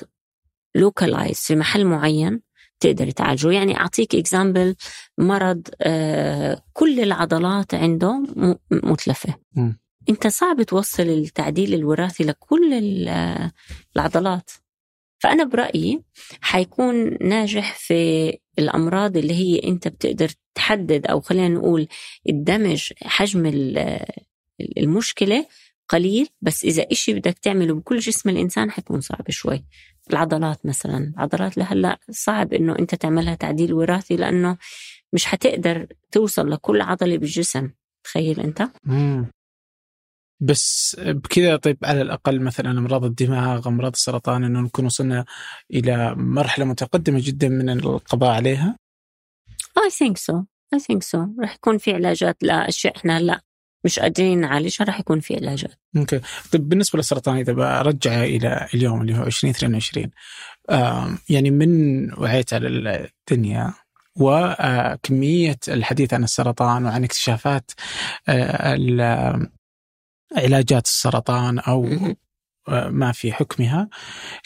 localized 0.75 1.39
في 1.39 1.55
محل 1.55 1.85
معين 1.85 2.41
تقدر 2.79 3.11
تعالجه. 3.11 3.51
يعني 3.51 3.77
أعطيك 3.77 4.15
example 4.15 4.75
مرض 5.17 5.67
آه 5.81 6.63
كل 6.73 6.99
العضلات 6.99 7.73
عنده 7.73 8.23
متلفة. 8.71 9.35
م. 9.55 9.71
أنت 10.09 10.27
صعب 10.27 10.61
توصل 10.61 11.03
التعديل 11.03 11.73
الوراثي 11.73 12.23
لكل 12.23 12.73
العضلات. 13.95 14.51
فأنا 15.19 15.43
برأيي 15.43 16.03
حيكون 16.41 17.17
ناجح 17.21 17.75
في 17.75 18.33
الأمراض 18.59 19.17
اللي 19.17 19.33
هي 19.33 19.63
أنت 19.63 19.87
بتقدر 19.87 20.29
تحدد 20.55 21.07
أو 21.07 21.21
خلينا 21.21 21.47
نقول 21.47 21.87
ال 22.29 22.38
damage 22.38 22.93
حجم 23.03 23.45
المشكلة 24.77 25.45
قليل 25.89 26.27
بس 26.41 26.63
إذا 26.63 26.85
إشي 26.91 27.13
بدك 27.13 27.37
تعمله 27.39 27.73
بكل 27.73 27.99
جسم 27.99 28.29
الإنسان 28.29 28.71
حيكون 28.71 29.01
صعب 29.01 29.29
شوي. 29.29 29.65
العضلات 30.09 30.65
مثلا 30.65 30.97
العضلات 30.97 31.57
لهلأ 31.57 31.99
صعب 32.11 32.53
إنه 32.53 32.79
أنت 32.79 32.95
تعملها 32.95 33.35
تعديل 33.35 33.73
وراثي 33.73 34.15
لأنه 34.15 34.57
مش 35.13 35.25
حتقدر 35.25 35.87
توصل 36.11 36.51
لكل 36.51 36.81
عضلة 36.81 37.17
بالجسم. 37.17 37.71
تخيل 38.03 38.39
أنت؟ 38.39 38.67
مم. 38.83 39.31
بس 40.39 40.95
بكذا 40.99 41.55
طيب 41.55 41.77
على 41.83 42.01
الأقل 42.01 42.41
مثلا 42.41 42.71
أمراض 42.71 43.05
الدماغ 43.05 43.67
أمراض 43.67 43.91
السرطان 43.91 44.43
أنه 44.43 44.61
نكون 44.61 44.85
وصلنا 44.85 45.25
إلى 45.73 46.15
مرحلة 46.15 46.65
متقدمة 46.65 47.19
جدا 47.23 47.49
من 47.49 47.69
القضاء 47.69 48.29
عليها؟ 48.29 48.77
I 49.79 49.89
think 49.89 50.17
so. 50.17 50.45
I 50.75 50.79
think 50.79 51.03
so. 51.03 51.19
راح 51.41 51.55
يكون 51.55 51.77
في 51.77 51.93
علاجات 51.93 52.43
لأشياء 52.43 52.97
إحنا 52.97 53.17
هلأ 53.17 53.41
مش 53.85 53.99
قادرين 53.99 54.41
نعالجها 54.41 54.85
راح 54.85 54.99
يكون 54.99 55.19
في 55.19 55.35
علاجات. 55.35 55.71
أوكي، 55.97 56.21
طيب 56.51 56.69
بالنسبة 56.69 56.97
للسرطان 56.97 57.37
إذا 57.37 57.53
برجع 57.53 58.23
إلى 58.23 58.67
اليوم 58.73 59.01
اللي 59.01 59.17
هو 59.17 59.23
2022 59.23 60.11
يعني 61.29 61.51
من 61.51 62.13
وعيت 62.13 62.53
على 62.53 62.67
الدنيا 62.67 63.73
وكمية 64.15 65.59
الحديث 65.67 66.13
عن 66.13 66.23
السرطان 66.23 66.85
وعن 66.85 67.03
اكتشافات 67.03 67.71
علاجات 70.37 70.85
السرطان 70.85 71.59
أو 71.59 71.89
ما 72.69 73.11
في 73.11 73.33
حكمها 73.33 73.89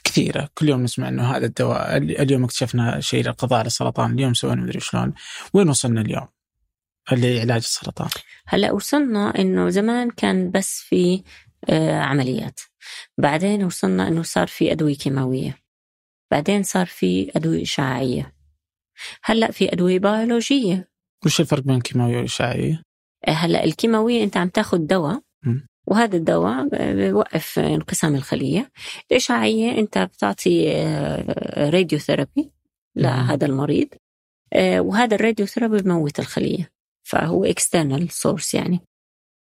كثيرة. 0.04 0.50
كل 0.54 0.70
يوم 0.70 0.84
نسمع 0.84 1.08
أنه 1.08 1.38
هذا 1.38 1.46
الدواء 1.46 1.98
اليوم 1.98 2.44
اكتشفنا 2.44 3.00
شيء 3.00 3.24
للقضاء 3.24 3.60
على 3.60 3.68
السرطان 3.68 4.14
اليوم 4.14 4.34
سوينا 4.34 4.62
مدري 4.62 4.80
شلون. 4.80 5.14
وين 5.54 5.70
وصلنا 5.70 6.02
اليوم؟ 6.02 6.28
لعلاج 7.12 7.62
السرطان. 7.62 8.10
هلا 8.48 8.72
وصلنا 8.72 9.40
إنه 9.40 9.70
زمان 9.70 10.10
كان 10.10 10.52
بس 10.52 10.80
في 10.80 11.24
آه، 11.70 12.00
عمليات. 12.00 12.60
بعدين 13.18 13.64
وصلنا 13.64 14.08
إنه 14.08 14.24
صار 14.24 14.48
في 14.48 14.72
أدوية 14.72 14.96
كيماوية. 14.96 15.58
بعدين 16.32 16.64
صار 16.64 16.86
في 16.86 17.32
أدوية 17.36 17.64
إشعاعية. 17.64 18.34
هلا 19.24 19.52
في 19.52 19.74
أدوية 19.74 20.00
بيولوجية. 20.00 20.92
وش 21.26 21.40
الفرق 21.40 21.64
بين 21.64 21.76
الكيماويه 21.76 22.16
والاشعاعيه؟ 22.16 22.84
آه، 23.28 23.32
هلا 23.32 23.64
الكيماوية 23.64 24.24
أنت 24.24 24.38
عم 24.38 24.50
تاخذ 24.50 24.78
دواء. 24.78 25.22
وهذا 25.88 26.18
الدواء 26.18 26.70
بوقف 26.72 27.60
انقسام 27.60 28.16
الخلية. 28.16 28.72
الإشعاعية 29.12 29.80
أنت 29.80 29.98
بتعطي 29.98 30.72
راديو 31.58 32.00
آه، 32.00 32.02
therapy 32.02 32.52
لهذا 32.96 33.46
المريض. 33.46 33.88
وهذا 34.56 35.16
ال 35.16 35.46
radiotherapy 35.46 35.82
بموت 35.82 36.20
الخلية. 36.20 36.72
فهو 37.04 37.46
external 37.46 38.12
source 38.12 38.54
يعني 38.54 38.80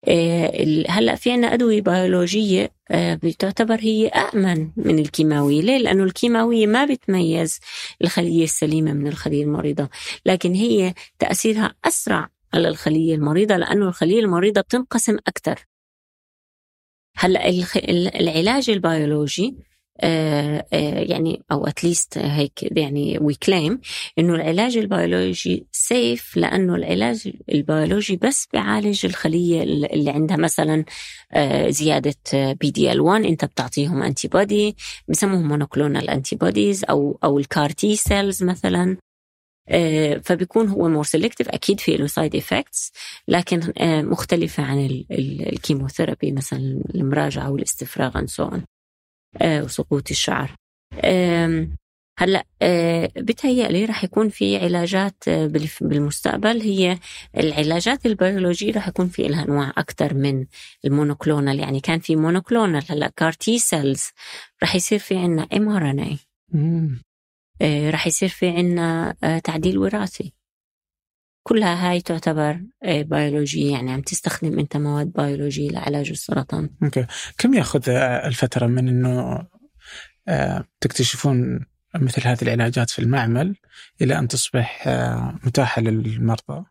آه، 0.08 0.86
هلأ 0.90 1.16
في 1.16 1.32
عنا 1.32 1.54
أدوية 1.54 1.82
بيولوجية 1.82 2.72
آه، 2.92 3.16
بتعتبر 3.16 3.80
هي 3.80 4.08
امن 4.08 4.72
من 4.78 5.00
الكيماوية، 5.00 5.62
ليه؟ 5.62 5.78
لأنه 5.78 6.04
الكيماوية 6.04 6.68
ما 6.68 6.86
بتميز 6.86 7.60
الخلية 8.02 8.44
السليمة 8.44 8.94
من 8.94 9.08
الخلية 9.08 9.44
المريضة، 9.44 9.90
لكن 10.26 10.54
هي 10.54 10.94
تأثيرها 11.20 11.76
أسرع 11.86 12.30
على 12.54 12.68
الخلية 12.68 13.16
المريضة 13.16 13.58
لأنه 13.58 13.88
الخلية 13.88 14.20
المريضة 14.20 14.62
بتنقسم 14.62 15.18
أكثر. 15.28 15.66
هلأ 17.18 17.50
العلاج 18.20 18.70
البيولوجي 18.70 19.58
يعني 21.10 21.44
أو 21.52 21.68
at 21.68 21.82
least 21.82 22.18
هيك 22.18 22.78
يعني 22.78 23.18
we 23.22 23.34
claim 23.34 23.80
إنه 24.20 24.36
العلاج 24.36 24.78
البيولوجي 24.78 25.68
safe 25.72 26.38
لأنه 26.38 26.76
العلاج 26.76 27.34
البيولوجي 27.52 28.16
بس 28.16 28.48
بيعالج 28.54 29.06
الخلية 29.06 29.64
اللي 29.64 30.12
عندها 30.12 30.38
مثلا 30.38 30.86
آه، 31.32 31.70
زيادة 31.70 32.16
PDL 32.34 33.02
1 33.02 33.26
أنت 33.26 33.46
بتعطيهم 33.46 34.04
antibody 34.04 34.76
بسموهم 35.08 35.48
monoclonal 35.48 36.10
antibodies 36.10 36.84
أو 36.90 37.20
أو 37.24 37.40
ال 37.40 37.47
CAR 37.47 37.70
T 37.70 37.96
cells 37.96 38.44
مثلا. 38.44 38.98
فبيكون 40.24 40.68
هو 40.68 40.90
more 40.90 41.04
selective 41.04 41.50
أكيد 41.50 41.80
في 41.80 41.98
له 41.98 42.08
side 42.08 42.36
effects 42.36 42.92
لكن 43.28 43.74
مختلفة 43.82 44.64
عن 44.64 45.06
ال 45.12 45.21
chemotherapy 45.21 46.32
مثلا 46.32 46.82
المراجعة 46.96 47.52
والإستفراغ 47.52 48.20
and 48.20 48.30
so 48.30 48.44
آه، 48.44 48.62
وسقوط 49.44 50.12
الشعر. 50.12 50.56
هلأ 52.20 52.46
آه، 52.62 53.12
بتهيألي 53.18 53.86
رح 53.86 54.04
يكون 54.04 54.30
في 54.30 54.58
علاجات 54.58 55.16
آه، 55.28 55.48
بالمستقبل. 55.82 56.62
هي 56.62 57.00
العلاجات 57.38 58.06
البيولوجية 58.06 58.74
رح 58.74 58.88
يكون 58.88 59.08
في 59.08 59.28
لها 59.28 59.44
انواع 59.44 59.74
أكثر 59.78 60.14
من 60.14 60.46
ال 60.86 60.92
monoclonal. 60.92 61.60
يعني 61.60 61.80
كان 61.80 62.00
في 62.00 62.16
monoclonal 62.16 62.84
هلأ 62.90 63.12
CAR 63.16 63.32
T 63.32 63.60
cells 63.60 64.10
رح 64.64 64.76
يصير 64.76 65.00
في 65.00 65.18
عنا 65.18 65.48
mRNA 65.54 66.20
رح 67.90 68.08
يصير 68.08 68.30
في 68.30 68.50
عنا 68.50 69.16
تعديل 69.44 69.78
وراثي. 69.78 70.34
كلها 71.48 71.92
هاي 71.92 72.02
تعتبر 72.02 72.62
بيولوجية 72.86 73.72
يعني 73.72 73.92
عم 73.92 74.02
تستخدم 74.02 74.60
انت 74.60 74.78
مواد 74.78 75.12
بيولوجية 75.14 75.70
لعلاج 75.70 76.10
السرطان. 76.10 76.70
okay. 76.84 77.06
كم 77.38 77.54
ياخذ 77.54 77.90
الفترة 77.90 78.68
من 78.68 78.88
إنه 78.88 79.46
آه، 80.28 80.64
تكتشفون 80.82 81.66
مثل 81.96 82.28
هذه 82.28 82.42
العلاجات 82.42 82.90
في 82.90 83.00
المعمل 83.00 83.56
إلى 84.02 84.20
أن 84.20 84.28
تصبح 84.28 84.88
آه، 84.88 85.40
متاحة 85.44 85.82
للمرضى؟ 85.82 86.66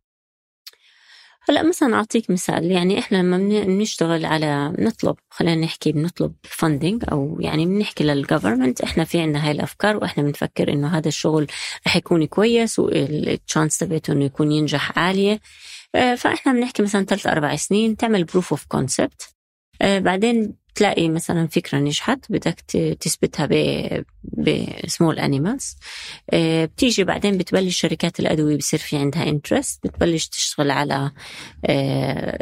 هلا 1.49 1.63
مثلا 1.63 1.95
أعطيك 1.95 2.31
مثال 2.31 2.71
يعني 2.71 2.99
إحنا 2.99 3.17
لما 3.17 3.39
بنشتغل 3.65 4.25
على 4.25 4.73
نطلب 4.79 5.17
خلينا 5.31 5.61
نحكي 5.61 5.93
بنطلب 5.93 6.35
funding 6.43 7.05
أو 7.13 7.37
يعني 7.41 7.67
بنحكي 7.67 8.05
لل 8.05 8.17
government 8.17 8.81
إحنا 8.81 9.05
في 9.05 9.21
عندنا 9.21 9.47
هاي 9.47 9.51
الأفكار 9.51 9.97
وإحنا 9.97 10.23
بنفكر 10.23 10.73
إنه 10.73 10.99
هذا 10.99 11.09
الشغل 11.09 11.47
رح 11.87 11.97
يكون 11.97 12.27
كويس 12.27 12.79
وال 12.79 13.04
chance 13.04 13.79
تبعته 13.79 14.13
إنه 14.13 14.25
يكون 14.25 14.53
ينجح 14.53 14.99
عالية. 14.99 15.41
آه، 15.95 16.15
فإحنا 16.15 16.53
بنحكي 16.53 16.83
مثلا 16.83 17.05
ثلاث 17.05 17.27
أربع 17.27 17.57
سنين 17.57 17.97
تعمل 17.97 18.25
proof 18.25 18.53
of 18.53 18.65
concept 18.65 19.29
بعدين 19.81 20.55
تلاقي 20.77 21.09
مثلا 21.09 21.47
فكرة 21.47 21.79
نجحت 21.79 22.33
بدك 22.33 22.61
تثبتها 23.01 23.49
ب 24.25 24.40
small 24.40 25.19
animals 25.19 25.77
آه 26.31 26.65
بتيجي 26.65 27.05
بعدين 27.05 27.39
بتبلش 27.39 27.81
شركات 27.81 28.21
الأدوية 28.21 28.57
بصير 28.57 28.81
في 28.81 28.97
عندها 28.97 29.29
interest 29.29 29.87
بتبلش 29.87 30.29
تشتغل 30.29 30.71
على 30.71 31.11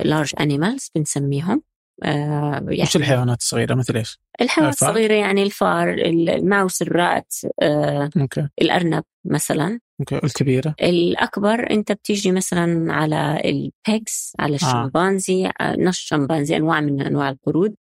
large 0.04 0.32
آه 0.38 0.42
animals 0.42 0.90
بنسميهم 0.94 1.62
آه 2.04 2.66
يعني 2.68 2.82
وش 2.82 2.96
الحيوانات 2.96 3.40
الصغيرة 3.40 3.74
مثل 3.74 3.96
إيش؟ 3.96 4.20
الحيوانات 4.40 4.74
الصغيرة 4.74 5.14
يعني 5.14 5.42
الفار 5.42 5.88
ال 5.92 6.07
mouse 6.07 6.82
ال 6.82 6.95
rat 6.95 7.34
okay. 7.62 8.48
الأرنب 8.62 9.04
مثلا 9.24 9.80
okay 10.00 10.16
الكبيرة 10.16 10.74
الأكبر 10.82 11.70
أنت 11.70 11.92
بتيجي 11.92 12.32
مثلا 12.32 12.92
على 12.92 13.40
ال 13.44 13.62
pigs 13.62 14.32
على. 14.38 14.54
الشمبانزي 14.54 15.46
آه. 15.46 15.76
نص 15.78 15.98
شمبانزي 15.98 16.56
أنواع 16.56 16.80
من 16.80 17.02
أنواع 17.02 17.28
القرود 17.28 17.74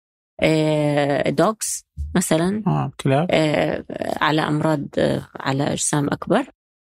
آه 0.41 1.29
dogs 1.29 1.85
مثلا 2.15 2.63
آه 2.67 2.91
كلاب. 3.01 3.27
آه 3.31 3.83
على 4.21 4.41
أمراض 4.41 4.85
آه 4.97 5.27
على 5.39 5.63
أجسام 5.73 6.07
أكبر. 6.07 6.45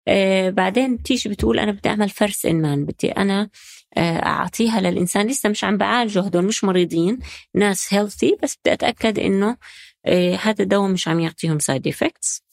آه 0.08 0.50
بعدين 0.50 0.96
بتيجي 0.96 1.30
بتقول 1.30 1.60
أنا 1.60 1.72
بدي 1.72 1.90
أعمل 1.90 2.10
first 2.10 2.46
in 2.46 2.62
man 2.62 2.86
بدي 2.86 3.12
أنا 3.12 3.50
آه 3.98 4.26
أعطيها 4.26 4.82
للإنسان. 4.82 5.28
لسه 5.28 5.50
مش 5.50 5.64
عم 5.64 5.78
بعالجه 5.78 6.22
هدول 6.22 6.46
مش 6.46 6.64
مريضين 6.64 7.20
ناس 7.56 7.94
healthy 7.94 8.38
بس 8.44 8.58
بدي 8.62 8.74
أتأكد 8.74 9.20
إنه 9.20 9.58
آه 10.06 10.36
هذا 10.36 10.64
الدواء 10.64 10.90
مش 10.90 11.08
عم 11.08 11.20
يعطيهم 11.20 11.60
side 11.60 11.88
effects 11.88 12.44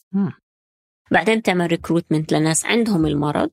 بعدين 1.10 1.43
تعمل 1.43 1.66
recruitment 1.66 2.32
لناس 2.32 2.64
عندهم 2.64 3.06
المرض 3.06 3.51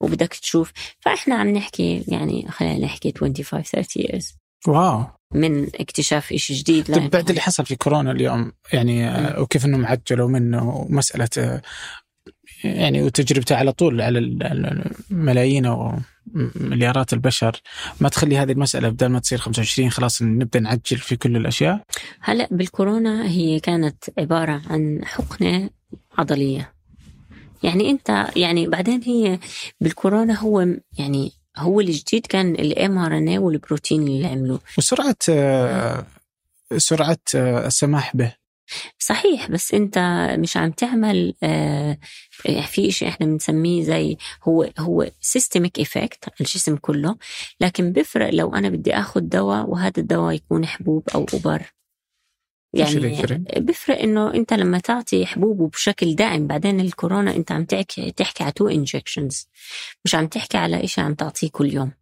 وبدك 0.00 0.34
تشوف. 0.34 0.72
فإحنا 1.00 1.34
عم 1.34 1.48
نحكي 1.48 2.04
يعني 2.08 2.48
خلينا 2.48 2.84
نحكي 2.84 3.12
25 3.20 3.62
30 3.62 4.02
years. 4.02 4.36
wow. 4.68 5.04
من 5.34 5.66
اكتشاف 5.66 6.34
شيء 6.34 6.56
جديد 6.56 6.94
طيب 6.94 7.10
بعد 7.10 7.28
اللي 7.28 7.40
حصل 7.40 7.66
في 7.66 7.76
كورونا 7.76 8.10
اليوم 8.10 8.52
يعني 8.72 9.10
م. 9.10 9.34
وكيف 9.38 9.64
إنهم 9.64 9.86
عجلوا 9.86 10.28
منه 10.28 10.68
ومسألة 10.68 11.60
يعني 12.64 13.02
وتجربته 13.02 13.56
على 13.56 13.72
طول 13.72 14.00
على 14.00 14.18
الملايين 14.18 15.66
أو 15.66 15.98
مليارات 16.54 17.12
البشر 17.12 17.60
ما 18.00 18.08
تخلي 18.08 18.38
هذه 18.38 18.52
المسألة 18.52 18.88
بدل 18.88 19.06
ما 19.06 19.18
تصير 19.18 19.38
25 19.38 19.90
خلاص 19.90 20.22
نبدأ 20.22 20.60
نعجل 20.60 20.98
في 20.98 21.16
كل 21.16 21.36
الأشياء؟ 21.36 21.82
هلا 22.20 22.48
بالكورونا 22.50 23.28
هي 23.28 23.60
كانت 23.60 24.04
عبارة 24.18 24.62
عن 24.70 25.00
حقنة 25.04 25.70
عضلية. 26.18 26.72
يعني 27.62 27.90
أنت 27.90 28.26
يعني 28.36 28.66
بعدين 28.66 29.02
هي 29.02 29.38
بالكورونا 29.80 30.38
هو 30.38 30.66
يعني 30.98 31.32
هو 31.58 31.80
الجديد 31.80 32.26
كان 32.26 32.54
ال 32.54 32.98
mRNA 32.98 33.38
والبروتين 33.38 34.02
اللي 34.02 34.26
عملوه. 34.26 34.60
وسرعة 34.78 35.16
آه، 35.28 36.06
سرعة 36.76 37.18
آه، 37.34 37.66
السماح 37.66 38.16
به. 38.16 38.32
صحيح 38.98 39.50
بس 39.50 39.74
انت 39.74 39.98
مش 40.38 40.56
عم 40.56 40.70
تعمل 40.70 41.34
آه 41.42 41.98
في 42.66 42.90
شيء 42.90 43.08
إحنا 43.08 43.26
بنسميه 43.26 43.82
زي 43.82 44.16
هو 44.44 44.70
هو 44.78 45.10
systemic 45.20 45.78
effect 45.78 46.40
الجسم 46.40 46.76
كله 46.76 47.16
لكن 47.60 47.92
بيفرق 47.92 48.30
لو 48.30 48.54
أنا 48.54 48.68
بدي 48.68 48.94
آخذ 48.94 49.20
دواء 49.20 49.70
وهذا 49.70 49.92
الدواء 49.98 50.34
يكون 50.34 50.66
حبوب 50.66 51.08
أو 51.14 51.26
ابر 51.34 51.62
يعني 52.74 53.22
بيفرق 53.56 53.98
إنه 53.98 54.34
أنت 54.34 54.52
لما 54.52 54.78
تعطي 54.78 55.26
حبوب 55.26 55.70
بشكل 55.70 56.14
دائم 56.14 56.46
بعدين 56.46 56.80
الكورونا 56.80 57.36
أنت 57.36 57.52
عم 57.52 57.64
تحكي 57.64 58.10
تحكي 58.10 58.42
على 58.42 58.52
two 58.52 58.68
injections 58.68 59.48
مش 60.04 60.14
عم 60.14 60.26
تحكي 60.26 60.58
على 60.58 60.86
شيء 60.86 61.04
عم 61.04 61.14
تعطيه 61.14 61.48
كل 61.50 61.74
يوم. 61.74 61.92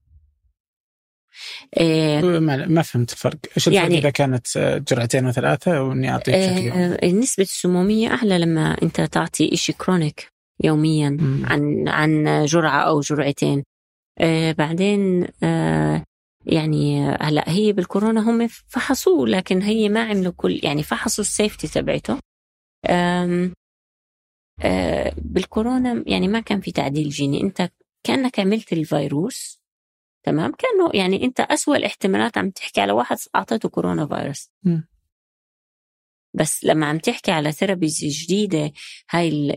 إيه 1.76 2.20
ما 2.38 2.82
فهمت 2.82 3.12
الفرق. 3.12 3.38
إيش 3.56 3.68
الفرق 3.68 3.82
يعني 3.82 3.98
إذا 3.98 4.10
كانت 4.10 4.46
جرعتين 4.88 5.26
وثلاثة 5.26 5.82
وإني 5.82 6.10
اعطي 6.10 6.32
بشكل 6.32 6.66
يوم 6.66 6.96
إيه 7.02 7.12
نسبه 7.12 7.42
السمومية 7.44 8.08
أعلى 8.08 8.38
لما 8.38 8.76
أنت 8.82 9.00
تعطي 9.00 9.56
شيء 9.56 9.74
chronic 9.74 10.28
يوميا. 10.64 11.18
عن 11.44 11.88
عن 11.88 12.44
جرعة 12.44 12.80
أو 12.80 13.00
جرعتين. 13.00 13.64
إيه 14.20 14.52
بعدين 14.52 15.26
آه 15.42 16.04
يعني 16.46 17.08
هلا 17.20 17.50
هي 17.50 17.72
بالكورونا 17.72 18.20
هم 18.30 18.48
فحصوه 18.48 19.28
لكن 19.28 19.62
هي 19.62 19.88
ما 19.88 20.04
عملوا 20.04 20.32
كل 20.36 20.60
يعني 20.62 20.82
فحصوا 20.82 21.24
السيفتي 21.24 21.68
تبعته. 21.68 22.18
بالكورونا 25.16 26.04
يعني 26.06 26.28
ما 26.28 26.40
كان 26.40 26.60
في 26.60 26.72
تعديل 26.72 27.08
جيني. 27.08 27.40
انت 27.40 27.70
كأنك 28.04 28.40
عملت 28.40 28.72
الفيروس 28.72 29.60
تمام؟ 30.22 30.52
كأنه 30.52 30.90
يعني 30.94 31.24
انت 31.24 31.40
أسوأ 31.40 31.76
الاحتمالات 31.76 32.38
عم 32.38 32.50
تحكي 32.50 32.80
على 32.80 32.92
واحد 32.92 33.16
أعطيته 33.34 33.68
كورونا 33.68 34.06
فيروس. 34.06 34.50
م. 34.62 34.80
بس 36.34 36.64
لما 36.64 36.86
عم 36.86 36.98
تحكي 36.98 37.30
على 37.30 37.52
therapies 37.52 38.04
جديدة 38.04 38.72
هاي 39.10 39.56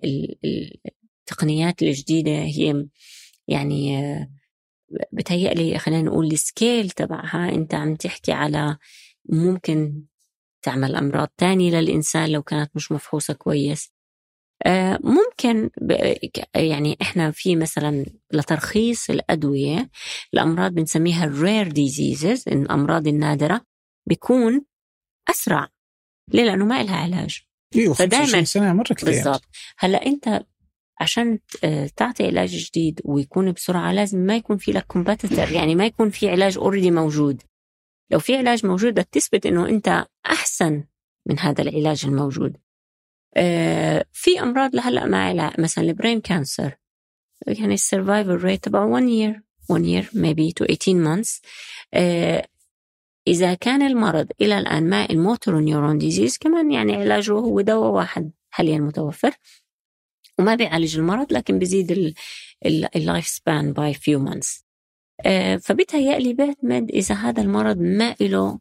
التقنيات 1.23 1.81
الجديدة 1.83 2.31
هي 2.31 2.87
يعني 3.47 3.97
بتهيألي 5.11 5.79
خلينا 5.79 6.01
نقول 6.01 6.27
ال 6.27 6.37
scale 6.37 6.89
تبعها 6.89 7.49
انت 7.49 7.75
عم 7.75 7.95
تحكي 7.95 8.31
على 8.31 8.77
ممكن 9.29 10.03
تعمل 10.61 10.95
أمراض 10.95 11.27
تانية 11.37 11.71
للإنسان 11.71 12.29
لو 12.29 12.43
كانت 12.43 12.71
مش 12.75 12.91
مفحوصة 12.91 13.33
كويس. 13.33 13.91
آه، 14.65 14.99
ممكن 15.03 15.69
يعني 16.55 16.97
إحنا 17.01 17.31
في 17.31 17.55
مثلا 17.55 18.05
لترخيص 18.33 19.09
الأدوية 19.09 19.89
الامراض 20.33 20.71
بنسميها 20.71 21.25
ال 21.25 21.34
rare 21.34 21.67
diseases 21.67 22.43
الأمراض 22.47 23.07
النادرة 23.07 23.61
بيكون 24.05 24.65
أسرع 25.29 25.67
ليه؟ 26.33 26.43
لأنه 26.43 26.65
ما 26.65 26.83
لها 26.83 26.95
علاج. 26.95 27.41
أيوه 27.75 27.93
فدائما 27.93 28.43
سنة 28.43 28.73
مرة 28.73 28.93
كثير 28.93 29.09
بالضبط. 29.09 29.43
هلأ 29.77 30.05
أنت 30.05 30.45
عشان 30.99 31.39
آه، 31.63 31.89
تعطي 31.95 32.27
علاج 32.27 32.49
جديد 32.49 33.01
ويكون 33.05 33.51
بسرعة 33.51 33.91
لازم 33.91 34.19
ما 34.19 34.35
يكون 34.35 34.57
في 34.57 34.71
لك 34.71 34.85
competitor 34.87 35.51
يعني 35.51 35.75
ما 35.75 35.85
يكون 35.85 36.09
في 36.09 36.29
علاج 36.29 36.57
already 36.57 36.91
موجود. 36.91 37.41
لو 38.11 38.19
في 38.19 38.35
علاج 38.37 38.65
موجود 38.65 38.93
بدك 38.93 39.07
تثبت 39.11 39.45
إنه 39.45 39.69
أنت 39.69 40.05
أحسن 40.25 40.83
من 41.25 41.39
هذا 41.39 41.61
العلاج 41.61 42.05
الموجود. 42.05 42.57
آه، 43.35 44.05
في 44.11 44.39
أمراض 44.39 44.75
لهلأ 44.75 45.05
ما 45.05 45.25
علاج 45.25 45.59
مثلا 45.59 45.83
ال 45.83 45.89
brain 45.89 46.21
cancer 46.21 46.75
يعني 47.47 47.73
ال 47.73 47.80
survival 47.80 48.35
rate 48.35 48.63
تبعه 48.63 48.85
1 48.85 49.03
year 49.03 49.41
1 49.69 49.83
year 49.83 50.05
maybe 50.13 50.53
to 50.59 50.65
18 50.65 51.03
months. 51.05 51.41
آه، 51.93 52.47
إذا 53.27 53.53
كان 53.53 53.81
المرض 53.81 54.27
إلى 54.41 54.57
الآن 54.57 54.89
ما 54.89 55.09
ال 55.09 55.17
motor 55.17 55.59
neuron 55.59 55.97
disease 55.97 56.37
كمان 56.37 56.71
يعني 56.71 56.95
علاجه 56.95 57.31
هو 57.31 57.61
دواء 57.61 57.91
واحد 57.91 58.31
حاليا 58.49 58.77
متوفر. 58.77 59.31
وما 60.39 60.55
بيعالج 60.55 60.97
المرض 60.97 61.33
لكن 61.33 61.59
بيزيد 61.59 62.15
ال 62.95 63.02
life 63.02 63.27
span 63.27 63.73
by 63.73 63.93
few 63.93 64.19
months 64.19 64.65
فبتهيألي 65.61 66.33
بيعتمد 66.33 66.89
إذا 66.91 67.15
هذا 67.15 67.41
المرض 67.41 67.77
ما 67.77 68.15
له 68.21 68.59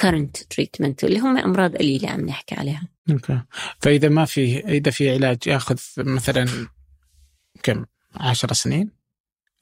current 0.00 0.36
treatment 0.36 1.04
اللي 1.04 1.18
هم 1.18 1.38
أمراض 1.38 1.76
قليلة 1.76 2.10
عم 2.10 2.20
نحكي 2.20 2.54
عليها. 2.54 2.88
okay. 3.10 3.40
فإذا 3.80 4.08
ما 4.08 4.24
في 4.24 4.58
إذا 4.58 4.90
في 4.90 5.10
علاج 5.10 5.38
ياخذ 5.46 5.78
مثلا 5.98 6.68
كم؟ 7.62 7.84
عشر 8.14 8.52
سنين؟ 8.52 8.90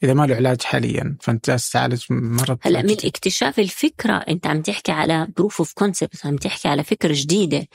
إذا 0.03 0.15
ما 0.15 0.27
له 0.27 0.37
علاج 0.37 0.63
حاليا 0.63 1.17
فأنت 1.21 1.51
جالس 1.51 1.71
تعالج 1.71 2.05
مرض 2.11 2.59
هلأ 2.63 2.83
من 2.83 2.97
اكتشاف 3.05 3.59
الفكرة 3.59 4.13
أنت 4.13 4.47
عم 4.47 4.63
تحكي 4.63 4.93
على 4.93 5.29
proof 5.37 5.59
of 5.59 5.73
concept 5.73 6.27
عم 6.27 6.37
تحكي 6.37 6.69
على 6.69 6.85
فكرة 6.85 7.13
جديدة. 7.17 7.67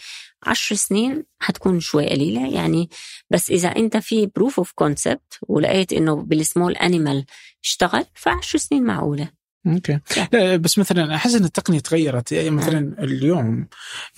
عشر 0.46 0.76
سنين 0.76 1.24
حتكون 1.40 1.80
شوي 1.80 2.10
قليلة 2.10 2.48
يعني. 2.48 2.90
بس 3.30 3.50
إذا 3.50 3.68
أنت 3.76 3.98
في 3.98 4.26
proof 4.36 4.58
of 4.58 4.72
concept 4.72 5.40
ولقيت 5.48 5.94
إنه 5.94 6.16
بال 6.16 6.33
small 6.33 6.76
animal 6.76 7.26
اشتغل 7.64 8.06
فعشر 8.14 8.60
سنين 8.60 8.84
معقولة. 8.84 9.30
okay. 9.68 10.00
لا 10.34 10.56
بس 10.56 10.78
مثلا 10.80 11.16
أحس 11.16 11.36
إن 11.36 11.44
التقنية 11.44 11.80
تغيرت. 11.80 12.32
يعني 12.32 12.50
مثلا 12.50 13.04
اليوم 13.04 13.68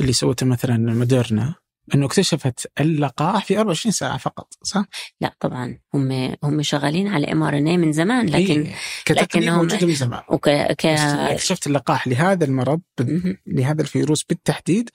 اللي 0.01 0.13
سوته 0.13 0.45
مثلا 0.45 0.77
موديرنا 0.77 1.55
إنه 1.95 2.05
اكتشفت 2.05 2.71
اللقاح 2.79 3.45
في 3.45 3.59
24 3.59 3.91
ساعة 3.91 4.17
فقط 4.17 4.53
صح؟ 4.63 4.85
لا 5.21 5.35
طبعا. 5.39 5.79
هم 5.93 6.35
هم 6.43 6.61
شغالين 6.61 7.07
على 7.07 7.31
mRNA 7.31 7.77
من 7.77 7.91
زمان 7.91 8.29
لكن 8.29 8.61
إيه. 8.61 8.75
لكن 9.09 9.49
هم 9.49 9.55
موجودة 9.55 9.87
من 9.87 9.95
زمان. 9.95 10.21
وك... 10.29 10.49
ك... 10.49 10.85
اكتشفت 10.85 11.67
اللقاح 11.67 12.07
لهذا 12.07 12.45
المرض 12.45 12.81
لهذا 13.47 13.81
الفيروس 13.81 14.23
بالتحديد 14.23 14.89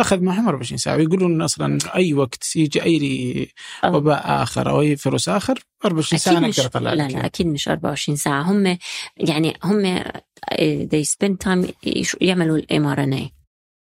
أخذ 0.00 0.20
معهم 0.20 0.46
24 0.48 0.78
ساعة 0.78 0.96
ويقولون 0.96 1.42
أصلا 1.42 1.78
أي 1.94 2.14
وقت 2.14 2.56
يجي 2.56 2.82
أي 2.82 3.48
وباء 3.96 4.42
آخر 4.42 4.70
أو 4.70 4.80
أي 4.80 4.96
فيروس 4.96 5.28
آخر 5.28 5.58
24 5.84 6.18
ساعة 6.18 6.34
نقدر 6.48 6.66
أطلع 6.66 6.92
لا 6.92 7.08
لا 7.08 7.26
أكيد 7.26 7.46
مش 7.46 7.68
24 7.68 8.16
ساعة 8.16 8.42
هم 8.42 8.78
يعني 9.16 9.54
هم 9.64 9.98
they 10.88 11.04
spend 11.04 11.36
time 11.44 11.72
يعملوا 12.20 12.56
ال 12.56 12.86
mRNA 12.86 13.30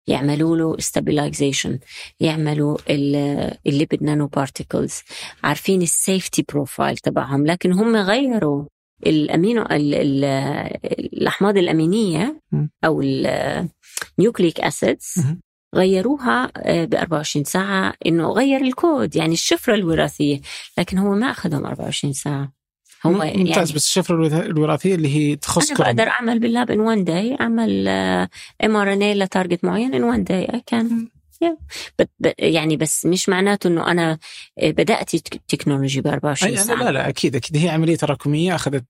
يعملوا 0.07 0.57
له 0.57 0.77
stabilization 0.77 1.71
يعملوا 2.19 2.77
ال 3.67 4.03
lipid 4.03 4.27
nanoparticles 4.27 4.93
عارفين 5.43 5.81
ال 5.81 5.90
safety 5.90 6.45
profile 6.49 6.97
تبعهم 6.97 7.45
لكن 7.45 7.71
هم 7.73 7.95
غيروا 7.95 8.65
الامينو 9.05 9.61
ال- 9.61 9.95
ال- 9.95 10.23
الأحماض 11.13 11.57
الأمينية. 11.57 12.41
أو 12.85 13.01
ال 13.01 13.21
nucleic 13.21 14.59
acids. 14.61 15.13
غيروها 15.75 16.51
ب 16.85 16.95
24 16.95 17.43
ساعة 17.45 17.93
إنه 18.05 18.29
غير 18.29 18.61
الكود 18.61 19.15
يعني 19.15 19.33
الشفرة 19.33 19.75
الوراثية 19.75 20.41
لكن 20.77 20.97
هو 20.97 21.15
ما 21.15 21.31
أخذهم 21.31 21.65
24 21.65 22.13
ساعة. 22.13 22.51
هو 23.05 23.11
ممتاز 23.11 23.37
يعني 23.37 23.53
بس 23.63 23.85
الشفرة 23.87 24.15
الوراث- 24.15 24.45
الوراثية 24.45 24.95
اللي 24.95 25.15
هي 25.15 25.35
تخص 25.35 25.67
أنا 25.69 25.77
كورونا. 25.77 25.93
بقدر 25.93 26.09
أعمل 26.11 26.39
بال 26.39 26.52
lab 26.52 26.71
in 26.71 26.79
one 26.79 27.03
day 27.03 27.37
اعمل 27.41 27.87
mRNA 28.63 29.13
ل 29.13 29.20
target 29.20 29.63
معين 29.65 29.93
in 29.93 30.03
one 30.03 30.23
day 30.23 30.43
اي 30.53 30.63
كان 30.65 31.07
يعني 32.39 32.77
بس 32.77 33.05
مش 33.05 33.29
معناته 33.29 33.67
إنه 33.67 33.91
أنا 33.91 34.17
بدأت 34.63 35.13
ال 35.13 35.21
technology 35.21 36.01
ب 36.01 36.07
24 36.07 36.51
أي 36.51 36.57
ساعة. 36.57 36.83
لا 36.83 36.91
لا 36.91 37.09
أكيد 37.09 37.35
أكيد. 37.35 37.57
هي 37.57 37.69
عملية 37.69 37.95
تراكمية 37.95 38.55
أخذت 38.55 38.85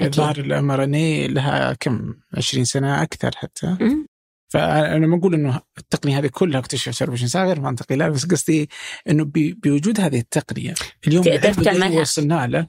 ظهر 0.00 0.38
ال 0.38 0.70
mRNA 0.70 1.24
لها 1.26 1.72
كم؟ 1.80 2.14
20 2.36 2.64
سنة 2.64 3.02
أكثر 3.02 3.30
حتى. 3.36 3.76
فأنا 4.50 5.06
ما 5.06 5.16
أقول 5.16 5.34
إنه 5.34 5.60
التقنية 5.78 6.18
هذه 6.18 6.26
كلها 6.26 6.60
اكتشفت 6.60 7.02
24 7.02 7.28
ساعه 7.28 7.46
غير 7.46 7.60
منطقي 7.60 7.96
لا 7.96 8.08
بس 8.08 8.26
قصدي 8.26 8.68
إنه 9.08 9.30
بوجود 9.34 10.00
هذه 10.00 10.18
التقنية. 10.18 10.74
اليوم 11.06 11.24
اللي. 11.86 12.00
وصلنا 12.00 12.46
له. 12.46 12.66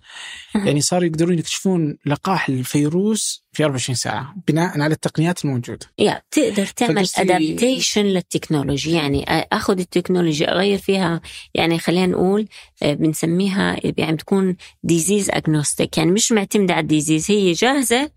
يعني 0.56 0.82
صاروا 0.82 1.06
يقدرون 1.06 1.40
يكتشفون 1.40 1.98
لقاح 2.06 2.50
الفيروس 2.50 3.46
في 3.54 3.64
24 3.64 3.96
ساعة 3.96 4.36
بناء 4.48 4.82
على 4.82 4.94
التقنيات 4.94 5.46
الموجودة. 5.46 5.86
يا 6.00 6.22
تقدر 6.32 6.66
تعمل 6.66 7.08
adaptation 7.18 8.06
لل 8.06 8.20
technology 8.20 8.92
يعني 8.92 9.24
أخذ 9.52 9.80
ال 9.80 9.86
technology 9.86 10.46
أغير 10.46 10.78
فيها 10.78 11.22
يعني 11.54 11.80
خلينا 11.80 12.08
نقول 12.08 12.48
آه، 12.84 12.94
بنسميها 12.94 13.78
يعني 13.98 14.16
بتكون 14.16 14.56
disease 14.84 15.30
agnostic 15.30 15.98
يعني 15.98 16.12
مش 16.12 16.32
معتمدة 16.32 16.74
على 16.74 16.82
ال 16.82 16.88
disease 16.88 17.32
هي 17.32 17.52
جاهزة 17.52 18.12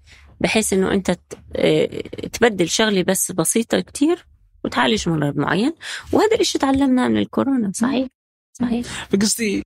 بحيث 0.44 0.72
إنه 0.72 0.92
أنت 0.92 1.18
آه، 1.56 1.86
تبدل 2.32 2.68
شغله 2.68 3.02
بس 3.02 3.32
بسيطة 3.32 3.80
كتير 3.80 4.26
وتعالج 4.64 5.08
مرض 5.08 5.36
معين. 5.36 5.74
وهذا 6.12 6.40
الشيء 6.40 6.60
تعلمناه 6.60 7.08
من 7.08 7.16
الكورونا. 7.16 7.72
صحيح. 7.74 8.08
صحيح. 8.52 8.86
فقصدي 9.10 9.62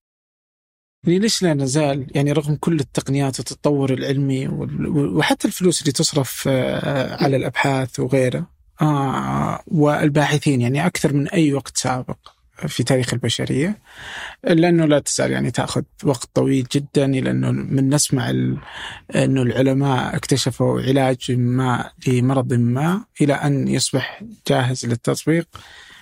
يعني 1.04 1.18
ليش 1.18 1.42
لا 1.42 1.54
نزال 1.54 2.06
يعني 2.14 2.32
رغم 2.32 2.56
كل 2.56 2.80
التقنيات 2.80 3.38
والتطور 3.38 3.92
العلمي 3.92 4.48
وحتى 4.88 5.48
الفلوس 5.48 5.80
اللي 5.80 5.92
تصرف 5.92 6.44
آه، 6.48 7.24
على 7.24 7.36
الأبحاث 7.36 8.00
وغيره 8.00 8.50
آه، 8.82 9.62
والباحثين 9.66 10.60
يعني 10.60 10.86
أكثر 10.86 11.12
من 11.12 11.28
أي 11.28 11.52
وقت 11.54 11.76
سابق. 11.76 12.18
في 12.66 12.82
تاريخ 12.82 13.14
البشرية 13.14 13.78
الا 14.44 14.68
انه 14.68 14.84
لا 14.84 14.98
تزال 14.98 15.32
يعني 15.32 15.50
تأخذ 15.50 15.82
وقت 16.04 16.30
طويل 16.34 16.66
جدا 16.72 17.04
إلى 17.04 17.30
انه 17.30 17.50
من 17.50 17.88
نسمع 17.94 18.30
أنه 18.30 19.42
العلماء 19.42 20.16
اكتشفوا 20.16 20.80
علاج 20.80 21.32
ما 21.32 21.90
لمرض 22.06 22.52
ما 22.52 23.04
إلى 23.20 23.34
أن 23.34 23.68
يصبح 23.68 24.24
جاهز 24.48 24.86
للتطبيق 24.86 25.48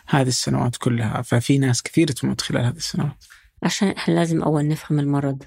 هذه 0.08 0.28
السنوات 0.28 0.76
كلها. 0.76 1.22
ففي 1.22 1.58
ناس 1.58 1.82
كثير 1.82 2.06
تموت 2.06 2.40
خلال 2.40 2.64
هذه 2.64 2.76
السنوات. 2.76 3.24
عشان 3.62 3.88
إحنا 3.88 4.14
لازم 4.14 4.42
أول 4.42 4.68
نفهم 4.68 4.98
المرض. 4.98 5.42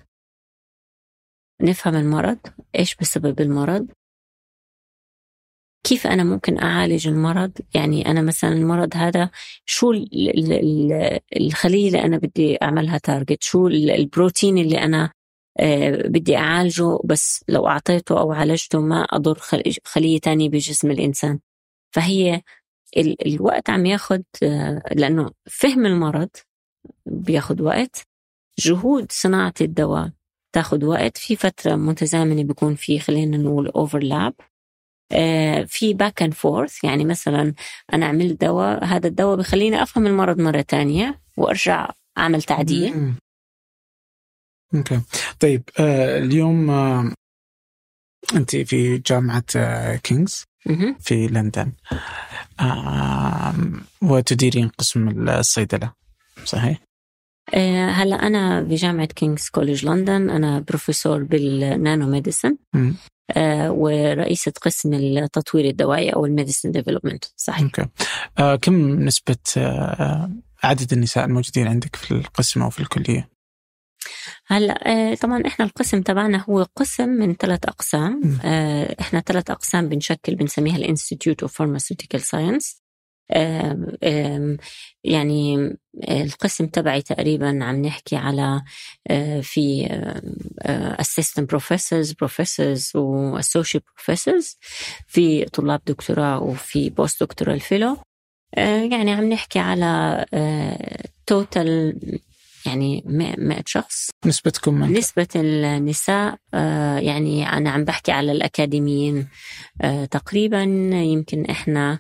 نفهم 1.62 1.96
المرض 1.96 2.40
إيش 2.76 2.96
بسبب 2.96 3.42
المرض؟ 3.42 3.88
كيف 5.84 6.08
أنا 6.08 6.24
ممكن 6.24 6.60
أعالج 6.60 7.08
المرض؟ 7.08 7.52
يعني 7.76 8.06
أنا 8.12 8.22
مثلا 8.22 8.54
المرض 8.54 8.90
هذا 8.96 9.30
شو 9.66 9.92
ال- 9.92 10.30
ال- 10.40 10.54
ال- 10.54 11.20
الخلية 11.42 11.88
اللي 11.88 12.02
أنا 12.04 12.18
بدي 12.18 12.58
أعملها 12.62 12.98
تارجت 12.98 13.44
شو 13.44 13.68
ال- 13.68 13.92
البروتين 13.92 14.58
اللي 14.58 14.78
أنا 14.84 15.12
آه، 15.60 16.08
بدي 16.08 16.38
أعالجه 16.38 17.00
بس 17.06 17.44
لو 17.48 17.68
أعطيته 17.68 18.20
أو 18.20 18.32
عالجته 18.32 18.80
ما 18.82 19.02
أضر 19.04 19.36
خل- 19.36 19.76
خلية 19.86 20.20
تانية 20.20 20.50
بجسم 20.50 20.92
الإنسان. 20.92 21.40
فهي 21.96 22.42
ال- 22.98 23.28
الوقت 23.28 23.70
عم 23.70 23.86
ياخد 23.86 24.24
آه، 24.44 24.82
لأنه 24.96 25.32
فهم 25.50 25.86
المرض 25.86 26.30
بياخد 27.06 27.62
وقت. 27.62 28.08
جهود 28.60 29.12
صناعة 29.12 29.54
الدواء 29.62 30.12
تاخد 30.56 30.84
وقت. 30.84 31.18
في 31.18 31.36
فترة 31.36 31.76
متزامنة 31.76 32.44
بيكون 32.44 32.76
في 32.76 33.00
خلينا 33.00 33.38
نقول 33.38 33.68
overlap 33.68 34.34
في 35.66 35.94
back 35.94 36.22
and 36.22 36.34
forth 36.34 36.84
يعني 36.84 37.06
مثلا 37.06 37.54
أنا 37.94 38.06
عملت 38.06 38.42
دواء 38.42 38.86
هذا 38.86 39.08
الدواء 39.08 39.38
بخليني 39.38 39.84
أفهم 39.84 40.08
المرض 40.08 40.42
مرة 40.42 40.62
تانية 40.62 41.20
وأرجع 41.38 41.90
أعمل 42.18 42.44
تعديل. 42.44 43.14
okay 44.76 45.02
طيب 45.40 45.64
آه 45.80 46.18
اليوم 46.18 46.70
آه 46.70 47.12
أنت 48.36 48.56
في 48.56 48.98
جامعة 48.98 49.44
آه 49.56 50.00
مهم. 50.66 50.96
في 51.00 51.28
لندن 51.28 51.72
آه 52.60 53.54
وتديرين 54.02 54.68
قسم 54.68 55.30
الصيدلة 55.30 55.94
صحيح؟ 56.46 56.89
آه، 57.54 57.90
هلا 57.90 58.16
أنا 58.28 58.62
بجامعة 58.62 59.06
كينغز 59.06 59.50
كوليج 59.50 59.86
لندن 59.86 60.30
أنا 60.30 60.60
professor 60.60 61.24
بال 61.24 62.10
nanomedicine 62.10 62.58
ورئيسة 63.70 64.54
قسم 64.62 64.94
التطوير 64.94 65.66
الدوائي 65.66 66.10
أو 66.10 66.26
ال 66.26 66.31
medicine 66.31 66.72
development 66.72 67.26
صحيح. 67.38 67.62
okay. 67.62 67.86
آه 68.38 68.56
كم 68.56 69.00
نسبة 69.06 69.38
آه 69.58 70.32
عدد 70.64 70.94
النساء 70.94 71.26
الموجودين 71.26 71.68
عندك 71.68 71.96
في 71.96 72.12
القسم 72.12 72.62
أو 72.62 72.70
في 72.70 72.80
الكلية؟ 72.80 73.30
هلا 74.48 75.16
طبعا 75.22 75.44
إحنا 75.48 75.66
القسم 75.66 76.02
تبعنا 76.02 76.46
هو 76.50 76.66
قسم 76.76 77.10
من 77.10 77.36
ثلاث 77.36 77.66
أقسام 77.66 78.40
إحنا 79.00 79.20
ثلاث 79.20 79.52
أقسام 79.52 79.90
بنشكل 79.90 80.36
بنسميها 80.36 80.76
ال 80.76 80.82
Institute 80.82 81.42
of 81.42 81.54
Pharmaceutical 81.54 82.22
Science 82.22 82.79
يعني 85.04 85.78
آه، 86.04 86.24
القسم 86.24 86.68
تبعي 86.68 87.02
تقريبا 87.02 87.60
عم 87.62 87.82
نحكي 87.82 88.16
على 88.16 88.62
آه، 89.08 89.42
في 89.42 89.88
assistant 91.00 91.50
professors 91.50 92.12
professors 92.12 92.92
و 92.96 93.04
associate 93.04 93.84
professors 93.96 94.58
في 95.08 95.46
طلاب 95.46 95.82
دكتوراه 95.88 96.44
وفي 96.44 96.90
postdoctoral 96.90 97.60
fellow 97.60 97.98
يعني 98.92 99.12
عم 99.12 99.30
نحكي 99.30 99.60
على 99.60 100.26
total 101.26 102.00
يعني 102.66 103.04
100 103.06 103.64
شخص. 103.66 104.10
نسبتكم 104.26 104.74
من؟ 104.74 104.94
نسبة 104.94 105.28
النساء 105.36 106.36
آه، 106.54 106.98
يعني 106.98 107.50
أنا 107.50 107.70
عم 107.70 107.84
بحكي 107.84 108.12
على 108.12 108.32
الأكاديميين 108.32 109.28
آه، 109.82 110.06
تقريبا 110.06 110.64
يمكن 110.94 111.46
إحنا 111.46 111.92
آه، 111.92 112.00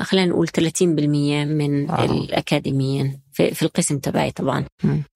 خلينا 0.00 0.26
نقول 0.26 0.48
30% 0.48 0.82
من 0.82 1.90
آه. 1.90 2.04
الأكاديميين 2.04 3.20
في, 3.32 3.54
في 3.54 3.62
القسم 3.62 3.98
تبعي 3.98 4.30
طبعا. 4.30 4.64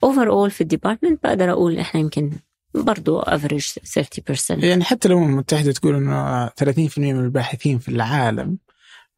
overall 0.04 0.50
في 0.50 0.60
ال 0.60 0.66
department 0.66 1.22
بقدر 1.24 1.50
أقول 1.50 1.78
إحنا 1.78 2.00
يمكن 2.00 2.32
برضو 2.74 3.18
average 3.18 3.66
30% 3.66 4.64
يعني 4.64 4.84
حتى 4.84 5.08
الامم 5.08 5.30
المتحده 5.30 5.72
تقول 5.72 5.94
إنه 5.94 6.46
30% 6.48 6.50
من 6.98 7.18
الباحثين 7.24 7.78
في 7.78 7.88
العالم 7.88 8.58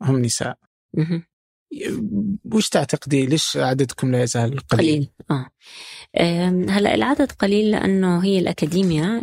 هم 0.02 0.18
نساء. 0.18 0.59
وش 2.52 2.68
تعتقدي؟ 2.68 3.26
ليش 3.26 3.56
عددكم 3.56 4.12
لا 4.12 4.22
يزال 4.22 4.59
قليل؟ 4.59 5.09
قليل. 5.30 5.47
أم، 6.16 6.68
هلا 6.68 6.94
العدد 6.94 7.32
قليل 7.32 7.70
لأنه 7.70 8.24
هي 8.24 8.38
ال 8.38 8.48
academia 8.48 9.20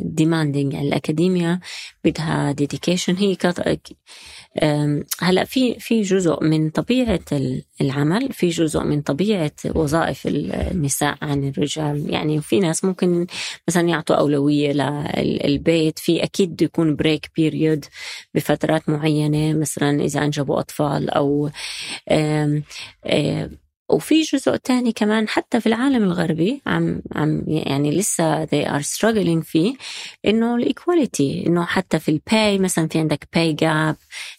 demanding 0.00 0.72
يعني 0.72 0.88
الاكاديميا 0.88 1.60
بدها 2.04 2.52
dedication 2.52 3.16
هي 3.16 3.34
كت... 3.34 3.80
هلا 5.20 5.44
في 5.44 5.74
في 5.80 6.02
جزء 6.02 6.44
من 6.44 6.70
طبيعة 6.70 7.20
ال- 7.32 7.62
العمل 7.80 8.32
في 8.32 8.48
جزء 8.48 8.80
من 8.84 9.02
طبيعة 9.02 9.52
وظائف 9.74 10.26
ال- 10.26 10.52
النساء 10.52 11.18
عن 11.22 11.48
الرجال. 11.48 12.10
يعني 12.10 12.40
في 12.40 12.60
ناس 12.60 12.84
ممكن 12.84 13.26
مثلا 13.68 13.88
يعطوا 13.88 14.16
أولوية 14.16 14.72
للبيت 15.22 15.98
في 15.98 16.22
أكيد 16.24 16.52
بده 16.52 16.64
يكون 16.64 16.96
break 16.96 17.30
period 17.36 17.84
بفترات 18.34 18.88
معينة 18.88 19.58
مثلا 19.58 20.04
إذا 20.04 20.24
أنجبوا 20.24 20.60
أطفال 20.60 21.10
أو 21.10 21.50
وفي 23.88 24.20
جزء 24.20 24.56
تاني 24.56 24.92
كمان 24.92 25.28
حتى 25.28 25.60
في 25.60 25.66
العالم 25.66 26.02
الغربي 26.02 26.62
عم 26.66 27.02
عم 27.14 27.42
يعني 27.46 27.90
لسه 27.90 28.46
they 28.46 28.66
are 28.68 28.84
struggling 28.84 29.44
فيه 29.44 29.74
إنه 30.26 30.56
ال 30.56 30.66
equality 30.66 31.46
إنه 31.46 31.64
حتى 31.64 31.98
في 31.98 32.08
ال 32.08 32.20
pay 32.20 32.58
مثلا 32.58 32.88
في 32.88 32.98
عندك 32.98 33.28
pay 33.34 33.52
gap 33.52 33.96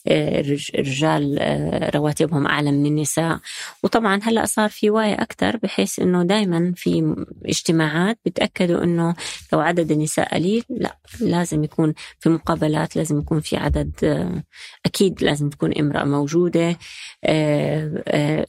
الرجال 0.07 1.37
آه، 1.39 1.89
رواتبهم 1.89 2.47
أعلى 2.47 2.71
من 2.71 2.85
النساء. 2.85 3.39
وطبعا 3.83 4.19
هلأ 4.23 4.45
صار 4.45 4.69
في 4.69 4.89
وعي 4.89 5.13
أكثر 5.13 5.57
بحيث 5.57 5.99
إنه 5.99 6.23
دائما 6.23 6.73
في 6.75 7.15
اجتماعات 7.45 8.19
بتأكدوا 8.25 8.83
إنه 8.83 9.15
لو 9.53 9.59
عدد 9.59 9.91
النساء 9.91 10.35
قليل 10.35 10.63
لأ 10.69 10.97
لازم 11.19 11.63
يكون 11.63 11.93
في 12.19 12.29
مقابلات 12.29 12.95
لازم 12.95 13.19
يكون 13.19 13.39
في 13.39 13.57
عدد 13.57 13.91
آه، 14.03 14.43
أكيد 14.85 15.23
لازم 15.23 15.49
تكون 15.49 15.73
امرأة 15.79 16.03
موجودة 16.03 16.77
آه، 17.23 18.03
آه، 18.07 18.47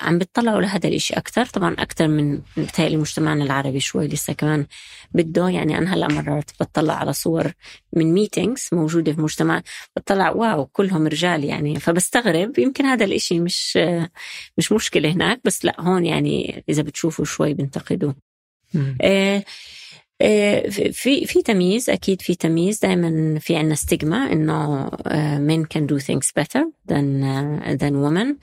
عم 0.00 0.18
بتطلعوا 0.18 0.60
لهذا 0.60 0.88
الإشي 0.88 1.14
أكثر؟ 1.14 1.46
طبعا 1.46 1.74
أكثر 1.78 2.08
من 2.08 2.40
بتهيألي 2.56 2.96
مجتمعنا 2.96 3.44
العربي 3.44 3.80
شوي 3.80 4.08
لسه 4.08 4.32
كمان 4.32 4.66
بده. 5.14 5.48
يعني 5.48 5.78
أنا 5.78 5.94
هلأ 5.94 6.08
مرات 6.08 6.50
بطلع 6.60 6.94
على 6.94 7.12
صور 7.12 7.52
من 7.92 8.12
ميتينجز 8.12 8.68
موجودة 8.72 9.12
في 9.12 9.20
مجتمع 9.20 9.62
بطلع 9.96 10.30
واو 10.30 10.66
كلهم 10.66 11.06
رجال 11.06 11.44
يعني. 11.44 11.80
فبستغرب 11.80 12.58
يمكن 12.58 12.84
هذا 12.84 13.04
الإشي 13.04 13.40
مش 13.40 13.78
مش 14.58 14.72
مشكلة 14.72 15.12
هناك 15.12 15.40
بس 15.44 15.64
لأ 15.64 15.80
هون 15.80 16.06
يعني 16.06 16.64
إذا 16.68 16.82
بتشوفوا 16.82 17.24
شوي 17.24 17.54
بنتقدوا 17.54 18.12
آه 19.02 19.44
آه، 20.22 20.68
في 20.68 21.26
في 21.26 21.42
تمييز 21.42 21.90
أكيد 21.90 22.22
في 22.22 22.34
تمييز. 22.34 22.78
دائما 22.78 23.38
في 23.38 23.56
عندنا 23.56 23.74
ستيغما 23.74 24.32
إنه 24.32 24.84
آه، 25.06 25.38
men 25.38 25.62
can 25.76 25.82
do 25.82 25.98
things 25.98 26.30
better 26.40 26.64
than 26.88 27.22
than 27.80 27.92
women. 27.92 28.36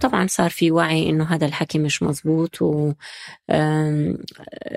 طبعا 0.00 0.26
صار 0.26 0.50
في 0.50 0.70
وعي 0.70 1.10
إنه 1.10 1.24
هذا 1.24 1.46
الحكي 1.46 1.78
مش 1.78 2.02
مزبوط 2.02 2.62
و 2.62 2.92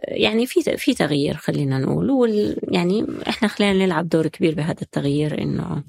يعني 0.07 0.45
في 0.47 0.77
في 0.77 0.93
تغيير 0.93 1.35
خلينا 1.37 1.79
نقول. 1.79 2.55
يعني 2.71 3.05
إحنا 3.29 3.47
خلينا 3.47 3.85
نلعب 3.85 4.09
دور 4.09 4.27
كبير 4.27 4.55
بهذا 4.55 4.81
التغيير 4.81 5.41
إنه 5.41 5.83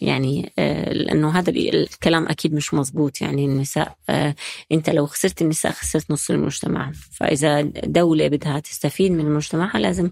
يعني 0.00 0.52
لأنه 0.92 1.30
هذا 1.38 1.50
الكلام 1.50 2.28
أكيد 2.28 2.54
مش 2.54 2.74
مزبوط. 2.74 3.20
يعني 3.20 3.44
النساء 3.44 3.96
أنت 4.72 4.90
لو 4.90 5.06
خسرت 5.06 5.42
النساء 5.42 5.72
خسرت 5.72 6.10
نص 6.10 6.30
المجتمع. 6.30 6.92
فإذا 7.12 7.60
دولة 7.84 8.28
بدها 8.28 8.60
تستفيد 8.60 9.12
من 9.12 9.34
مجتمعها 9.34 9.78
لازم 9.78 10.10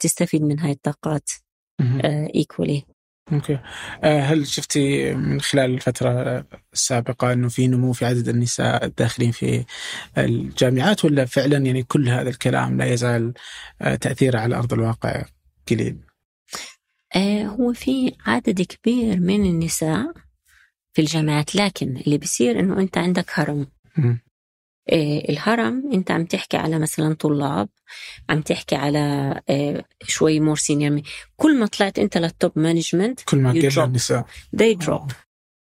تستفيد 0.00 0.42
من 0.42 0.60
هاي 0.60 0.70
الطاقات 0.70 1.30
equally 2.34 2.82
okay. 3.32 3.58
هل 4.02 4.46
شفتي 4.46 5.14
من 5.14 5.40
خلال 5.40 5.74
الفترة 5.74 6.46
السابقة 6.72 7.32
إنه 7.32 7.48
في 7.48 7.66
نمو 7.66 7.92
في 7.92 8.04
عدد 8.04 8.28
النساء 8.28 8.84
الداخلين 8.84 9.30
في 9.30 9.64
الجامعات 10.18 11.04
ولا 11.04 11.24
فعلا 11.24 11.58
يعني 11.58 11.82
كل 11.82 12.08
هذا 12.08 12.28
الكلام 12.28 12.78
لا 12.78 12.84
يزال 12.84 13.32
تأثيره 14.00 14.38
على 14.38 14.56
أرض 14.56 14.72
الواقع 14.72 15.24
قليل؟ 15.70 15.96
آه، 17.16 17.44
هو 17.44 17.72
في 17.72 18.12
عدد 18.26 18.62
كبير 18.62 19.20
من 19.20 19.46
النساء 19.46 20.12
في 20.92 21.02
الجامعات 21.02 21.56
لكن 21.56 21.96
اللي 21.96 22.18
بيصير 22.18 22.60
إنه 22.60 22.80
أنت 22.80 22.98
عندك 22.98 23.30
هرم. 23.34 23.66
آه، 23.98 24.18
الهرم 24.92 25.90
انت 25.92 26.10
عم 26.10 26.24
تحكي 26.24 26.56
على 26.56 26.78
مثلا 26.78 27.14
طلاب 27.14 27.68
عم 28.30 28.40
تحكي 28.40 28.76
على 28.76 29.34
آه، 29.48 29.84
شوي 30.02 30.40
more 30.40 30.56
senior 30.56 31.02
كل 31.36 31.58
ما 31.58 31.66
طلعت 31.66 31.98
انت 31.98 32.18
لل 32.18 32.32
top 32.32 32.52
management 32.56 33.20
كل 33.20 33.38
ما 33.38 33.50
قل 33.50 33.80
النساء. 33.80 34.26
They 34.56 34.86
drop. 34.86 35.12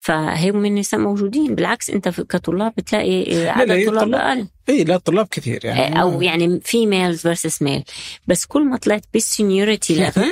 فهم 0.00 0.64
النساء 0.64 1.00
موجودين. 1.00 1.54
بالعكس 1.54 1.90
انت 1.90 2.08
كطلاب 2.08 2.72
بتلاقي 2.76 3.48
عدد 3.48 3.70
الطلاب 3.70 4.14
أقل. 4.14 4.48
إي 4.68 4.84
لا 4.84 4.94
الطلاب 4.94 5.26
كثير 5.30 5.64
يعني. 5.64 6.00
أو 6.02 6.22
يعني 6.22 6.60
في 6.64 6.86
males 6.86 7.20
versus 7.20 7.62
male 7.62 7.84
بس 8.26 8.46
كل 8.46 8.64
ما 8.64 8.76
طلعت 8.76 9.04
بال 9.12 9.27
seniority 9.27 9.94
level 10.04 10.22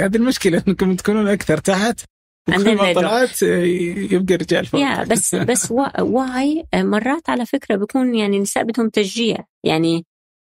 هذه 0.00 0.16
المشكلة 0.16 0.62
إنكم 0.68 0.96
تكونون 0.96 1.28
أكثر 1.28 1.58
تحت. 1.58 2.00
ما 2.48 2.92
طلعت 2.92 3.42
يبقى 3.42 4.34
رجال 4.34 4.66
فوق. 4.66 4.80
يا 4.80 5.04
بس 5.04 5.34
بس 5.50 5.72
واي 6.00 6.64
مرات 6.74 7.30
على 7.30 7.46
فكرة 7.46 7.76
بيكون 7.76 8.14
يعني 8.14 8.36
النساء 8.36 8.64
بدهم 8.64 8.88
تشجيع 8.88 9.38
يعني 9.64 10.06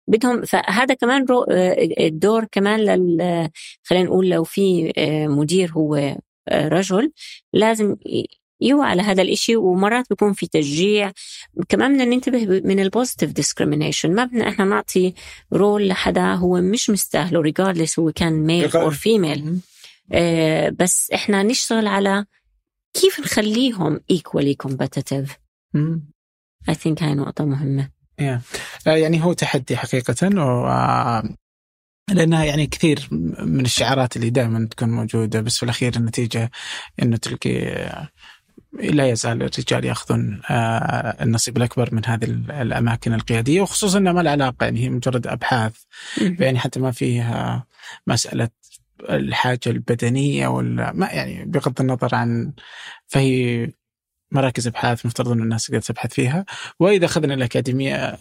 بدهم 0.09 0.43
فهذا 0.43 0.95
كمان 0.95 1.27
الدور 2.01 2.45
كمان 2.53 2.81
لل 2.81 3.49
خلينا 3.85 4.05
نقول 4.05 4.29
لو 4.29 4.45
في 4.45 4.93
مدير 5.29 5.73
هو 5.73 6.17
رجل 6.53 7.13
لازم 7.53 7.97
يوعى 8.61 8.91
على 8.91 9.03
هذا 9.03 9.23
الإشي 9.23 9.57
ومرات 9.57 10.07
بيكون 10.11 10.33
في 10.33 10.47
تشجيع. 10.47 11.13
كمان 11.69 11.93
بدنا 11.93 12.05
ننتبه 12.05 12.61
من 12.65 12.81
ال 12.81 12.87
positive 12.87 13.33
discrimination 13.33 14.15
ما 14.15 14.25
بدنا 14.25 14.49
إحنا 14.49 14.65
نعطي 14.65 15.15
role 15.53 15.89
لحدا 15.89 16.35
هو 16.35 16.61
مش 16.61 16.91
مستاهله 16.91 17.41
regardless 17.41 17.99
هو 17.99 18.13
كان 18.13 18.33
male 18.33 18.77
أو 18.77 18.91
female 18.91 19.45
آه 19.47 19.70
بس 20.71 21.11
إحنا 21.11 21.43
نشتغل 21.43 21.87
على 21.87 22.25
كيف 22.95 23.21
نخليهم 23.21 24.01
equally 24.13 24.55
competitive. 24.67 25.31
I 26.71 26.75
think 26.75 27.03
هاي 27.03 27.15
نقطة 27.15 27.45
مهمة. 27.45 27.91
Yeah. 28.21 28.41
يعني 28.87 29.25
هو 29.25 29.33
تحدي 29.33 29.77
حقيقة 29.77 30.43
و 30.43 30.69
لأنها 32.15 32.45
يعني 32.45 32.67
كثير 32.67 33.09
من 33.41 33.65
الشعارات 33.65 34.17
اللي 34.17 34.31
دائما 34.31 34.69
تكون 34.71 34.91
موجودة 34.91 35.41
بس 35.41 35.57
في 35.57 35.63
الأخير 35.63 35.97
النتيجة 35.97 36.51
إنه 37.03 37.17
تلقي 37.17 37.51
لا 38.73 39.09
يزال 39.09 39.43
الرجال 39.43 39.85
يأخذون 39.85 40.41
آه، 40.51 41.17
النصيب 41.23 41.57
الأكبر 41.57 41.95
من 41.95 42.07
هذه 42.07 42.25
الأماكن 42.63 43.15
القيادية 43.15 43.61
وخصوصا 43.61 43.99
انها 43.99 44.13
ما 44.13 44.21
لها 44.21 44.33
علاقة 44.33 44.65
يعني 44.65 44.81
هي 44.85 44.89
مجرد 44.89 45.27
أبحاث. 45.27 45.77
يعني 46.19 46.59
حتى 46.59 46.81
ما 46.81 46.91
فيها 46.91 47.67
مسألة 48.07 48.49
الحاجة 49.09 49.61
البدنية 49.67 50.49
ولا 50.49 50.93
ما 50.93 51.07
يعني 51.07 51.45
بغض 51.45 51.81
النظر 51.81 52.15
عن 52.15 52.53
فهي 53.07 53.71
مراكز 54.33 54.67
أبحاث 54.67 55.07
مفترض 55.07 55.29
إن 55.29 55.43
الناس 55.43 55.67
تقدر 55.67 55.81
تبحث 55.81 56.15
فيها. 56.15 56.45
وإذا 56.81 57.05
أخذنا 57.05 57.35
الأكاديمية 57.35 58.19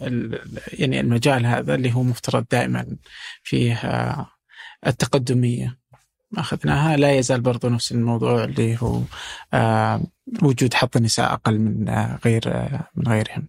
يعني 0.72 1.00
المجال 1.00 1.46
هذا 1.46 1.74
اللي 1.74 1.94
هو 1.94 2.02
مفترض 2.02 2.46
دائما 2.50 2.86
فيه 3.42 3.80
التقدمية 4.86 5.80
أخذناها 6.38 6.96
لا 6.96 7.12
يزال 7.12 7.40
برضو 7.40 7.68
نفس 7.68 7.92
الموضوع 7.92 8.44
اللي 8.44 8.78
هو 8.82 9.00
آه 9.54 10.02
وجود 10.42 10.74
حظ 10.74 10.88
النساء 10.96 11.32
أقل 11.32 11.58
من 11.58 11.88
آه 11.88 12.18
غير 12.24 12.42
آه 12.46 12.88
من 12.94 13.08
غيرهم. 13.08 13.48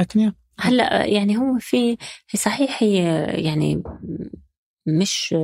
لكن 0.00 0.32
هلا 0.60 1.04
يعني 1.04 1.36
هو 1.36 1.58
في 1.58 1.96
صحيح 2.34 2.82
هي 2.82 2.96
يعني 3.44 3.82
مش 4.86 5.34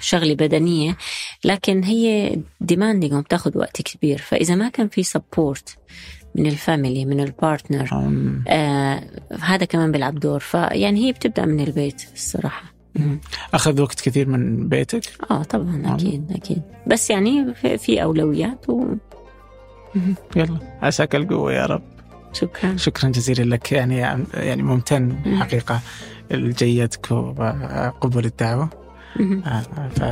شغلة 0.00 0.34
بدنية 0.34 0.96
لكن 1.44 1.84
هي 1.84 2.36
demanding 2.60 3.12
وبتاخذ 3.12 3.58
وقت 3.58 3.82
كبير. 3.82 4.18
فإذا 4.18 4.54
ما 4.54 4.68
كان 4.68 4.88
في 4.88 5.02
support 5.02 5.78
من 6.34 6.46
ال 6.46 6.54
family 6.54 7.04
من 7.04 7.20
ال 7.20 7.28
partner 7.28 7.88
آه. 8.48 9.02
هذا 9.40 9.64
كمان 9.64 9.92
بيلعب 9.92 10.20
دور. 10.20 10.40
فيعني 10.40 11.06
هي 11.06 11.12
بتبدأ 11.12 11.46
من 11.46 11.60
البيت 11.60 12.02
الصراحة. 12.14 12.72
أخذ 13.54 13.80
وقت 13.80 14.00
كثير 14.00 14.28
من 14.28 14.68
بيتك؟ 14.68 15.02
آه 15.30 15.42
طبعا 15.42 15.94
أكيد 15.94 16.32
أكيد. 16.32 16.62
بس 16.86 17.10
يعني 17.10 17.54
في 17.54 18.02
أولويات 18.02 18.70
و 18.70 18.84
يلا 20.36 20.58
عساك 20.82 21.14
القوة 21.14 21.52
يا 21.52 21.66
رب. 21.66 21.82
شكرا. 22.32 22.76
شكرا 22.76 23.08
جزيلا 23.10 23.54
لك. 23.54 23.72
يعني 23.72 23.96
يعني 24.34 24.62
ممتن 24.62 25.16
حقيقة. 25.40 25.80
لجيتك 26.30 27.10
وقبول 27.10 28.24
الدعوة. 28.24 28.68
آه، 29.20 29.62
ف... 29.96 30.02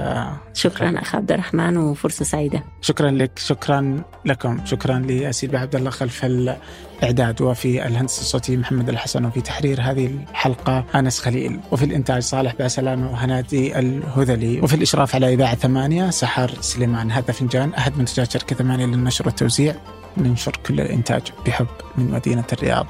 شكرا 0.59 1.01
اخ 1.01 1.15
عبد 1.15 1.33
الرحمن 1.33 1.77
وفرصة 1.77 2.25
سعيدة. 2.25 2.65
شكرا 2.81 3.11
لك 3.11 3.39
شكرا 3.39 4.03
لكم 4.25 4.61
شكرا 4.65 4.99
لاسيل 4.99 5.57
عبد 5.57 5.77
الله 5.77 5.91
خلف 5.91 6.25
الإعداد 6.25 7.43
وفي 7.43 7.87
الهندسة 7.87 8.21
الصوتية 8.21 8.57
محمد 8.57 8.89
الحسن 8.89 9.25
وفي 9.25 9.41
تحرير 9.41 9.81
هذه 9.83 10.07
الحلقة 10.07 10.85
أنس 10.95 11.21
خليل. 11.21 11.61
وفي 11.73 11.85
الإنتاج 11.85 12.23
صالح 12.23 12.55
باسلام 12.55 13.07
وهنادي 13.07 13.79
الهذلي. 13.79 14.61
وفي 14.61 14.75
الإشراف 14.75 15.15
على 15.15 15.35
إذاعة 15.35 15.55
ثمانية 15.55 16.11
سحر 16.11 16.51
سليمان. 16.61 17.11
هذا 17.11 17.33
فنجان 17.33 17.75
أحد 17.75 17.99
منتجات 17.99 18.33
شركة 18.33 18.57
ثمانية 18.57 18.87
للنشر 18.87 19.27
والتوزيع. 19.27 19.75
ننشر 20.17 20.57
كل 20.67 20.81
الانتاج 20.81 21.23
بحب 21.47 21.67
من 21.99 22.11
مدينة 22.11 22.45
الرياض 22.53 22.87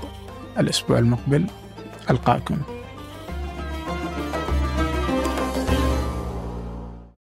الأسبوع 0.59 0.99
المقبل. 0.99 1.47
ألقاكم. 2.11 2.57